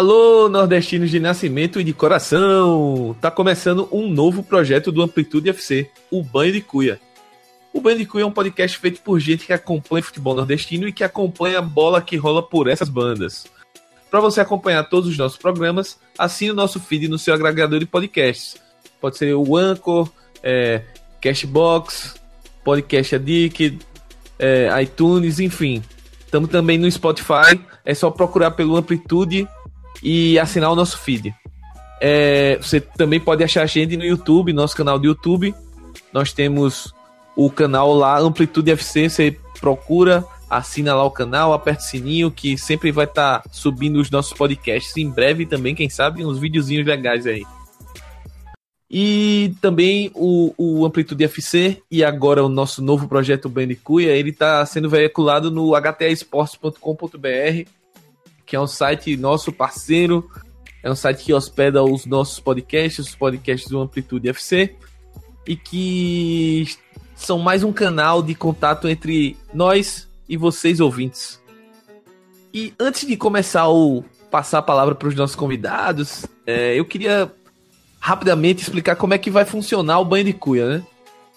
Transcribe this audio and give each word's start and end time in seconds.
Alô, 0.00 0.48
nordestinos 0.48 1.10
de 1.10 1.20
nascimento 1.20 1.78
e 1.78 1.84
de 1.84 1.92
coração! 1.92 3.14
Tá 3.20 3.30
começando 3.30 3.86
um 3.92 4.08
novo 4.08 4.42
projeto 4.42 4.90
do 4.90 5.02
Amplitude 5.02 5.50
FC, 5.50 5.90
o 6.10 6.22
Banho 6.22 6.54
de 6.54 6.62
Cuia. 6.62 6.98
O 7.70 7.82
Banho 7.82 7.98
de 7.98 8.06
Cuia 8.06 8.24
é 8.24 8.26
um 8.26 8.32
podcast 8.32 8.78
feito 8.78 9.02
por 9.02 9.20
gente 9.20 9.44
que 9.44 9.52
acompanha 9.52 10.02
futebol 10.02 10.34
nordestino 10.34 10.88
e 10.88 10.92
que 10.94 11.04
acompanha 11.04 11.58
a 11.58 11.60
bola 11.60 12.00
que 12.00 12.16
rola 12.16 12.42
por 12.42 12.66
essas 12.66 12.88
bandas. 12.88 13.46
Para 14.10 14.20
você 14.20 14.40
acompanhar 14.40 14.84
todos 14.84 15.06
os 15.06 15.18
nossos 15.18 15.36
programas, 15.36 15.98
assine 16.18 16.52
o 16.52 16.54
nosso 16.54 16.80
feed 16.80 17.06
no 17.06 17.18
seu 17.18 17.34
agregador 17.34 17.78
de 17.78 17.84
podcasts. 17.84 18.56
Pode 19.02 19.18
ser 19.18 19.34
o 19.34 19.54
Anchor, 19.54 20.10
é, 20.42 20.80
Cashbox, 21.20 22.14
Podcast 22.64 23.16
Addict, 23.16 23.78
é, 24.38 24.82
iTunes, 24.82 25.38
enfim. 25.38 25.82
Estamos 26.24 26.48
também 26.48 26.78
no 26.78 26.90
Spotify. 26.90 27.60
É 27.84 27.94
só 27.94 28.10
procurar 28.10 28.52
pelo 28.52 28.76
Amplitude 28.76 29.46
e 30.02 30.38
assinar 30.38 30.70
o 30.70 30.76
nosso 30.76 30.98
feed. 30.98 31.34
É, 32.00 32.58
você 32.60 32.80
também 32.80 33.20
pode 33.20 33.44
achar 33.44 33.62
a 33.62 33.66
gente 33.66 33.96
no 33.96 34.04
YouTube, 34.04 34.52
nosso 34.52 34.74
canal 34.74 34.98
do 34.98 35.06
YouTube. 35.06 35.54
Nós 36.12 36.32
temos 36.32 36.94
o 37.36 37.50
canal 37.50 37.94
lá, 37.94 38.18
Amplitude 38.18 38.70
FC. 38.70 39.08
Você 39.08 39.36
procura, 39.60 40.24
assina 40.48 40.94
lá 40.94 41.04
o 41.04 41.10
canal, 41.10 41.52
aperta 41.52 41.82
o 41.82 41.86
sininho 41.86 42.30
que 42.30 42.56
sempre 42.56 42.90
vai 42.90 43.04
estar 43.04 43.40
tá 43.40 43.48
subindo 43.52 44.00
os 44.00 44.10
nossos 44.10 44.32
podcasts. 44.32 44.96
Em 44.96 45.10
breve 45.10 45.44
também, 45.44 45.74
quem 45.74 45.90
sabe, 45.90 46.24
uns 46.24 46.38
videozinhos 46.38 46.86
legais 46.86 47.26
aí. 47.26 47.44
E 48.92 49.54
também 49.60 50.10
o, 50.14 50.52
o 50.58 50.84
Amplitude 50.84 51.22
FC 51.22 51.80
e 51.88 52.02
agora 52.02 52.42
o 52.42 52.48
nosso 52.48 52.82
novo 52.82 53.06
projeto 53.06 53.48
Bandicuia, 53.48 54.16
ele 54.16 54.30
está 54.30 54.66
sendo 54.66 54.90
veiculado 54.90 55.48
no 55.48 55.76
htaesportes.com.br 55.76 57.79
que 58.50 58.56
é 58.56 58.60
um 58.60 58.66
site 58.66 59.16
nosso 59.16 59.52
parceiro, 59.52 60.28
é 60.82 60.90
um 60.90 60.96
site 60.96 61.22
que 61.22 61.32
hospeda 61.32 61.84
os 61.84 62.04
nossos 62.04 62.40
podcasts, 62.40 63.06
os 63.06 63.14
podcasts 63.14 63.70
do 63.70 63.80
Amplitude 63.80 64.28
FC, 64.28 64.74
e 65.46 65.54
que 65.54 66.66
são 67.14 67.38
mais 67.38 67.62
um 67.62 67.72
canal 67.72 68.20
de 68.20 68.34
contato 68.34 68.88
entre 68.88 69.36
nós 69.54 70.08
e 70.28 70.36
vocês 70.36 70.80
ouvintes. 70.80 71.40
E 72.52 72.74
antes 72.76 73.06
de 73.06 73.16
começar 73.16 73.68
o 73.68 74.02
passar 74.32 74.58
a 74.58 74.62
palavra 74.62 74.96
para 74.96 75.06
os 75.06 75.14
nossos 75.14 75.36
convidados, 75.36 76.26
é, 76.44 76.76
eu 76.76 76.84
queria 76.84 77.30
rapidamente 78.00 78.62
explicar 78.62 78.96
como 78.96 79.14
é 79.14 79.18
que 79.18 79.30
vai 79.30 79.44
funcionar 79.44 80.00
o 80.00 80.04
banho 80.04 80.24
de 80.24 80.32
cuia, 80.32 80.78
né? 80.78 80.82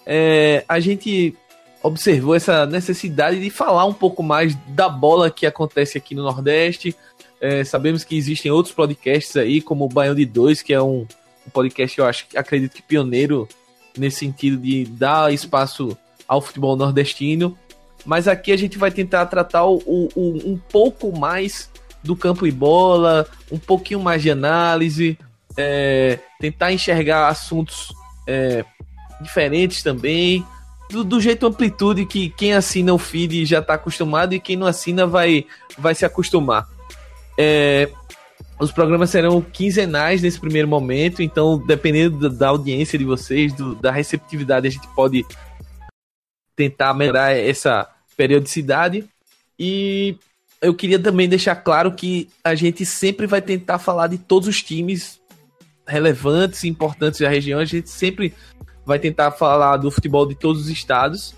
É, 0.04 0.64
a 0.68 0.80
gente 0.80 1.36
observou 1.84 2.34
essa 2.34 2.64
necessidade 2.64 3.38
de 3.38 3.50
falar 3.50 3.84
um 3.84 3.92
pouco 3.92 4.22
mais 4.22 4.56
da 4.68 4.88
bola 4.88 5.30
que 5.30 5.44
acontece 5.44 5.98
aqui 5.98 6.14
no 6.14 6.22
Nordeste. 6.22 6.96
É, 7.38 7.62
sabemos 7.62 8.02
que 8.02 8.16
existem 8.16 8.50
outros 8.50 8.74
podcasts 8.74 9.36
aí, 9.36 9.60
como 9.60 9.84
o 9.84 9.88
Baião 9.88 10.14
de 10.14 10.24
Dois, 10.24 10.62
que 10.62 10.72
é 10.72 10.80
um, 10.80 11.06
um 11.46 11.50
podcast, 11.52 11.98
eu 11.98 12.06
acho, 12.06 12.24
acredito 12.34 12.72
que 12.72 12.80
pioneiro 12.80 13.46
nesse 13.98 14.20
sentido 14.20 14.56
de 14.56 14.86
dar 14.86 15.32
espaço 15.32 15.94
ao 16.26 16.40
futebol 16.40 16.74
nordestino. 16.74 17.56
Mas 18.06 18.26
aqui 18.26 18.50
a 18.50 18.56
gente 18.56 18.78
vai 18.78 18.90
tentar 18.90 19.26
tratar 19.26 19.66
o, 19.66 19.76
o, 19.84 20.10
um 20.42 20.58
pouco 20.70 21.14
mais 21.16 21.70
do 22.02 22.16
campo 22.16 22.46
e 22.46 22.50
bola, 22.50 23.28
um 23.52 23.58
pouquinho 23.58 24.00
mais 24.00 24.22
de 24.22 24.30
análise, 24.30 25.18
é, 25.54 26.18
tentar 26.40 26.72
enxergar 26.72 27.28
assuntos 27.28 27.92
é, 28.26 28.64
diferentes 29.20 29.82
também, 29.82 30.44
do, 31.02 31.20
jeito 31.20 31.46
amplitude 31.46 32.06
que 32.06 32.28
quem 32.30 32.52
assina 32.52 32.92
o 32.92 32.98
feed 32.98 33.44
já 33.46 33.58
está 33.58 33.74
acostumado 33.74 34.34
e 34.34 34.40
quem 34.40 34.54
não 34.54 34.66
assina 34.66 35.06
vai, 35.06 35.46
vai 35.76 35.94
se 35.94 36.04
acostumar. 36.04 36.68
É, 37.36 37.90
os 38.60 38.70
programas 38.70 39.10
serão 39.10 39.40
quinzenais 39.42 40.22
nesse 40.22 40.38
primeiro 40.38 40.68
momento, 40.68 41.22
então 41.22 41.58
dependendo 41.58 42.30
da, 42.30 42.48
audiência 42.48 42.98
de 42.98 43.04
vocês, 43.04 43.52
do, 43.52 43.74
da 43.74 43.90
receptividade, 43.90 44.68
a 44.68 44.70
gente 44.70 44.86
pode 44.94 45.24
tentar 46.54 46.94
melhorar 46.94 47.32
essa 47.32 47.88
periodicidade. 48.16 49.04
E 49.58 50.16
eu 50.60 50.74
queria 50.74 50.98
também 50.98 51.28
deixar 51.28 51.56
claro 51.56 51.92
que 51.92 52.28
a 52.42 52.54
gente 52.54 52.86
sempre 52.86 53.26
vai 53.26 53.42
tentar 53.42 53.78
falar 53.78 54.06
de 54.06 54.18
todos 54.18 54.48
os 54.48 54.62
times 54.62 55.20
relevantes 55.86 56.62
e 56.64 56.68
importantes 56.68 57.20
da 57.20 57.28
região. 57.28 57.58
A 57.58 57.64
gente 57.64 57.90
sempre 57.90 58.32
vai 58.84 58.98
tentar 58.98 59.30
falar 59.30 59.76
do 59.78 59.90
futebol 59.90 60.26
de 60.26 60.34
todos 60.34 60.62
os 60.62 60.68
estados, 60.68 61.34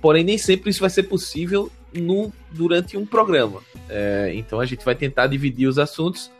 porém 0.00 0.24
nem 0.24 0.38
sempre 0.38 0.70
isso 0.70 0.80
vai 0.80 0.90
ser 0.90 1.04
possível 1.04 1.70
no, 1.92 2.32
durante 2.50 2.96
um 2.96 3.04
programa. 3.04 3.60
É, 3.88 4.32
então 4.34 4.60
a 4.60 4.66
gente 4.66 4.84
vai 4.84 4.94
tentar 4.94 5.26
dividir 5.26 5.66
os 5.66 5.78
assuntos 5.78 6.30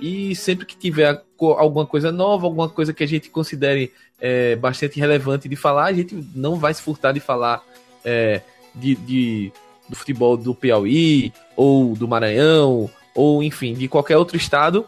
e 0.00 0.34
sempre 0.36 0.64
que 0.64 0.76
tiver 0.76 1.22
alguma 1.40 1.84
coisa 1.84 2.12
nova, 2.12 2.46
alguma 2.46 2.68
coisa 2.68 2.92
que 2.92 3.02
a 3.02 3.08
gente 3.08 3.28
considere 3.30 3.92
é, 4.20 4.54
bastante 4.56 5.00
relevante 5.00 5.48
de 5.48 5.56
falar, 5.56 5.86
a 5.86 5.92
gente 5.92 6.14
não 6.34 6.56
vai 6.56 6.72
se 6.72 6.82
furtar 6.82 7.12
de 7.12 7.20
falar 7.20 7.64
é, 8.04 8.40
de, 8.74 8.94
de, 8.94 9.52
do 9.88 9.96
futebol 9.96 10.36
do 10.36 10.54
Piauí 10.54 11.32
ou 11.56 11.96
do 11.96 12.06
Maranhão 12.06 12.88
ou 13.14 13.42
enfim 13.42 13.74
de 13.74 13.88
qualquer 13.88 14.16
outro 14.16 14.36
estado. 14.36 14.86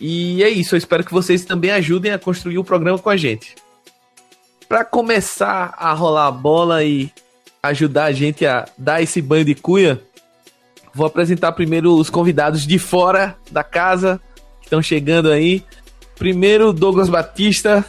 E 0.00 0.42
é 0.42 0.48
isso. 0.48 0.74
Eu 0.74 0.78
espero 0.78 1.04
que 1.04 1.12
vocês 1.12 1.44
também 1.44 1.70
ajudem 1.72 2.12
a 2.12 2.18
construir 2.18 2.56
o 2.56 2.64
programa 2.64 2.98
com 2.98 3.10
a 3.10 3.18
gente 3.18 3.54
para 4.70 4.84
começar 4.84 5.74
a 5.76 5.92
rolar 5.92 6.28
a 6.28 6.30
bola 6.30 6.84
e 6.84 7.12
ajudar 7.60 8.04
a 8.04 8.12
gente 8.12 8.46
a 8.46 8.68
dar 8.78 9.02
esse 9.02 9.20
banho 9.20 9.44
de 9.44 9.56
cuia, 9.56 10.00
vou 10.94 11.04
apresentar 11.04 11.50
primeiro 11.50 11.92
os 11.96 12.08
convidados 12.08 12.64
de 12.64 12.78
fora 12.78 13.36
da 13.50 13.64
casa 13.64 14.20
que 14.60 14.66
estão 14.66 14.80
chegando 14.80 15.28
aí. 15.28 15.64
Primeiro, 16.14 16.72
Douglas 16.72 17.08
Batista. 17.08 17.84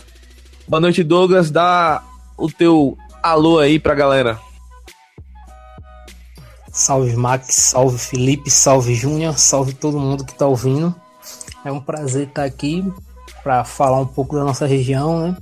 Boa 0.68 0.81
noite, 0.81 1.03
Douglas. 1.03 1.52
Dá 1.52 2.03
o 2.36 2.50
teu 2.50 2.98
alô 3.22 3.59
aí 3.59 3.78
pra 3.78 3.94
galera. 3.94 4.40
Salve 6.72 7.16
Max, 7.16 7.48
salve 7.58 8.00
Felipe, 8.00 8.50
salve 8.50 8.96
Júnior, 8.96 9.38
salve 9.38 9.75
todo 9.75 10.00
mundo 10.00 10.25
que 10.25 10.34
tá 10.34 10.48
ouvindo. 10.48 10.96
É 11.63 11.72
um 11.72 11.80
prazer 11.80 12.30
estar 12.30 12.44
aqui 12.44 12.84
para 13.44 13.63
falar 13.63 14.00
um 14.00 14.08
pouco 14.08 14.36
da 14.36 14.44
nossa 14.44 14.66
região, 14.66 15.28
né? 15.28 15.38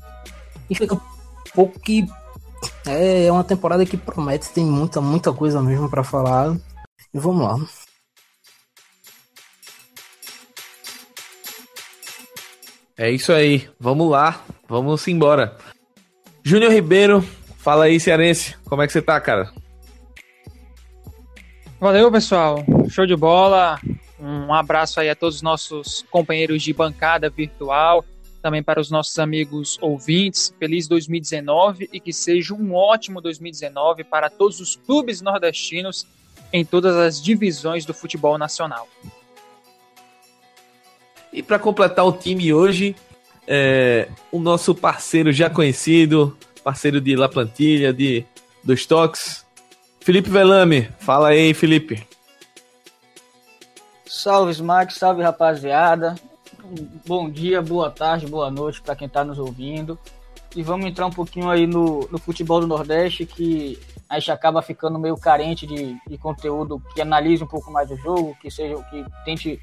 E 0.70 0.76
fica 0.76 1.00
pouco 1.54 1.80
que 1.80 2.06
é, 2.86 3.26
é 3.26 3.32
uma 3.32 3.44
temporada 3.44 3.86
que 3.86 3.98
promete, 3.98 4.50
tem 4.50 4.66
muita, 4.66 5.02
muita 5.02 5.32
coisa 5.34 5.62
mesmo 5.62 5.90
para 5.90 6.04
falar. 6.04 6.56
E 7.14 7.20
vamos 7.20 7.44
lá. 7.44 7.58
É 12.98 13.10
isso 13.10 13.32
aí, 13.32 13.70
vamos 13.80 14.10
lá, 14.10 14.44
vamos 14.68 15.08
embora. 15.08 15.58
Júnior 16.44 16.72
Ribeiro, 16.72 17.22
fala 17.58 17.86
aí, 17.86 18.00
cearense, 18.00 18.58
como 18.66 18.82
é 18.82 18.88
que 18.88 18.92
você 18.92 19.02
tá, 19.02 19.20
cara? 19.22 19.54
Valeu, 21.80 22.12
pessoal, 22.12 22.62
show 22.90 23.06
de 23.06 23.16
bola. 23.16 23.80
Um 24.20 24.54
abraço 24.54 25.00
aí 25.00 25.10
a 25.10 25.16
todos 25.16 25.38
os 25.38 25.42
nossos 25.42 26.06
companheiros 26.12 26.62
de 26.62 26.74
bancada 26.74 27.30
virtual 27.30 28.04
também 28.42 28.64
para 28.64 28.80
os 28.80 28.90
nossos 28.90 29.18
amigos 29.20 29.78
ouvintes. 29.82 30.54
Feliz 30.58 30.88
2019 30.88 31.90
e 31.92 32.00
que 32.00 32.14
seja 32.14 32.54
um 32.54 32.74
ótimo 32.74 33.22
2019 33.22 34.04
para 34.04 34.30
todos 34.30 34.60
os 34.60 34.76
clubes 34.76 35.22
nordestinos 35.22 36.08
em 36.52 36.66
todas 36.66 36.96
as 36.96 37.22
divisões 37.22 37.86
do 37.86 37.94
futebol 37.94 38.38
nacional. 38.38 38.88
E 41.32 41.44
para 41.44 41.60
completar 41.60 42.06
o 42.06 42.12
time 42.12 42.52
hoje, 42.52 42.96
é, 43.48 44.10
o 44.32 44.40
nosso 44.40 44.74
parceiro 44.74 45.32
já 45.32 45.50
conhecido, 45.50 46.36
parceiro 46.64 47.00
de 47.00 47.16
La 47.16 47.30
Plantilha, 47.30 47.94
de 47.94 48.26
dos 48.64 48.86
Toques, 48.86 49.46
Felipe 50.00 50.30
Velame. 50.30 50.90
Fala 51.00 51.30
aí, 51.30 51.54
Felipe. 51.54 52.08
Salve, 54.06 54.52
Smack, 54.52 54.94
salve 54.94 55.22
rapaziada 55.22 56.16
bom 57.06 57.30
dia, 57.30 57.62
boa 57.62 57.90
tarde, 57.90 58.28
boa 58.28 58.50
noite 58.52 58.82
para 58.82 58.96
quem 58.96 59.08
está 59.08 59.24
nos 59.24 59.40
ouvindo. 59.40 59.98
E 60.56 60.64
vamos 60.64 60.86
entrar 60.88 61.06
um 61.06 61.12
pouquinho 61.12 61.50
aí 61.50 61.68
no, 61.68 62.08
no 62.12 62.18
futebol 62.18 62.60
do 62.60 62.68
Nordeste, 62.68 63.26
que 63.26 63.80
a 64.10 64.18
gente 64.18 64.32
acaba 64.32 64.62
ficando 64.62 64.98
meio 64.98 65.16
carente 65.16 65.68
de, 65.68 65.96
de 66.08 66.18
conteúdo 66.18 66.82
que 66.94 67.02
analise 67.02 67.44
um 67.44 67.48
pouco 67.48 67.72
mais 67.72 67.92
o 67.92 67.98
jogo, 67.98 68.36
que 68.42 68.50
seja 68.50 68.76
que 68.84 69.06
tente 69.24 69.62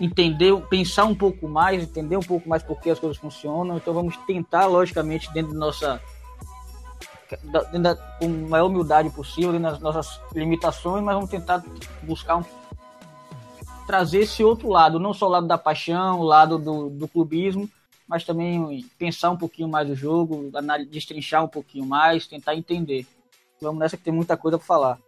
entender, 0.00 0.54
pensar 0.68 1.04
um 1.04 1.14
pouco 1.14 1.48
mais, 1.48 1.82
entender 1.82 2.16
um 2.16 2.22
pouco 2.22 2.48
mais 2.48 2.62
por 2.62 2.80
que 2.80 2.90
as 2.90 2.98
coisas 2.98 3.18
funcionam. 3.18 3.76
Então 3.76 3.92
vamos 3.92 4.16
tentar, 4.18 4.66
logicamente, 4.66 5.32
dentro 5.32 5.52
da 5.52 5.58
nossa 5.58 6.00
dentro 7.50 7.80
da, 7.80 7.96
com 7.96 8.26
a 8.26 8.48
maior 8.48 8.66
humildade 8.66 9.10
possível, 9.10 9.58
das 9.58 9.80
nossas 9.80 10.20
limitações, 10.32 11.02
mas 11.02 11.14
vamos 11.14 11.30
tentar 11.30 11.64
buscar 12.02 12.36
um, 12.36 12.44
trazer 13.86 14.20
esse 14.20 14.42
outro 14.42 14.68
lado, 14.68 14.98
não 14.98 15.12
só 15.12 15.26
o 15.26 15.30
lado 15.30 15.46
da 15.46 15.58
paixão, 15.58 16.20
o 16.20 16.24
lado 16.24 16.58
do, 16.58 16.90
do 16.90 17.08
clubismo, 17.08 17.68
mas 18.08 18.24
também 18.24 18.84
pensar 18.98 19.30
um 19.30 19.36
pouquinho 19.36 19.68
mais 19.68 19.88
o 19.88 19.94
jogo, 19.94 20.50
destrinchar 20.90 21.44
um 21.44 21.48
pouquinho 21.48 21.86
mais, 21.86 22.26
tentar 22.26 22.54
entender. 22.54 23.06
Vamos 23.60 23.78
nessa 23.78 23.96
que 23.96 24.02
tem 24.02 24.12
muita 24.12 24.36
coisa 24.36 24.58
para 24.58 24.66
falar. 24.66 24.98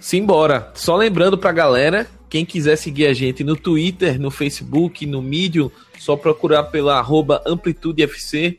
Simbora. 0.00 0.70
Só 0.74 0.96
lembrando 0.96 1.38
pra 1.38 1.52
galera, 1.52 2.06
quem 2.28 2.44
quiser 2.44 2.76
seguir 2.76 3.06
a 3.06 3.12
gente 3.12 3.42
no 3.42 3.56
Twitter, 3.56 4.20
no 4.20 4.30
Facebook, 4.30 5.06
no 5.06 5.22
Medium, 5.22 5.70
só 5.98 6.16
procurar 6.16 6.64
pela 6.64 7.04
AmplitudeFC. 7.46 8.58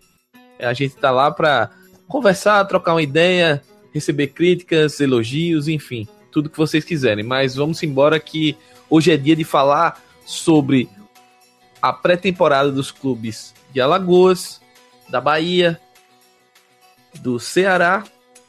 A 0.60 0.74
gente 0.74 0.96
tá 0.96 1.12
lá 1.12 1.30
pra 1.30 1.70
conversar, 2.08 2.66
trocar 2.66 2.94
uma 2.94 3.02
ideia, 3.02 3.62
receber 3.94 4.28
críticas, 4.28 5.00
elogios, 5.00 5.68
enfim, 5.68 6.08
tudo 6.38 6.52
que 6.52 6.58
vocês 6.58 6.86
quiserem. 6.86 7.24
Mas 7.24 7.56
vamos 7.56 7.82
embora 7.82 8.20
que 8.20 8.56
hoje 8.88 9.12
é 9.12 9.18
dia 9.18 9.36
de 9.36 9.44
falar 9.44 10.00
sobre 10.24 10.88
a 11.82 11.92
pré-temporada 11.92 12.72
dos 12.72 12.92
clubes 12.92 13.56
de 13.74 13.82
Alagoas, 13.82 14.62
da 15.10 15.20
Bahia, 15.20 15.82
do 17.16 17.40
Ceará 17.40 18.04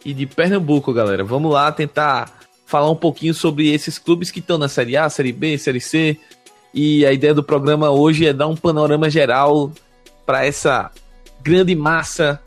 e 0.04 0.12
de 0.12 0.26
Pernambuco, 0.26 0.92
galera. 0.92 1.24
Vamos 1.24 1.50
lá 1.50 1.72
tentar 1.72 2.30
falar 2.66 2.90
um 2.90 2.96
pouquinho 2.96 3.32
sobre 3.32 3.72
esses 3.72 3.98
clubes 3.98 4.30
que 4.30 4.40
estão 4.40 4.58
na 4.58 4.68
Série 4.68 4.94
A, 4.94 5.08
Série 5.08 5.32
B, 5.32 5.56
Série 5.56 5.80
C. 5.80 6.18
E 6.74 7.06
a 7.06 7.12
ideia 7.12 7.32
do 7.32 7.42
programa 7.42 7.88
hoje 7.88 8.26
é 8.26 8.34
dar 8.34 8.48
um 8.48 8.56
panorama 8.56 9.08
geral 9.08 9.72
para 10.26 10.44
essa 10.44 10.90
grande 11.40 11.74
massa 11.74 12.38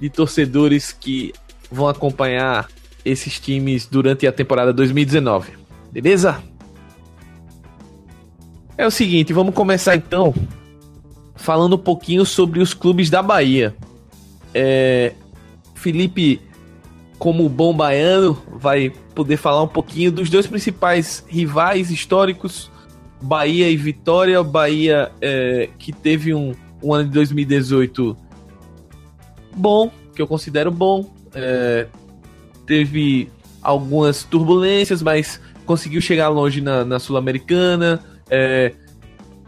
de 0.00 0.08
torcedores 0.08 0.90
que 0.90 1.34
vão 1.70 1.86
acompanhar 1.86 2.66
esses 3.06 3.38
times 3.38 3.86
durante 3.86 4.26
a 4.26 4.32
temporada 4.32 4.72
2019. 4.72 5.52
Beleza? 5.92 6.42
É 8.76 8.86
o 8.86 8.90
seguinte, 8.90 9.32
vamos 9.32 9.54
começar 9.54 9.94
então 9.96 10.34
falando 11.36 11.76
um 11.76 11.78
pouquinho 11.78 12.26
sobre 12.26 12.60
os 12.60 12.74
clubes 12.74 13.08
da 13.08 13.22
Bahia. 13.22 13.74
É, 14.52 15.12
Felipe, 15.74 16.40
como 17.18 17.48
bom 17.48 17.72
baiano, 17.72 18.36
vai 18.52 18.90
poder 19.14 19.36
falar 19.36 19.62
um 19.62 19.68
pouquinho 19.68 20.10
dos 20.10 20.28
dois 20.28 20.46
principais 20.46 21.24
rivais 21.28 21.90
históricos, 21.90 22.70
Bahia 23.22 23.70
e 23.70 23.76
Vitória. 23.76 24.42
Bahia 24.42 25.12
é, 25.20 25.70
que 25.78 25.92
teve 25.92 26.34
um, 26.34 26.52
um 26.82 26.92
ano 26.92 27.04
de 27.04 27.10
2018 27.10 28.16
bom, 29.54 29.90
que 30.14 30.20
eu 30.20 30.26
considero 30.26 30.70
bom. 30.70 31.08
É, 31.32 31.86
teve 32.66 33.30
algumas 33.62 34.24
turbulências, 34.24 35.02
mas 35.02 35.40
conseguiu 35.64 36.00
chegar 36.00 36.28
longe 36.28 36.60
na, 36.60 36.84
na 36.84 36.98
Sul-Americana. 36.98 38.00
É, 38.30 38.72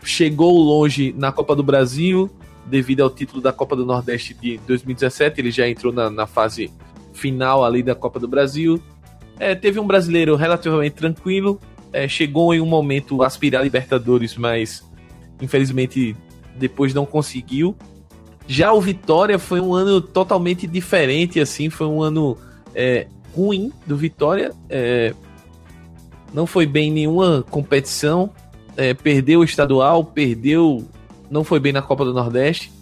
chegou 0.03 0.59
longe 0.59 1.15
na 1.17 1.31
Copa 1.31 1.55
do 1.55 1.62
Brasil, 1.62 2.31
devido 2.67 3.03
ao 3.03 3.11
título 3.11 3.41
da 3.41 3.53
Copa 3.53 3.76
do 3.76 3.85
Nordeste 3.85 4.35
de 4.35 4.59
2017. 4.67 5.41
Ele 5.41 5.50
já 5.50 5.69
entrou 5.69 5.93
na, 5.93 6.11
na 6.11 6.26
fase 6.26 6.70
final 7.12 7.65
ali 7.65 7.82
da 7.82 7.94
Copa 7.94 8.19
do 8.19 8.29
Brasil. 8.29 8.82
É, 9.38 9.55
teve 9.55 9.79
um 9.79 9.87
brasileiro 9.87 10.37
relativamente 10.37 10.94
tranquilo. 10.94 11.61
É, 11.93 12.06
chegou 12.06 12.53
em 12.53 12.61
um 12.61 12.67
momento 12.67 13.23
a 13.23 13.26
aspirar 13.26 13.61
a 13.61 13.64
Libertadores, 13.64 14.37
mas 14.37 14.85
infelizmente 15.41 16.17
depois 16.56 16.93
não 16.93 17.06
conseguiu. 17.06 17.76
Já 18.47 18.73
o 18.73 18.81
Vitória 18.81 19.38
foi 19.38 19.61
um 19.61 19.75
ano 19.75 20.00
totalmente 20.00 20.67
diferente, 20.67 21.38
assim, 21.38 21.69
foi 21.69 21.87
um 21.87 22.03
ano 22.03 22.37
é, 22.79 23.09
ruim 23.35 23.73
do 23.85 23.97
Vitória. 23.97 24.53
É, 24.71 25.13
não 26.33 26.47
foi 26.47 26.65
bem 26.65 26.91
em 26.91 26.93
nenhuma 26.93 27.45
competição. 27.51 28.31
É, 28.77 28.95
perdeu 28.95 29.41
o 29.41 29.45
estadual, 29.45 30.05
perdeu. 30.05 30.87
Não 31.29 31.43
foi 31.43 31.59
bem 31.59 31.73
na 31.73 31.83
Copa 31.83 32.05
do 32.05 32.15
Nordeste. 32.15 32.73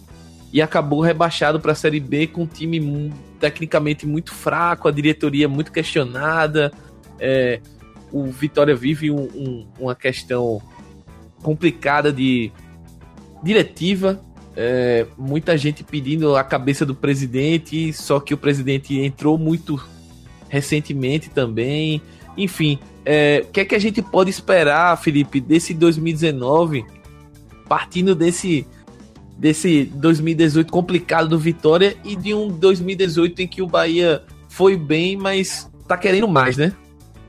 E 0.53 0.61
acabou 0.61 1.01
rebaixado 1.01 1.59
para 1.59 1.71
a 1.71 1.75
Série 1.75 1.99
B 1.99 2.27
com 2.27 2.43
um 2.43 2.45
time 2.45 3.11
tecnicamente 3.39 4.05
muito 4.05 4.33
fraco, 4.33 4.87
a 4.87 4.91
diretoria 4.91 5.49
muito 5.49 5.71
questionada. 5.71 6.71
É, 7.19 7.59
o 8.11 8.25
Vitória 8.25 8.75
vive 8.75 9.09
um, 9.09 9.23
um, 9.23 9.67
uma 9.79 9.95
questão 9.95 10.61
complicada 11.41 12.13
de 12.13 12.51
diretiva 13.43 14.21
é, 14.59 15.05
muita 15.15 15.55
gente 15.55 15.83
pedindo 15.83 16.35
a 16.35 16.43
cabeça 16.43 16.83
do 16.83 16.95
presidente, 16.95 17.93
só 17.93 18.19
que 18.19 18.33
o 18.33 18.37
presidente 18.37 18.99
entrou 18.99 19.37
muito 19.37 19.79
recentemente 20.49 21.29
também. 21.29 22.01
Enfim, 22.35 22.79
é, 23.05 23.43
o 23.47 23.51
que 23.51 23.59
é 23.59 23.65
que 23.65 23.75
a 23.75 23.79
gente 23.79 24.01
pode 24.01 24.31
esperar, 24.31 24.97
Felipe, 24.97 25.39
desse 25.39 25.75
2019, 25.75 26.83
partindo 27.69 28.15
desse, 28.15 28.65
desse 29.37 29.83
2018 29.93 30.73
complicado 30.73 31.29
do 31.29 31.37
Vitória 31.37 31.95
e 32.03 32.15
de 32.15 32.33
um 32.33 32.47
2018 32.47 33.43
em 33.43 33.47
que 33.47 33.61
o 33.61 33.67
Bahia 33.67 34.23
foi 34.49 34.75
bem, 34.75 35.15
mas 35.15 35.71
tá 35.87 35.95
querendo 35.95 36.27
mais, 36.27 36.57
né? 36.57 36.73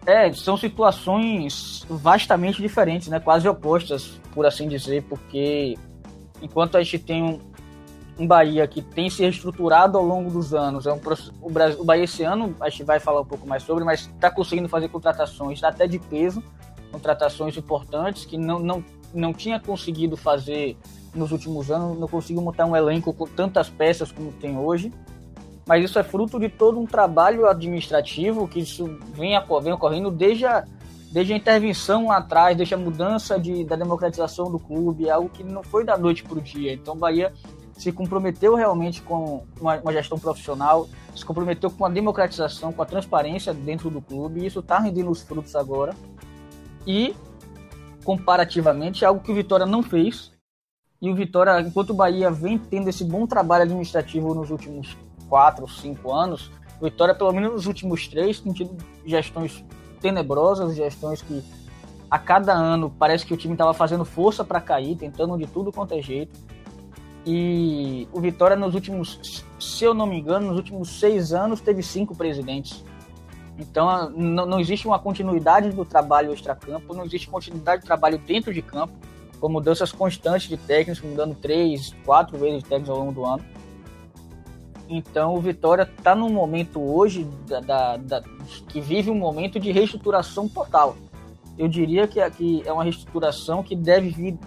É, 0.06 0.32
são 0.32 0.56
situações 0.56 1.84
vastamente 1.90 2.62
diferentes, 2.62 3.08
né? 3.08 3.20
Quase 3.20 3.46
opostas, 3.46 4.18
por 4.32 4.46
assim 4.46 4.66
dizer, 4.66 5.02
porque 5.02 5.76
enquanto 6.42 6.76
a 6.76 6.82
gente 6.82 6.98
tem 6.98 7.22
um, 7.22 7.40
um 8.18 8.26
Bahia 8.26 8.66
que 8.66 8.82
tem 8.82 9.08
se 9.08 9.22
reestruturado 9.22 9.96
ao 9.96 10.04
longo 10.04 10.30
dos 10.30 10.54
anos, 10.54 10.86
é 10.86 10.92
um, 10.92 11.00
o, 11.40 11.50
Brasil, 11.50 11.80
o 11.80 11.84
Bahia 11.84 12.04
esse 12.04 12.22
ano, 12.22 12.54
a 12.60 12.68
gente 12.68 12.84
vai 12.84 12.98
falar 12.98 13.20
um 13.20 13.24
pouco 13.24 13.46
mais 13.46 13.62
sobre, 13.62 13.84
mas 13.84 14.00
está 14.00 14.30
conseguindo 14.30 14.68
fazer 14.68 14.88
contratações 14.88 15.62
até 15.62 15.86
de 15.86 15.98
peso, 15.98 16.42
contratações 16.90 17.56
importantes 17.56 18.24
que 18.24 18.36
não, 18.36 18.58
não, 18.58 18.84
não 19.14 19.32
tinha 19.32 19.60
conseguido 19.60 20.16
fazer 20.16 20.76
nos 21.14 21.32
últimos 21.32 21.70
anos, 21.70 21.98
não 21.98 22.08
conseguiu 22.08 22.42
montar 22.42 22.66
um 22.66 22.76
elenco 22.76 23.12
com 23.12 23.26
tantas 23.26 23.68
peças 23.68 24.10
como 24.10 24.32
tem 24.32 24.58
hoje, 24.58 24.92
mas 25.66 25.84
isso 25.84 25.98
é 25.98 26.02
fruto 26.02 26.38
de 26.40 26.48
todo 26.48 26.80
um 26.80 26.86
trabalho 26.86 27.46
administrativo 27.46 28.48
que 28.48 28.60
isso 28.60 28.86
vem, 29.12 29.32
vem 29.62 29.72
ocorrendo 29.72 30.10
desde 30.10 30.46
a 30.46 30.64
desde 31.10 31.32
a 31.32 31.36
intervenção 31.36 32.08
lá 32.08 32.18
atrás, 32.18 32.56
desde 32.56 32.74
a 32.74 32.78
mudança 32.78 33.38
de, 33.38 33.64
da 33.64 33.76
democratização 33.76 34.50
do 34.50 34.58
clube, 34.58 35.08
é 35.08 35.10
algo 35.10 35.28
que 35.28 35.42
não 35.42 35.62
foi 35.62 35.84
da 35.84 35.96
noite 35.96 36.22
para 36.22 36.38
o 36.38 36.40
dia. 36.40 36.72
Então, 36.72 36.94
o 36.94 36.98
Bahia 36.98 37.32
se 37.76 37.92
comprometeu 37.92 38.54
realmente 38.54 39.00
com 39.02 39.44
uma, 39.60 39.76
uma, 39.76 39.92
gestão 39.92 40.18
profissional, 40.18 40.88
se 41.14 41.24
comprometeu 41.24 41.70
com 41.70 41.86
a 41.86 41.88
democratização, 41.88 42.72
com 42.72 42.82
a 42.82 42.86
transparência 42.86 43.54
dentro 43.54 43.88
do 43.88 44.02
clube, 44.02 44.40
e 44.40 44.46
isso 44.46 44.60
está 44.60 44.78
rendendo 44.78 45.10
os 45.10 45.22
frutos 45.22 45.54
agora. 45.54 45.94
E, 46.86 47.14
comparativamente, 48.04 49.04
é 49.04 49.06
algo 49.06 49.22
que 49.22 49.30
o 49.30 49.34
Vitória 49.34 49.64
não 49.64 49.82
fez. 49.82 50.32
E 51.00 51.08
o 51.08 51.14
Vitória, 51.14 51.60
enquanto 51.60 51.90
o 51.90 51.94
Bahia 51.94 52.30
vem 52.30 52.58
tendo 52.58 52.88
esse 52.88 53.04
bom 53.04 53.26
trabalho 53.26 53.62
administrativo 53.62 54.34
nos 54.34 54.50
últimos 54.50 54.96
quatro, 55.28 55.68
cinco 55.68 56.12
anos, 56.12 56.50
o 56.80 56.84
Vitória, 56.84 57.14
pelo 57.14 57.32
menos 57.32 57.52
nos 57.52 57.66
últimos 57.66 58.08
três, 58.08 58.40
tem 58.40 58.52
tido 58.52 58.76
gestões 59.06 59.64
tenebrosas, 60.00 60.76
gestões 60.76 61.22
que 61.22 61.42
a 62.10 62.18
cada 62.18 62.52
ano 62.52 62.92
parece 62.98 63.26
que 63.26 63.34
o 63.34 63.36
time 63.36 63.54
estava 63.54 63.74
fazendo 63.74 64.04
força 64.04 64.42
para 64.44 64.60
cair, 64.60 64.96
tentando 64.96 65.36
de 65.36 65.46
tudo 65.46 65.70
quanto 65.70 65.94
é 65.94 66.00
jeito. 66.00 66.38
E 67.26 68.08
o 68.12 68.20
Vitória, 68.20 68.56
nos 68.56 68.74
últimos, 68.74 69.44
se 69.60 69.84
eu 69.84 69.92
não 69.92 70.06
me 70.06 70.18
engano, 70.18 70.46
nos 70.46 70.56
últimos 70.56 70.98
seis 70.98 71.32
anos 71.32 71.60
teve 71.60 71.82
cinco 71.82 72.16
presidentes. 72.16 72.82
Então 73.58 74.08
não, 74.10 74.60
existe 74.60 74.86
uma 74.86 74.98
continuidade 74.98 75.70
do 75.70 75.84
trabalho 75.84 76.32
extra-campo, 76.32 76.94
não 76.94 77.04
existe 77.04 77.28
continuidade 77.28 77.82
do 77.82 77.86
trabalho 77.86 78.16
dentro 78.16 78.54
de 78.54 78.62
campo, 78.62 78.94
com 79.40 79.48
mudanças 79.48 79.90
constantes 79.90 80.48
de 80.48 80.56
técnicos, 80.56 81.02
mudando 81.02 81.34
três, 81.34 81.94
quatro 82.04 82.38
vezes 82.38 82.62
de 82.62 82.68
técnicos 82.68 82.90
ao 82.90 82.98
longo 82.98 83.12
do 83.12 83.26
ano. 83.26 83.44
Então 84.88 85.34
o 85.34 85.40
Vitória 85.40 85.82
está 85.82 86.14
num 86.14 86.30
momento 86.30 86.80
hoje 86.80 87.24
da, 87.46 87.60
da, 87.60 87.96
da, 87.96 88.22
que 88.68 88.80
vive 88.80 89.10
um 89.10 89.14
momento 89.14 89.60
de 89.60 89.70
reestruturação 89.70 90.48
total. 90.48 90.96
Eu 91.58 91.68
diria 91.68 92.06
que 92.06 92.20
aqui 92.20 92.62
é 92.64 92.72
uma 92.72 92.84
reestruturação 92.84 93.62
que 93.62 93.76
deve 93.76 94.08
vir 94.08 94.38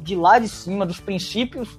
de 0.00 0.16
lá 0.16 0.38
de 0.38 0.48
cima, 0.48 0.86
dos 0.86 0.98
princípios, 0.98 1.78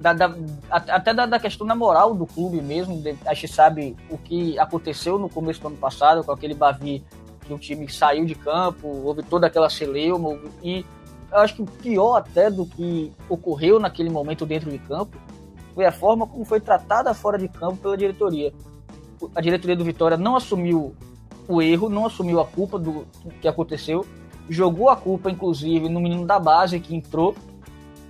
da, 0.00 0.12
da, 0.12 0.34
até 0.68 1.14
da, 1.14 1.26
da, 1.26 1.38
questão 1.38 1.66
da 1.66 1.74
moral 1.74 2.14
do 2.14 2.26
clube 2.26 2.60
mesmo. 2.60 3.00
A 3.24 3.34
gente 3.34 3.48
sabe 3.48 3.96
o 4.10 4.18
que 4.18 4.58
aconteceu 4.58 5.18
no 5.18 5.28
começo 5.28 5.60
do 5.60 5.68
ano 5.68 5.76
passado 5.76 6.24
com 6.24 6.32
aquele 6.32 6.54
Bavi 6.54 7.04
que 7.46 7.52
o 7.52 7.58
time 7.58 7.88
saiu 7.90 8.24
de 8.24 8.34
campo, 8.34 8.88
houve 8.88 9.22
toda 9.22 9.46
aquela 9.46 9.70
celeuma 9.70 10.38
e 10.62 10.84
eu 11.30 11.38
acho 11.38 11.54
que 11.54 11.62
o 11.62 11.66
pior 11.66 12.16
até 12.16 12.50
do 12.50 12.66
que 12.66 13.12
ocorreu 13.28 13.80
naquele 13.80 14.10
momento 14.10 14.44
dentro 14.44 14.70
de 14.70 14.78
campo 14.78 15.16
foi 15.74 15.84
a 15.86 15.92
forma 15.92 16.26
como 16.26 16.44
foi 16.44 16.60
tratada 16.60 17.12
fora 17.14 17.38
de 17.38 17.48
campo 17.48 17.76
pela 17.76 17.96
diretoria. 17.96 18.52
A 19.34 19.40
diretoria 19.40 19.76
do 19.76 19.84
Vitória 19.84 20.16
não 20.16 20.36
assumiu 20.36 20.94
o 21.48 21.62
erro, 21.62 21.88
não 21.88 22.06
assumiu 22.06 22.40
a 22.40 22.46
culpa 22.46 22.78
do 22.78 23.06
que 23.40 23.48
aconteceu, 23.48 24.06
jogou 24.48 24.88
a 24.88 24.96
culpa, 24.96 25.30
inclusive, 25.30 25.88
no 25.88 26.00
menino 26.00 26.26
da 26.26 26.38
base 26.38 26.78
que 26.80 26.94
entrou 26.94 27.34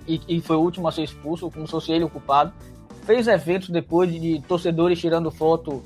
e, 0.07 0.21
e 0.27 0.41
foi 0.41 0.55
o 0.55 0.59
último 0.59 0.87
a 0.87 0.91
ser 0.91 1.03
expulso, 1.03 1.49
como 1.49 1.65
se 1.65 1.71
fosse 1.71 1.91
ele 1.91 2.03
o 2.03 2.09
culpado. 2.09 2.53
Fez 3.03 3.27
eventos 3.27 3.69
depois 3.69 4.11
de, 4.11 4.41
torcedores 4.47 4.99
tirando 4.99 5.29
foto, 5.29 5.83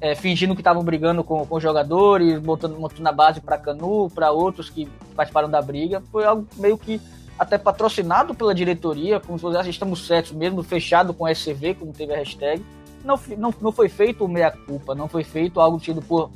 é, 0.00 0.14
fingindo 0.14 0.54
que 0.54 0.60
estavam 0.60 0.82
brigando 0.82 1.22
com, 1.22 1.46
com 1.46 1.60
jogadores, 1.60 2.38
botando, 2.40 2.78
montando 2.78 3.08
a 3.08 3.12
base 3.12 3.40
para 3.40 3.58
Canu, 3.58 4.10
para 4.10 4.30
outros 4.30 4.68
que 4.68 4.88
participaram 5.14 5.48
da 5.48 5.60
briga. 5.60 6.02
Foi 6.10 6.24
algo 6.24 6.46
meio 6.56 6.76
que 6.76 7.00
até 7.38 7.58
patrocinado 7.58 8.34
pela 8.34 8.54
diretoria, 8.54 9.18
como 9.20 9.38
se 9.38 9.42
fosse, 9.42 9.70
estamos 9.70 10.06
certos 10.06 10.32
mesmo, 10.32 10.62
fechado 10.62 11.12
com 11.12 11.28
SCV, 11.28 11.74
como 11.74 11.92
teve 11.92 12.14
a 12.14 12.16
hashtag. 12.16 12.64
Não, 13.04 13.18
não, 13.36 13.54
não 13.60 13.72
foi 13.72 13.88
feito 13.88 14.24
o 14.24 14.28
meia-culpa, 14.28 14.94
não 14.94 15.08
foi 15.08 15.24
feito 15.24 15.60
algo 15.60 15.78
tido 15.78 16.00
por 16.00 16.30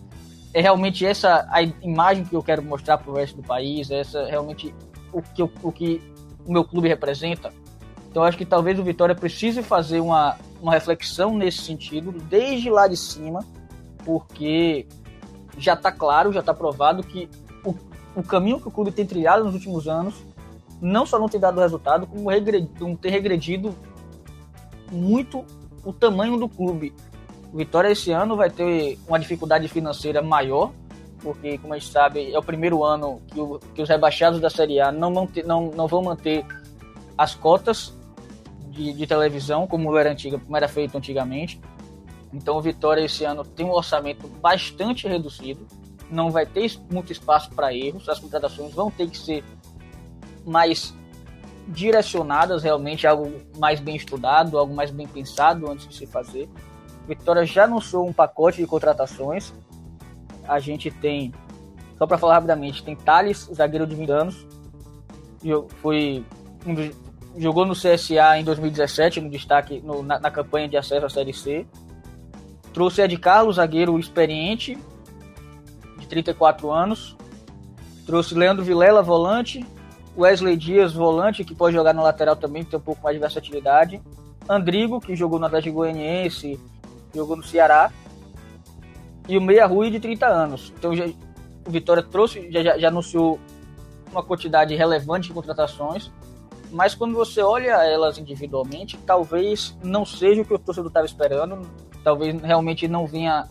é 0.57 0.61
realmente 0.63 1.05
essa 1.05 1.47
a 1.51 1.61
imagem 1.63 2.25
que 2.25 2.35
eu 2.35 2.43
quero 2.43 2.63
mostrar 2.63 2.97
para 2.97 3.11
o 3.11 3.15
resto 3.15 3.37
do 3.37 3.43
país, 3.43 3.91
é 3.91 4.01
essa 4.01 4.25
realmente 4.25 4.75
o 5.13 5.21
que, 5.21 5.43
eu, 5.43 5.51
o 5.63 5.71
que 5.71 6.01
o 6.47 6.51
meu 6.51 6.65
clube 6.65 6.89
representa. 6.89 7.53
Então 8.09 8.23
acho 8.23 8.39
que 8.39 8.47
talvez 8.47 8.79
o 8.79 8.83
Vitória 8.83 9.15
precise 9.15 9.63
fazer 9.63 10.01
uma, 10.01 10.39
uma 10.63 10.73
reflexão 10.73 11.37
nesse 11.37 11.59
sentido, 11.59 12.11
desde 12.11 12.71
lá 12.71 12.89
de 12.89 12.97
cima, 12.97 13.45
porque 14.03 14.87
já 15.59 15.75
está 15.75 15.93
claro, 15.93 16.33
já 16.33 16.41
está 16.41 16.55
provado 16.55 17.03
que 17.03 17.29
o, 17.63 17.75
o 18.15 18.23
caminho 18.23 18.59
que 18.59 18.69
o 18.69 18.71
clube 18.71 18.91
tem 18.91 19.05
trilhado 19.05 19.45
nos 19.45 19.53
últimos 19.53 19.87
anos 19.87 20.15
não 20.81 21.07
só 21.07 21.19
não 21.19 21.29
tem 21.29 21.41
dado 21.41 21.61
resultado, 21.61 22.07
como 22.07 22.31
regredido, 22.31 22.97
tem 22.97 23.11
regredido 23.11 23.75
muito 24.91 25.45
o 25.85 25.93
tamanho 25.93 26.37
do 26.37 26.49
clube. 26.49 26.93
O 27.53 27.57
Vitória 27.57 27.91
esse 27.91 28.11
ano 28.11 28.37
vai 28.37 28.51
ter 28.51 28.99
uma 29.09 29.19
dificuldade 29.19 29.69
financeira 29.69 30.21
maior, 30.21 30.73
porque, 31.21 31.59
como 31.59 31.75
a 31.75 31.79
gente 31.79 31.91
sabe, 31.91 32.33
é 32.33 32.39
o 32.39 32.43
primeiro 32.43 32.85
ano 32.85 33.21
que, 33.29 33.41
o, 33.41 33.59
que 33.75 33.83
os 33.83 33.89
rebaixados 33.89 34.41
da 34.41 34.51
Série 34.51 34.81
A 34.81 34.93
não, 34.93 35.11
manter, 35.11 35.45
não, 35.45 35.71
não 35.71 35.87
vão 35.87 36.03
manter 36.03 36.45
as 37.17 37.35
cotas 37.35 37.95
de, 38.69 38.93
de, 38.93 39.07
televisão, 39.07 39.67
como 39.67 39.97
era, 39.97 40.11
antiga, 40.11 40.39
como 40.39 40.57
era 40.57 40.69
feito 40.69 40.97
antigamente. 40.97 41.61
Então, 42.33 42.57
o 42.57 42.61
Vitória 42.61 43.03
esse 43.03 43.25
ano 43.25 43.45
tem 43.45 43.65
um 43.65 43.71
orçamento 43.71 44.29
bastante 44.29 45.09
reduzido, 45.09 45.67
não 46.11 46.31
vai 46.31 46.45
ter 46.45 46.79
muito 46.93 47.11
espaço 47.11 47.51
para 47.51 47.75
erros, 47.75 48.09
as 48.09 48.19
contratações 48.19 48.73
vão 48.75 48.91
ter 48.91 49.09
que 49.09 49.17
ser 49.17 49.43
mais 50.47 50.95
direcionadas 51.69 52.63
realmente, 52.63 53.07
algo 53.07 53.33
mais 53.59 53.81
bem 53.81 53.97
estudado, 53.97 54.57
algo 54.57 54.75
mais 54.75 54.91
bem 54.91 55.07
pensado 55.07 55.69
antes 55.71 55.89
de 55.89 55.95
se 55.95 56.07
fazer. 56.07 56.49
Vitória 57.09 57.45
já 57.45 57.65
anunciou 57.65 58.07
um 58.09 58.13
pacote 58.13 58.59
de 58.59 58.67
contratações. 58.67 59.53
A 60.47 60.61
gente 60.61 60.91
tem, 60.91 61.33
só 61.99 62.07
para 62.07 62.19
falar 62.19 62.35
rapidamente, 62.35 62.85
tem 62.85 62.95
Thales, 62.95 63.51
zagueiro 63.53 63.87
de 63.87 63.97
20 63.97 64.11
anos, 64.11 64.47
foi 65.83 66.25
jogou 67.37 67.67
no 67.67 67.75
CSA 67.75 68.39
em 68.39 68.45
2017, 68.45 69.21
no 69.21 69.31
destaque 69.31 69.81
no, 69.81 70.03
na, 70.03 70.19
na, 70.19 70.31
campanha 70.31 70.69
de 70.69 70.77
acesso 70.77 71.07
à 71.07 71.11
Série 71.11 71.33
C. 71.33 71.67
Trouxe 72.73 73.03
Ed 73.03 73.17
Carlos, 73.19 73.57
zagueiro 73.57 73.99
experiente, 73.99 74.79
de 75.99 76.07
34 76.07 76.71
anos. 76.71 77.17
Trouxe 78.07 78.35
Leandro 78.35 78.65
Vilela, 78.65 79.03
volante, 79.03 79.65
Wesley 80.17 80.57
Dias, 80.57 80.93
volante, 80.95 81.45
que 81.45 81.55
pode 81.55 81.77
jogar 81.77 81.93
no 81.93 82.03
lateral 82.03 82.37
também, 82.37 82.65
tem 82.65 82.79
um 82.79 82.83
pouco 82.83 83.03
mais 83.03 83.15
de 83.15 83.21
versatilidade. 83.21 84.01
Andrigo, 84.49 85.01
que 85.01 85.15
jogou 85.15 85.39
no 85.39 85.47
Atlético 85.47 85.77
Goianiense, 85.77 86.59
jogou 87.15 87.37
no 87.37 87.43
Ceará. 87.43 87.93
E 89.29 89.37
o 89.37 89.43
Meia 89.43 89.67
Rui, 89.67 89.91
de 89.91 90.01
30 90.01 90.27
anos. 90.27 90.73
Então 90.79 90.95
já, 90.95 91.07
o 91.07 91.71
Vitória 91.71 92.03
trouxe, 92.03 92.51
já, 92.51 92.79
já 92.79 92.89
anunciou 92.89 93.41
uma 94.11 94.23
quantidade 94.23 94.75
relevante 94.75 95.29
de 95.29 95.35
contratações. 95.35 96.11
Mas 96.71 96.95
quando 96.95 97.15
você 97.15 97.43
olha 97.43 97.85
elas 97.85 98.19
individualmente, 98.19 98.97
talvez 98.99 99.77
não 99.83 100.05
seja 100.05 100.43
o 100.43 100.45
que 100.45 100.55
o 100.55 100.59
torcedor 100.59 100.89
estava 100.89 101.07
esperando. 101.07 101.69
Talvez 102.03 102.41
realmente 102.41 102.87
não 102.89 103.07
vinha 103.07 103.49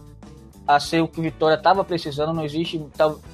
a 0.68 0.80
ser 0.80 1.02
o 1.02 1.08
que 1.08 1.20
o 1.20 1.24
Vitória 1.24 1.56
estava 1.56 1.84
precisando. 1.84 2.34
Não 2.34 2.44
existe, 2.44 2.84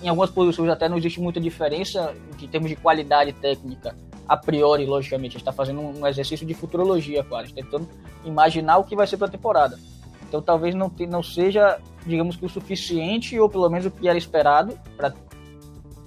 em 0.04 0.10
algumas 0.10 0.30
posições 0.30 0.70
até 0.70 0.90
não 0.90 0.98
existe 0.98 1.20
muita 1.20 1.40
diferença 1.40 2.14
em 2.42 2.48
termos 2.48 2.70
de 2.70 2.76
qualidade 2.76 3.34
técnica. 3.34 3.96
A 4.28 4.38
priori, 4.38 4.86
logicamente, 4.86 5.36
a 5.36 5.40
gente 5.40 5.42
está 5.42 5.52
fazendo 5.52 5.82
um 5.82 6.06
exercício 6.08 6.46
de 6.46 6.54
futurologia, 6.54 7.22
está 7.22 7.44
tentando 7.54 7.88
imaginar 8.24 8.78
o 8.78 8.84
que 8.84 8.96
vai 8.96 9.08
ser 9.08 9.18
para 9.18 9.28
a 9.28 9.32
temporada. 9.32 9.80
Então 10.28 10.42
talvez 10.42 10.74
não, 10.74 10.90
te, 10.90 11.06
não 11.06 11.22
seja, 11.22 11.78
digamos 12.06 12.38
que 12.38 12.46
o 12.46 12.50
suficiente, 12.50 13.38
ou 13.38 13.50
pelo 13.50 13.70
menos 13.70 13.86
o 13.86 13.92
que 13.92 14.08
era 14.08 14.18
esperado 14.18 14.78
para 14.96 15.14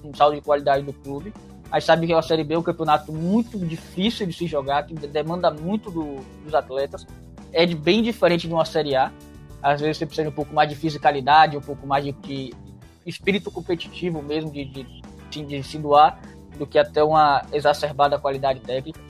um 0.03 0.15
saldo 0.15 0.37
de 0.37 0.43
qualidade 0.43 0.83
do 0.83 0.93
clube. 0.93 1.33
A 1.71 1.79
gente 1.79 1.87
sabe 1.87 2.07
que 2.07 2.13
a 2.13 2.23
Série 2.23 2.45
B 2.45 2.55
é 2.55 2.59
um 2.59 2.63
campeonato 2.63 3.13
muito 3.13 3.59
difícil 3.59 4.27
de 4.27 4.33
se 4.33 4.47
jogar, 4.47 4.85
que 4.85 4.95
demanda 4.95 5.51
muito 5.51 5.91
do, 5.91 6.25
dos 6.45 6.55
atletas. 6.55 7.07
É 7.53 7.67
de, 7.67 7.75
bem 7.75 8.03
diferente 8.03 8.47
de 8.47 8.55
uma 8.55 8.65
Série 8.65 8.97
A 8.97 9.13
às 9.65 9.81
vezes 9.81 9.97
você 9.97 10.05
precisa 10.05 10.25
de 10.25 10.29
um 10.29 10.37
pouco 10.37 10.55
mais 10.55 10.69
de 10.69 10.77
fisicalidade, 10.77 11.57
um 11.57 11.61
pouco 11.63 11.87
mais 11.87 12.05
de, 12.05 12.13
de 12.13 12.55
espírito 13.07 13.51
competitivo 13.51 14.23
mesmo, 14.23 14.51
de, 14.51 14.67
de, 14.67 15.43
de 15.43 15.63
se 15.63 15.79
doar, 15.79 16.21
do 16.59 16.67
que 16.67 16.79
até 16.79 17.03
uma 17.03 17.43
exacerbada 17.51 18.19
qualidade 18.19 18.61
técnica. 18.61 19.01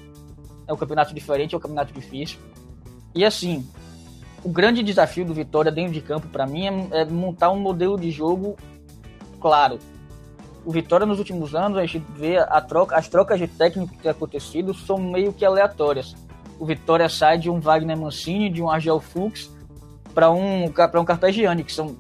É 0.68 0.72
um 0.72 0.76
campeonato 0.76 1.12
diferente, 1.12 1.56
é 1.56 1.58
um 1.58 1.60
campeonato 1.60 1.92
difícil. 1.92 2.38
E 3.12 3.24
assim, 3.24 3.68
o 4.44 4.48
grande 4.48 4.80
desafio 4.84 5.24
do 5.24 5.34
Vitória 5.34 5.72
dentro 5.72 5.92
de 5.92 6.00
campo, 6.00 6.28
para 6.28 6.46
mim, 6.46 6.68
é, 6.92 7.00
é, 7.00 7.04
montar 7.04 7.50
um 7.50 7.58
modelo 7.58 7.98
de 7.98 8.12
jogo 8.12 8.56
claro. 9.40 9.80
O 10.64 10.70
Vitória 10.70 11.04
nos 11.04 11.18
últimos 11.18 11.52
anos, 11.52 11.78
a 11.78 11.84
gente 11.84 12.06
vê 12.16 12.38
a 12.38 12.60
troca, 12.60 12.96
as 12.96 13.08
trocas 13.08 13.40
de 13.40 13.48
técnico 13.48 13.92
que 13.92 13.98
têm 13.98 14.10
acontecido 14.10 14.72
são 14.72 14.98
meio 14.98 15.32
que 15.32 15.44
aleatórias. 15.44 16.14
O 16.60 16.64
Vitória 16.64 17.08
sai 17.08 17.38
de 17.38 17.50
um 17.50 17.58
Wagner 17.58 17.98
Mancini, 17.98 18.48
de 18.48 18.62
um 18.62 18.70
Argel 18.70 19.00
Fux, 19.00 19.52
para 20.14 20.30
um, 20.30 20.70
pra 20.70 21.00
um 21.00 21.04
Carpegiani, 21.04 21.64
que 21.64 21.72
são 21.72 21.96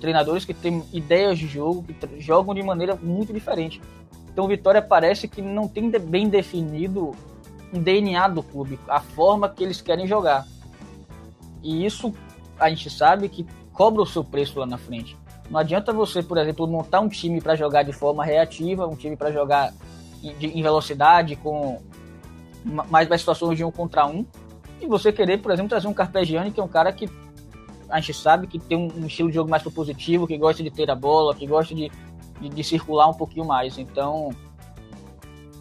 treinadores 0.00 0.44
que 0.44 0.54
têm 0.54 0.82
ideias 0.92 1.38
de 1.38 1.46
jogo, 1.46 1.82
que 1.82 2.20
jogam 2.20 2.54
de 2.54 2.62
maneira 2.62 2.94
muito 2.94 3.32
diferente. 3.32 3.80
Então 4.30 4.46
Vitória 4.46 4.82
parece 4.82 5.26
que 5.26 5.40
não 5.40 5.66
tem 5.66 5.90
bem 5.90 6.28
definido 6.28 7.14
um 7.72 7.80
DNA 7.80 8.28
do 8.28 8.42
clube, 8.42 8.78
a 8.88 9.00
forma 9.00 9.48
que 9.48 9.64
eles 9.64 9.80
querem 9.80 10.06
jogar. 10.06 10.46
E 11.62 11.84
isso 11.84 12.14
a 12.58 12.68
gente 12.68 12.88
sabe 12.90 13.28
que 13.28 13.46
cobra 13.72 14.02
o 14.02 14.06
seu 14.06 14.22
preço 14.22 14.58
lá 14.58 14.66
na 14.66 14.78
frente. 14.78 15.16
Não 15.50 15.60
adianta 15.60 15.92
você, 15.92 16.22
por 16.22 16.38
exemplo, 16.38 16.66
montar 16.66 17.00
um 17.00 17.08
time 17.08 17.40
para 17.40 17.54
jogar 17.54 17.82
de 17.82 17.92
forma 17.92 18.24
reativa, 18.24 18.86
um 18.86 18.96
time 18.96 19.16
para 19.16 19.30
jogar 19.30 19.72
em, 20.22 20.62
velocidade, 20.62 21.36
com 21.36 21.80
mais, 22.64 23.08
mais 23.08 23.20
situações 23.20 23.56
de 23.56 23.64
um 23.64 23.70
contra 23.70 24.06
um, 24.06 24.26
e 24.80 24.86
você 24.86 25.12
querer, 25.12 25.40
por 25.40 25.52
exemplo, 25.52 25.68
trazer 25.68 25.88
um 25.88 25.94
Carpegiani, 25.94 26.50
que 26.50 26.60
é 26.60 26.62
um 26.62 26.68
cara 26.68 26.92
que 26.92 27.08
a 27.88 28.00
gente 28.00 28.14
sabe 28.14 28.46
que 28.46 28.58
tem 28.58 28.76
um 28.76 29.06
estilo 29.06 29.28
de 29.28 29.34
jogo 29.34 29.50
mais 29.50 29.62
propositivo, 29.62 30.26
que 30.26 30.36
gosta 30.36 30.62
de 30.62 30.70
ter 30.70 30.90
a 30.90 30.94
bola, 30.94 31.34
que 31.34 31.46
gosta 31.46 31.74
de, 31.74 31.90
de, 32.40 32.48
de 32.48 32.64
circular 32.64 33.08
um 33.08 33.14
pouquinho 33.14 33.44
mais. 33.44 33.78
Então, 33.78 34.30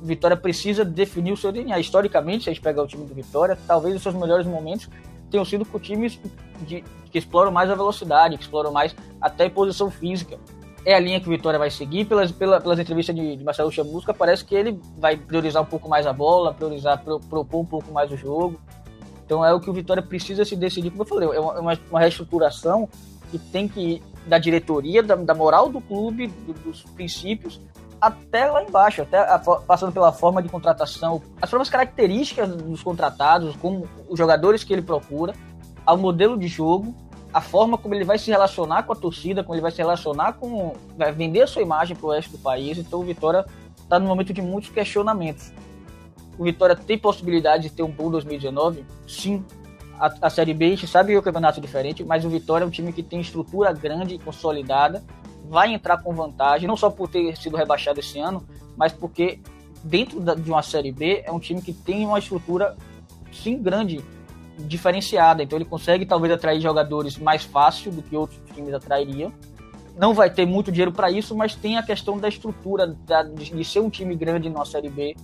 Vitória 0.02 0.36
precisa 0.38 0.84
definir 0.84 1.32
o 1.32 1.38
seu 1.38 1.52
DNA. 1.52 1.80
Historicamente, 1.80 2.44
se 2.44 2.50
a 2.50 2.54
gente 2.54 2.62
pegar 2.62 2.84
o 2.84 2.88
time 2.88 3.06
do 3.06 3.14
Vitória, 3.14 3.58
talvez 3.68 3.96
os 3.96 4.02
seus 4.02 4.16
melhores 4.16 4.46
momentos 4.46 4.90
tenham 5.30 5.46
sido 5.46 5.66
com 5.66 5.80
times 5.80 6.20
de, 6.62 6.84
que 7.12 7.18
exploram 7.18 7.52
mais 7.52 7.70
a 7.70 7.76
velocidade, 7.76 8.38
que 8.38 8.44
exploram 8.44 8.72
mais 8.72 8.96
até 9.20 9.46
a 9.46 9.50
posição 9.50 9.90
física. 9.90 10.38
É 10.86 10.94
a 10.94 11.00
linha 11.00 11.20
que 11.20 11.28
o 11.28 11.32
Vitória 11.32 11.58
vai 11.58 11.72
seguir. 11.72 12.06
Pelas, 12.06 12.32
pelas, 12.32 12.62
pelas 12.62 12.78
entrevistas 12.78 13.16
de, 13.16 13.36
de 13.36 13.44
Marcelo 13.44 13.72
Chamusca, 13.72 14.14
parece 14.14 14.46
que 14.46 14.54
ele 14.54 14.80
vai 14.98 15.18
priorizar 15.18 15.64
um 15.64 15.66
pouco 15.66 15.90
mais 15.90 16.06
a 16.06 16.14
bola, 16.14 16.54
priorizar, 16.54 17.04
pro, 17.04 17.20
propor 17.20 17.62
um 17.62 17.66
pouco 17.66 17.92
mais 17.92 18.12
o 18.12 18.18
jogo. 18.18 18.60
Então 19.26 19.44
é 19.44 19.54
o 19.54 19.60
que 19.60 19.70
o 19.70 19.74
Vitória 19.74 20.04
precisa 20.04 20.46
se 20.46 20.56
decidir, 20.56 20.92
como 20.92 21.02
eu 21.02 21.08
falei, 21.08 21.30
é 21.30 21.40
uma, 21.40 21.74
é 21.74 21.80
uma 21.90 22.00
reestruturação 22.00 22.88
que 23.32 23.40
tem 23.40 23.68
que 23.68 23.80
ir 23.80 24.04
da 24.28 24.38
diretoria, 24.38 25.02
da, 25.02 25.16
da 25.16 25.34
moral 25.34 25.70
do 25.70 25.82
clube, 25.82 26.28
do, 26.28 26.54
dos 26.54 26.84
princípios, 26.84 27.60
até 28.00 28.46
lá 28.46 28.64
embaixo, 28.64 29.02
até 29.02 29.18
a, 29.18 29.40
passando 29.40 29.92
pela 29.92 30.12
forma 30.12 30.42
de 30.42 30.50
contratação, 30.50 31.22
as 31.42 31.50
próprias 31.50 31.70
características 31.70 32.50
dos 32.50 32.84
contratados, 32.84 33.56
como 33.56 33.88
os 34.08 34.18
jogadores 34.18 34.64
que 34.64 34.74
ele 34.74 34.82
procura, 34.82 35.34
ao 35.86 35.98
modelo 35.98 36.38
de 36.38 36.48
jogo, 36.48 36.96
a 37.34 37.42
forma 37.42 37.78
como 37.78 37.94
ele 37.94 38.06
vai 38.06 38.18
se 38.18 38.32
relacionar 38.32 38.84
com 38.84 38.94
a 38.94 38.96
torcida, 38.96 39.44
como 39.44 39.56
ele 39.56 39.62
vai 39.62 39.72
se 39.72 39.80
relacionar 39.80 40.34
com. 40.34 40.74
vai 40.98 41.12
vender 41.12 41.42
a 41.42 41.48
sua 41.48 41.62
imagem 41.62 41.96
para 41.96 42.08
o 42.08 42.12
resto 42.12 42.32
do 42.32 42.38
país. 42.38 42.78
Então 42.78 43.02
o 43.02 43.04
Vitória 43.04 43.46
está 43.78 44.00
num 44.00 44.08
momento 44.08 44.32
de 44.32 44.42
muitos 44.42 44.70
questionamentos. 44.70 45.52
O 46.38 46.44
Vitória 46.44 46.76
tem 46.76 46.98
possibilidade 46.98 47.64
de 47.64 47.70
ter 47.70 47.84
um 47.84 47.92
bom 47.92 48.10
2019? 48.12 48.86
Sim. 49.08 49.44
A, 50.00 50.14
a 50.24 50.30
Série 50.30 50.54
B, 50.54 50.66
a 50.66 50.70
gente 50.70 50.88
sabe 50.88 51.12
que 51.12 51.16
é 51.16 51.20
um 51.20 51.24
campeonato 51.24 51.62
diferente, 51.62 52.04
mas 52.04 52.26
o 52.26 52.30
Vitória 52.30 52.66
é 52.66 52.68
um 52.68 52.72
time 52.72 52.92
que 52.92 53.02
tem 53.02 53.22
estrutura 53.22 53.72
grande 53.72 54.16
e 54.16 54.20
consolidada, 54.20 55.04
vai 55.48 55.74
entrar 55.74 55.98
com 56.04 56.14
vantagem, 56.14 56.68
não 56.68 56.76
só 56.76 56.90
por 56.90 57.08
ter 57.08 57.38
sido 57.38 57.56
rebaixado 57.56 58.00
esse 58.00 58.20
ano, 58.20 58.46
mas 58.76 58.92
porque 58.92 59.40
dentro 59.84 60.20
da, 60.20 60.36
de 60.36 60.50
uma 60.50 60.62
Série 60.62 60.92
B 60.92 61.24
é 61.26 61.32
um 61.32 61.40
time 61.40 61.62
que 61.62 61.72
tem 61.72 62.06
uma 62.06 62.20
estrutura, 62.20 62.76
sim, 63.32 63.62
grande, 63.62 64.04
diferenciada. 64.60 65.44
Então 65.44 65.58
ele 65.58 65.66
consegue 65.66 66.06
talvez 66.06 66.34
atrair 66.34 66.60
jogadores 66.60 67.18
mais 67.18 67.44
fácil 67.44 67.92
do 67.92 68.02
que 68.02 68.18
outros 68.18 68.40
times 68.54 68.74
atrairiam. 68.74 69.32
Não 69.98 70.14
vai 70.14 70.30
ter 70.30 70.46
muito 70.46 70.74
dinheiro 70.74 70.92
para 70.92 71.10
isso, 71.10 71.34
mas 71.34 71.56
tem 71.56 71.78
a 71.78 71.84
questão 71.84 72.18
da 72.18 72.28
estrutura, 72.28 72.88
da, 72.88 73.24
de, 73.24 73.52
de 73.52 73.64
ser 73.64 73.80
um 73.80 73.90
time 73.90 74.14
grande 74.14 74.50
numa 74.50 74.66
Série 74.66 74.90
B 74.90 75.16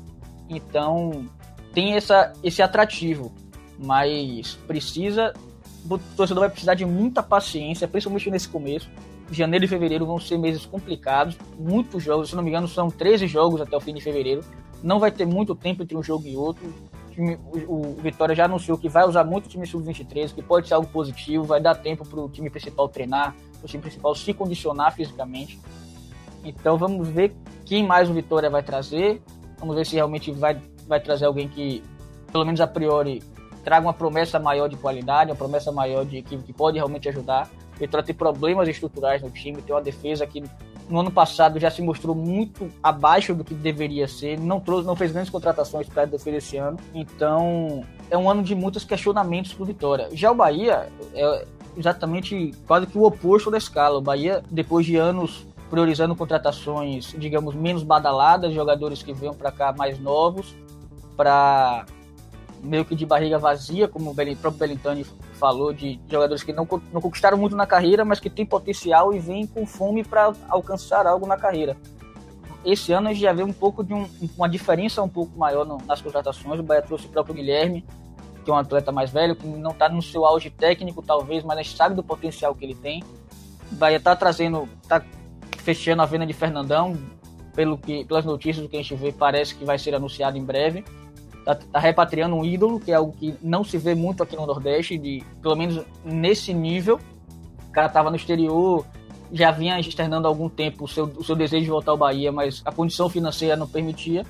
então, 0.52 1.26
tem 1.74 1.94
essa, 1.94 2.34
esse 2.44 2.62
atrativo, 2.62 3.32
mas 3.80 4.56
precisa. 4.68 5.34
O 5.90 5.98
torcedor 5.98 6.42
vai 6.42 6.50
precisar 6.50 6.76
de 6.76 6.86
muita 6.86 7.24
paciência, 7.24 7.88
principalmente 7.88 8.30
nesse 8.30 8.48
começo. 8.48 8.90
Janeiro 9.32 9.64
e 9.64 9.68
fevereiro 9.68 10.06
vão 10.06 10.20
ser 10.20 10.38
meses 10.38 10.66
complicados, 10.66 11.38
muitos 11.58 12.04
jogos, 12.04 12.30
se 12.30 12.36
não 12.36 12.44
me 12.44 12.50
engano, 12.50 12.68
são 12.68 12.90
13 12.90 13.28
jogos 13.28 13.62
até 13.62 13.76
o 13.76 13.80
fim 13.80 13.94
de 13.94 14.02
fevereiro. 14.02 14.44
Não 14.84 15.00
vai 15.00 15.10
ter 15.10 15.26
muito 15.26 15.56
tempo 15.56 15.84
entre 15.84 15.96
um 15.96 16.04
jogo 16.04 16.28
e 16.28 16.36
outro. 16.36 16.74
o, 17.68 17.96
Vitória 18.02 18.36
já 18.36 18.46
anunciou 18.46 18.78
que 18.78 18.90
vai 18.90 19.08
usar 19.08 19.24
muito 19.24 19.46
o 19.46 19.50
time 19.50 19.66
sub-23, 19.66 20.34
que 20.34 20.42
pode 20.42 20.68
ser 20.68 20.74
algo 20.74 20.88
positivo, 20.90 21.46
vai 21.46 21.62
dar 21.62 21.76
tempo 21.76 22.06
para 22.06 22.20
o 22.20 22.28
time 22.28 22.50
principal 22.50 22.90
treinar, 22.90 23.34
o 23.64 23.68
time 23.68 23.82
principal 23.82 24.14
se 24.14 24.34
condicionar 24.34 24.94
fisicamente. 24.94 25.58
Então 26.44 26.78
vamos 26.78 27.08
ver 27.08 27.34
quem 27.66 27.86
mais 27.86 28.10
o 28.10 28.14
Vitória 28.14 28.50
vai 28.50 28.62
trazer. 28.62 29.22
Vamos 29.62 29.76
ver 29.76 29.86
se 29.86 29.96
realmente 29.96 30.32
vai, 30.32 30.60
vai 30.88 31.00
trazer 31.00 31.26
alguém 31.26 31.48
que, 31.48 31.82
pelo 32.32 32.44
menos 32.44 32.60
a 32.60 32.68
priori, 32.68 33.24
traga 33.64 33.86
uma 33.86 33.94
promessa 33.94 34.40
maior 34.40 34.68
de 34.68 34.76
qualidade, 34.76 35.32
uma 35.32 35.38
promessa 35.38 35.72
maior 35.72 36.04
de 36.04 36.22
que, 36.22 36.38
que 36.38 36.52
pode 36.52 36.78
realmente 36.78 37.08
ajudar. 37.08 37.50
Vitória 37.80 38.06
tem 38.06 38.14
problemas 38.14 38.68
estruturais 38.68 39.22
no 39.22 39.30
time, 39.30 39.62
tem 39.62 39.74
uma 39.74 39.82
defesa 39.82 40.28
que 40.28 40.44
no 40.90 41.00
ano 41.00 41.12
passado 41.12 41.60
já 41.60 41.72
se 41.72 41.82
mostrou 41.82 42.14
muito 42.14 42.70
abaixo 42.84 43.34
do 43.34 43.44
que 43.44 43.54
deveria 43.54 44.08
ser, 44.08 44.40
não 44.40 44.60
trouxe, 44.60 44.86
não 44.86 44.96
fez 44.96 45.12
grandes 45.12 45.32
contratações 45.32 45.88
para 45.88 46.04
a 46.04 46.06
defesa 46.06 46.38
esse 46.38 46.58
ano. 46.58 46.78
Então, 46.94 47.84
é 48.10 48.18
um 48.18 48.30
ano 48.30 48.44
de 48.44 48.54
muitos 48.54 48.84
questionamentos 48.84 49.54
para 49.54 49.66
Vitória. 49.66 50.10
Já 50.12 50.32
o 50.32 50.36
Bahia 50.36 50.90
é 51.14 51.46
exatamente 51.78 52.54
quase 52.68 52.88
que 52.88 52.98
o 52.98 53.04
oposto 53.04 53.50
da 53.50 53.58
escala. 53.58 53.98
O 53.98 54.02
Bahia, 54.02 54.44
depois 54.52 54.86
de 54.86 54.98
anos 54.98 55.46
priorizando 55.72 56.14
contratações, 56.18 57.16
digamos, 57.18 57.56
menos 57.56 57.82
badaladas, 57.82 58.54
jogadores 58.54 59.02
que 59.02 59.14
venham 59.14 59.34
para 59.34 59.54
cá 59.54 59.72
mais 59.72 59.98
novos, 59.98 60.54
para 61.16 61.86
meio 62.62 62.84
que 62.84 62.94
de 62.94 63.06
barriga 63.06 63.40
vazia, 63.40 63.88
como 63.88 64.12
o 64.12 64.14
próprio 64.14 64.52
Belintani 64.52 65.06
falou, 65.36 65.72
de 65.72 65.98
jogadores 66.10 66.44
que 66.44 66.52
não, 66.52 66.68
não 66.92 67.00
conquistaram 67.00 67.38
muito 67.38 67.56
na 67.56 67.66
carreira, 67.66 68.04
mas 68.04 68.20
que 68.20 68.30
têm 68.30 68.46
potencial 68.46 69.14
e 69.14 69.20
vêm 69.20 69.48
com 69.48 69.66
fome 69.66 70.04
para 70.04 70.34
alcançar 70.50 71.08
algo 71.08 71.26
na 71.26 71.38
carreira. 71.38 71.78
Esse 72.66 72.92
ano 72.92 73.08
a 73.08 73.14
gente 73.14 73.22
já 73.22 73.32
vê 73.32 73.42
um 73.42 73.54
pouco 73.54 73.82
de 73.82 73.94
um, 73.94 74.06
uma 74.38 74.50
diferença 74.50 75.02
um 75.02 75.10
pouco 75.10 75.40
maior 75.40 75.66
no, 75.66 75.78
nas 75.88 76.02
contratações. 76.02 76.60
O 76.60 76.64
Bahia 76.64 76.82
trouxe 76.82 77.06
o 77.06 77.10
próprio 77.10 77.34
Guilherme, 77.34 77.86
que 78.44 78.52
é 78.52 78.54
um 78.54 78.58
atleta 78.58 78.92
mais 78.92 79.10
velho, 79.10 79.38
que 79.38 79.48
não 79.48 79.72
está 79.72 79.88
no 79.88 80.02
seu 80.02 80.26
auge 80.26 80.50
técnico, 80.50 81.02
talvez, 81.02 81.46
mas 81.46 81.58
a 81.58 81.62
gente 81.64 81.78
sabe 81.78 81.96
do 81.96 82.04
potencial 82.04 82.54
que 82.54 82.66
ele 82.66 82.76
tem. 82.76 83.02
O 83.72 83.76
Bahia 83.76 83.98
está 83.98 84.14
trazendo, 84.18 84.68
está 84.84 85.02
fechando 85.62 86.02
a 86.02 86.06
venda 86.06 86.26
de 86.26 86.34
Fernandão, 86.34 86.98
pelo 87.54 87.78
que, 87.78 88.04
pelas 88.06 88.26
notícias 88.26 88.68
que 88.68 88.76
a 88.76 88.82
gente 88.82 88.96
vê, 88.96 89.12
parece 89.12 89.56
que 89.56 89.64
vai 89.64 89.78
ser 89.78 89.94
anunciado 89.96 90.38
em 90.38 90.44
breve. 90.44 90.84
Tá, 91.46 91.56
tá, 91.56 91.80
repatriando 91.80 92.36
um 92.36 92.46
ídolo, 92.46 92.80
que 92.80 92.92
é 92.92 92.96
algo 92.96 93.14
que 93.14 93.36
não 93.42 93.64
se 93.64 93.78
vê 93.78 93.96
muito 93.96 94.22
aqui 94.22 94.36
no 94.36 94.46
Nordeste, 94.46 94.98
de, 94.98 95.24
pelo 95.42 95.56
menos 95.56 95.84
nesse 96.04 96.54
nível. 96.54 97.00
O 97.68 97.72
cara 97.72 97.88
estava 97.88 98.10
no 98.10 98.16
exterior, 98.16 98.86
já 99.32 99.50
vinha 99.50 99.80
externando 99.80 100.26
há 100.26 100.28
algum 100.28 100.50
tempo 100.50 100.86
o 100.86 100.88
seu, 100.88 101.06
o 101.06 101.24
seu 101.24 101.36
desejo 101.36 101.64
de 101.64 101.70
voltar 101.70 101.92
ao 101.92 101.98
Bahia, 101.98 102.32
mas 102.32 102.62
a 102.66 102.72
condição 102.72 103.10
financeira 103.10 103.56
não 103.56 103.68
permitia. 103.68 104.24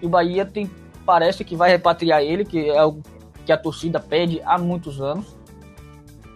E 0.00 0.06
o 0.06 0.08
Bahia 0.08 0.44
tem, 0.44 0.70
parece 1.04 1.44
que 1.44 1.56
vai 1.56 1.70
repatriar 1.70 2.22
ele, 2.22 2.44
que 2.44 2.70
é 2.70 2.78
algo 2.78 3.02
que 3.44 3.52
a 3.52 3.56
torcida 3.56 3.98
pede 3.98 4.40
há 4.44 4.56
muitos 4.56 5.00
anos. 5.00 5.36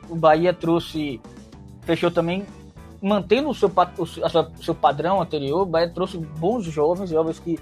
O 0.08 0.16
Bahia 0.16 0.52
trouxe, 0.52 1.20
fechou 1.82 2.10
também 2.10 2.44
mantendo 3.02 3.48
o 3.48 3.54
seu, 3.54 3.70
o 3.98 4.62
seu 4.62 4.74
padrão 4.74 5.20
anterior, 5.20 5.62
o 5.62 5.66
Bahia 5.66 5.88
trouxe 5.88 6.18
bons 6.18 6.64
jovens, 6.64 7.10
jovens 7.10 7.38
que 7.38 7.58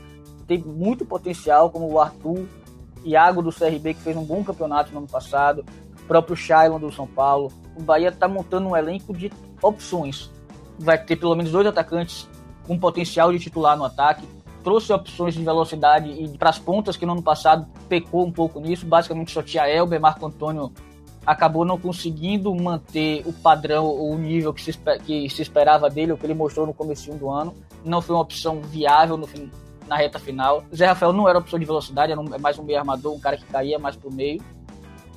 têm 0.46 0.58
muito 0.58 1.04
potencial, 1.04 1.70
como 1.70 1.90
o 1.90 2.00
Arthur, 2.00 2.46
Iago 3.04 3.42
do 3.42 3.52
CRB, 3.52 3.94
que 3.94 4.00
fez 4.00 4.16
um 4.16 4.24
bom 4.24 4.42
campeonato 4.42 4.92
no 4.92 4.98
ano 4.98 5.06
passado, 5.06 5.64
o 6.02 6.06
próprio 6.06 6.36
Shailon 6.36 6.78
do 6.78 6.92
São 6.92 7.06
Paulo. 7.06 7.52
O 7.76 7.82
Bahia 7.82 8.08
está 8.08 8.26
montando 8.26 8.68
um 8.68 8.76
elenco 8.76 9.12
de 9.12 9.30
opções. 9.62 10.30
Vai 10.78 11.02
ter 11.02 11.16
pelo 11.16 11.34
menos 11.34 11.52
dois 11.52 11.66
atacantes 11.66 12.28
com 12.66 12.78
potencial 12.78 13.32
de 13.32 13.38
titular 13.38 13.76
no 13.76 13.84
ataque. 13.84 14.26
Trouxe 14.62 14.92
opções 14.92 15.34
de 15.34 15.44
velocidade 15.44 16.10
e 16.10 16.38
para 16.38 16.50
as 16.50 16.58
pontas, 16.58 16.96
que 16.96 17.04
no 17.04 17.12
ano 17.12 17.22
passado 17.22 17.66
pecou 17.88 18.24
um 18.24 18.32
pouco 18.32 18.58
nisso. 18.60 18.86
Basicamente 18.86 19.32
só 19.32 19.42
tinha 19.42 19.68
Elber, 19.68 20.00
Marco 20.00 20.24
Antônio 20.24 20.72
acabou 21.26 21.64
não 21.64 21.78
conseguindo 21.78 22.54
manter 22.54 23.22
o 23.26 23.32
padrão 23.32 23.86
o 23.86 24.16
nível 24.16 24.52
que 24.52 24.62
se, 24.62 24.78
que 25.04 25.28
se 25.30 25.42
esperava 25.42 25.88
dele, 25.88 26.12
o 26.12 26.16
que 26.16 26.26
ele 26.26 26.34
mostrou 26.34 26.66
no 26.66 26.74
começo 26.74 27.12
do 27.14 27.30
ano. 27.30 27.54
Não 27.84 28.02
foi 28.02 28.14
uma 28.14 28.22
opção 28.22 28.60
viável 28.60 29.16
no 29.16 29.26
fim, 29.26 29.50
na 29.86 29.96
reta 29.96 30.18
final. 30.18 30.64
Zé 30.74 30.86
Rafael 30.86 31.12
não 31.12 31.28
era 31.28 31.38
opção 31.38 31.58
de 31.58 31.64
velocidade, 31.64 32.12
era 32.12 32.20
é 32.20 32.38
mais 32.38 32.58
um 32.58 32.62
meio 32.62 32.78
armador, 32.78 33.14
um 33.14 33.20
cara 33.20 33.36
que 33.36 33.44
caía 33.46 33.78
mais 33.78 33.96
pro 33.96 34.12
meio. 34.12 34.42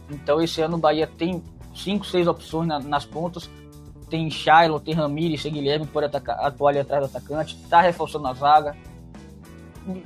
Então 0.10 0.42
esse 0.42 0.62
ano 0.62 0.78
o 0.78 0.80
Bahia 0.80 1.08
tem 1.08 1.44
cinco, 1.76 2.06
seis 2.06 2.28
opções 2.28 2.68
na, 2.68 2.80
nas 2.80 3.06
pontas. 3.06 3.50
Tem 4.10 4.30
Shiloh, 4.30 4.80
tem 4.80 4.94
Ramires, 4.94 5.44
tem 5.44 5.52
Guilherme 5.52 5.86
pode 5.86 6.06
atacar, 6.06 6.40
atuar 6.40 6.70
ali 6.70 6.80
atrás 6.80 7.04
do 7.04 7.18
atacante. 7.18 7.58
Tá 7.70 7.82
reforçando 7.82 8.28
a 8.28 8.34
zaga. 8.34 8.76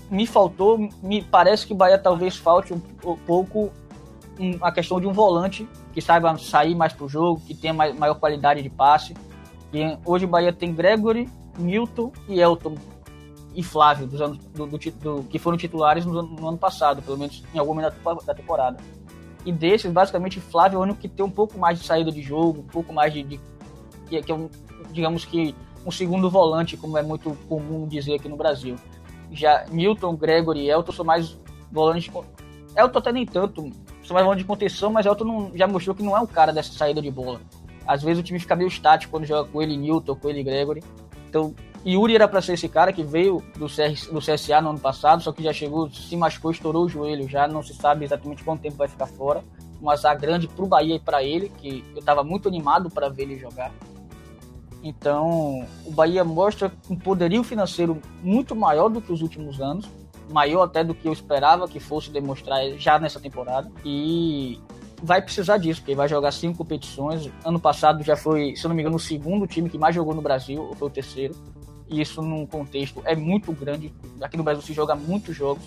Me, 0.10 0.28
faltou, 0.28 0.90
me 1.02 1.24
parece 1.24 1.66
que 1.66 1.74
o 1.74 1.76
Bahia 1.76 1.98
talvez 1.98 2.36
falte 2.36 2.74
um, 2.74 2.82
um 3.04 3.16
pouco 3.16 3.72
um, 4.40 4.58
a 4.62 4.72
questão 4.72 5.00
de 5.00 5.08
um 5.08 5.14
volante 5.14 5.68
que 5.94 6.02
saiba 6.02 6.38
sair 6.38 6.76
mais 6.76 6.94
pro 6.94 7.08
jogo, 7.08 7.42
que 7.42 7.54
tenha 7.54 7.74
mais, 7.74 7.96
maior 7.98 8.16
qualidade 8.16 8.62
de 8.62 8.70
passe. 8.70 9.14
E 9.74 9.98
hoje 10.06 10.26
o 10.26 10.28
Bahia 10.28 10.52
tem 10.52 10.74
Gregory, 10.74 11.30
Milton 11.58 12.12
e 12.28 12.40
Elton 12.40 12.76
e 13.54 13.62
Flávio, 13.62 14.08
dos 14.08 14.22
anos, 14.22 14.38
do, 14.38 14.66
do, 14.66 14.78
do 14.78 15.24
que 15.24 15.38
foram 15.38 15.58
titulares 15.58 16.06
no, 16.06 16.22
no, 16.22 16.48
ano 16.48 16.58
passado, 16.58 17.02
pelo 17.02 17.18
menos 17.18 17.44
em 17.54 17.60
algum 17.60 17.74
momento 17.74 17.96
da 18.26 18.34
temporada. 18.34 18.78
E 19.46 19.52
desses, 19.52 19.92
basicamente, 19.92 20.40
Flávio 20.40 20.78
é 20.78 20.80
o 20.80 20.84
único 20.84 21.00
que 21.00 21.10
tem 21.10 21.26
um 21.26 21.30
pouco 21.30 21.58
mais 21.58 21.80
de 21.80 21.86
saída 21.86 22.12
de 22.12 22.22
jogo, 22.22 22.62
um 22.62 22.68
pouco 22.68 22.94
mais 22.94 23.12
de. 23.12 23.24
de 23.24 23.40
que, 24.08 24.22
que 24.22 24.32
é 24.32 24.36
um, 24.36 24.50
digamos 24.92 25.26
que 25.26 25.56
um 25.86 25.92
segundo 25.92 26.30
volante, 26.30 26.78
como 26.78 26.98
é 26.98 27.02
muito 27.02 27.36
comum 27.50 27.88
dizer 27.88 28.16
aqui 28.16 28.30
no 28.30 28.38
Brasil. 28.38 28.76
Já 29.32 29.66
Milton, 29.72 30.16
Gregory 30.16 30.62
e 30.62 30.70
Elton 30.70 30.92
são 30.92 31.06
mais 31.06 31.38
volantes. 31.72 32.12
Elton 32.76 33.00
até 33.00 33.12
nem 33.12 33.26
tanto, 33.26 33.70
são 34.12 34.14
mais 34.14 34.26
volantes 34.26 34.44
de 34.44 34.48
contenção, 34.48 34.92
mas 34.92 35.06
Elton 35.06 35.24
não, 35.24 35.52
já 35.56 35.68
mostrou 35.68 35.96
que 35.96 36.04
não 36.04 36.16
é 36.16 36.20
um 36.20 36.28
cara 36.28 36.52
dessa 36.52 36.74
saída 36.74 37.02
de 37.02 37.10
bola. 37.10 37.40
Às 37.88 38.04
vezes 38.04 38.20
o 38.20 38.24
time 38.24 38.40
fica 38.40 38.56
meio 38.56 38.68
estático 38.68 39.12
quando 39.12 39.26
joga 39.26 39.50
com 39.50 39.62
ele 39.62 39.78
Newton, 39.78 40.16
com 40.16 40.30
ele 40.30 40.44
Gregory. 40.44 40.84
Então, 41.30 41.56
Yuri 41.86 42.16
era 42.16 42.28
para 42.28 42.42
ser 42.42 42.54
esse 42.54 42.70
cara 42.70 42.94
que 42.94 43.04
veio 43.04 43.42
do, 43.58 43.68
CR, 43.68 44.12
do 44.12 44.20
CSA 44.20 44.62
no 44.62 44.72
ano 44.72 44.80
passado, 44.80 45.24
só 45.24 45.32
que 45.32 45.42
já 45.42 45.54
chegou, 45.54 45.90
se 45.90 46.16
machucou, 46.16 46.52
estourou 46.52 46.86
o 46.86 46.90
joelho, 46.90 47.28
já 47.28 47.48
não 47.48 47.64
se 47.64 47.74
sabe 47.74 48.06
exatamente 48.06 48.44
quanto 48.44 48.62
tempo 48.62 48.76
vai 48.76 48.88
ficar 48.88 49.08
fora. 49.08 49.44
Um 49.82 49.90
azar 49.90 50.20
grande 50.20 50.48
pro 50.48 50.68
Bahia 50.68 50.96
e 50.96 51.00
para 51.00 51.24
ele, 51.24 51.50
que 51.50 51.84
eu 51.94 52.00
estava 52.00 52.24
muito 52.24 52.48
animado 52.48 52.90
para 52.90 53.10
ver 53.10 53.24
ele 53.24 53.40
jogar. 53.40 53.72
Então, 54.84 55.66
o 55.86 55.92
Bahia 55.92 56.24
mostra 56.24 56.72
um 56.90 56.96
poderio 56.96 57.44
financeiro 57.44 58.00
muito 58.22 58.56
maior 58.56 58.90
do 58.90 59.02
que 59.02 59.12
os 59.12 59.22
últimos 59.22 59.60
anos, 59.60 59.90
maior 60.30 60.64
até 60.64 60.84
do 60.84 60.94
que 60.94 61.08
eu 61.08 61.14
esperava 61.14 61.68
que 61.68 61.80
fosse 61.80 62.10
demonstrar 62.10 62.62
já 62.78 63.00
nessa 63.00 63.20
temporada. 63.20 63.72
E 63.84 64.60
vai 65.02 65.22
precisar 65.22 65.58
disso, 65.58 65.82
porque 65.82 65.96
vai 65.96 66.08
jogar 66.08 66.32
cinco 66.32 66.58
competições. 66.58 67.30
Ano 67.44 67.60
passado 67.60 68.04
já 68.04 68.16
foi, 68.16 68.56
se 68.56 68.68
não 68.68 68.76
me 68.76 68.82
engano, 68.82 68.98
o 68.98 69.00
segundo 69.00 69.48
time 69.48 69.70
que 69.70 69.78
mais 69.78 69.96
jogou 69.96 70.14
no 70.14 70.22
Brasil, 70.22 70.62
ou 70.62 70.76
foi 70.76 70.88
o 70.88 70.92
terceiro. 70.92 71.36
E 71.90 72.00
isso 72.00 72.22
num 72.22 72.46
contexto 72.46 73.02
é 73.06 73.16
muito 73.16 73.52
grande. 73.52 73.94
Aqui 74.22 74.38
no 74.38 74.44
Brasil 74.44 74.62
se 74.62 74.74
joga 74.74 74.96
muitos 74.96 75.36
jogos. 75.36 75.64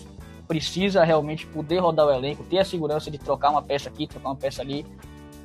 Precisa 0.47 1.03
realmente 1.03 1.45
poder 1.47 1.79
rodar 1.79 2.07
o 2.07 2.11
elenco, 2.11 2.43
ter 2.43 2.59
a 2.59 2.65
segurança 2.65 3.11
de 3.11 3.17
trocar 3.17 3.49
uma 3.49 3.61
peça 3.61 3.89
aqui, 3.89 4.07
trocar 4.07 4.29
uma 4.29 4.35
peça 4.35 4.61
ali, 4.61 4.85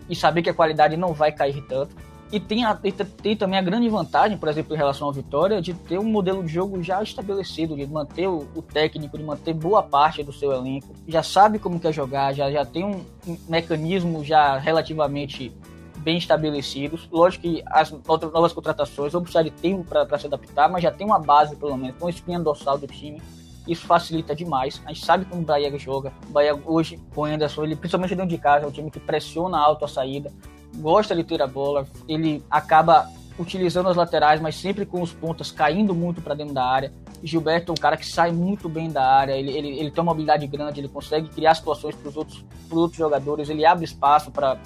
e 0.09 0.17
saber 0.17 0.43
que 0.43 0.51
a 0.51 0.55
qualidade 0.55 0.97
não 0.97 1.13
vai 1.13 1.33
cair 1.33 1.63
tanto. 1.63 1.95
E 2.33 2.39
tem, 2.39 2.65
a, 2.65 2.75
tem, 2.75 3.35
também 3.35 3.59
a 3.59 3.63
grande 3.63 3.89
vantagem, 3.89 4.39
por 4.39 4.49
exemplo, 4.49 4.75
em 4.75 4.79
relação 4.79 5.09
à 5.09 5.13
Vitória, 5.13 5.61
de 5.61 5.75
ter 5.75 5.99
um 5.99 6.05
modelo 6.05 6.45
de 6.45 6.53
jogo 6.53 6.81
já 6.81 7.03
estabelecido, 7.03 7.75
de 7.75 7.85
manter 7.87 8.29
o, 8.29 8.47
o 8.55 8.63
técnico, 8.63 9.19
de 9.19 9.25
manter 9.25 9.53
boa 9.53 9.83
parte 9.83 10.23
do 10.23 10.33
seu 10.33 10.53
elenco, 10.53 10.95
já 11.09 11.25
sabe 11.25 11.59
como 11.59 11.81
quer 11.81 11.93
jogar, 11.93 12.33
já, 12.33 12.49
já 12.49 12.65
tem 12.65 12.85
um, 12.85 13.05
um 13.27 13.37
mecanismo 13.49 14.25
já 14.25 14.57
relativamente 14.59 15.53
bem 15.99 16.19
estabelecidos. 16.19 17.09
Lógico 17.11 17.43
que 17.43 17.65
as 17.67 17.93
outras 18.07 18.33
novas 18.33 18.53
contratações 18.53 19.13
vão 19.13 19.23
precisar 19.23 19.43
de 19.43 19.51
tempo 19.51 19.85
para 19.85 20.17
se 20.17 20.27
adaptar, 20.27 20.69
mas 20.71 20.85
já 20.85 20.93
tem 20.93 21.05
uma 21.05 21.19
base, 21.19 21.57
pelo 21.57 21.77
menos, 21.77 22.01
uma 22.01 22.11
espinha 22.11 22.39
dorsal 22.39 22.79
do 22.79 22.87
time. 22.87 23.21
Isso 23.67 23.87
facilita 23.87 24.37
demais. 24.37 24.81
A 24.87 24.93
gente 24.93 25.05
sabe 25.05 25.25
como 25.25 25.43
o 25.43 25.45
Bahia 25.45 25.77
joga. 25.79 26.13
O 26.29 26.33
Bahia 26.33 26.59
hoje, 26.65 26.99
com 27.13 27.23
o 27.23 27.25
Anderson, 27.25 27.65
ele, 27.65 27.77
principalmente 27.77 28.15
dentro 28.15 28.31
de 28.31 28.39
casa, 28.39 28.65
é 28.65 28.69
um 28.69 28.71
time 28.71 28.91
que 28.91 29.01
pressiona 29.01 29.59
alto 29.59 29.85
a 29.85 29.89
saída 29.89 30.33
gosta 30.77 31.15
de 31.15 31.25
ter 31.25 31.43
a 31.43 31.47
bola, 31.47 31.87
ele 32.09 32.43
acaba 32.51 33.09
utilizando 33.39 33.89
as 33.89 33.97
laterais, 33.97 34.41
mas 34.41 34.57
sempre 34.57 34.85
com 34.85 35.01
os 35.01 35.13
pontas 35.13 35.51
caindo 35.51 35.95
muito 35.95 36.21
para 36.21 36.35
dentro 36.35 36.55
da 36.55 36.65
área. 36.65 36.93
Gilberto 37.23 37.71
é 37.71 37.73
um 37.73 37.77
cara 37.77 37.97
que 37.97 38.07
sai 38.07 38.33
muito 38.33 38.69
bem 38.69 38.91
da 38.91 39.05
área, 39.05 39.33
ele, 39.33 39.51
ele, 39.51 39.69
ele 39.79 39.91
tem 39.91 40.03
uma 40.03 40.13
habilidade 40.13 40.47
grande, 40.47 40.81
ele 40.81 40.89
consegue 40.89 41.29
criar 41.29 41.55
situações 41.55 41.95
para 41.95 42.09
os 42.09 42.17
outros, 42.17 42.45
outros 42.71 42.99
jogadores, 42.99 43.49
ele 43.49 43.65
abre 43.65 43.85
espaço 43.85 44.31
para 44.31 44.59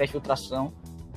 infiltração, 0.00 0.72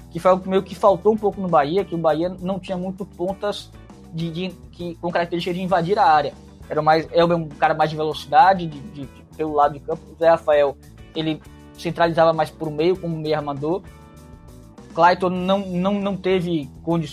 que 0.09 0.19
foi 0.19 0.31
algo 0.31 0.49
meio 0.49 0.63
que 0.63 0.75
faltou 0.75 1.13
um 1.13 1.17
pouco 1.17 1.41
no 1.41 1.47
Bahia, 1.47 1.83
que 1.83 1.95
o 1.95 1.97
Bahia 1.97 2.29
não 2.29 2.59
tinha 2.59 2.77
muito 2.77 3.05
pontas 3.05 3.71
de, 4.13 4.29
de 4.29 4.49
que, 4.71 4.95
com 4.95 5.12
característica 5.12 5.53
de 5.53 5.62
invadir 5.62 5.97
a 5.97 6.05
área. 6.05 6.33
Era 6.69 6.81
mais, 6.81 7.07
é 7.12 7.25
um 7.25 7.49
cara 7.49 7.73
mais 7.73 7.89
de 7.89 7.95
velocidade, 7.95 8.67
de, 8.67 8.79
de, 8.79 9.05
de 9.05 9.23
pelo 9.36 9.53
lado 9.53 9.73
de 9.73 9.79
campo. 9.79 10.01
O 10.12 10.15
Zé 10.17 10.29
Rafael, 10.29 10.77
ele 11.15 11.41
centralizava 11.77 12.31
mais 12.33 12.49
por 12.49 12.71
meio, 12.71 12.95
como 12.95 13.17
meio 13.17 13.36
armador, 13.36 13.81
Clayton 14.93 15.29
não, 15.29 15.60
não, 15.60 15.93
não 15.93 16.15
teve 16.15 16.69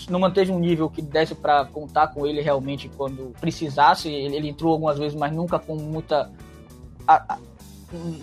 não 0.09 0.19
manteve 0.19 0.51
um 0.51 0.59
nível 0.59 0.89
que 0.89 1.01
desse 1.01 1.33
para 1.33 1.65
contar 1.65 2.07
com 2.07 2.25
ele 2.25 2.41
realmente 2.41 2.89
quando 2.95 3.33
precisasse. 3.39 4.09
Ele, 4.09 4.35
ele, 4.35 4.49
entrou 4.49 4.73
algumas 4.73 4.97
vezes, 4.97 5.17
mas 5.17 5.31
nunca 5.33 5.57
com 5.57 5.75
muita 5.75 6.31
a, 7.07 7.33
a, 7.33 7.37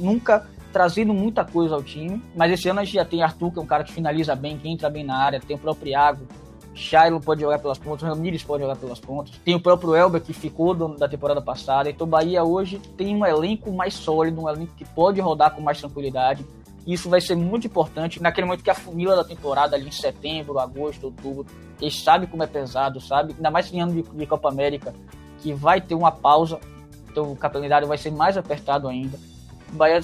nunca 0.00 0.46
trazido 0.72 1.12
muita 1.12 1.44
coisa 1.44 1.74
ao 1.74 1.82
time, 1.82 2.22
mas 2.36 2.52
esse 2.52 2.68
ano 2.68 2.80
a 2.80 2.84
gente 2.84 2.94
já 2.94 3.04
tem 3.04 3.22
Arthur, 3.22 3.52
que 3.52 3.58
é 3.58 3.62
um 3.62 3.66
cara 3.66 3.84
que 3.84 3.92
finaliza 3.92 4.34
bem, 4.34 4.58
que 4.58 4.68
entra 4.68 4.90
bem 4.90 5.02
na 5.02 5.16
área, 5.16 5.40
tem 5.40 5.56
o 5.56 5.58
próprio 5.58 5.90
Iago, 5.90 6.26
Shiloh 6.74 7.20
pode 7.20 7.40
jogar 7.40 7.58
pelas 7.58 7.78
pontas, 7.78 8.06
Ramires 8.06 8.42
pode 8.42 8.62
jogar 8.62 8.76
pelas 8.76 9.00
pontas, 9.00 9.36
tem 9.44 9.54
o 9.54 9.60
próprio 9.60 9.96
Elber 9.96 10.20
que 10.20 10.32
ficou 10.32 10.74
do, 10.74 10.88
da 10.88 11.08
temporada 11.08 11.40
passada, 11.40 11.90
então 11.90 12.06
o 12.06 12.10
Bahia 12.10 12.44
hoje 12.44 12.78
tem 12.96 13.16
um 13.16 13.24
elenco 13.24 13.72
mais 13.72 13.94
sólido, 13.94 14.42
um 14.42 14.48
elenco 14.48 14.74
que 14.76 14.84
pode 14.84 15.20
rodar 15.20 15.54
com 15.54 15.60
mais 15.62 15.80
tranquilidade, 15.80 16.44
isso 16.92 17.10
vai 17.10 17.20
ser 17.20 17.36
muito 17.36 17.66
importante 17.66 18.20
naquele 18.22 18.46
momento 18.46 18.64
que 18.64 18.70
a 18.70 18.74
funila 18.74 19.14
da 19.14 19.22
temporada 19.22 19.76
ali 19.76 19.88
em 19.88 19.92
setembro, 19.92 20.58
agosto, 20.58 21.04
outubro, 21.04 21.44
eles 21.78 22.02
sabem 22.02 22.26
como 22.26 22.42
é 22.42 22.46
pesado, 22.46 22.98
sabe? 22.98 23.34
Ainda 23.34 23.50
mais 23.50 23.70
em 23.70 23.82
ano 23.82 23.92
de, 23.92 24.02
de 24.02 24.26
Copa 24.26 24.48
América, 24.48 24.94
que 25.42 25.52
vai 25.52 25.82
ter 25.82 25.94
uma 25.94 26.10
pausa, 26.10 26.58
então 27.10 27.30
o 27.30 27.36
calendário 27.36 27.86
vai 27.86 27.98
ser 27.98 28.10
mais 28.10 28.38
apertado 28.38 28.88
ainda. 28.88 29.18
O 29.70 29.76
Bahia, 29.76 30.00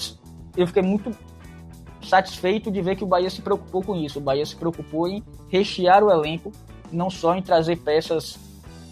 eu 0.55 0.67
fiquei 0.67 0.83
muito 0.83 1.11
satisfeito 2.03 2.71
de 2.71 2.83
ver 2.83 2.97
que 2.97 3.05
o 3.05 3.07
Bahia 3.07 3.31
se 3.31 3.41
preocupou 3.41 3.83
com 3.83 3.97
isso. 3.97 4.19
O 4.19 4.23
Bahia 4.23 4.45
se 4.45 4.55
preocupou 4.55 5.09
em 5.09 5.25
rechear 5.49 6.05
o 6.05 6.11
elenco, 6.11 6.53
não 6.93 7.09
só 7.09 7.35
em 7.35 7.41
trazer 7.41 7.77
peças, 7.77 8.39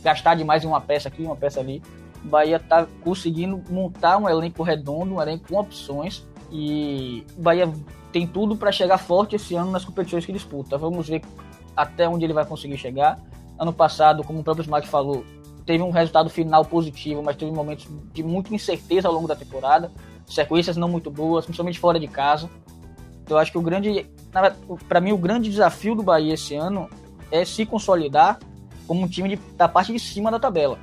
gastar 0.03 0.35
demais 0.35 0.65
em 0.65 0.67
uma 0.67 0.81
peça 0.81 1.09
aqui, 1.09 1.23
uma 1.23 1.37
peça 1.37 1.61
ali. 1.61 1.83
O 2.25 2.29
Bahia 2.29 2.57
está 2.57 2.87
conseguindo 3.05 3.63
montar 3.69 4.17
um 4.17 4.27
elenco 4.27 4.63
redondo, 4.63 5.17
um 5.17 5.21
elenco 5.21 5.47
com 5.47 5.59
opções 5.59 6.27
e 6.53 7.25
o 7.37 7.43
Bahia 7.43 7.73
tem 8.13 8.27
tudo 8.27 8.55
para 8.55 8.71
chegar 8.71 8.99
forte 8.99 9.37
esse 9.37 9.55
ano 9.55 9.71
nas 9.71 9.85
competições 9.85 10.27
que 10.27 10.33
disputa. 10.33 10.77
Vamos 10.77 11.09
ver 11.09 11.23
até 11.75 12.07
onde 12.07 12.25
ele 12.27 12.35
vai 12.35 12.45
conseguir 12.45 12.77
chegar. 12.77 13.19
Ano 13.59 13.73
passado, 13.73 14.23
como 14.23 14.41
o 14.41 14.45
próprio 14.45 14.63
Smack 14.63 14.87
falou, 14.87 15.25
teve 15.65 15.83
um 15.83 15.91
resultado 15.91 16.29
final 16.29 16.65
positivo, 16.65 17.23
mas 17.23 17.37
teve 17.37 17.51
momentos 17.51 17.89
de 18.13 18.23
muita 18.23 18.55
incerteza 18.55 19.09
ao 19.09 19.15
longo 19.15 19.27
da 19.27 19.35
temporada, 19.35 19.91
sequências 20.27 20.77
não 20.77 20.89
muito 20.89 21.11
boas, 21.11 21.47
principalmente 21.47 21.79
fora 21.79 21.99
de 21.99 22.07
casa. 22.07 22.51
Então, 23.23 23.37
eu 23.37 23.41
acho 23.41 23.51
que 23.51 23.59
o 23.59 23.63
grande, 23.63 24.07
para 24.89 25.01
mim, 25.01 25.13
o 25.13 25.19
grande 25.19 25.49
desafio 25.49 25.95
do 25.95 26.03
Bahia 26.03 26.35
esse 26.35 26.55
ano 26.55 26.91
é 27.31 27.45
se 27.47 27.65
consolidar 27.65 28.39
como 28.87 29.03
um 29.03 29.09
time 29.09 29.31
de, 29.31 29.37
da 29.57 29.69
parte 29.69 29.93
de 29.93 29.99
cima 29.99 30.31
da 30.31 30.39
tabela. 30.39 30.79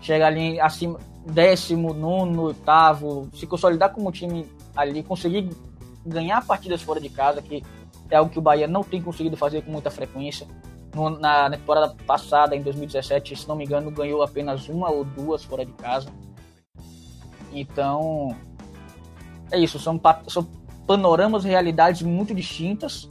Chegar 0.00 0.28
ali 0.28 0.60
acima, 0.60 1.00
décimo, 1.24 1.92
nono, 1.92 2.42
oitavo, 2.42 3.28
se 3.34 3.46
consolidar 3.46 3.92
como 3.92 4.08
um 4.08 4.12
time 4.12 4.46
ali, 4.76 5.02
conseguir 5.02 5.50
ganhar 6.06 6.44
partidas 6.46 6.82
fora 6.82 7.00
de 7.00 7.08
casa, 7.08 7.42
que 7.42 7.62
é 8.10 8.16
algo 8.16 8.30
que 8.30 8.38
o 8.38 8.42
Bahia 8.42 8.68
não 8.68 8.82
tem 8.82 9.02
conseguido 9.02 9.36
fazer 9.36 9.62
com 9.62 9.70
muita 9.70 9.90
frequência. 9.90 10.46
No, 10.94 11.10
na, 11.10 11.50
temporada 11.50 11.94
passada, 12.06 12.54
em 12.54 12.62
2017, 12.62 13.36
se 13.36 13.48
não 13.48 13.56
me 13.56 13.64
engano, 13.64 13.90
ganhou 13.90 14.22
apenas 14.22 14.68
uma 14.68 14.90
ou 14.90 15.04
duas 15.04 15.44
fora 15.44 15.64
de 15.66 15.72
casa. 15.72 16.08
Então, 17.52 18.34
é 19.50 19.58
isso, 19.58 19.78
são, 19.78 20.00
são 20.28 20.46
panoramas, 20.86 21.44
realidades 21.44 22.02
muito 22.02 22.34
distintas, 22.34 23.08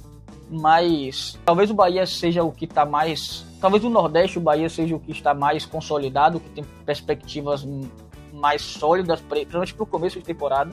mas 0.50 1.38
talvez 1.44 1.70
o 1.70 1.74
Bahia 1.74 2.06
seja 2.06 2.44
o 2.44 2.52
que 2.52 2.66
está 2.66 2.86
mais. 2.86 3.46
Talvez 3.60 3.84
o 3.84 3.90
Nordeste, 3.90 4.38
o 4.38 4.42
Bahia 4.42 4.70
seja 4.70 4.96
o 4.96 5.00
que 5.00 5.12
está 5.12 5.34
mais 5.34 5.66
consolidado, 5.66 6.40
que 6.40 6.50
tem 6.50 6.64
perspectivas 6.86 7.68
mais 8.34 8.62
sólidas, 8.62 9.22
principalmente 9.22 9.74
para 9.74 9.84
o 9.84 9.88
começo 9.88 10.20
de 10.20 10.26
temporada 10.26 10.72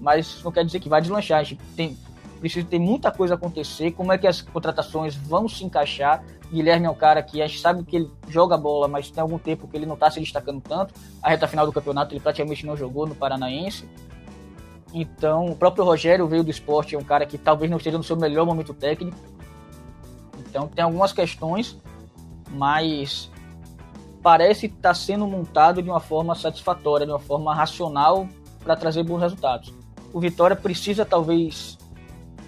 mas 0.00 0.42
não 0.42 0.52
quer 0.52 0.64
dizer 0.64 0.80
que 0.80 0.88
vai 0.88 1.00
deslanchar. 1.00 1.40
A 1.40 1.44
gente 1.44 1.60
tem, 1.76 1.96
precisa 2.40 2.66
ter 2.66 2.78
muita 2.78 3.10
coisa 3.10 3.34
acontecer, 3.34 3.92
como 3.92 4.12
é 4.12 4.18
que 4.18 4.26
as 4.26 4.40
contratações 4.40 5.14
vão 5.14 5.48
se 5.48 5.64
encaixar. 5.64 6.22
Guilherme 6.50 6.86
é 6.86 6.90
um 6.90 6.94
cara 6.94 7.22
que 7.22 7.42
a 7.42 7.46
gente 7.46 7.60
sabe 7.60 7.84
que 7.84 7.96
ele 7.96 8.10
joga 8.28 8.56
bola, 8.56 8.88
mas 8.88 9.10
tem 9.10 9.20
algum 9.20 9.38
tempo 9.38 9.68
que 9.68 9.76
ele 9.76 9.86
não 9.86 9.94
está 9.94 10.10
se 10.10 10.20
destacando 10.20 10.60
tanto. 10.60 10.94
A 11.22 11.28
reta 11.28 11.46
final 11.46 11.66
do 11.66 11.72
campeonato 11.72 12.14
ele 12.14 12.20
praticamente 12.20 12.64
não 12.64 12.76
jogou 12.76 13.06
no 13.06 13.14
Paranaense. 13.14 13.88
Então, 14.94 15.46
o 15.46 15.56
próprio 15.56 15.84
Rogério 15.84 16.26
veio 16.26 16.42
do 16.42 16.50
esporte, 16.50 16.94
é 16.94 16.98
um 16.98 17.04
cara 17.04 17.26
que 17.26 17.36
talvez 17.36 17.70
não 17.70 17.76
esteja 17.76 17.98
no 17.98 18.04
seu 18.04 18.16
melhor 18.16 18.46
momento 18.46 18.72
técnico. 18.72 19.18
Então, 20.38 20.66
tem 20.66 20.82
algumas 20.82 21.12
questões, 21.12 21.76
mas 22.50 23.30
parece 24.22 24.66
estar 24.66 24.80
tá 24.80 24.94
sendo 24.94 25.26
montado 25.26 25.82
de 25.82 25.90
uma 25.90 26.00
forma 26.00 26.34
satisfatória, 26.34 27.04
de 27.04 27.12
uma 27.12 27.18
forma 27.18 27.54
racional 27.54 28.26
para 28.64 28.74
trazer 28.74 29.02
bons 29.02 29.20
resultados 29.20 29.77
o 30.12 30.20
Vitória 30.20 30.56
precisa 30.56 31.04
talvez 31.04 31.78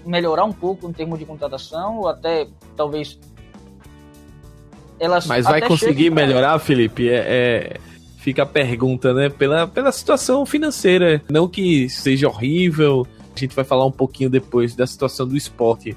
melhorar 0.04 0.44
um 0.44 0.52
pouco 0.52 0.88
em 0.88 0.92
termos 0.92 1.18
de 1.18 1.24
contratação, 1.24 1.98
ou 1.98 2.08
até 2.08 2.48
talvez 2.76 3.18
elas 4.98 5.26
Mas 5.26 5.46
vai 5.46 5.62
conseguir 5.62 6.10
melhorar, 6.10 6.58
Felipe? 6.58 7.08
É, 7.08 7.16
é, 7.16 7.80
fica 8.18 8.42
a 8.42 8.46
pergunta, 8.46 9.14
né? 9.14 9.30
Pela, 9.30 9.66
pela 9.66 9.90
situação 9.90 10.44
financeira. 10.44 11.22
Não 11.28 11.48
que 11.48 11.88
seja 11.88 12.28
horrível. 12.28 13.06
A 13.34 13.38
gente 13.38 13.56
vai 13.56 13.64
falar 13.64 13.86
um 13.86 13.92
pouquinho 13.92 14.28
depois 14.28 14.74
da 14.74 14.86
situação 14.86 15.26
do 15.26 15.36
esporte. 15.36 15.96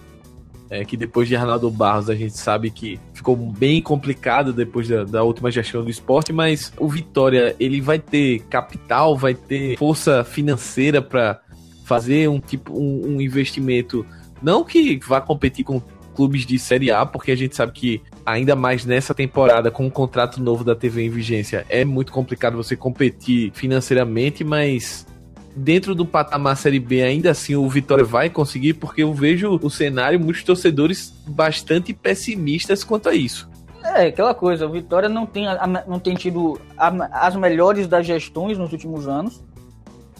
É, 0.69 0.83
que 0.83 0.97
depois 0.97 1.27
de 1.27 1.35
Arnaldo 1.35 1.69
Barros 1.69 2.09
a 2.09 2.15
gente 2.15 2.35
sabe 2.35 2.71
que 2.71 2.99
ficou 3.13 3.35
bem 3.35 3.79
complicado 3.79 4.51
depois 4.51 4.87
da, 4.87 5.03
da, 5.03 5.21
última 5.21 5.51
gestão 5.51 5.83
do 5.83 5.89
esporte, 5.89 6.33
mas 6.33 6.73
o 6.79 6.87
Vitória 6.87 7.55
ele 7.59 7.79
vai 7.79 7.99
ter 7.99 8.39
capital, 8.49 9.15
vai 9.15 9.35
ter 9.35 9.77
força 9.77 10.23
financeira 10.23 10.99
para 10.99 11.42
fazer 11.83 12.29
um 12.29 12.39
tipo 12.39 12.73
um, 12.77 13.15
um 13.15 13.21
investimento 13.21 14.05
não 14.41 14.63
que 14.63 14.99
vá 15.07 15.21
competir 15.21 15.63
com 15.63 15.81
clubes 16.13 16.45
de 16.45 16.59
Série 16.59 16.91
A, 16.91 17.05
porque 17.05 17.31
a 17.31 17.35
gente 17.35 17.55
sabe 17.55 17.71
que 17.71 18.01
ainda 18.25 18.55
mais 18.55 18.85
nessa 18.85 19.13
temporada 19.13 19.71
com 19.71 19.83
o 19.83 19.87
um 19.87 19.89
contrato 19.89 20.41
novo 20.41 20.63
da 20.63 20.75
TV 20.75 21.03
em 21.03 21.09
vigência 21.09 21.65
é 21.69 21.83
muito 21.83 22.11
complicado 22.11 22.55
você 22.55 22.75
competir 22.75 23.51
financeiramente, 23.53 24.43
mas 24.43 25.07
dentro 25.55 25.93
do 25.93 26.05
patamar 26.05 26.57
Série 26.57 26.79
B 26.79 27.01
ainda 27.01 27.31
assim 27.31 27.55
o 27.55 27.67
Vitória 27.67 28.03
vai 28.03 28.29
conseguir, 28.29 28.73
porque 28.73 29.03
eu 29.03 29.13
vejo 29.13 29.59
o 29.61 29.69
cenário 29.69 30.19
muitos 30.19 30.43
torcedores 30.43 31.13
bastante 31.27 31.93
pessimistas 31.93 32.83
quanto 32.83 33.09
a 33.09 33.15
isso. 33.15 33.49
É, 33.83 34.07
aquela 34.07 34.33
coisa, 34.33 34.65
o 34.65 34.71
Vitória 34.71 35.09
não 35.09 35.25
tem, 35.25 35.45
não 35.87 35.99
tem 35.99 36.15
tido 36.15 36.59
as 36.77 37.35
melhores 37.35 37.85
das 37.85 38.05
gestões 38.05 38.57
nos 38.57 38.71
últimos 38.71 39.07
anos 39.07 39.43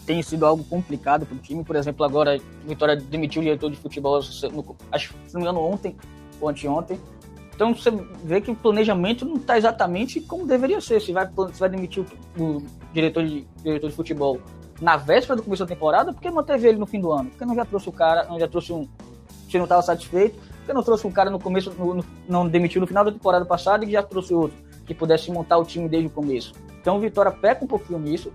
tem 0.06 0.22
sido 0.22 0.44
algo 0.46 0.62
complicado 0.64 1.26
para 1.26 1.36
o 1.36 1.38
time. 1.38 1.64
Por 1.64 1.76
exemplo, 1.76 2.04
agora 2.04 2.36
a 2.36 2.66
Vitória 2.68 2.96
demitiu 2.96 3.40
o 3.40 3.44
diretor 3.44 3.70
de 3.70 3.76
futebol, 3.76 4.20
no, 4.52 4.76
acho, 4.92 5.14
se 5.26 5.34
não 5.34 5.40
me 5.40 5.46
engano, 5.46 5.60
ontem 5.60 5.96
ou 6.40 6.48
anteontem. 6.48 6.98
Então 7.54 7.74
você 7.74 7.90
vê 8.24 8.40
que 8.40 8.50
o 8.50 8.54
planejamento 8.54 9.24
não 9.24 9.36
está 9.36 9.56
exatamente 9.56 10.20
como 10.20 10.46
deveria 10.46 10.80
ser. 10.80 11.00
Se 11.00 11.12
vai, 11.12 11.28
se 11.52 11.60
vai 11.60 11.68
demitir 11.68 12.04
o, 12.36 12.42
o 12.42 12.62
diretor, 12.92 13.24
de, 13.24 13.46
diretor 13.62 13.88
de 13.88 13.96
futebol 13.96 14.40
na 14.80 14.96
véspera 14.96 15.36
do 15.36 15.42
começo 15.42 15.64
da 15.64 15.68
temporada, 15.68 16.12
por 16.12 16.20
que 16.20 16.30
manteve 16.30 16.68
ele 16.68 16.78
no 16.78 16.86
fim 16.86 17.00
do 17.00 17.12
ano? 17.12 17.30
Por 17.30 17.38
que 17.38 17.44
não 17.44 17.54
já 17.54 17.64
trouxe 17.64 17.88
o 17.88 17.92
cara, 17.92 18.24
não 18.24 18.38
já 18.38 18.48
trouxe 18.48 18.72
um. 18.72 18.88
Se 19.48 19.56
não 19.56 19.64
estava 19.64 19.82
satisfeito, 19.82 20.36
por 20.36 20.66
que 20.66 20.72
não 20.72 20.82
trouxe 20.82 21.06
um 21.06 21.12
cara 21.12 21.30
no 21.30 21.38
começo, 21.38 21.70
no, 21.78 21.94
no, 21.94 22.04
não 22.28 22.48
demitiu 22.48 22.80
no 22.80 22.86
final 22.86 23.04
da 23.04 23.12
temporada 23.12 23.44
passada 23.44 23.84
e 23.84 23.92
já 23.92 24.02
trouxe 24.02 24.34
outro, 24.34 24.56
que 24.84 24.92
pudesse 24.92 25.30
montar 25.30 25.58
o 25.58 25.64
time 25.64 25.88
desde 25.88 26.08
o 26.08 26.10
começo? 26.10 26.52
Então 26.80 26.96
o 26.96 27.00
Vitória 27.00 27.30
peca 27.30 27.64
um 27.64 27.68
pouquinho 27.68 28.00
nisso 28.00 28.32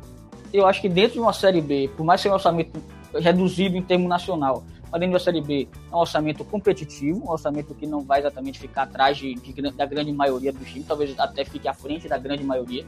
eu 0.52 0.68
acho 0.68 0.82
que 0.82 0.90
dentro 0.90 1.14
de 1.14 1.20
uma 1.20 1.34
Série 1.34 1.62
B, 1.62 1.90
por 1.96 2.04
mais 2.04 2.20
que 2.20 2.24
seja 2.24 2.34
um 2.34 2.36
orçamento 2.36 2.82
reduzido 3.14 3.78
em 3.78 3.82
termo 3.82 4.08
nacional, 4.08 4.64
mas 4.92 5.00
dentro 5.00 5.14
da 5.14 5.20
Série 5.20 5.42
B 5.42 5.68
é 5.92 5.96
um 5.96 6.00
orçamento 6.00 6.44
competitivo, 6.44 7.24
um 7.26 7.30
orçamento 7.30 7.76
que 7.76 7.86
não 7.86 8.02
vai 8.02 8.20
exatamente 8.20 8.60
ficar 8.60 8.84
atrás 8.84 9.18
de, 9.18 9.36
de, 9.36 9.62
da 9.72 9.86
grande 9.86 10.12
maioria 10.12 10.52
dos 10.52 10.68
times, 10.68 10.88
talvez 10.88 11.18
até 11.20 11.46
fique 11.46 11.68
à 11.68 11.74
frente 11.74 12.08
da 12.08 12.18
grande 12.18 12.44
maioria. 12.44 12.86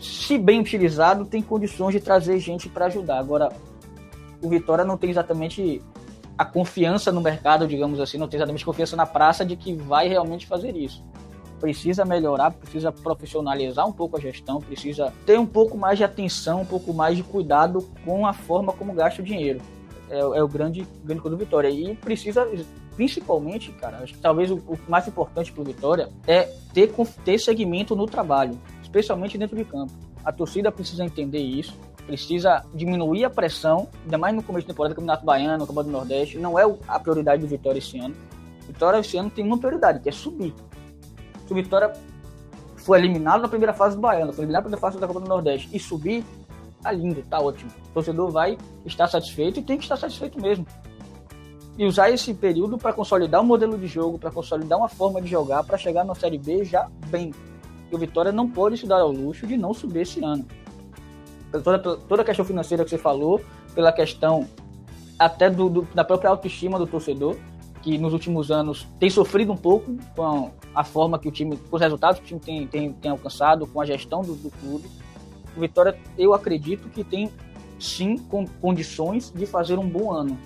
Se 0.00 0.38
bem 0.38 0.60
utilizado, 0.60 1.26
tem 1.26 1.42
condições 1.42 1.92
de 1.92 2.00
trazer 2.00 2.38
gente 2.38 2.68
para 2.68 2.86
ajudar. 2.86 3.18
Agora, 3.18 3.50
o 4.42 4.48
Vitória 4.48 4.82
não 4.82 4.96
tem 4.96 5.10
exatamente 5.10 5.82
a 6.38 6.44
confiança 6.44 7.12
no 7.12 7.20
mercado, 7.20 7.68
digamos 7.68 8.00
assim, 8.00 8.16
não 8.16 8.26
tem 8.26 8.38
exatamente 8.38 8.64
confiança 8.64 8.96
na 8.96 9.04
praça 9.04 9.44
de 9.44 9.56
que 9.56 9.74
vai 9.74 10.08
realmente 10.08 10.46
fazer 10.46 10.74
isso 10.74 11.04
precisa 11.60 12.04
melhorar, 12.04 12.50
precisa 12.52 12.90
profissionalizar 12.90 13.86
um 13.86 13.92
pouco 13.92 14.16
a 14.16 14.20
gestão, 14.20 14.60
precisa 14.60 15.12
ter 15.26 15.38
um 15.38 15.46
pouco 15.46 15.76
mais 15.76 15.98
de 15.98 16.04
atenção, 16.04 16.62
um 16.62 16.66
pouco 16.66 16.92
mais 16.94 17.16
de 17.16 17.22
cuidado 17.22 17.86
com 18.04 18.26
a 18.26 18.32
forma 18.32 18.72
como 18.72 18.92
gasta 18.94 19.20
o 19.20 19.24
dinheiro. 19.24 19.60
É, 20.08 20.18
é 20.18 20.42
o 20.42 20.48
grande, 20.48 20.86
grande 21.04 21.22
do 21.22 21.36
Vitória. 21.36 21.68
E 21.68 21.94
precisa, 21.94 22.48
principalmente, 22.96 23.70
cara, 23.72 23.98
acho 23.98 24.14
que 24.14 24.20
talvez 24.20 24.50
o, 24.50 24.56
o 24.56 24.78
mais 24.88 25.06
importante 25.06 25.52
para 25.52 25.60
o 25.60 25.64
Vitória 25.64 26.08
é 26.26 26.44
ter, 26.72 26.90
ter 27.24 27.38
segmento 27.38 27.94
no 27.94 28.06
trabalho, 28.06 28.58
especialmente 28.82 29.38
dentro 29.38 29.56
de 29.56 29.64
campo. 29.64 29.92
A 30.24 30.32
torcida 30.32 30.72
precisa 30.72 31.04
entender 31.04 31.38
isso, 31.38 31.78
precisa 32.06 32.64
diminuir 32.74 33.24
a 33.24 33.30
pressão, 33.30 33.88
ainda 34.02 34.18
mais 34.18 34.34
no 34.34 34.42
começo 34.42 34.66
da 34.66 34.72
temporada, 34.72 34.94
Campeonato 34.94 35.24
Baiano, 35.24 35.66
Campeonato 35.66 35.90
do 35.90 35.92
Nordeste, 35.92 36.38
não 36.38 36.58
é 36.58 36.64
a 36.88 36.98
prioridade 36.98 37.42
do 37.42 37.48
Vitória 37.48 37.78
esse 37.78 37.98
ano. 37.98 38.14
Vitória 38.66 38.98
esse 38.98 39.16
ano 39.16 39.30
tem 39.30 39.44
uma 39.44 39.58
prioridade, 39.58 40.00
que 40.00 40.08
é 40.08 40.12
subir 40.12 40.54
o 41.52 41.56
Vitória 41.56 41.92
foi 42.76 42.98
eliminado 42.98 43.42
na 43.42 43.48
primeira 43.48 43.72
fase 43.72 43.96
do 43.96 44.02
Baiano, 44.02 44.32
foi 44.32 44.44
eliminado 44.44 44.64
na 44.64 44.68
primeira 44.68 44.80
fase 44.80 44.98
da 44.98 45.06
Copa 45.06 45.20
do 45.20 45.28
Nordeste 45.28 45.68
e 45.72 45.78
subir, 45.78 46.24
tá 46.82 46.90
lindo, 46.90 47.22
tá 47.28 47.40
ótimo. 47.40 47.70
O 47.90 47.94
torcedor 47.94 48.30
vai 48.30 48.56
estar 48.86 49.06
satisfeito 49.06 49.60
e 49.60 49.62
tem 49.62 49.76
que 49.76 49.84
estar 49.84 49.96
satisfeito 49.96 50.40
mesmo. 50.40 50.66
E 51.76 51.84
usar 51.84 52.10
esse 52.10 52.34
período 52.34 52.76
para 52.76 52.92
consolidar 52.92 53.40
um 53.40 53.44
modelo 53.44 53.78
de 53.78 53.86
jogo, 53.86 54.18
para 54.18 54.30
consolidar 54.30 54.78
uma 54.78 54.88
forma 54.88 55.20
de 55.20 55.28
jogar, 55.28 55.64
para 55.64 55.78
chegar 55.78 56.04
na 56.04 56.14
Série 56.14 56.38
B 56.38 56.64
já 56.64 56.88
bem. 57.06 57.32
E 57.90 57.94
o 57.94 57.98
Vitória 57.98 58.32
não 58.32 58.48
pode 58.48 58.76
se 58.78 58.86
dar 58.86 59.00
ao 59.00 59.10
luxo 59.10 59.46
de 59.46 59.56
não 59.56 59.72
subir 59.72 60.00
esse 60.00 60.22
ano. 60.24 60.46
Toda, 61.64 61.78
toda 61.78 62.22
a 62.22 62.24
questão 62.24 62.44
financeira 62.44 62.84
que 62.84 62.90
você 62.90 62.98
falou, 62.98 63.40
pela 63.74 63.92
questão 63.92 64.46
até 65.18 65.50
do, 65.50 65.68
do, 65.68 65.82
da 65.94 66.04
própria 66.04 66.30
autoestima 66.30 66.78
do 66.78 66.86
torcedor, 66.86 67.36
que 67.82 67.96
nos 67.98 68.12
últimos 68.12 68.50
anos 68.50 68.86
tem 68.98 69.08
sofrido 69.08 69.52
um 69.52 69.56
pouco 69.56 69.96
com 70.14 70.50
a 70.74 70.84
forma 70.84 71.18
que 71.18 71.28
o 71.28 71.30
time, 71.30 71.56
com 71.56 71.76
os 71.76 71.82
resultados 71.82 72.20
que 72.20 72.34
o 72.34 72.38
time 72.38 72.40
tem, 72.40 72.66
tem, 72.66 72.92
tem 72.92 73.10
alcançado, 73.10 73.66
com 73.66 73.80
a 73.80 73.86
gestão 73.86 74.22
do, 74.22 74.34
do 74.34 74.50
clube. 74.50 74.88
O 75.56 75.60
Vitória, 75.60 75.98
eu 76.16 76.32
acredito 76.34 76.88
que 76.88 77.02
tem 77.02 77.30
sim 77.78 78.16
com 78.16 78.46
condições 78.46 79.32
de 79.34 79.46
fazer 79.46 79.78
um 79.78 79.88
bom 79.88 80.12
ano, 80.12 80.38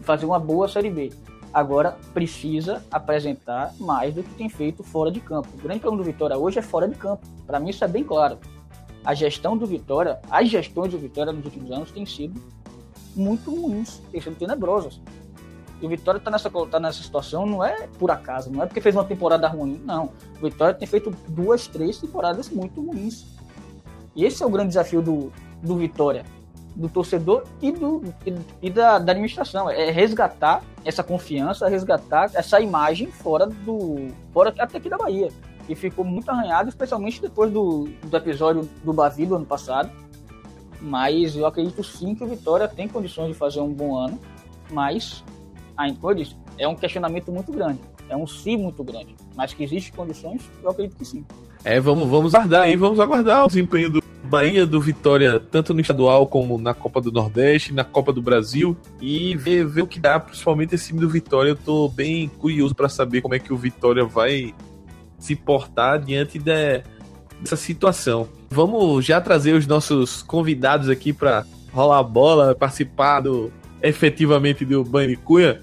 fazer 0.00 0.26
uma 0.26 0.38
boa 0.38 0.68
Série 0.68 0.90
B. 0.90 1.10
Agora 1.52 1.96
precisa 2.14 2.82
apresentar 2.90 3.74
mais 3.78 4.14
do 4.14 4.22
que 4.22 4.34
tem 4.34 4.48
feito 4.48 4.82
fora 4.82 5.10
de 5.10 5.20
campo. 5.20 5.48
O 5.54 5.62
grande 5.62 5.80
problema 5.80 6.02
do 6.02 6.10
Vitória 6.10 6.36
hoje 6.36 6.58
é 6.58 6.62
fora 6.62 6.88
de 6.88 6.94
campo. 6.94 7.26
Para 7.46 7.60
mim 7.60 7.70
isso 7.70 7.84
é 7.84 7.88
bem 7.88 8.02
claro. 8.02 8.38
A 9.04 9.14
gestão 9.14 9.56
do 9.56 9.66
Vitória, 9.66 10.20
as 10.30 10.48
gestões 10.48 10.92
do 10.92 10.98
Vitória 10.98 11.32
nos 11.32 11.44
últimos 11.44 11.70
anos 11.70 11.90
têm 11.90 12.06
sido 12.06 12.40
muito 13.14 13.54
ruins, 13.54 14.00
têm 14.10 14.20
sido 14.20 14.36
tenebrosas. 14.36 15.00
E 15.82 15.86
o 15.86 15.88
Vitória 15.88 16.18
está 16.18 16.30
nessa, 16.30 16.48
tá 16.48 16.78
nessa 16.78 17.02
situação 17.02 17.44
não 17.44 17.62
é 17.62 17.88
por 17.98 18.12
acaso, 18.12 18.50
não 18.50 18.62
é 18.62 18.66
porque 18.66 18.80
fez 18.80 18.94
uma 18.94 19.04
temporada 19.04 19.48
ruim, 19.48 19.82
não. 19.84 20.12
O 20.40 20.44
Vitória 20.44 20.72
tem 20.72 20.86
feito 20.86 21.10
duas, 21.26 21.66
três 21.66 21.98
temporadas 21.98 22.48
muito 22.48 22.80
ruins. 22.80 23.26
E 24.14 24.24
esse 24.24 24.44
é 24.44 24.46
o 24.46 24.50
grande 24.50 24.68
desafio 24.68 25.02
do, 25.02 25.32
do 25.60 25.74
Vitória, 25.74 26.24
do 26.76 26.88
torcedor 26.88 27.42
e, 27.60 27.72
do, 27.72 28.00
e, 28.24 28.32
e 28.62 28.70
da, 28.70 29.00
da, 29.00 29.10
administração. 29.10 29.68
É 29.68 29.90
resgatar 29.90 30.62
essa 30.84 31.02
confiança, 31.02 31.68
resgatar 31.68 32.30
essa 32.32 32.60
imagem 32.60 33.08
fora 33.08 33.46
do. 33.46 34.06
fora 34.32 34.54
até 34.56 34.78
aqui 34.78 34.88
da 34.88 34.96
Bahia. 34.96 35.30
Que 35.66 35.74
ficou 35.74 36.04
muito 36.04 36.30
arranhado, 36.30 36.68
especialmente 36.68 37.20
depois 37.20 37.50
do, 37.50 37.88
do 38.04 38.16
episódio 38.16 38.68
do 38.84 38.92
Bavi 38.92 39.26
do 39.26 39.34
ano 39.34 39.46
passado. 39.46 39.90
Mas 40.80 41.34
eu 41.34 41.44
acredito 41.44 41.82
sim 41.82 42.14
que 42.14 42.22
o 42.22 42.26
Vitória 42.28 42.68
tem 42.68 42.86
condições 42.86 43.28
de 43.28 43.34
fazer 43.34 43.60
um 43.60 43.72
bom 43.72 43.96
ano, 43.96 44.18
mas 44.70 45.24
como 45.90 46.12
eu 46.12 46.16
disse, 46.16 46.36
é 46.58 46.68
um 46.68 46.74
questionamento 46.74 47.32
muito 47.32 47.50
grande. 47.52 47.80
É 48.08 48.16
um 48.16 48.26
sim 48.26 48.56
muito 48.56 48.84
grande. 48.84 49.16
Mas 49.34 49.54
que 49.54 49.64
existem 49.64 49.92
condições, 49.94 50.42
eu 50.62 50.70
acredito 50.70 50.96
que 50.96 51.04
sim. 51.04 51.24
É, 51.64 51.80
vamos, 51.80 52.08
vamos 52.08 52.34
aguardar 52.34 52.62
aí, 52.62 52.76
vamos 52.76 53.00
aguardar 53.00 53.44
o 53.44 53.46
desempenho 53.48 53.88
do 53.88 54.02
Bahia, 54.24 54.66
do 54.66 54.80
Vitória, 54.80 55.38
tanto 55.38 55.74
no 55.74 55.80
estadual 55.80 56.26
como 56.26 56.58
na 56.58 56.74
Copa 56.74 57.00
do 57.00 57.12
Nordeste, 57.12 57.72
na 57.72 57.84
Copa 57.84 58.12
do 58.12 58.22
Brasil, 58.22 58.76
e 59.00 59.36
ver, 59.36 59.66
ver 59.66 59.82
o 59.82 59.86
que 59.86 60.00
dá, 60.00 60.18
principalmente 60.18 60.74
esse 60.74 60.88
time 60.88 61.00
do 61.00 61.08
Vitória. 61.08 61.50
Eu 61.50 61.56
tô 61.56 61.88
bem 61.88 62.28
curioso 62.28 62.74
para 62.74 62.88
saber 62.88 63.20
como 63.20 63.34
é 63.34 63.38
que 63.38 63.52
o 63.52 63.56
Vitória 63.56 64.04
vai 64.04 64.54
se 65.18 65.36
portar 65.36 66.00
diante 66.00 66.38
de, 66.38 66.82
dessa 67.40 67.56
situação. 67.56 68.28
Vamos 68.50 69.04
já 69.04 69.20
trazer 69.20 69.52
os 69.52 69.66
nossos 69.66 70.22
convidados 70.22 70.88
aqui 70.88 71.12
para 71.12 71.44
rolar 71.72 71.98
a 71.98 72.02
bola, 72.02 72.54
participar 72.54 73.20
do, 73.20 73.52
efetivamente 73.82 74.64
do 74.64 74.84
Bandicoot. 74.84 75.60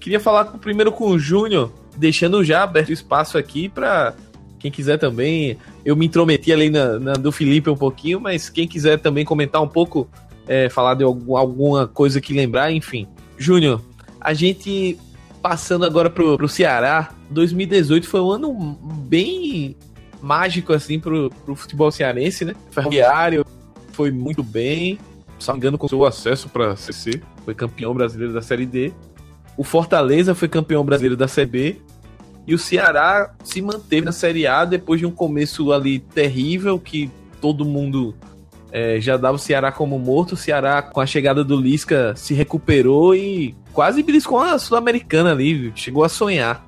Queria 0.00 0.20
falar 0.20 0.44
primeiro 0.44 0.92
com 0.92 1.08
o 1.08 1.18
Júnior, 1.18 1.72
deixando 1.96 2.44
já 2.44 2.62
aberto 2.62 2.92
espaço 2.92 3.36
aqui 3.36 3.68
para 3.68 4.14
quem 4.58 4.70
quiser 4.70 4.98
também. 4.98 5.56
Eu 5.84 5.96
me 5.96 6.06
intrometi 6.06 6.52
ali 6.52 6.70
na, 6.70 6.98
na, 6.98 7.12
do 7.14 7.32
Felipe 7.32 7.70
um 7.70 7.76
pouquinho, 7.76 8.20
mas 8.20 8.48
quem 8.48 8.66
quiser 8.66 8.98
também 8.98 9.24
comentar 9.24 9.62
um 9.62 9.68
pouco, 9.68 10.08
é, 10.46 10.68
falar 10.68 10.94
de 10.94 11.04
algum, 11.04 11.36
alguma 11.36 11.86
coisa 11.86 12.20
que 12.20 12.32
lembrar, 12.32 12.70
enfim. 12.72 13.06
Júnior, 13.36 13.80
a 14.20 14.34
gente 14.34 14.98
passando 15.42 15.84
agora 15.84 16.10
pro, 16.10 16.36
pro 16.36 16.48
Ceará, 16.48 17.10
2018 17.30 18.06
foi 18.08 18.20
um 18.20 18.30
ano 18.30 18.78
bem 19.08 19.76
mágico 20.20 20.72
assim 20.72 20.98
pro, 20.98 21.30
pro 21.44 21.54
futebol 21.54 21.90
cearense, 21.90 22.44
né? 22.44 22.54
Ferroviário 22.70 23.44
foi 23.92 24.10
muito 24.10 24.42
bem, 24.42 24.98
se 25.38 25.48
não 25.48 25.54
me 25.54 25.58
engano, 25.58 25.78
conseguiu 25.78 26.04
acesso 26.04 26.48
para 26.48 26.76
CC, 26.76 27.20
foi 27.44 27.54
campeão 27.54 27.94
brasileiro 27.94 28.32
da 28.32 28.42
Série 28.42 28.66
D. 28.66 28.92
O 29.58 29.64
Fortaleza 29.64 30.36
foi 30.36 30.46
campeão 30.46 30.84
brasileiro 30.84 31.16
da 31.16 31.26
CB. 31.26 31.82
E 32.46 32.54
o 32.54 32.58
Ceará 32.58 33.34
se 33.42 33.60
manteve 33.60 34.06
na 34.06 34.12
Série 34.12 34.46
A 34.46 34.64
depois 34.64 35.00
de 35.00 35.04
um 35.04 35.10
começo 35.10 35.72
ali 35.72 35.98
terrível, 35.98 36.78
que 36.78 37.10
todo 37.40 37.64
mundo 37.64 38.14
é, 38.70 39.00
já 39.00 39.16
dava 39.16 39.34
o 39.34 39.38
Ceará 39.38 39.72
como 39.72 39.98
morto. 39.98 40.32
O 40.32 40.36
Ceará, 40.36 40.80
com 40.80 41.00
a 41.00 41.06
chegada 41.06 41.42
do 41.42 41.56
Lisca, 41.56 42.14
se 42.16 42.34
recuperou 42.34 43.16
e 43.16 43.56
quase 43.72 44.00
beliscou 44.00 44.38
a 44.38 44.56
Sul-Americana 44.60 45.32
ali, 45.32 45.72
chegou 45.74 46.04
a 46.04 46.08
sonhar. 46.08 46.64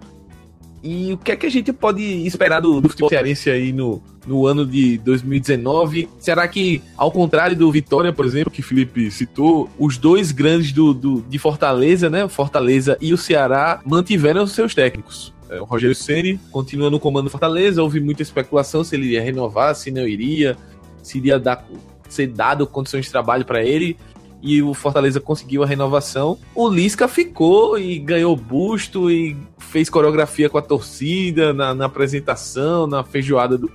E 0.82 1.12
o 1.12 1.18
que 1.18 1.32
é 1.32 1.36
que 1.36 1.46
a 1.46 1.50
gente 1.50 1.72
pode 1.72 2.02
esperar 2.26 2.60
do, 2.60 2.80
do 2.80 2.88
futebol 2.88 3.10
cearense 3.10 3.50
aí 3.50 3.72
no, 3.72 4.02
no 4.26 4.46
ano 4.46 4.64
de 4.64 4.96
2019? 4.98 6.08
Será 6.18 6.48
que, 6.48 6.82
ao 6.96 7.12
contrário 7.12 7.54
do 7.54 7.70
Vitória, 7.70 8.12
por 8.12 8.24
exemplo, 8.24 8.50
que 8.50 8.62
Felipe 8.62 9.10
citou, 9.10 9.68
os 9.78 9.98
dois 9.98 10.32
grandes 10.32 10.72
do, 10.72 10.94
do 10.94 11.20
de 11.28 11.38
Fortaleza, 11.38 12.08
né? 12.08 12.26
Fortaleza 12.28 12.96
e 13.00 13.12
o 13.12 13.18
Ceará 13.18 13.82
mantiveram 13.84 14.42
os 14.42 14.52
seus 14.52 14.74
técnicos. 14.74 15.34
É, 15.50 15.60
o 15.60 15.64
Rogério 15.64 15.94
Ceni 15.94 16.40
continua 16.50 16.88
no 16.88 16.98
comando 16.98 17.24
do 17.24 17.30
Fortaleza. 17.30 17.82
Houve 17.82 18.00
muita 18.00 18.22
especulação 18.22 18.82
se 18.82 18.96
ele 18.96 19.06
iria 19.06 19.22
renovar, 19.22 19.74
se 19.74 19.90
não 19.90 20.08
iria, 20.08 20.56
se 21.02 21.18
iria 21.18 21.38
dar, 21.38 21.66
ser 22.08 22.28
dado 22.28 22.66
condições 22.66 23.04
de 23.04 23.10
trabalho 23.10 23.44
para 23.44 23.62
ele 23.62 23.98
e 24.42 24.62
o 24.62 24.74
Fortaleza 24.74 25.20
conseguiu 25.20 25.62
a 25.62 25.66
renovação. 25.66 26.38
O 26.54 26.68
Lisca 26.68 27.06
ficou 27.06 27.78
e 27.78 27.98
ganhou 27.98 28.34
busto 28.36 29.10
e 29.10 29.36
fez 29.58 29.88
coreografia 29.88 30.48
com 30.48 30.58
a 30.58 30.62
torcida 30.62 31.52
na, 31.52 31.74
na 31.74 31.86
apresentação, 31.86 32.86
na 32.86 33.04
feijoada 33.04 33.58
do, 33.58 33.70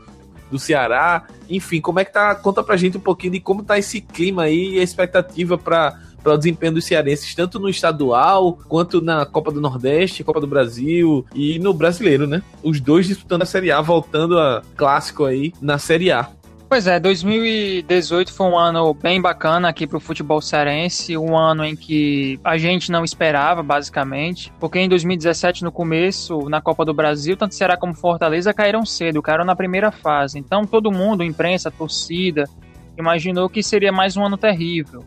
do 0.49 0.60
Ceará. 0.60 1.28
Enfim, 1.49 1.80
como 1.82 1.99
é 1.99 2.06
que 2.06 2.13
tá? 2.13 2.34
Conta 2.36 2.63
pra 2.63 2.78
gente 2.78 2.97
um 2.97 3.01
pouquinho 3.01 3.34
de 3.34 3.39
como 3.39 3.63
tá 3.63 3.78
esse 3.78 4.01
clima 4.01 4.43
aí 4.43 4.75
e 4.75 4.80
a 4.80 4.84
expectativa 4.84 5.58
para 5.58 5.99
para 6.25 6.34
o 6.34 6.38
desempenho 6.39 6.73
dos 6.73 6.86
cearenses, 6.86 7.36
tanto 7.36 7.60
no 7.60 7.69
estadual, 7.69 8.58
quanto 8.67 8.99
na 8.99 9.28
Copa 9.28 9.51
do 9.51 9.62
Nordeste, 9.62 10.23
Copa 10.23 10.41
do 10.41 10.47
Brasil 10.47 11.23
e 11.36 11.60
no 11.60 11.71
brasileiro, 11.71 12.25
né? 12.25 12.41
Os 12.63 12.82
dois 12.82 13.06
disputando 13.06 13.43
a 13.43 13.45
Série 13.45 13.71
A, 13.71 13.80
voltando 13.80 14.39
a 14.39 14.63
clássico 14.75 15.23
aí 15.23 15.54
na 15.62 15.78
Série 15.78 16.12
A. 16.12 16.28
Pois 16.67 16.88
é, 16.88 16.99
2018 16.99 18.34
foi 18.34 18.47
um 18.47 18.58
ano 18.58 18.91
bem 18.95 19.21
bacana 19.21 19.69
aqui 19.69 19.86
para 19.86 19.97
o 19.97 19.99
futebol 19.99 20.41
cearense, 20.41 21.15
um 21.15 21.38
ano 21.38 21.63
em 21.63 21.75
que 21.75 22.39
a 22.43 22.58
gente 22.58 22.91
não 22.91 23.04
esperava, 23.04 23.62
basicamente, 23.62 24.51
porque 24.60 24.80
em 24.80 24.89
2017, 24.89 25.63
no 25.63 25.71
começo, 25.71 26.49
na 26.49 26.60
Copa 26.60 26.84
do 26.84 26.93
Brasil, 26.93 27.38
tanto 27.38 27.54
Ceará 27.54 27.78
como 27.78 27.93
Fortaleza 27.93 28.51
caíram 28.51 28.84
cedo, 28.84 29.21
caíram 29.21 29.45
na 29.45 29.56
primeira 29.56 29.91
fase. 29.91 30.39
Então 30.39 30.65
todo 30.65 30.91
mundo, 30.91 31.23
imprensa, 31.23 31.69
torcida, 31.69 32.49
imaginou 32.97 33.47
que 33.47 33.62
seria 33.62 33.91
mais 33.91 34.17
um 34.17 34.25
ano 34.25 34.36
terrível. 34.36 35.06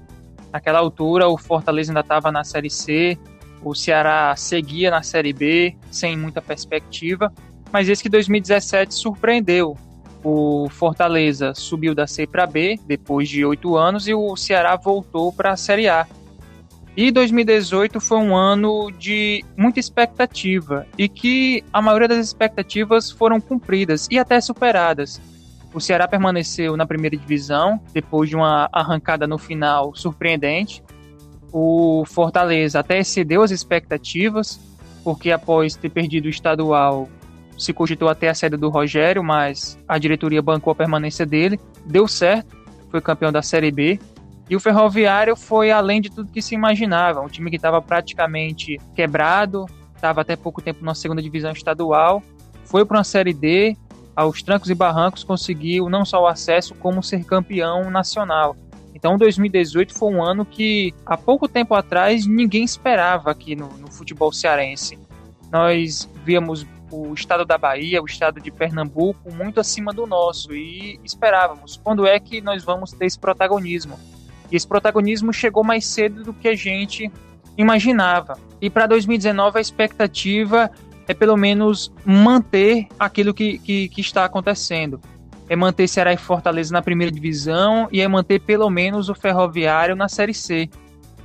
Naquela 0.52 0.78
altura, 0.78 1.28
o 1.28 1.36
Fortaleza 1.36 1.90
ainda 1.90 2.00
estava 2.00 2.30
na 2.30 2.44
Série 2.44 2.70
C, 2.70 3.18
o 3.64 3.74
Ceará 3.74 4.32
seguia 4.36 4.92
na 4.92 5.02
Série 5.02 5.32
B, 5.32 5.76
sem 5.90 6.16
muita 6.16 6.40
perspectiva, 6.40 7.32
mas 7.72 7.88
esse 7.88 8.00
que 8.00 8.08
2017 8.08 8.94
surpreendeu 8.94 9.76
o 10.22 10.68
Fortaleza 10.70 11.54
subiu 11.54 11.94
da 11.94 12.06
C 12.06 12.26
para 12.26 12.46
B 12.46 12.78
depois 12.86 13.28
de 13.28 13.44
oito 13.44 13.76
anos 13.76 14.08
e 14.08 14.14
o 14.14 14.36
Ceará 14.36 14.76
voltou 14.76 15.32
para 15.32 15.52
a 15.52 15.56
Série 15.56 15.88
A. 15.88 16.06
E 16.96 17.12
2018 17.12 18.00
foi 18.00 18.18
um 18.18 18.34
ano 18.34 18.90
de 18.90 19.44
muita 19.56 19.78
expectativa 19.78 20.84
e 20.98 21.08
que 21.08 21.62
a 21.72 21.80
maioria 21.80 22.08
das 22.08 22.26
expectativas 22.26 23.10
foram 23.10 23.40
cumpridas 23.40 24.08
e 24.10 24.18
até 24.18 24.40
superadas. 24.40 25.20
O 25.72 25.80
Ceará 25.80 26.08
permaneceu 26.08 26.76
na 26.76 26.86
primeira 26.86 27.16
divisão 27.16 27.80
depois 27.92 28.28
de 28.28 28.34
uma 28.34 28.68
arrancada 28.72 29.28
no 29.28 29.38
final 29.38 29.94
surpreendente. 29.94 30.82
O 31.52 32.04
Fortaleza 32.04 32.80
até 32.80 32.98
excedeu 32.98 33.42
as 33.42 33.52
expectativas, 33.52 34.58
porque 35.04 35.30
após 35.30 35.76
ter 35.76 35.90
perdido 35.90 36.26
o 36.26 36.30
estadual 36.30 37.08
se 37.58 37.72
cogitou 37.72 38.08
até 38.08 38.28
a 38.28 38.34
saída 38.34 38.56
do 38.56 38.70
Rogério, 38.70 39.22
mas 39.22 39.76
a 39.86 39.98
diretoria 39.98 40.40
bancou 40.40 40.70
a 40.70 40.76
permanência 40.76 41.26
dele. 41.26 41.58
Deu 41.84 42.06
certo, 42.06 42.56
foi 42.90 43.00
campeão 43.00 43.32
da 43.32 43.42
Série 43.42 43.72
B. 43.72 43.98
E 44.48 44.56
o 44.56 44.60
Ferroviário 44.60 45.36
foi 45.36 45.70
além 45.70 46.00
de 46.00 46.08
tudo 46.08 46.32
que 46.32 46.40
se 46.40 46.54
imaginava. 46.54 47.20
Um 47.20 47.28
time 47.28 47.50
que 47.50 47.56
estava 47.56 47.82
praticamente 47.82 48.78
quebrado, 48.94 49.66
estava 49.94 50.20
até 50.22 50.36
pouco 50.36 50.62
tempo 50.62 50.84
na 50.84 50.94
segunda 50.94 51.20
divisão 51.20 51.50
estadual, 51.50 52.22
foi 52.64 52.84
para 52.84 52.98
uma 52.98 53.04
Série 53.04 53.34
D, 53.34 53.76
aos 54.14 54.42
trancos 54.42 54.70
e 54.70 54.74
barrancos 54.74 55.22
conseguiu 55.22 55.88
não 55.88 56.04
só 56.04 56.22
o 56.22 56.26
acesso, 56.26 56.74
como 56.76 57.02
ser 57.02 57.24
campeão 57.24 57.90
nacional. 57.90 58.56
Então 58.94 59.16
2018 59.16 59.96
foi 59.96 60.12
um 60.12 60.22
ano 60.22 60.44
que 60.44 60.92
há 61.06 61.16
pouco 61.16 61.46
tempo 61.46 61.74
atrás 61.74 62.26
ninguém 62.26 62.64
esperava 62.64 63.30
aqui 63.30 63.54
no, 63.54 63.68
no 63.78 63.90
futebol 63.92 64.32
cearense. 64.32 64.98
Nós 65.52 66.08
víamos 66.24 66.66
o 66.90 67.12
estado 67.14 67.44
da 67.44 67.58
Bahia, 67.58 68.02
o 68.02 68.06
estado 68.06 68.40
de 68.40 68.50
Pernambuco, 68.50 69.32
muito 69.32 69.60
acima 69.60 69.92
do 69.92 70.06
nosso 70.06 70.54
e 70.54 70.98
esperávamos 71.04 71.80
quando 71.82 72.06
é 72.06 72.18
que 72.18 72.40
nós 72.40 72.64
vamos 72.64 72.92
ter 72.92 73.06
esse 73.06 73.18
protagonismo. 73.18 73.98
E 74.50 74.56
esse 74.56 74.66
protagonismo 74.66 75.32
chegou 75.32 75.62
mais 75.62 75.86
cedo 75.86 76.24
do 76.24 76.32
que 76.32 76.48
a 76.48 76.54
gente 76.54 77.10
imaginava. 77.56 78.38
E 78.60 78.70
para 78.70 78.86
2019 78.86 79.58
a 79.58 79.60
expectativa 79.60 80.70
é 81.06 81.14
pelo 81.14 81.36
menos 81.36 81.92
manter 82.04 82.86
aquilo 82.98 83.34
que, 83.34 83.58
que, 83.58 83.88
que, 83.88 84.00
está 84.00 84.24
acontecendo. 84.24 85.00
É 85.48 85.56
manter 85.56 85.88
Ceará 85.88 86.12
e 86.12 86.16
Fortaleza 86.18 86.72
na 86.72 86.82
primeira 86.82 87.10
divisão 87.10 87.88
e 87.90 88.00
é 88.00 88.08
manter 88.08 88.40
pelo 88.40 88.68
menos 88.68 89.08
o 89.08 89.14
Ferroviário 89.14 89.96
na 89.96 90.08
Série 90.08 90.34
C. 90.34 90.68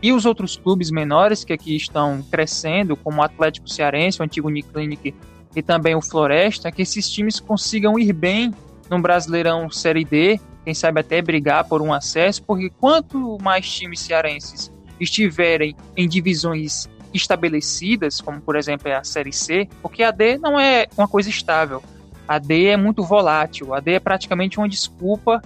E 0.01 0.11
os 0.11 0.25
outros 0.25 0.57
clubes 0.57 0.91
menores 0.91 1.43
que 1.43 1.53
aqui 1.53 1.75
estão 1.75 2.21
crescendo, 2.29 2.95
como 2.95 3.21
o 3.21 3.23
Atlético 3.23 3.69
Cearense, 3.69 4.19
o 4.21 4.23
antigo 4.23 4.47
Uniclinic 4.47 5.13
e 5.55 5.61
também 5.61 5.95
o 5.95 6.01
Floresta, 6.01 6.71
que 6.71 6.81
esses 6.81 7.09
times 7.09 7.39
consigam 7.39 7.97
ir 7.99 8.13
bem 8.13 8.53
no 8.89 9.01
Brasileirão 9.01 9.69
Série 9.69 10.03
D, 10.03 10.39
quem 10.63 10.73
sabe 10.73 11.01
até 11.01 11.21
brigar 11.21 11.65
por 11.65 11.81
um 11.81 11.93
acesso, 11.93 12.41
porque 12.43 12.69
quanto 12.79 13.37
mais 13.41 13.69
times 13.69 13.99
cearenses 13.99 14.71
estiverem 14.99 15.75
em 15.95 16.07
divisões 16.07 16.87
estabelecidas, 17.13 18.21
como 18.21 18.41
por 18.41 18.55
exemplo 18.55 18.87
é 18.87 18.95
a 18.95 19.03
Série 19.03 19.33
C, 19.33 19.67
porque 19.81 20.03
a 20.03 20.11
D 20.11 20.37
não 20.37 20.59
é 20.59 20.87
uma 20.97 21.07
coisa 21.07 21.29
estável. 21.29 21.83
A 22.27 22.39
D 22.39 22.67
é 22.67 22.77
muito 22.77 23.03
volátil. 23.03 23.73
A 23.73 23.79
D 23.79 23.93
é 23.93 23.99
praticamente 23.99 24.57
uma 24.57 24.67
desculpa 24.67 25.41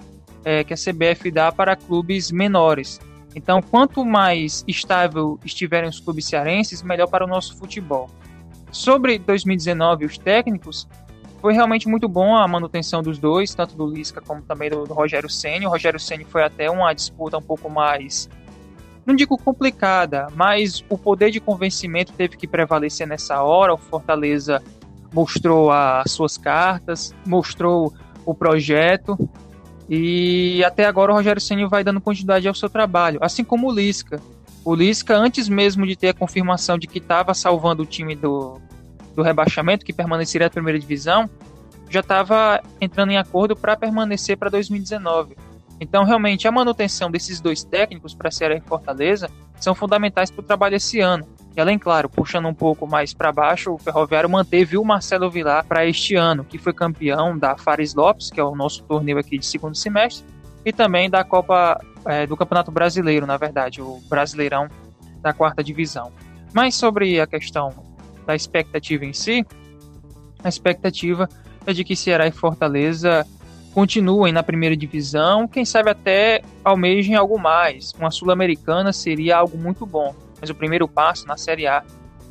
é, 0.46 0.64
que 0.64 0.74
a 0.74 0.78
CBF 0.78 1.30
dá 1.32 1.52
para 1.52 1.76
clubes 1.76 2.32
menores. 2.32 3.00
Então, 3.36 3.62
quanto 3.62 4.06
mais 4.06 4.64
estável 4.68 5.40
estiverem 5.44 5.90
os 5.90 6.00
clubes 6.00 6.26
cearenses, 6.26 6.82
melhor 6.82 7.08
para 7.08 7.26
o 7.26 7.28
nosso 7.28 7.58
futebol. 7.58 8.10
Sobre 8.72 9.18
2019 9.18 10.06
os 10.06 10.18
técnicos, 10.18 10.88
foi 11.40 11.54
realmente 11.54 11.88
muito 11.88 12.08
bom 12.08 12.36
a 12.36 12.48
manutenção 12.48 13.02
dos 13.02 13.18
dois, 13.20 13.54
tanto 13.54 13.76
do 13.76 13.86
Lisca 13.86 14.22
como 14.22 14.42
também 14.42 14.70
do, 14.70 14.84
Rogério 14.86 15.30
Ceni. 15.30 15.66
O 15.66 15.70
Rogério 15.70 16.00
Ceni 16.00 16.24
foi 16.24 16.44
até 16.44 16.70
uma 16.70 16.94
disputa 16.94 17.38
um 17.38 17.42
pouco 17.42 17.70
mais, 17.70 18.30
não 19.06 19.16
digo 19.16 19.38
complicada, 19.38 20.28
mas 20.36 20.84
o 20.90 20.98
poder 20.98 21.32
de 21.32 21.40
convencimento 21.40 22.12
teve 22.14 22.36
que 22.36 22.48
prevalecer 22.48 23.08
nessa 23.08 23.42
hora. 23.44 23.74
O 23.74 23.78
Fortaleza 23.78 24.62
mostrou 25.14 25.72
as 25.72 26.12
suas 26.12 26.38
cartas, 26.38 27.14
mostrou 27.26 27.94
o 28.26 28.34
projeto 28.34 29.18
e 29.90 30.62
até 30.66 30.86
agora 30.86 31.12
o 31.12 31.16
Rogério 31.16 31.42
Ceni 31.42 31.66
vai 31.66 31.84
dando 31.84 32.02
continuidade 32.02 32.48
ao 32.48 32.54
seu 32.54 32.70
trabalho, 32.70 33.20
assim 33.22 33.44
como 33.44 33.70
o 33.70 33.74
Lisca. 33.74 34.20
O 34.68 34.76
Lisca, 34.76 35.16
antes 35.16 35.48
mesmo 35.48 35.88
de 35.88 35.96
ter 35.96 36.10
a 36.10 36.14
confirmação 36.14 36.78
de 36.78 36.88
que 36.88 36.98
estava 36.98 37.34
salvando 37.34 37.84
o 37.84 37.86
time 37.86 38.18
do, 38.18 38.60
do 39.16 39.22
rebaixamento, 39.22 39.86
que 39.86 39.94
permaneceria 39.94 40.48
na 40.48 40.52
primeira 40.52 40.78
divisão, 40.78 41.30
já 41.90 42.02
estava 42.02 42.62
entrando 42.82 43.14
em 43.14 43.18
acordo 43.18 43.56
para 43.56 43.78
permanecer 43.78 44.36
para 44.36 44.50
2019. 44.50 45.38
Então, 45.80 46.04
realmente, 46.04 46.50
a 46.50 46.52
manutenção 46.52 47.10
desses 47.10 47.40
dois 47.40 47.64
técnicos 47.64 48.14
para 48.14 48.30
Ceará 48.30 48.58
e 48.58 48.60
Fortaleza 48.60 49.30
são 49.58 49.74
fundamentais 49.74 50.30
para 50.30 50.42
o 50.42 50.46
trabalho 50.46 50.76
esse 50.76 51.00
ano. 51.00 51.26
E 51.56 51.62
além, 51.62 51.80
claro, 51.80 52.10
puxando 52.10 52.50
um 52.50 52.54
pouco 52.54 52.86
mais 52.86 53.14
para 53.14 53.32
baixo, 53.32 53.72
o 53.72 53.78
Ferroviário 53.78 54.30
manteve 54.30 54.78
o 54.78 54.84
Marcelo 54.84 55.32
Vilar 55.32 55.66
para 55.66 55.86
este 55.86 56.16
ano, 56.16 56.44
que 56.44 56.58
foi 56.58 56.74
campeão 56.74 57.38
da 57.38 57.56
Fares 57.56 57.96
Lopes, 57.96 58.30
que 58.30 58.38
é 58.38 58.44
o 58.44 58.54
nosso 58.54 58.84
torneio 58.84 59.18
aqui 59.18 59.38
de 59.38 59.46
segundo 59.46 59.78
semestre, 59.78 60.26
e 60.66 60.72
também 60.72 61.10
da 61.10 61.24
Copa 61.24 61.80
é, 62.06 62.26
do 62.26 62.36
Campeonato 62.38 62.72
Brasileiro, 62.72 63.26
na 63.26 63.38
verdade, 63.38 63.82
o 63.82 64.00
Brasileirão 64.10 64.70
da 65.22 65.34
quarta 65.34 65.64
divisão. 65.64 66.12
Mas 66.54 66.76
sobre 66.76 67.20
a 67.20 67.28
questão 67.28 67.74
da 68.26 68.36
expectativa 68.36 69.06
em 69.06 69.14
si, 69.14 69.46
a 70.44 70.50
expectativa 70.50 71.28
é 71.66 71.74
de 71.74 71.84
que 71.84 71.96
Ceará 71.96 72.28
e 72.28 72.32
Fortaleza 72.32 73.26
continuem 73.74 74.34
na 74.34 74.42
primeira 74.42 74.76
divisão, 74.76 75.48
quem 75.48 75.64
sabe 75.64 75.90
até 75.90 76.42
almejem 76.64 77.16
algo 77.16 77.40
mais. 77.40 77.94
Uma 78.00 78.10
Sul-Americana 78.10 78.92
seria 78.92 79.38
algo 79.38 79.58
muito 79.58 79.86
bom 79.86 80.16
mas 80.40 80.50
o 80.50 80.56
primeiro 80.56 80.88
passo 80.88 81.28
na 81.28 81.38
Série 81.38 81.68
A 81.68 81.84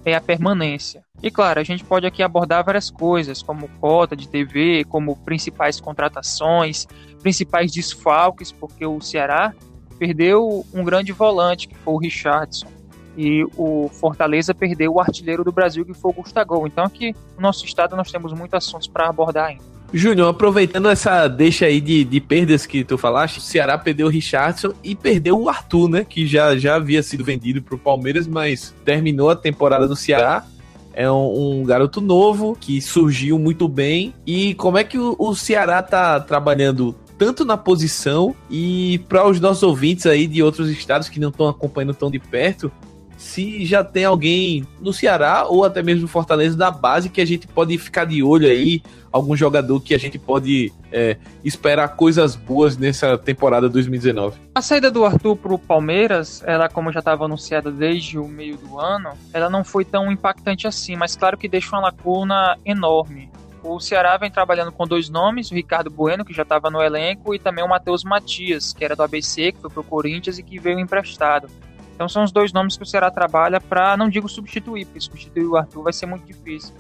é 0.07 0.15
a 0.15 0.21
permanência. 0.21 1.05
E 1.21 1.31
claro, 1.33 1.59
a 1.59 1.65
gente 1.65 1.83
pode 1.83 2.07
aqui 2.07 2.23
abordar 2.23 2.65
várias 2.65 2.89
coisas, 2.89 3.43
como 3.43 3.69
cota 3.81 4.15
de 4.15 4.29
TV, 4.29 4.85
como 4.85 5.17
principais 5.17 5.81
contratações, 5.81 6.87
principais 7.21 7.73
desfalques, 7.73 8.53
porque 8.53 8.87
o 8.87 9.01
Ceará 9.01 9.53
perdeu 9.99 10.65
um 10.73 10.85
grande 10.85 11.11
volante, 11.11 11.67
que 11.67 11.75
foi 11.75 11.95
o 11.95 11.99
Richardson, 11.99 12.69
e 13.17 13.45
o 13.57 13.89
Fortaleza 13.89 14.55
perdeu 14.55 14.93
o 14.93 15.01
artilheiro 15.01 15.43
do 15.43 15.51
Brasil, 15.51 15.85
que 15.85 15.95
foi 15.95 16.13
o 16.13 16.15
Gustavo. 16.15 16.67
Então 16.67 16.85
aqui 16.85 17.13
no 17.35 17.43
nosso 17.43 17.65
estado 17.65 17.97
nós 17.97 18.13
temos 18.13 18.33
muitos 18.33 18.55
assuntos 18.55 18.87
para 18.87 19.09
abordar 19.09 19.47
ainda. 19.47 19.76
Júnior, 19.93 20.29
aproveitando 20.29 20.89
essa 20.89 21.29
deixa 21.29 21.67
aí 21.67 21.81
de, 21.81 22.05
de 22.05 22.21
perdas 22.21 22.67
que 22.67 22.85
tu 22.85 22.99
falaste, 22.99 23.39
o 23.39 23.41
Ceará 23.41 23.79
perdeu 23.79 24.09
o 24.09 24.11
Richardson 24.11 24.73
e 24.83 24.95
perdeu 24.95 25.41
o 25.41 25.49
Arthur, 25.49 25.89
né? 25.89 26.05
Que 26.05 26.27
já, 26.27 26.57
já 26.57 26.75
havia 26.77 27.03
sido 27.03 27.25
vendido 27.25 27.63
pro 27.63 27.79
Palmeiras, 27.79 28.27
mas 28.27 28.75
terminou 28.85 29.31
a 29.31 29.37
temporada 29.37 29.87
no 29.87 29.97
Ceará. 29.97 30.45
É 30.93 31.11
um, 31.11 31.61
um 31.61 31.65
garoto 31.65 32.01
novo 32.01 32.57
que 32.61 32.81
surgiu 32.81 33.39
muito 33.39 33.69
bem. 33.69 34.15
E 34.27 34.55
como 34.55 34.79
é 34.79 34.85
que 34.85 34.99
o, 34.99 35.15
o 35.19 35.35
Ceará 35.35 35.83
tá 35.83 36.19
trabalhando 36.21 36.95
tanto 37.17 37.45
na 37.45 37.57
posição 37.57 38.35
e 38.51 38.99
para 39.09 39.27
os 39.27 39.41
nossos 39.41 39.63
ouvintes 39.63 40.07
aí 40.07 40.27
de 40.27 40.43
outros 40.43 40.69
estados 40.69 41.09
que 41.09 41.21
não 41.21 41.29
estão 41.29 41.49
acompanhando 41.49 41.95
tão 41.95 42.11
de 42.11 42.19
perto, 42.19 42.71
se 43.17 43.65
já 43.65 43.83
tem 43.83 44.05
alguém 44.05 44.67
no 44.81 44.93
Ceará 44.93 45.47
ou 45.49 45.65
até 45.65 45.83
mesmo 45.83 46.03
no 46.03 46.09
Fortaleza 46.09 46.57
da 46.57 46.71
base 46.71 47.09
que 47.09 47.21
a 47.21 47.25
gente 47.25 47.47
pode 47.47 47.77
ficar 47.79 48.05
de 48.05 48.23
olho 48.23 48.47
aí, 48.47 48.83
algum 49.17 49.37
jogador 49.37 49.81
que 49.81 49.95
a 49.95 49.99
gente 49.99 50.19
pode 50.19 50.73
é, 50.93 51.17
esperar 51.45 51.89
coisas 51.97 52.37
boas 52.37 52.77
nessa 52.77 53.19
temporada 53.19 53.69
2019. 53.69 54.39
A 54.55 54.63
saída 54.63 54.91
do 54.91 55.05
Arthur 55.05 55.37
para 55.37 55.55
o 55.55 55.59
Palmeiras, 55.59 56.43
ela 56.47 56.69
como 56.69 56.93
já 56.93 57.01
estava 57.01 57.25
anunciada 57.25 57.71
desde 57.71 58.19
o 58.19 58.29
meio 58.29 58.57
do 58.57 58.79
ano, 58.79 59.11
ela 59.33 59.51
não 59.51 59.65
foi 59.65 59.85
tão 59.85 60.11
impactante 60.13 60.67
assim, 60.67 60.97
mas 60.97 61.17
claro 61.17 61.37
que 61.37 61.49
deixa 61.49 61.75
uma 61.75 61.83
lacuna 61.83 62.59
enorme. 62.65 63.31
O 63.63 63.81
Ceará 63.81 64.17
vem 64.17 64.31
trabalhando 64.31 64.71
com 64.71 64.87
dois 64.87 65.09
nomes, 65.09 65.51
o 65.51 65.55
Ricardo 65.55 65.91
Bueno, 65.91 66.25
que 66.25 66.33
já 66.33 66.43
estava 66.43 66.71
no 66.71 66.81
elenco, 66.81 67.35
e 67.35 67.39
também 67.39 67.65
o 67.65 67.69
Matheus 67.69 68.05
Matias, 68.05 68.73
que 68.73 68.85
era 68.85 68.95
do 68.95 69.03
ABC, 69.03 69.51
que 69.51 69.61
foi 69.61 69.71
para 69.71 69.81
o 69.81 69.85
Corinthians 69.85 70.39
e 70.39 70.43
que 70.43 70.59
veio 70.59 70.79
emprestado. 70.79 71.49
Então 71.93 72.09
são 72.09 72.23
os 72.23 72.31
dois 72.31 72.53
nomes 72.53 72.77
que 72.77 72.83
o 72.83 72.87
Ceará 72.87 73.11
trabalha 73.11 73.61
para, 73.61 73.97
não 73.97 74.09
digo 74.09 74.29
substituir, 74.29 74.85
porque 74.85 75.01
substituir 75.01 75.47
o 75.47 75.57
Arthur 75.57 75.83
vai 75.83 75.93
ser 75.93 76.07
muito 76.07 76.27
difícil. 76.27 76.75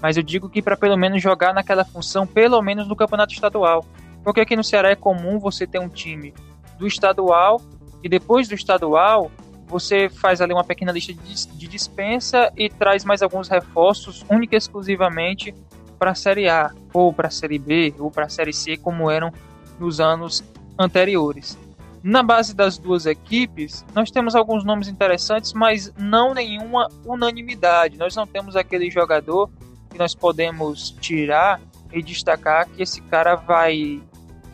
Mas 0.00 0.16
eu 0.16 0.22
digo 0.22 0.48
que 0.48 0.62
para 0.62 0.76
pelo 0.76 0.96
menos 0.96 1.22
jogar 1.22 1.52
naquela 1.52 1.84
função, 1.84 2.26
pelo 2.26 2.60
menos 2.62 2.86
no 2.86 2.96
campeonato 2.96 3.32
estadual. 3.32 3.84
Porque 4.22 4.40
aqui 4.40 4.54
no 4.54 4.64
Ceará 4.64 4.90
é 4.90 4.94
comum 4.94 5.38
você 5.38 5.66
ter 5.66 5.78
um 5.78 5.88
time 5.88 6.34
do 6.78 6.86
estadual 6.86 7.60
e 8.02 8.08
depois 8.08 8.48
do 8.48 8.54
estadual 8.54 9.30
você 9.66 10.08
faz 10.08 10.40
ali 10.40 10.52
uma 10.52 10.64
pequena 10.64 10.90
lista 10.90 11.12
de 11.12 11.68
dispensa 11.68 12.50
e 12.56 12.70
traz 12.70 13.04
mais 13.04 13.22
alguns 13.22 13.48
reforços 13.48 14.24
única 14.30 14.56
e 14.56 14.58
exclusivamente 14.58 15.54
para 15.98 16.12
a 16.12 16.14
Série 16.14 16.48
A, 16.48 16.72
ou 16.92 17.12
para 17.12 17.28
a 17.28 17.30
Série 17.30 17.58
B, 17.58 17.94
ou 17.98 18.10
para 18.10 18.26
a 18.26 18.28
Série 18.28 18.52
C, 18.52 18.76
como 18.76 19.10
eram 19.10 19.32
nos 19.78 20.00
anos 20.00 20.42
anteriores. 20.78 21.58
Na 22.02 22.22
base 22.22 22.54
das 22.54 22.78
duas 22.78 23.04
equipes, 23.04 23.84
nós 23.94 24.10
temos 24.10 24.34
alguns 24.34 24.64
nomes 24.64 24.88
interessantes, 24.88 25.52
mas 25.52 25.92
não 25.98 26.32
nenhuma 26.32 26.88
unanimidade. 27.04 27.98
Nós 27.98 28.14
não 28.14 28.26
temos 28.26 28.54
aquele 28.54 28.90
jogador 28.90 29.50
que 29.88 29.98
nós 29.98 30.14
podemos 30.14 30.90
tirar 31.00 31.60
e 31.92 32.02
destacar 32.02 32.68
que 32.68 32.82
esse 32.82 33.00
cara 33.02 33.34
vai 33.34 34.00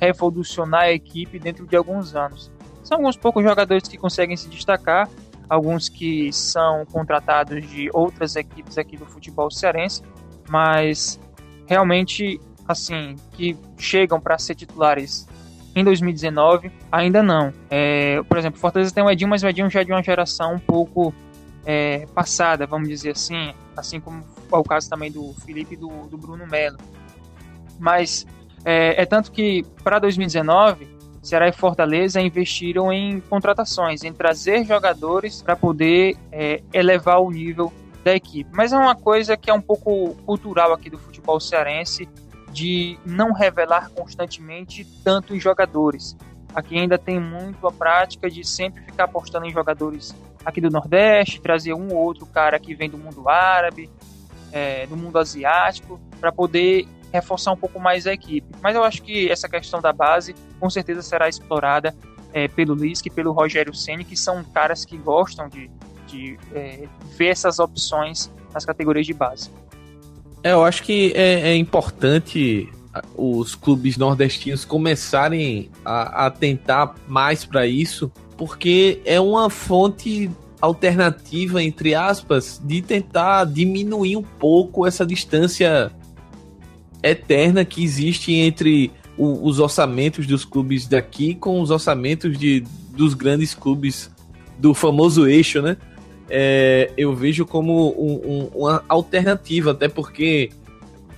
revolucionar 0.01 0.83
a 0.83 0.93
equipe 0.93 1.39
dentro 1.39 1.67
de 1.67 1.77
alguns 1.77 2.15
anos. 2.15 2.51
São 2.83 2.99
alguns 2.99 3.17
poucos 3.17 3.43
jogadores 3.43 3.89
que 3.89 3.97
conseguem 3.97 4.37
se 4.37 4.49
destacar, 4.49 5.09
alguns 5.49 5.89
que 5.89 6.33
são 6.33 6.85
contratados 6.87 7.67
de 7.69 7.89
outras 7.93 8.37
equipes 8.37 8.77
aqui 8.77 8.97
do 8.97 9.07
futebol 9.07 9.51
cearense, 9.51 10.03
mas 10.49 11.19
realmente 11.67 12.41
assim 12.67 13.17
que 13.33 13.57
chegam 13.79 14.21
para 14.21 14.39
ser 14.39 14.55
titulares 14.55 15.27
em 15.75 15.83
2019, 15.83 16.71
ainda 16.91 17.23
não. 17.23 17.53
É, 17.69 18.23
por 18.23 18.39
exemplo, 18.39 18.61
Fortaleza 18.61 18.95
tem 18.95 19.03
o 19.03 19.11
Edinho, 19.11 19.29
mas 19.29 19.43
o 19.43 19.49
Edinho 19.49 19.69
já 19.69 19.81
é 19.81 19.85
de 19.85 19.93
uma 19.93 20.03
geração 20.03 20.55
um 20.55 20.59
pouco 20.59 21.13
é, 21.67 22.07
passada, 22.15 22.67
vamos 22.67 22.89
dizer 22.89 23.11
assim, 23.11 23.53
assim 23.77 23.99
como 23.99 24.23
é 24.57 24.59
o 24.59 24.65
caso 24.65 24.89
também 24.89 25.11
do 25.11 25.33
Felipe 25.45 25.75
e 25.75 25.77
do, 25.77 25.89
do 26.09 26.17
Bruno 26.17 26.47
Melo. 26.47 26.79
Mas 27.79 28.27
é, 28.65 29.03
é 29.03 29.07
tanto 29.07 29.31
que 29.31 29.65
para 29.83 29.99
2019, 29.99 30.89
Ceará 31.23 31.49
e 31.49 31.53
Fortaleza 31.53 32.21
investiram 32.21 32.93
em 32.93 33.21
contratações, 33.21 34.05
em 34.05 34.13
trazer 34.13 34.65
jogadores 34.65 35.43
para 35.43 35.57
poder 35.57 36.17
é, 36.31 36.63
elevar 36.73 37.21
o 37.21 37.31
nível 37.31 37.73
da 38.05 38.15
equipe. 38.15 38.51
Mas 38.53 38.73
é 38.73 38.79
uma 38.79 38.95
coisa 38.95 39.37
que 39.37 39.51
é 39.51 39.55
um 39.55 39.61
pouco 39.61 40.15
cultural 40.27 40.73
aqui 40.73 40.91
do 40.91 40.99
futebol 40.99 41.41
cearense 41.41 42.09
de 42.53 42.99
não 43.05 43.33
revelar 43.33 43.91
constantemente 43.91 44.85
tanto 45.03 45.39
jogadores. 45.41 46.17
Aqui 46.55 46.79
ainda 46.79 46.97
tem 46.97 47.19
muito 47.19 47.67
a 47.67 47.73
prática 47.73 48.31
de 48.31 48.47
sempre 48.47 48.83
ficar 48.85 49.05
apostando 49.05 49.47
em 49.47 49.51
jogadores 49.51 50.15
aqui 50.45 50.61
do 50.61 50.71
Nordeste, 50.71 51.41
trazer 51.41 51.73
um 51.75 51.93
ou 51.93 51.97
outro 51.97 52.27
cara 52.27 52.59
que 52.61 52.75
vem 52.75 52.89
do 52.89 52.99
mundo 52.99 53.29
árabe, 53.29 53.91
é, 54.55 54.87
do 54.87 54.97
mundo 54.97 55.19
asiático, 55.19 56.01
para 56.21 56.31
poder 56.31 56.87
reforçar 57.13 57.53
um 57.53 57.57
pouco 57.57 57.81
mais 57.81 58.07
a 58.07 58.13
equipe. 58.13 58.47
Mas 58.63 58.77
eu 58.77 58.85
acho 58.85 59.03
que 59.03 59.29
essa 59.29 59.49
questão 59.49 59.81
da 59.81 59.93
base 59.93 60.35
com 60.61 60.71
certeza 60.71 61.03
será 61.03 61.29
explorada 61.29 61.95
é, 62.33 62.47
pelo 62.47 62.75
Lisca 62.75 63.09
e 63.09 63.11
pelo 63.11 63.33
Rogério 63.33 63.75
Ceni, 63.75 64.05
que 64.05 64.17
são 64.17 64.43
caras 64.45 64.85
que 64.85 64.97
gostam 64.97 65.49
de, 65.49 65.69
de 66.07 66.39
é, 66.55 66.87
ver 67.17 67.29
essas 67.29 67.59
opções 67.59 68.31
nas 68.53 68.65
categorias 68.65 69.07
de 69.07 69.13
base. 69.13 69.51
É, 70.43 70.53
eu 70.53 70.65
acho 70.65 70.83
que 70.85 71.13
é, 71.17 71.51
é 71.51 71.57
importante 71.57 72.73
os 73.17 73.57
clubes 73.57 73.97
nordestinos 73.97 74.65
começarem 74.65 75.69
a, 75.85 76.27
a 76.27 76.31
tentar 76.31 76.95
mais 77.09 77.45
para 77.45 77.67
isso, 77.67 78.11
porque 78.37 79.01
é 79.05 79.21
uma 79.21 79.51
fonte 79.51 80.31
alternativa, 80.65 81.63
entre 81.63 81.95
aspas, 81.95 82.61
de 82.65 82.83
tentar 82.83 83.45
diminuir 83.45 84.17
um 84.17 84.23
pouco 84.23 84.87
essa 84.87 85.07
distância 85.07 85.91
eterna 87.03 87.65
que 87.65 87.83
existe 87.83 88.33
entre 88.35 88.91
o, 89.17 89.47
os 89.47 89.59
orçamentos 89.59 90.27
dos 90.27 90.45
clubes 90.45 90.87
daqui 90.87 91.35
com 91.35 91.61
os 91.61 91.71
orçamentos 91.71 92.39
de, 92.39 92.65
dos 92.97 93.15
grandes 93.15 93.55
clubes 93.55 94.11
do 94.59 94.75
famoso 94.75 95.27
eixo, 95.27 95.61
né? 95.61 95.77
É, 96.29 96.91
eu 96.97 97.15
vejo 97.15 97.45
como 97.45 97.91
um, 97.91 98.15
um, 98.15 98.51
uma 98.55 98.83
alternativa, 98.89 99.73
até 99.73 99.89
porque 99.89 100.51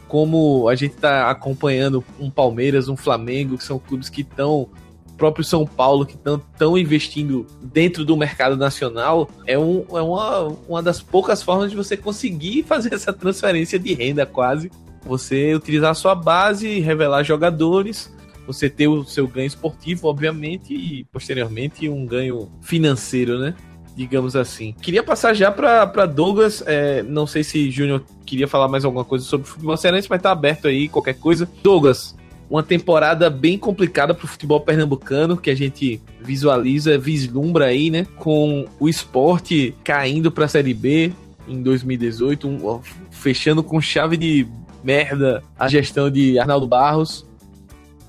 como 0.09 0.69
a 0.69 0.75
gente 0.75 0.95
está 0.95 1.31
acompanhando 1.31 2.05
um 2.19 2.31
Palmeiras, 2.31 2.89
um 2.89 2.97
Flamengo, 2.97 3.57
que 3.57 3.65
são 3.65 3.79
clubes 3.79 4.09
que 4.09 4.23
estão 4.23 4.69
próprio 5.17 5.45
São 5.45 5.67
Paulo, 5.67 6.07
que 6.07 6.15
estão 6.15 6.77
investindo 6.77 7.47
dentro 7.63 8.05
do 8.05 8.17
mercado 8.17 8.57
nacional, 8.57 9.29
é, 9.47 9.59
um, 9.59 9.85
é 9.91 10.01
uma, 10.01 10.49
uma 10.69 10.83
das 10.83 11.01
poucas 11.01 11.43
formas 11.43 11.71
de 11.71 11.77
você 11.77 11.97
conseguir 11.97 12.63
fazer 12.69 12.95
essa 12.95 13.13
transferência 13.13 13.79
de 13.79 13.95
renda 13.95 14.27
quase. 14.27 14.71
Você 15.05 15.55
utilizar 15.55 15.93
a 15.93 15.95
sua 15.95 16.15
base, 16.15 16.81
revelar 16.81 17.23
jogadores, 17.23 18.13
você 18.47 18.69
ter 18.69 18.89
o 18.89 19.05
seu 19.05 19.27
ganho 19.27 19.47
esportivo, 19.47 20.09
obviamente, 20.09 20.75
e 20.75 21.05
posteriormente 21.05 21.89
um 21.89 22.05
ganho 22.05 22.51
financeiro, 22.61 23.39
né? 23.39 23.55
digamos 23.97 24.37
assim. 24.37 24.75
Queria 24.81 25.03
passar 25.03 25.33
já 25.33 25.51
para 25.51 26.05
Douglas, 26.05 26.63
é, 26.67 27.03
não 27.03 27.27
sei 27.27 27.43
se 27.43 27.71
Júnior 27.71 28.05
queria 28.27 28.47
falar 28.47 28.69
mais 28.69 28.85
alguma 28.85 29.05
coisa 29.05 29.25
sobre 29.25 29.47
o 29.47 29.51
futebol 29.51 29.77
cearense, 29.77 30.07
mas 30.11 30.21
tá 30.21 30.31
aberto 30.31 30.69
aí, 30.69 30.87
qualquer 30.87 31.15
coisa. 31.15 31.49
Douglas, 31.63 32.15
uma 32.49 32.63
temporada 32.63 33.29
bem 33.29 33.59
complicada 33.59 34.15
para 34.15 34.25
o 34.25 34.29
futebol 34.29 34.61
pernambucano, 34.61 35.37
que 35.37 35.51
a 35.51 35.55
gente 35.55 36.01
visualiza, 36.21 36.99
vislumbra 36.99 37.67
aí, 37.67 37.91
né? 37.91 38.07
Com 38.17 38.67
o 38.79 38.89
esporte 38.89 39.75
caindo 39.83 40.31
para 40.31 40.45
a 40.45 40.49
Série 40.49 40.75
B 40.75 41.13
em 41.49 41.63
2018, 41.63 42.49
um, 42.49 42.81
fechando 43.11 43.63
com 43.63 43.81
chave 43.81 44.17
de 44.17 44.47
merda 44.83 45.43
a 45.59 45.69
gestão 45.69 46.11
de 46.11 46.39
Arnaldo 46.39 46.67
Barros, 46.67 47.27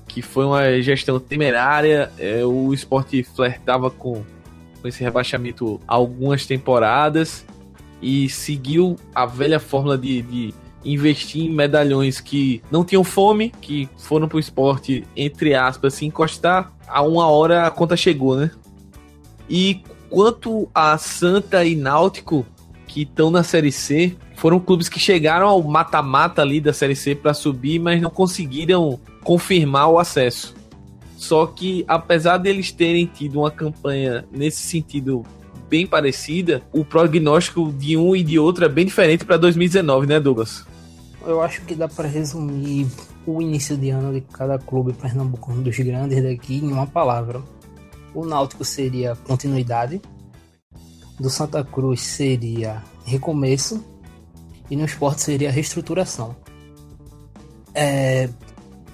que 0.06 0.22
foi 0.22 0.44
uma 0.44 0.80
gestão 0.80 1.18
temerária. 1.18 2.10
É, 2.18 2.44
o 2.44 2.72
esporte 2.72 3.22
flertava 3.22 3.90
com 3.90 4.24
com 4.80 4.88
esse 4.88 5.02
rebaixamento 5.02 5.80
algumas 5.86 6.46
temporadas 6.46 7.44
e 8.00 8.28
seguiu 8.28 8.96
a 9.14 9.26
velha 9.26 9.58
fórmula 9.58 9.98
de, 9.98 10.22
de 10.22 10.54
investir 10.84 11.42
em 11.42 11.54
medalhões 11.54 12.20
que 12.20 12.62
não 12.70 12.84
tinham 12.84 13.04
fome, 13.04 13.52
que 13.60 13.88
foram 13.98 14.28
pro 14.28 14.38
esporte, 14.38 15.04
entre 15.16 15.54
aspas, 15.54 15.94
se 15.94 16.06
encostar, 16.06 16.72
a 16.86 17.02
uma 17.02 17.26
hora 17.28 17.66
a 17.66 17.70
conta 17.70 17.96
chegou, 17.96 18.36
né? 18.36 18.50
E 19.48 19.82
quanto 20.08 20.68
a 20.74 20.96
Santa 20.98 21.64
e 21.64 21.74
Náutico, 21.74 22.46
que 22.86 23.02
estão 23.02 23.30
na 23.30 23.42
Série 23.42 23.72
C, 23.72 24.16
foram 24.36 24.60
clubes 24.60 24.88
que 24.88 25.00
chegaram 25.00 25.48
ao 25.48 25.62
mata-mata 25.62 26.42
ali 26.42 26.60
da 26.60 26.72
Série 26.72 26.96
C 26.96 27.14
para 27.14 27.34
subir, 27.34 27.78
mas 27.78 28.00
não 28.00 28.10
conseguiram 28.10 28.98
confirmar 29.22 29.90
o 29.90 29.98
acesso. 29.98 30.54
Só 31.16 31.46
que, 31.46 31.84
apesar 31.88 32.38
deles 32.38 32.70
terem 32.70 33.04
tido 33.04 33.40
uma 33.40 33.50
campanha 33.50 34.24
nesse 34.30 34.62
sentido 34.62 35.24
bem 35.68 35.86
parecida, 35.86 36.62
o 36.72 36.84
prognóstico 36.84 37.72
de 37.72 37.96
um 37.96 38.14
e 38.16 38.22
de 38.22 38.38
outro 38.38 38.64
é 38.64 38.68
bem 38.68 38.86
diferente 38.86 39.24
para 39.24 39.36
2019, 39.36 40.06
né, 40.06 40.18
Douglas? 40.20 40.64
Eu 41.26 41.42
acho 41.42 41.62
que 41.62 41.74
dá 41.74 41.88
para 41.88 42.08
resumir 42.08 42.86
o 43.26 43.42
início 43.42 43.76
de 43.76 43.90
ano 43.90 44.12
de 44.12 44.20
cada 44.20 44.58
clube 44.58 44.92
pernambucano 44.92 45.62
dos 45.62 45.78
grandes 45.78 46.22
daqui 46.22 46.56
em 46.56 46.72
uma 46.72 46.86
palavra. 46.86 47.42
O 48.14 48.24
Náutico 48.24 48.64
seria 48.64 49.14
continuidade, 49.14 50.00
do 51.18 51.28
Santa 51.28 51.64
Cruz 51.64 52.00
seria 52.00 52.82
recomeço 53.04 53.84
e 54.70 54.76
no 54.76 54.84
esporte 54.84 55.22
seria 55.22 55.50
reestruturação. 55.50 56.36
É, 57.74 58.28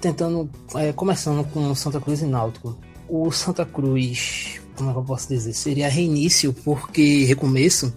tentando, 0.01 0.51
é, 0.75 0.93
começando 0.93 1.45
com 1.51 1.75
Santa 1.75 2.01
Cruz 2.01 2.23
e 2.23 2.27
Náutico. 2.27 2.77
O 3.09 3.31
Santa 3.31 3.65
Cruz, 3.65 4.61
como 4.77 4.91
é 4.91 4.95
eu 4.95 5.03
posso 5.03 5.29
dizer? 5.29 5.53
Seria 5.53 5.89
reinício, 5.89 6.53
porque 6.53 7.25
recomeço, 7.25 7.93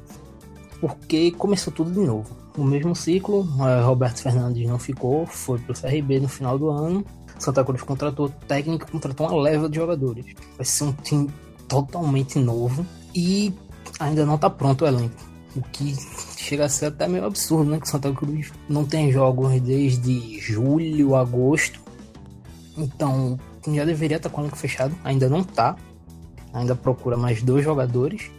porque 0.79 1.31
começou 1.31 1.73
tudo 1.73 1.91
de 1.91 1.99
novo. 1.99 2.35
O 2.57 2.63
mesmo 2.63 2.95
ciclo, 2.95 3.47
é, 3.67 3.81
Roberto 3.81 4.21
Fernandes 4.21 4.67
não 4.67 4.79
ficou, 4.79 5.25
foi 5.25 5.59
pro 5.59 5.73
CRB 5.73 6.19
no 6.19 6.27
final 6.27 6.57
do 6.57 6.69
ano. 6.69 7.05
Santa 7.37 7.63
Cruz 7.63 7.83
contratou 7.83 8.29
técnico, 8.47 8.91
contratou 8.91 9.27
uma 9.27 9.41
leva 9.41 9.69
de 9.69 9.75
jogadores. 9.75 10.25
Vai 10.55 10.65
ser 10.65 10.85
um 10.85 10.91
time 10.91 11.29
totalmente 11.67 12.39
novo 12.39 12.85
e 13.13 13.53
ainda 13.99 14.25
não 14.25 14.37
tá 14.37 14.49
pronto 14.49 14.83
o 14.83 14.87
elenco. 14.87 15.15
O 15.55 15.61
que 15.61 15.95
chega 16.37 16.65
a 16.65 16.69
ser 16.69 16.87
até 16.87 17.07
meio 17.07 17.25
absurdo, 17.25 17.69
né? 17.69 17.79
Que 17.79 17.89
Santa 17.89 18.11
Cruz 18.11 18.51
não 18.67 18.85
tem 18.85 19.11
jogos 19.11 19.59
desde 19.61 20.39
julho, 20.39 21.15
agosto. 21.15 21.79
Então, 22.77 23.39
já 23.67 23.83
deveria 23.83 24.17
estar 24.17 24.29
com 24.29 24.41
o 24.41 24.43
elenco 24.43 24.57
fechado, 24.57 24.95
ainda 25.03 25.27
não 25.29 25.39
está. 25.41 25.75
Ainda 26.57 26.75
procura 26.75 27.15
mais 27.15 27.41
dois 27.41 27.63
jogadores. 27.63 28.31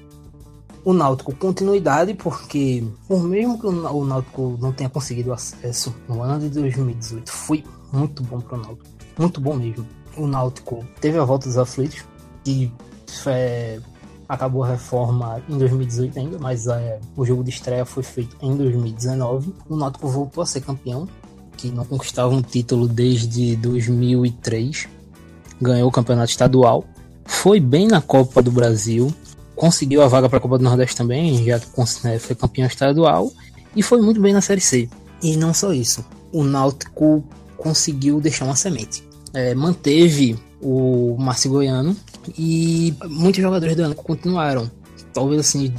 O 0.84 0.92
Náutico 0.92 1.34
continuidade, 1.34 2.14
porque 2.14 2.84
por 3.06 3.22
mesmo 3.22 3.58
que 3.58 3.66
o 3.66 4.04
Náutico 4.04 4.56
não 4.60 4.72
tenha 4.72 4.88
conseguido 4.88 5.32
acesso 5.32 5.94
no 6.08 6.22
ano 6.22 6.40
de 6.40 6.60
2018, 6.60 7.30
foi 7.30 7.64
muito 7.92 8.22
bom 8.22 8.40
para 8.40 8.56
o 8.56 8.60
Náutico. 8.60 8.86
Muito 9.18 9.40
bom 9.40 9.54
mesmo. 9.54 9.86
O 10.16 10.26
Náutico 10.26 10.84
teve 11.00 11.18
a 11.18 11.24
volta 11.24 11.46
dos 11.46 11.58
aflitos, 11.58 12.04
e 12.46 12.70
é, 13.26 13.80
acabou 14.28 14.64
a 14.64 14.68
reforma 14.68 15.42
em 15.48 15.58
2018 15.58 16.18
ainda, 16.18 16.38
mas 16.38 16.66
é, 16.66 17.00
o 17.16 17.24
jogo 17.24 17.44
de 17.44 17.50
estreia 17.50 17.84
foi 17.84 18.02
feito 18.02 18.36
em 18.40 18.56
2019. 18.56 19.52
O 19.68 19.76
Náutico 19.76 20.08
voltou 20.08 20.42
a 20.42 20.46
ser 20.46 20.60
campeão 20.60 21.08
que 21.56 21.70
não 21.70 21.84
conquistava 21.84 22.32
um 22.32 22.40
título 22.40 22.86
desde 22.88 23.56
2003. 23.56 24.88
Ganhou 25.60 25.88
o 25.88 25.92
campeonato 25.92 26.30
estadual. 26.30 26.84
Foi 27.28 27.60
bem 27.60 27.86
na 27.86 28.00
Copa 28.00 28.42
do 28.42 28.50
Brasil. 28.50 29.14
Conseguiu 29.54 30.02
a 30.02 30.08
vaga 30.08 30.28
para 30.28 30.38
a 30.38 30.40
Copa 30.40 30.58
do 30.58 30.64
Nordeste 30.64 30.96
também, 30.96 31.44
já 31.44 31.60
né, 32.02 32.18
foi 32.18 32.34
campeão 32.34 32.66
estadual. 32.66 33.30
E 33.76 33.82
foi 33.82 34.00
muito 34.00 34.20
bem 34.20 34.32
na 34.32 34.40
Série 34.40 34.60
C. 34.60 34.88
E 35.22 35.36
não 35.36 35.52
só 35.52 35.72
isso. 35.72 36.04
O 36.32 36.42
Náutico 36.42 37.22
conseguiu 37.56 38.20
deixar 38.20 38.44
uma 38.46 38.56
semente. 38.56 39.04
É, 39.34 39.54
manteve 39.54 40.38
o 40.60 41.16
Márcio 41.18 41.50
Goiano 41.50 41.96
e 42.36 42.94
muitos 43.04 43.42
jogadores 43.42 43.76
do 43.76 43.82
elenco 43.82 44.02
continuaram. 44.02 44.70
Talvez 45.12 45.40
assim, 45.40 45.72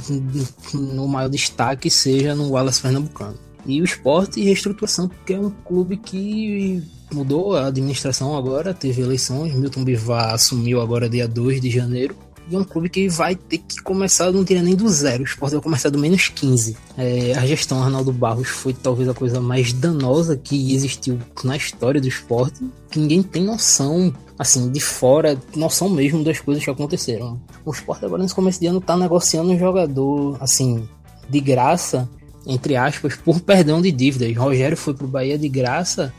no 0.72 1.08
maior 1.08 1.28
destaque 1.28 1.90
seja 1.90 2.34
no 2.34 2.50
Wallace 2.50 2.80
Pernambucano. 2.80 3.36
E 3.66 3.80
o 3.80 3.84
esporte 3.84 4.40
e 4.40 4.44
reestruturação, 4.44 5.08
porque 5.08 5.34
é 5.34 5.40
um 5.40 5.50
clube 5.50 5.96
que 5.96 6.82
mudou 7.12 7.56
a 7.56 7.66
administração 7.66 8.36
agora, 8.36 8.74
teve 8.74 9.02
eleições, 9.02 9.54
Milton 9.54 9.84
Bivar 9.84 10.34
assumiu 10.34 10.80
agora 10.80 11.08
dia 11.08 11.26
2 11.26 11.60
de 11.60 11.70
janeiro. 11.70 12.16
E 12.50 12.56
é 12.56 12.58
um 12.58 12.64
clube 12.64 12.88
que 12.88 13.08
vai 13.08 13.36
ter 13.36 13.58
que 13.58 13.80
começar, 13.80 14.32
não 14.32 14.42
diria 14.42 14.62
nem 14.62 14.74
do 14.74 14.88
zero, 14.88 15.22
o 15.22 15.26
esporte 15.26 15.52
vai 15.52 15.62
começar 15.62 15.88
do 15.88 15.98
menos 15.98 16.28
15. 16.28 16.76
É, 16.98 17.32
a 17.34 17.46
gestão 17.46 17.80
Arnaldo 17.80 18.12
Barros 18.12 18.48
foi 18.48 18.72
talvez 18.72 19.08
a 19.08 19.14
coisa 19.14 19.40
mais 19.40 19.72
danosa 19.72 20.36
que 20.36 20.74
existiu 20.74 21.16
na 21.44 21.56
história 21.56 22.00
do 22.00 22.08
esporte. 22.08 22.64
Que 22.90 22.98
ninguém 22.98 23.22
tem 23.22 23.44
noção, 23.44 24.12
assim, 24.36 24.68
de 24.68 24.80
fora, 24.80 25.40
noção 25.54 25.88
mesmo 25.88 26.24
das 26.24 26.40
coisas 26.40 26.64
que 26.64 26.70
aconteceram. 26.70 27.40
O 27.64 27.70
esporte 27.70 28.04
agora 28.04 28.20
nesse 28.20 28.34
começo 28.34 28.58
de 28.58 28.66
ano 28.66 28.80
tá 28.80 28.96
negociando 28.96 29.52
um 29.52 29.58
jogador, 29.58 30.36
assim, 30.40 30.88
de 31.28 31.40
graça 31.40 32.08
entre 32.46 32.76
aspas, 32.76 33.14
por 33.16 33.40
perdão 33.40 33.82
de 33.82 33.92
dívidas. 33.92 34.34
Rogério 34.36 34.76
foi 34.76 34.94
pro 34.94 35.06
Bahia 35.06 35.38
de 35.38 35.48
graça 35.48 36.12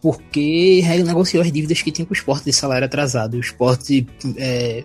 porque 0.00 0.82
ele 0.84 1.02
negociou 1.02 1.42
as 1.42 1.52
dívidas 1.52 1.82
que 1.82 1.92
tinha 1.92 2.06
com 2.06 2.12
o 2.12 2.16
esporte 2.16 2.44
de 2.44 2.52
salário 2.52 2.86
atrasado. 2.86 3.34
O 3.34 3.40
esporte 3.40 4.06
é, 4.36 4.82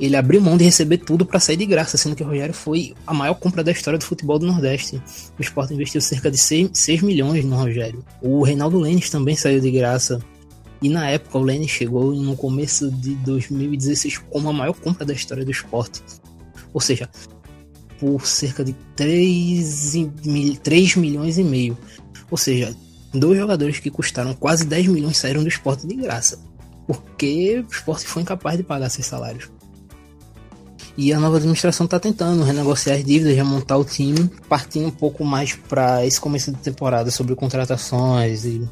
ele 0.00 0.16
abriu 0.16 0.40
mão 0.40 0.56
de 0.56 0.64
receber 0.64 0.98
tudo 0.98 1.26
para 1.26 1.38
sair 1.38 1.56
de 1.56 1.66
graça, 1.66 1.98
sendo 1.98 2.16
que 2.16 2.22
o 2.22 2.26
Rogério 2.26 2.54
foi 2.54 2.94
a 3.06 3.12
maior 3.12 3.34
compra 3.34 3.62
da 3.62 3.70
história 3.70 3.98
do 3.98 4.04
futebol 4.04 4.38
do 4.38 4.46
Nordeste. 4.46 5.00
O 5.38 5.42
esporte 5.42 5.74
investiu 5.74 6.00
cerca 6.00 6.30
de 6.30 6.38
6, 6.38 6.70
6 6.72 7.02
milhões 7.02 7.44
no 7.44 7.54
Rogério. 7.54 8.02
O 8.22 8.42
Reinaldo 8.42 8.78
Lênis 8.78 9.10
também 9.10 9.36
saiu 9.36 9.60
de 9.60 9.70
graça. 9.70 10.18
E 10.82 10.88
na 10.88 11.10
época 11.10 11.36
o 11.36 11.42
Lênis 11.42 11.70
chegou 11.70 12.14
no 12.14 12.34
começo 12.34 12.90
de 12.90 13.14
2016 13.16 14.16
como 14.30 14.48
a 14.48 14.52
maior 14.52 14.72
compra 14.72 15.04
da 15.04 15.12
história 15.12 15.44
do 15.44 15.50
esporte. 15.50 16.02
Ou 16.72 16.80
seja, 16.80 17.08
por 17.98 18.26
cerca 18.26 18.64
de 18.64 18.72
3, 18.96 19.92
3 20.62 20.96
milhões 20.96 21.36
e 21.36 21.44
meio. 21.44 21.76
Ou 22.30 22.38
seja, 22.38 22.74
dois 23.12 23.38
jogadores 23.38 23.78
que 23.78 23.90
custaram 23.90 24.34
quase 24.34 24.64
10 24.64 24.88
milhões 24.88 25.18
saíram 25.18 25.42
do 25.42 25.48
esporte 25.48 25.86
de 25.86 25.94
graça. 25.94 26.38
Porque 26.86 27.64
o 27.68 27.72
esporte 27.72 28.06
foi 28.06 28.22
incapaz 28.22 28.56
de 28.56 28.62
pagar 28.62 28.88
seus 28.90 29.06
salários. 29.06 29.50
E 30.96 31.12
a 31.12 31.20
nova 31.20 31.36
administração 31.36 31.84
está 31.84 31.98
tentando 31.98 32.42
renegociar 32.42 32.96
as 32.96 33.04
dívidas, 33.04 33.34
remontar 33.34 33.78
o 33.78 33.84
time, 33.84 34.30
partindo 34.48 34.88
um 34.88 34.90
pouco 34.90 35.24
mais 35.24 35.54
para 35.54 36.04
esse 36.04 36.20
começo 36.20 36.50
de 36.52 36.58
temporada 36.58 37.10
sobre 37.10 37.34
contratações 37.34 38.44
e 38.44 38.68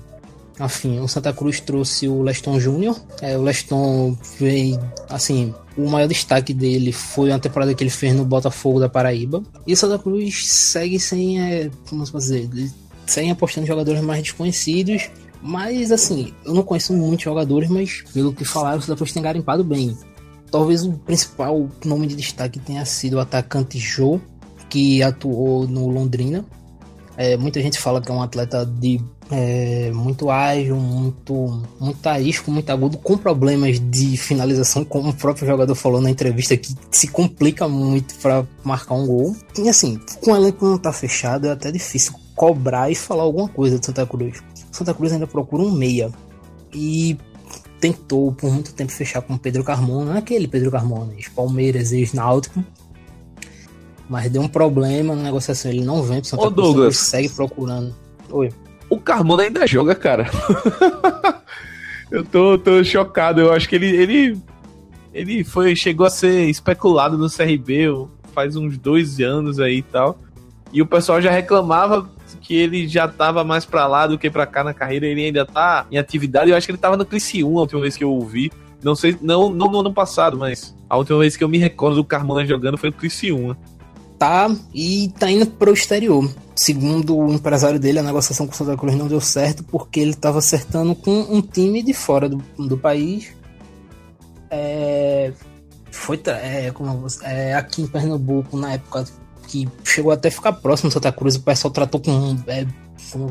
enfim, 0.61 0.99
o 0.99 1.07
Santa 1.07 1.33
Cruz 1.33 1.61
trouxe 1.61 2.09
o 2.09 2.21
Leston 2.21 2.59
Júnior. 2.59 3.01
É, 3.23 3.39
o 3.39 3.43
Leston 3.43 4.17
veio, 4.39 4.79
assim, 5.09 5.55
o 5.77 5.89
maior 5.89 6.09
destaque 6.09 6.53
dele 6.53 6.91
foi 6.93 7.31
a 7.31 7.39
temporada 7.39 7.73
que 7.75 7.83
ele 7.83 7.91
fez 7.91 8.15
no 8.15 8.25
Botafogo 8.25 8.81
da 8.81 8.89
Paraíba. 8.89 9.43
E 9.67 9.73
o 9.73 9.77
Santa 9.77 9.99
Cruz 9.99 10.49
segue 10.49 10.99
sem, 10.99 11.41
é, 11.41 11.71
como 11.89 12.05
se 12.05 12.13
dizer, 12.13 12.49
sem 13.09 13.31
apostando 13.31 13.65
em 13.65 13.69
jogadores 13.69 14.01
mais 14.03 14.23
desconhecidos. 14.23 15.11
Mas 15.43 15.93
assim, 15.93 16.33
eu 16.45 16.55
não 16.55 16.63
conheço 16.63 16.93
muitos 16.93 17.25
jogadores, 17.25 17.69
mas 17.69 18.03
pelo 18.13 18.33
que 18.33 18.45
falaram, 18.45 18.79
o 18.79 18.83
Santa 18.83 18.97
Cruz 18.97 19.13
tem 19.13 19.23
garimpado 19.23 19.63
bem. 19.63 19.97
Talvez 20.51 20.85
o 20.85 20.93
principal 20.93 21.69
nome 21.85 22.07
de 22.07 22.17
destaque 22.17 22.59
tenha 22.59 22.85
sido 22.85 23.15
o 23.15 23.21
atacante 23.21 23.79
Joe, 23.79 24.21
que 24.69 25.03
atuou 25.03 25.67
no 25.67 25.89
Londrina. 25.89 26.45
É, 27.17 27.37
muita 27.37 27.61
gente 27.61 27.79
fala 27.79 28.01
que 28.01 28.11
é 28.11 28.15
um 28.15 28.23
atleta 28.23 28.65
de 28.65 29.01
é, 29.31 29.91
muito 29.93 30.31
ágil, 30.31 30.77
muito, 30.77 31.63
muito 31.79 32.07
arisco, 32.07 32.51
muito 32.51 32.71
agudo, 32.71 32.97
com 32.97 33.17
problemas 33.17 33.79
de 33.79 34.17
finalização, 34.17 34.85
como 34.85 35.11
o 35.11 35.15
próprio 35.15 35.47
jogador 35.47 35.75
falou 35.75 36.01
na 36.01 36.11
entrevista, 36.11 36.57
que 36.57 36.75
se 36.91 37.09
complica 37.09 37.69
muito 37.69 38.15
para 38.17 38.47
marcar 38.65 38.95
um 38.95 39.07
gol. 39.07 39.37
E 39.59 39.69
assim, 39.69 40.01
com 40.23 40.33
o 40.33 40.37
elenco 40.37 40.65
não 40.65 40.79
tá 40.79 40.93
fechado, 40.93 41.47
é 41.47 41.51
até 41.51 41.71
difícil 41.71 42.13
cobrar 42.39 42.89
e 42.89 42.95
falar 42.95 43.25
alguma 43.25 43.49
coisa 43.49 43.81
de 43.81 43.85
Santa 43.85 44.07
Cruz. 44.07 44.41
Santa 44.71 44.95
Cruz 44.95 45.13
ainda 45.13 45.27
procura 45.27 45.65
um 45.65 45.73
meia. 45.73 46.09
E 46.73 47.19
tentou 47.81 48.33
por 48.33 48.53
muito 48.53 48.73
tempo 48.73 48.93
fechar 48.93 49.21
com 49.23 49.37
Pedro 49.37 49.65
Carmona, 49.65 50.17
aquele 50.17 50.47
Pedro 50.47 50.71
Carmona, 50.71 51.13
Palmeiras 51.35 51.91
e 51.91 52.09
Náutico. 52.15 52.63
Mas 54.09 54.31
deu 54.31 54.41
um 54.41 54.49
problema 54.49 55.17
na 55.17 55.25
negociação, 55.25 55.69
ele 55.71 55.85
não 55.85 56.01
vem 56.01 56.21
pro 56.21 56.29
Santa 56.29 56.45
Ô, 56.45 56.53
Cruz, 56.53 56.67
Douglas. 56.69 56.97
segue 56.97 57.29
procurando. 57.29 57.93
Oi. 58.31 58.51
O 58.89 59.01
Carmona 59.01 59.43
ainda 59.43 59.67
joga, 59.67 59.97
cara. 59.97 60.31
eu 62.09 62.25
tô, 62.25 62.57
tô 62.57 62.85
chocado. 62.85 63.41
Eu 63.41 63.53
acho 63.53 63.69
que 63.69 63.75
ele, 63.75 63.89
ele, 63.89 64.41
ele 65.13 65.43
foi, 65.43 65.75
chegou 65.75 66.07
a 66.07 66.11
ser 66.11 66.49
especulado 66.49 67.19
no 67.19 67.29
CRB 67.29 67.89
faz 68.33 68.55
uns 68.55 68.79
dois 68.79 69.19
anos 69.19 69.59
aí 69.59 69.79
e 69.79 69.83
tal. 69.83 70.17
E 70.73 70.81
o 70.81 70.87
pessoal 70.87 71.21
já 71.21 71.33
reclamava 71.33 72.09
que 72.49 72.57
ele 72.57 72.89
já 72.89 73.07
tava 73.07 73.45
mais 73.45 73.67
pra 73.67 73.87
lá 73.87 74.07
do 74.07 74.19
que 74.19 74.31
pra 74.31 74.47
cá 74.47 74.65
na 74.65 74.73
carreira. 74.73 75.05
Ele 75.05 75.27
ainda 75.27 75.45
tá 75.45 75.87
em 75.93 75.99
atividade. 75.99 76.51
Eu 76.51 76.57
acho 76.57 76.67
que 76.67 76.71
ele 76.71 76.79
tava 76.79 76.97
no 76.97 77.05
Criciúma 77.05 77.59
a 77.59 77.61
última 77.61 77.83
vez 77.83 77.95
que 77.95 78.03
eu 78.03 78.11
ouvi. 78.11 78.51
Não 78.83 78.95
sei, 78.95 79.15
não, 79.21 79.51
não 79.51 79.71
no 79.71 79.81
ano 79.81 79.93
passado, 79.93 80.39
mas 80.39 80.75
a 80.89 80.97
última 80.97 81.19
vez 81.19 81.37
que 81.37 81.45
eu 81.45 81.49
me 81.49 81.59
recordo 81.59 81.97
do 81.97 82.05
Carmona 82.05 82.47
jogando 82.47 82.79
foi 82.79 82.89
no 82.89 82.97
Criciúma. 82.97 83.55
Tá, 84.19 84.51
e 84.73 85.13
tá 85.19 85.31
indo 85.31 85.45
pro 85.45 85.75
exterior. 85.75 86.27
Segundo 86.57 87.19
o 87.19 87.31
empresário 87.35 87.79
dele, 87.79 87.99
a 87.99 88.03
negociação 88.03 88.47
com 88.47 88.55
o 88.55 88.57
Santa 88.57 88.79
Cruz 88.79 88.97
não 88.97 89.09
deu 89.09 89.21
certo 89.21 89.63
porque 89.65 90.01
ele 90.01 90.15
tava 90.15 90.39
acertando 90.39 90.95
com 90.95 91.21
um 91.31 91.43
time 91.43 91.83
de 91.83 91.93
fora 91.93 92.31
do, 92.31 92.43
do 92.59 92.79
país. 92.79 93.31
É, 94.51 95.35
foi 95.91 96.19
é, 96.25 96.71
como 96.71 97.07
é, 97.25 97.53
aqui 97.53 97.83
em 97.83 97.87
Pernambuco, 97.87 98.57
na 98.57 98.73
época 98.73 99.05
que 99.49 99.67
chegou 99.83 100.13
até 100.13 100.29
a 100.29 100.31
ficar 100.31 100.53
próximo 100.53 100.91
do 100.91 100.93
Santa 100.93 101.11
Cruz, 101.11 101.37
o 101.37 101.41
pessoal 101.41 101.73
tratou 101.73 102.01
com, 102.01 102.37
é, 102.47 102.67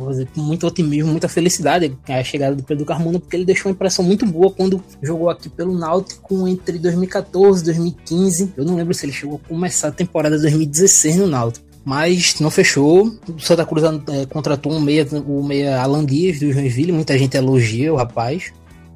dizer, 0.10 0.28
com 0.34 0.42
muito 0.42 0.66
otimismo, 0.66 1.12
muita 1.12 1.30
felicidade 1.30 1.96
a 2.08 2.24
chegada 2.24 2.56
do 2.56 2.64
Pedro 2.64 2.86
Carmona, 2.86 3.20
porque 3.20 3.36
ele 3.36 3.46
deixou 3.46 3.70
uma 3.70 3.76
impressão 3.76 4.04
muito 4.04 4.26
boa 4.26 4.52
quando 4.52 4.84
jogou 5.02 5.30
aqui 5.30 5.48
pelo 5.48 5.78
Náutico 5.78 6.48
entre 6.48 6.80
2014 6.80 7.62
e 7.62 7.66
2015. 7.66 8.54
Eu 8.58 8.66
não 8.66 8.76
lembro 8.76 8.94
se 8.94 9.06
ele 9.06 9.14
chegou 9.14 9.40
a 9.44 9.48
começar 9.48 9.90
a 9.90 9.92
temporada 9.92 10.38
2016 10.38 11.18
no 11.18 11.28
Náutico. 11.28 11.66
Mas 11.86 12.38
não 12.42 12.50
fechou. 12.50 13.14
O 13.30 13.40
Santa 13.40 13.66
Cruz 13.66 13.86
é, 13.86 14.26
contratou 14.26 14.74
um 14.74 14.80
meia, 14.80 15.08
o 15.26 15.42
meia 15.42 15.82
Alan 15.82 16.04
Dias 16.04 16.40
do 16.40 16.52
Joinville. 16.52 16.92
Muita 16.92 17.18
gente 17.18 17.38
elogia 17.38 17.94
o 17.94 17.96
rapaz. 17.96 18.52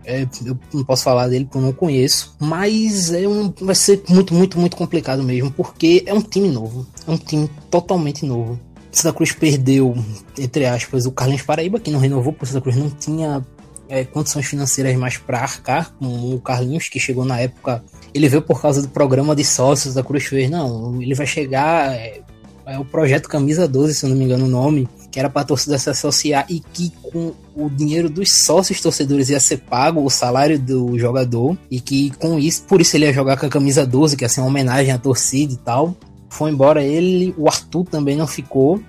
É, 0.05 0.27
eu 0.45 0.57
não 0.73 0.83
posso 0.83 1.03
falar 1.03 1.27
dele 1.27 1.45
porque 1.45 1.57
eu 1.57 1.61
não 1.61 1.73
conheço. 1.73 2.35
Mas 2.39 3.11
é 3.13 3.27
um, 3.27 3.53
vai 3.61 3.75
ser 3.75 4.03
muito, 4.09 4.33
muito, 4.33 4.59
muito 4.59 4.75
complicado 4.75 5.23
mesmo. 5.23 5.51
Porque 5.51 6.03
é 6.05 6.13
um 6.13 6.21
time 6.21 6.49
novo. 6.49 6.85
É 7.07 7.11
um 7.11 7.17
time 7.17 7.49
totalmente 7.69 8.25
novo. 8.25 8.59
Santa 8.91 9.15
Cruz 9.15 9.31
perdeu, 9.31 9.95
entre 10.37 10.65
aspas, 10.65 11.05
o 11.05 11.11
Carlinhos 11.11 11.43
Paraíba, 11.43 11.79
que 11.79 11.89
não 11.89 11.99
renovou, 11.99 12.33
porque 12.33 12.47
Santa 12.47 12.61
Cruz 12.61 12.75
não 12.75 12.89
tinha 12.89 13.45
é, 13.87 14.03
condições 14.03 14.45
financeiras 14.45 14.95
mais 14.97 15.17
para 15.17 15.39
arcar 15.39 15.93
com 15.93 16.33
o 16.33 16.41
Carlinhos, 16.41 16.89
que 16.89 16.99
chegou 16.99 17.23
na 17.23 17.39
época. 17.39 17.83
Ele 18.13 18.27
veio 18.27 18.41
por 18.41 18.61
causa 18.61 18.81
do 18.81 18.89
programa 18.89 19.33
de 19.35 19.45
sócios 19.45 19.93
da 19.93 20.03
Cruz 20.03 20.25
fez. 20.25 20.49
Não, 20.49 21.01
ele 21.01 21.15
vai 21.15 21.25
chegar. 21.25 21.93
É, 21.93 22.21
é 22.65 22.79
o 22.79 22.85
projeto 22.85 23.29
Camisa 23.29 23.67
12, 23.67 23.95
se 23.95 24.05
eu 24.05 24.09
não 24.09 24.17
me 24.17 24.25
engano 24.25 24.45
o 24.45 24.49
nome, 24.49 24.87
que 25.11 25.19
era 25.19 25.29
para 25.29 25.41
a 25.41 25.45
torcida 25.45 25.77
se 25.77 25.89
associar 25.89 26.45
e 26.49 26.59
que 26.59 26.91
com 27.11 27.33
o 27.53 27.69
dinheiro 27.69 28.09
dos 28.09 28.45
sócios 28.45 28.79
torcedores 28.79 29.29
ia 29.29 29.39
ser 29.39 29.57
pago 29.57 30.03
o 30.03 30.09
salário 30.09 30.57
do 30.57 30.97
jogador 30.97 31.57
e 31.69 31.81
que 31.81 32.11
com 32.11 32.39
isso, 32.39 32.63
por 32.63 32.79
isso 32.79 32.95
ele 32.95 33.05
ia 33.05 33.13
jogar 33.13 33.37
com 33.37 33.45
a 33.45 33.49
camisa 33.49 33.85
12, 33.85 34.15
que 34.15 34.23
ia 34.23 34.29
ser 34.29 34.39
uma 34.39 34.47
homenagem 34.47 34.93
à 34.93 34.97
torcida 34.97 35.53
e 35.53 35.57
tal. 35.57 35.95
Foi 36.29 36.49
embora 36.49 36.81
ele, 36.81 37.35
o 37.37 37.47
Arthur 37.47 37.83
também 37.83 38.15
não 38.15 38.25
ficou. 38.25 38.81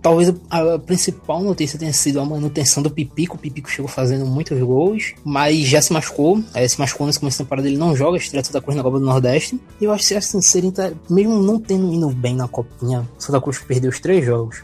Talvez 0.00 0.32
a 0.48 0.78
principal 0.78 1.42
notícia 1.42 1.78
tenha 1.78 1.92
sido 1.92 2.20
a 2.20 2.24
manutenção 2.24 2.82
do 2.82 2.90
Pipico. 2.90 3.36
O 3.36 3.38
Pipico 3.38 3.68
chegou 3.68 3.88
fazendo 3.88 4.24
muitos 4.24 4.58
gols, 4.58 5.12
mas 5.22 5.58
já 5.66 5.82
se 5.82 5.92
machucou. 5.92 6.42
É, 6.54 6.66
se 6.66 6.78
machucou 6.78 7.06
nesse 7.06 7.18
começo 7.18 7.38
da 7.38 7.44
temporada, 7.44 7.68
ele 7.68 7.76
não 7.76 7.94
joga 7.94 8.16
estreia 8.16 8.42
da 8.50 8.62
Cruz 8.62 8.76
na 8.76 8.82
Copa 8.82 8.98
do 8.98 9.04
Nordeste. 9.04 9.60
E 9.78 9.84
eu 9.84 9.92
acho 9.92 10.08
que 10.08 10.14
assim, 10.14 10.40
seria, 10.40 10.72
mesmo 11.10 11.42
não 11.42 11.60
tendo 11.60 11.92
indo 11.92 12.08
bem 12.08 12.34
na 12.34 12.48
Copinha, 12.48 13.06
Santa 13.18 13.40
Cruz 13.42 13.58
perdeu 13.58 13.90
os 13.90 14.00
três 14.00 14.24
jogos. 14.24 14.62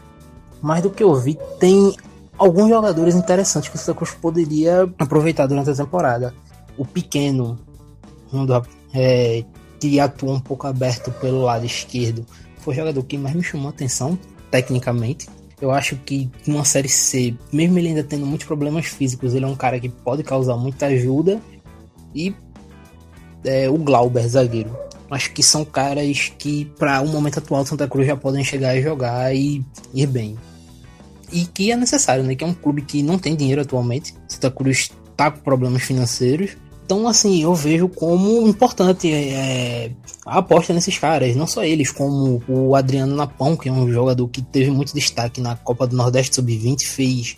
Mais 0.61 0.81
do 0.81 0.89
que 0.89 1.03
eu 1.03 1.13
vi, 1.15 1.37
tem 1.59 1.95
alguns 2.37 2.69
jogadores 2.69 3.15
interessantes 3.15 3.69
que 3.69 3.75
o 3.75 3.79
Santa 3.79 3.97
Cruz 3.97 4.11
poderia 4.11 4.83
aproveitar 4.97 5.47
durante 5.47 5.69
a 5.69 5.75
temporada. 5.75 6.33
O 6.77 6.85
Pequeno, 6.85 7.59
um 8.31 8.45
é, 8.93 9.43
que 9.79 9.99
atua 9.99 10.33
um 10.33 10.39
pouco 10.39 10.67
aberto 10.67 11.11
pelo 11.11 11.41
lado 11.41 11.65
esquerdo, 11.65 12.25
foi 12.59 12.73
o 12.73 12.77
jogador 12.77 13.03
que 13.03 13.17
mais 13.17 13.35
me 13.35 13.43
chamou 13.43 13.67
a 13.67 13.71
atenção 13.71 14.17
tecnicamente. 14.51 15.27
Eu 15.59 15.71
acho 15.71 15.95
que 15.95 16.29
numa 16.45 16.63
série 16.63 16.89
C, 16.89 17.35
mesmo 17.51 17.79
ele 17.79 17.89
ainda 17.89 18.03
tendo 18.03 18.25
muitos 18.25 18.45
problemas 18.45 18.85
físicos, 18.85 19.33
ele 19.33 19.45
é 19.45 19.47
um 19.47 19.55
cara 19.55 19.79
que 19.79 19.89
pode 19.89 20.23
causar 20.23 20.55
muita 20.55 20.85
ajuda. 20.87 21.41
E 22.13 22.35
é, 23.43 23.69
o 23.69 23.77
Glauber, 23.77 24.27
zagueiro. 24.27 24.75
Acho 25.09 25.31
que 25.31 25.41
são 25.41 25.63
caras 25.63 26.31
que, 26.37 26.65
para 26.77 27.01
o 27.01 27.07
momento 27.07 27.39
atual 27.39 27.63
do 27.63 27.69
Santa 27.69 27.87
Cruz, 27.87 28.05
já 28.05 28.15
podem 28.15 28.43
chegar 28.43 28.75
e 28.75 28.83
jogar 28.83 29.33
e 29.33 29.65
ir 29.93 30.07
bem. 30.07 30.37
E 31.31 31.45
que 31.45 31.71
é 31.71 31.75
necessário, 31.75 32.23
né? 32.23 32.35
Que 32.35 32.43
é 32.43 32.47
um 32.47 32.53
clube 32.53 32.81
que 32.81 33.03
não 33.03 33.17
tem 33.17 33.35
dinheiro 33.35 33.61
atualmente. 33.61 34.13
Santa 34.27 34.49
Cruz 34.51 34.91
tá 35.15 35.31
com 35.31 35.39
problemas 35.39 35.83
financeiros. 35.83 36.57
Então, 36.85 37.05
assim, 37.05 37.43
eu 37.43 37.53
vejo 37.53 37.89
como 37.89 38.47
importante 38.47 39.11
é, 39.11 39.91
a 40.25 40.37
aposta 40.37 40.73
nesses 40.73 40.97
caras. 40.97 41.35
Não 41.35 41.45
só 41.45 41.63
eles, 41.63 41.91
como 41.91 42.41
o 42.47 42.75
Adriano 42.75 43.13
Napão, 43.13 43.57
que 43.57 43.67
é 43.67 43.71
um 43.71 43.91
jogador 43.91 44.25
que 44.29 44.41
teve 44.41 44.71
muito 44.71 44.93
destaque 44.93 45.41
na 45.41 45.55
Copa 45.57 45.85
do 45.85 45.97
Nordeste 45.97 46.35
Sub-20, 46.35 46.85
fez 46.85 47.35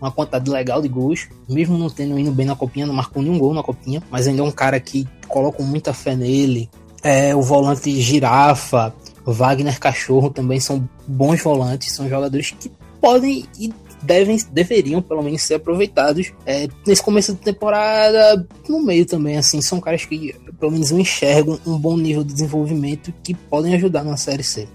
uma 0.00 0.10
quantidade 0.10 0.50
legal 0.50 0.80
de 0.82 0.88
gols, 0.88 1.28
mesmo 1.48 1.76
não 1.76 1.90
tendo 1.90 2.18
indo 2.18 2.32
bem 2.32 2.46
na 2.46 2.56
copinha, 2.56 2.86
não 2.86 2.94
marcou 2.94 3.22
nenhum 3.22 3.38
gol 3.38 3.52
na 3.52 3.62
copinha, 3.62 4.02
mas 4.10 4.26
ainda 4.26 4.40
é 4.40 4.44
um 4.44 4.50
cara 4.50 4.80
que 4.80 5.06
coloca 5.28 5.62
muita 5.62 5.92
fé 5.92 6.16
nele. 6.16 6.70
É, 7.02 7.34
o 7.34 7.42
volante 7.42 8.00
Girafa, 8.00 8.94
Wagner 9.24 9.78
Cachorro 9.78 10.30
também 10.30 10.58
são 10.58 10.88
bons 11.06 11.42
volantes, 11.42 11.92
são 11.92 12.08
jogadores 12.08 12.50
que 12.50 12.70
podem 13.00 13.44
e 13.58 13.72
devem, 14.02 14.38
deveriam 14.52 15.02
pelo 15.02 15.22
menos 15.22 15.42
ser 15.42 15.54
aproveitados 15.54 16.32
é, 16.46 16.68
nesse 16.86 17.02
começo 17.02 17.32
de 17.34 17.40
temporada, 17.40 18.46
no 18.68 18.82
meio 18.82 19.04
também, 19.04 19.36
assim, 19.36 19.60
são 19.60 19.80
caras 19.80 20.04
que 20.04 20.34
pelo 20.58 20.72
menos 20.72 20.90
enxergam 20.90 21.58
um 21.66 21.78
bom 21.78 21.96
nível 21.96 22.22
de 22.24 22.32
desenvolvimento 22.32 23.12
que 23.22 23.34
podem 23.34 23.74
ajudar 23.74 24.04
na 24.04 24.16
Série 24.16 24.42
C. 24.42 24.68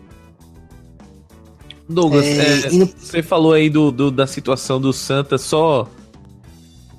Douglas, 1.88 2.26
É, 2.26 2.68
é, 2.68 2.72
no- 2.72 2.88
você 2.98 3.22
falou 3.22 3.54
aí 3.54 3.70
do, 3.70 3.92
do- 3.92 4.10
da 4.12 4.26
situação 4.26 4.82
do 4.82 4.92
Santa, 4.92 5.38
só 5.38 5.88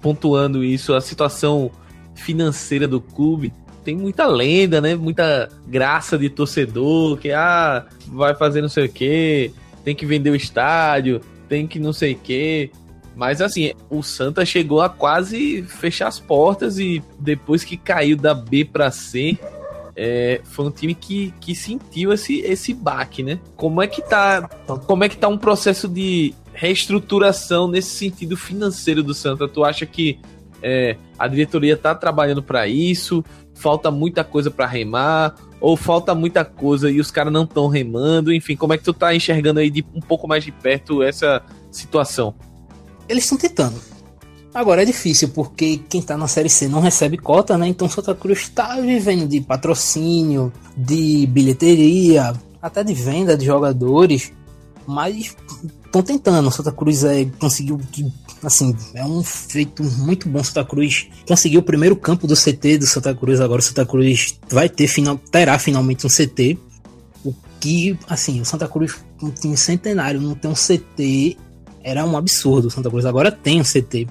pontuando 0.01 0.63
isso, 0.63 0.95
a 0.95 1.01
situação 1.01 1.71
financeira 2.15 2.87
do 2.87 3.01
clube 3.01 3.53
tem 3.85 3.97
muita 3.97 4.27
lenda, 4.27 4.81
né? 4.81 4.95
Muita 4.97 5.49
graça 5.67 6.17
de 6.19 6.29
torcedor 6.29 7.17
que 7.19 7.31
ah, 7.33 7.87
vai 8.09 8.35
fazer 8.35 8.61
não 8.63 8.69
sei 8.69 8.87
o 8.87 8.89
que, 8.89 9.53
tem 9.87 9.95
que 9.95 10.05
vender 10.05 10.31
o 10.31 10.35
estádio, 10.35 11.21
tem 11.49 11.65
que 11.65 11.79
não 11.79 11.93
sei 11.93 12.15
o 12.15 12.19
que. 12.19 12.73
Mas 13.15 13.41
assim, 13.41 13.73
o 13.89 14.03
Santa 14.03 14.45
chegou 14.45 14.81
a 14.83 14.89
quase 14.89 15.63
fechar 15.63 16.09
as 16.09 16.19
portas 16.19 16.77
e 16.77 17.01
depois 17.21 17.63
que 17.63 17.77
caiu 17.77 18.17
da 18.17 18.35
B 18.35 18.65
pra 18.65 18.91
C, 18.91 19.39
é, 19.95 20.41
foi 20.43 20.67
um 20.67 20.73
time 20.73 20.93
que, 20.93 21.33
que 21.41 21.55
sentiu 21.55 22.13
esse, 22.13 22.41
esse 22.41 22.75
baque, 22.75 23.23
né? 23.23 23.39
Como 23.55 23.81
é 23.81 23.87
que 23.87 24.03
tá 24.03 24.49
como 24.89 25.05
é 25.05 25.09
que 25.09 25.17
tá 25.17 25.29
um 25.29 25.39
processo 25.39 25.87
de 25.87 26.35
reestruturação 26.53 27.69
nesse 27.69 27.91
sentido 27.91 28.37
financeiro 28.37 29.05
do 29.05 29.15
Santa? 29.15 29.47
Tu 29.47 29.65
acha 29.65 29.87
que 29.87 30.19
é, 30.63 30.97
a 31.19 31.29
diretoria 31.29 31.77
tá 31.77 31.95
trabalhando 31.95 32.43
para 32.43 32.67
isso? 32.67 33.25
Falta 33.55 33.91
muita 33.91 34.25
coisa 34.25 34.51
para 34.51 34.67
remar? 34.67 35.35
Ou 35.61 35.77
falta 35.77 36.15
muita 36.15 36.45
coisa 36.45 36.91
e 36.91 37.01
os 37.01 37.11
caras 37.11 37.33
não 37.33 37.45
estão 37.45 37.69
remando? 37.69 38.33
Enfim, 38.33 38.57
como 38.57 38.73
é 38.73 38.79
que 38.79 38.85
tu 38.85 38.93
tá 38.93 39.15
enxergando 39.15 39.61
aí 39.61 39.71
de 39.71 39.85
um 39.95 40.01
pouco 40.01 40.29
mais 40.29 40.45
de 40.45 40.53
perto 40.53 41.03
essa 41.03 41.43
situação? 41.71 42.35
Eles 43.09 43.25
estão 43.25 43.39
tentando. 43.39 43.81
Agora 44.53 44.83
é 44.83 44.85
difícil, 44.87 45.29
porque 45.29 45.83
quem 45.89 46.01
tá 46.01 46.17
na 46.17 46.27
Série 46.27 46.49
C 46.49 46.67
não 46.67 46.81
recebe 46.81 47.19
cota, 47.19 47.59
né? 47.59 47.69
Então 47.69 47.89
Santa 47.89 48.15
Cruz 48.15 48.49
tá 48.49 48.81
vivendo 48.81 49.29
de 49.29 49.41
patrocínio, 49.41 50.51
de 50.75 51.27
bilheteria, 51.27 52.33
até 52.61 52.83
de 52.83 52.95
venda 52.95 53.37
de 53.37 53.45
jogadores, 53.45 54.33
mas 54.87 55.37
estão 55.85 56.03
tentando. 56.03 56.51
Santa 56.51 56.73
Cruz 56.73 57.05
é, 57.05 57.25
conseguiu 57.39 57.81
assim, 58.43 58.77
é 58.95 59.05
um 59.05 59.23
feito 59.23 59.83
muito 59.83 60.29
bom 60.29 60.43
Santa 60.43 60.65
Cruz. 60.65 61.09
Conseguiu 61.27 61.61
o 61.61 61.63
primeiro 61.63 61.97
campo 61.97 62.27
do 62.27 62.35
CT 62.35 62.79
do 62.79 62.87
Santa 62.87 63.15
Cruz, 63.15 63.41
agora 63.41 63.61
o 63.61 63.65
Santa 63.65 63.85
Cruz 63.85 64.39
vai 64.49 64.69
ter 64.69 64.87
final, 64.87 65.19
terá 65.31 65.59
finalmente 65.59 66.07
um 66.07 66.11
CT. 66.11 66.59
O 67.25 67.35
que, 67.61 67.99
assim, 68.09 68.41
o 68.41 68.45
Santa 68.45 68.69
Cruz 68.69 68.97
um 69.23 69.31
time 69.31 69.57
centenário 69.57 70.21
não 70.21 70.35
tem 70.35 70.51
um 70.51 70.55
CT 70.55 71.37
era 71.83 72.05
um 72.05 72.17
absurdo. 72.17 72.69
O 72.69 72.71
Santa 72.71 72.91
Cruz 72.91 73.07
agora 73.07 73.31
tem 73.31 73.61
um 73.61 73.65
CT 73.65 74.07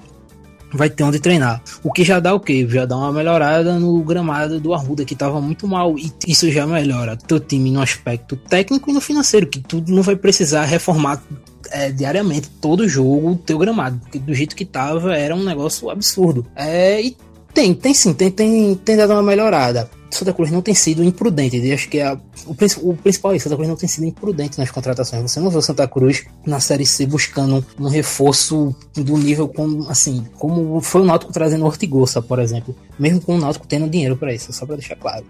vai 0.76 0.90
ter 0.90 1.02
onde 1.02 1.18
treinar. 1.18 1.62
O 1.82 1.92
que 1.92 2.04
já 2.04 2.20
dá 2.20 2.34
o 2.34 2.40
quê? 2.40 2.66
Já 2.68 2.84
dá 2.84 2.96
uma 2.96 3.12
melhorada 3.12 3.78
no 3.78 4.02
gramado 4.02 4.60
do 4.60 4.74
Arruda, 4.74 5.04
que 5.04 5.14
estava 5.14 5.40
muito 5.40 5.66
mal. 5.66 5.98
E 5.98 6.12
isso 6.26 6.50
já 6.50 6.66
melhora 6.66 7.16
teu 7.16 7.40
time 7.40 7.70
no 7.70 7.80
aspecto 7.80 8.36
técnico 8.36 8.90
e 8.90 8.92
no 8.92 9.00
financeiro, 9.00 9.46
que 9.46 9.60
tu 9.60 9.82
não 9.88 10.02
vai 10.02 10.16
precisar 10.16 10.64
reformar 10.64 11.22
é, 11.70 11.90
diariamente 11.90 12.48
todo 12.60 12.88
jogo 12.88 13.36
teu 13.44 13.58
gramado, 13.58 13.98
porque 13.98 14.18
do 14.18 14.34
jeito 14.34 14.54
que 14.54 14.64
tava 14.64 15.16
era 15.16 15.34
um 15.34 15.44
negócio 15.44 15.90
absurdo. 15.90 16.46
É, 16.54 17.00
e 17.00 17.16
tem, 17.52 17.74
tem 17.74 17.94
sim, 17.94 18.12
tem, 18.12 18.30
tem, 18.30 18.74
tem 18.74 18.96
dado 18.96 19.12
uma 19.12 19.22
melhorada. 19.22 19.90
Santa 20.10 20.32
Cruz 20.32 20.50
não 20.50 20.62
tem 20.62 20.74
sido 20.74 21.02
imprudente. 21.02 21.56
Eu 21.56 21.74
acho 21.74 21.88
que 21.88 22.00
a, 22.00 22.14
o, 22.46 22.90
o, 22.90 22.96
principal 22.96 23.32
é 23.32 23.36
isso, 23.36 23.44
Santa 23.44 23.56
Cruz 23.56 23.68
não 23.68 23.76
tem 23.76 23.88
sido 23.88 24.04
imprudente 24.04 24.58
nas 24.58 24.70
contratações. 24.70 25.22
Você 25.22 25.40
não 25.40 25.50
vê 25.50 25.58
o 25.58 25.62
Santa 25.62 25.86
Cruz 25.86 26.24
na 26.46 26.60
Série 26.60 26.86
C 26.86 27.06
buscando 27.06 27.64
um 27.78 27.88
reforço 27.88 28.74
do 28.94 29.16
nível 29.16 29.48
como, 29.48 29.88
assim, 29.88 30.24
como 30.38 30.80
foi 30.80 31.02
o 31.02 31.04
Náutico 31.04 31.32
trazendo 31.32 31.64
o 31.64 31.66
Ortigosa, 31.66 32.22
por 32.22 32.38
exemplo. 32.38 32.74
Mesmo 32.98 33.20
com 33.20 33.36
o 33.36 33.38
Náutico 33.38 33.66
tendo 33.66 33.88
dinheiro 33.88 34.16
para 34.16 34.32
isso, 34.32 34.52
só 34.52 34.64
para 34.64 34.76
deixar 34.76 34.96
claro. 34.96 35.24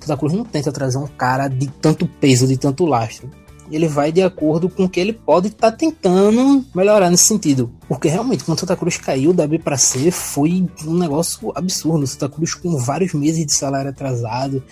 Santa 0.00 0.16
Cruz 0.16 0.32
não 0.32 0.44
tenta 0.44 0.72
trazer 0.72 0.98
um 0.98 1.06
cara 1.06 1.48
de 1.48 1.66
tanto 1.66 2.06
peso, 2.06 2.46
de 2.46 2.56
tanto 2.56 2.86
lastro 2.86 3.30
ele 3.70 3.88
vai 3.88 4.10
de 4.12 4.22
acordo 4.22 4.68
com 4.68 4.84
o 4.84 4.88
que 4.88 5.00
ele 5.00 5.12
pode 5.12 5.48
estar 5.48 5.70
tá 5.70 5.76
tentando 5.76 6.64
melhorar 6.74 7.10
nesse 7.10 7.24
sentido. 7.24 7.70
Porque 7.88 8.08
realmente, 8.08 8.44
quando 8.44 8.58
Santa 8.60 8.76
Cruz 8.76 8.96
caiu 8.96 9.32
da 9.32 9.46
B 9.46 9.58
para 9.58 9.76
C, 9.76 10.10
foi 10.10 10.66
um 10.86 10.94
negócio 10.94 11.52
absurdo. 11.54 12.06
Santa 12.06 12.28
Cruz 12.28 12.54
com 12.54 12.76
vários 12.76 13.12
meses 13.14 13.44
de 13.44 13.52
salário 13.52 13.90
atrasado, 13.90 14.62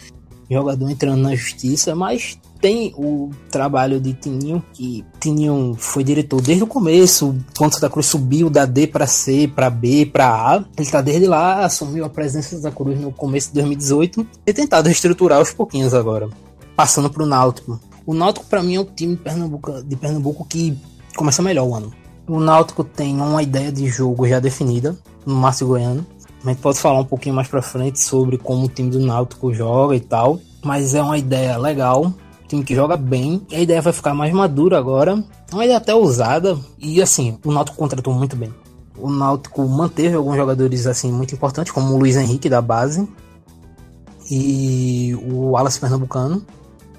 jogador 0.51 0.91
entrando 0.91 1.23
na 1.23 1.35
justiça, 1.35 1.95
mas 1.95 2.39
tem 2.61 2.93
o 2.97 3.31
trabalho 3.51 4.01
de 4.01 4.13
Tininho, 4.15 4.63
que 4.73 5.05
Tininho 5.21 5.77
foi 5.79 6.03
diretor 6.03 6.41
desde 6.41 6.65
o 6.65 6.67
começo, 6.67 7.37
quando 7.57 7.75
Santa 7.75 7.91
Cruz 7.91 8.07
subiu 8.07 8.51
da 8.51 8.65
D 8.65 8.87
para 8.87 9.07
C, 9.07 9.51
para 9.55 9.71
B, 9.71 10.07
para 10.07 10.27
A. 10.29 10.65
Ele 10.77 10.91
tá 10.91 11.01
desde 11.01 11.27
lá, 11.27 11.65
assumiu 11.65 12.05
a 12.05 12.09
presença 12.09 12.57
da 12.57 12.63
Santa 12.63 12.75
Cruz 12.75 12.99
no 13.01 13.13
começo 13.13 13.49
de 13.49 13.55
2018 13.55 14.27
e 14.47 14.53
tentado 14.53 14.87
reestruturar 14.87 15.39
aos 15.39 15.53
pouquinhos 15.53 15.95
agora, 15.95 16.29
passando 16.75 17.11
pro 17.11 17.27
Náutico. 17.27 17.79
O 18.09 18.15
Náutico, 18.15 18.47
para 18.47 18.63
mim, 18.63 18.77
é 18.77 18.81
o 18.81 18.87
time 18.87 19.17
de 19.17 19.23
Pernambuco, 19.23 19.83
de 19.83 19.95
Pernambuco 19.95 20.43
que 20.47 20.75
começa 21.15 21.43
melhor 21.43 21.69
o 21.69 21.75
ano. 21.75 21.93
O 22.27 22.41
Náutico 22.41 22.83
tem 22.83 23.15
uma 23.21 23.43
ideia 23.43 23.71
de 23.71 23.87
jogo 23.87 24.27
já 24.27 24.41
definida 24.41 24.97
no 25.27 25.35
Márcio 25.35 25.67
Goiano. 25.67 26.07
A 26.43 26.49
gente 26.49 26.63
pode 26.63 26.79
falar 26.79 27.01
um 27.01 27.05
pouquinho 27.05 27.35
mais 27.35 27.49
pra 27.49 27.61
frente 27.61 28.01
sobre 28.01 28.39
como 28.39 28.65
o 28.65 28.69
time 28.71 28.89
do 28.89 28.99
Náutico 28.99 29.53
joga 29.53 29.95
e 29.95 30.01
tal. 30.01 30.41
Mas 30.65 30.95
é 30.95 31.03
uma 31.03 31.19
ideia 31.19 31.59
legal. 31.59 32.11
Time 32.49 32.65
que 32.65 32.75
joga 32.75 32.97
bem. 32.97 33.43
A 33.53 33.61
ideia 33.61 33.83
vai 33.83 33.93
ficar 33.93 34.15
mais 34.15 34.33
madura 34.33 34.79
agora. 34.79 35.23
Uma 35.53 35.65
ideia 35.67 35.77
até 35.77 35.95
ousada. 35.95 36.59
E 36.79 37.03
assim, 37.03 37.37
o 37.45 37.53
Náutico 37.53 37.77
contratou 37.77 38.15
muito 38.15 38.37
bem. 38.37 38.55
O 38.97 39.11
Náutico 39.11 39.69
manteve 39.69 40.17
alguns 40.17 40.37
jogadores 40.37 40.87
assim 40.87 41.13
muito 41.13 41.35
importantes, 41.35 41.75
como 41.75 41.93
o 41.93 41.99
Luiz 41.99 42.17
Henrique 42.17 42.49
da 42.49 42.63
base 42.63 43.07
e 44.31 45.15
o 45.31 45.51
Wallace 45.51 45.79
Pernambucano 45.79 46.43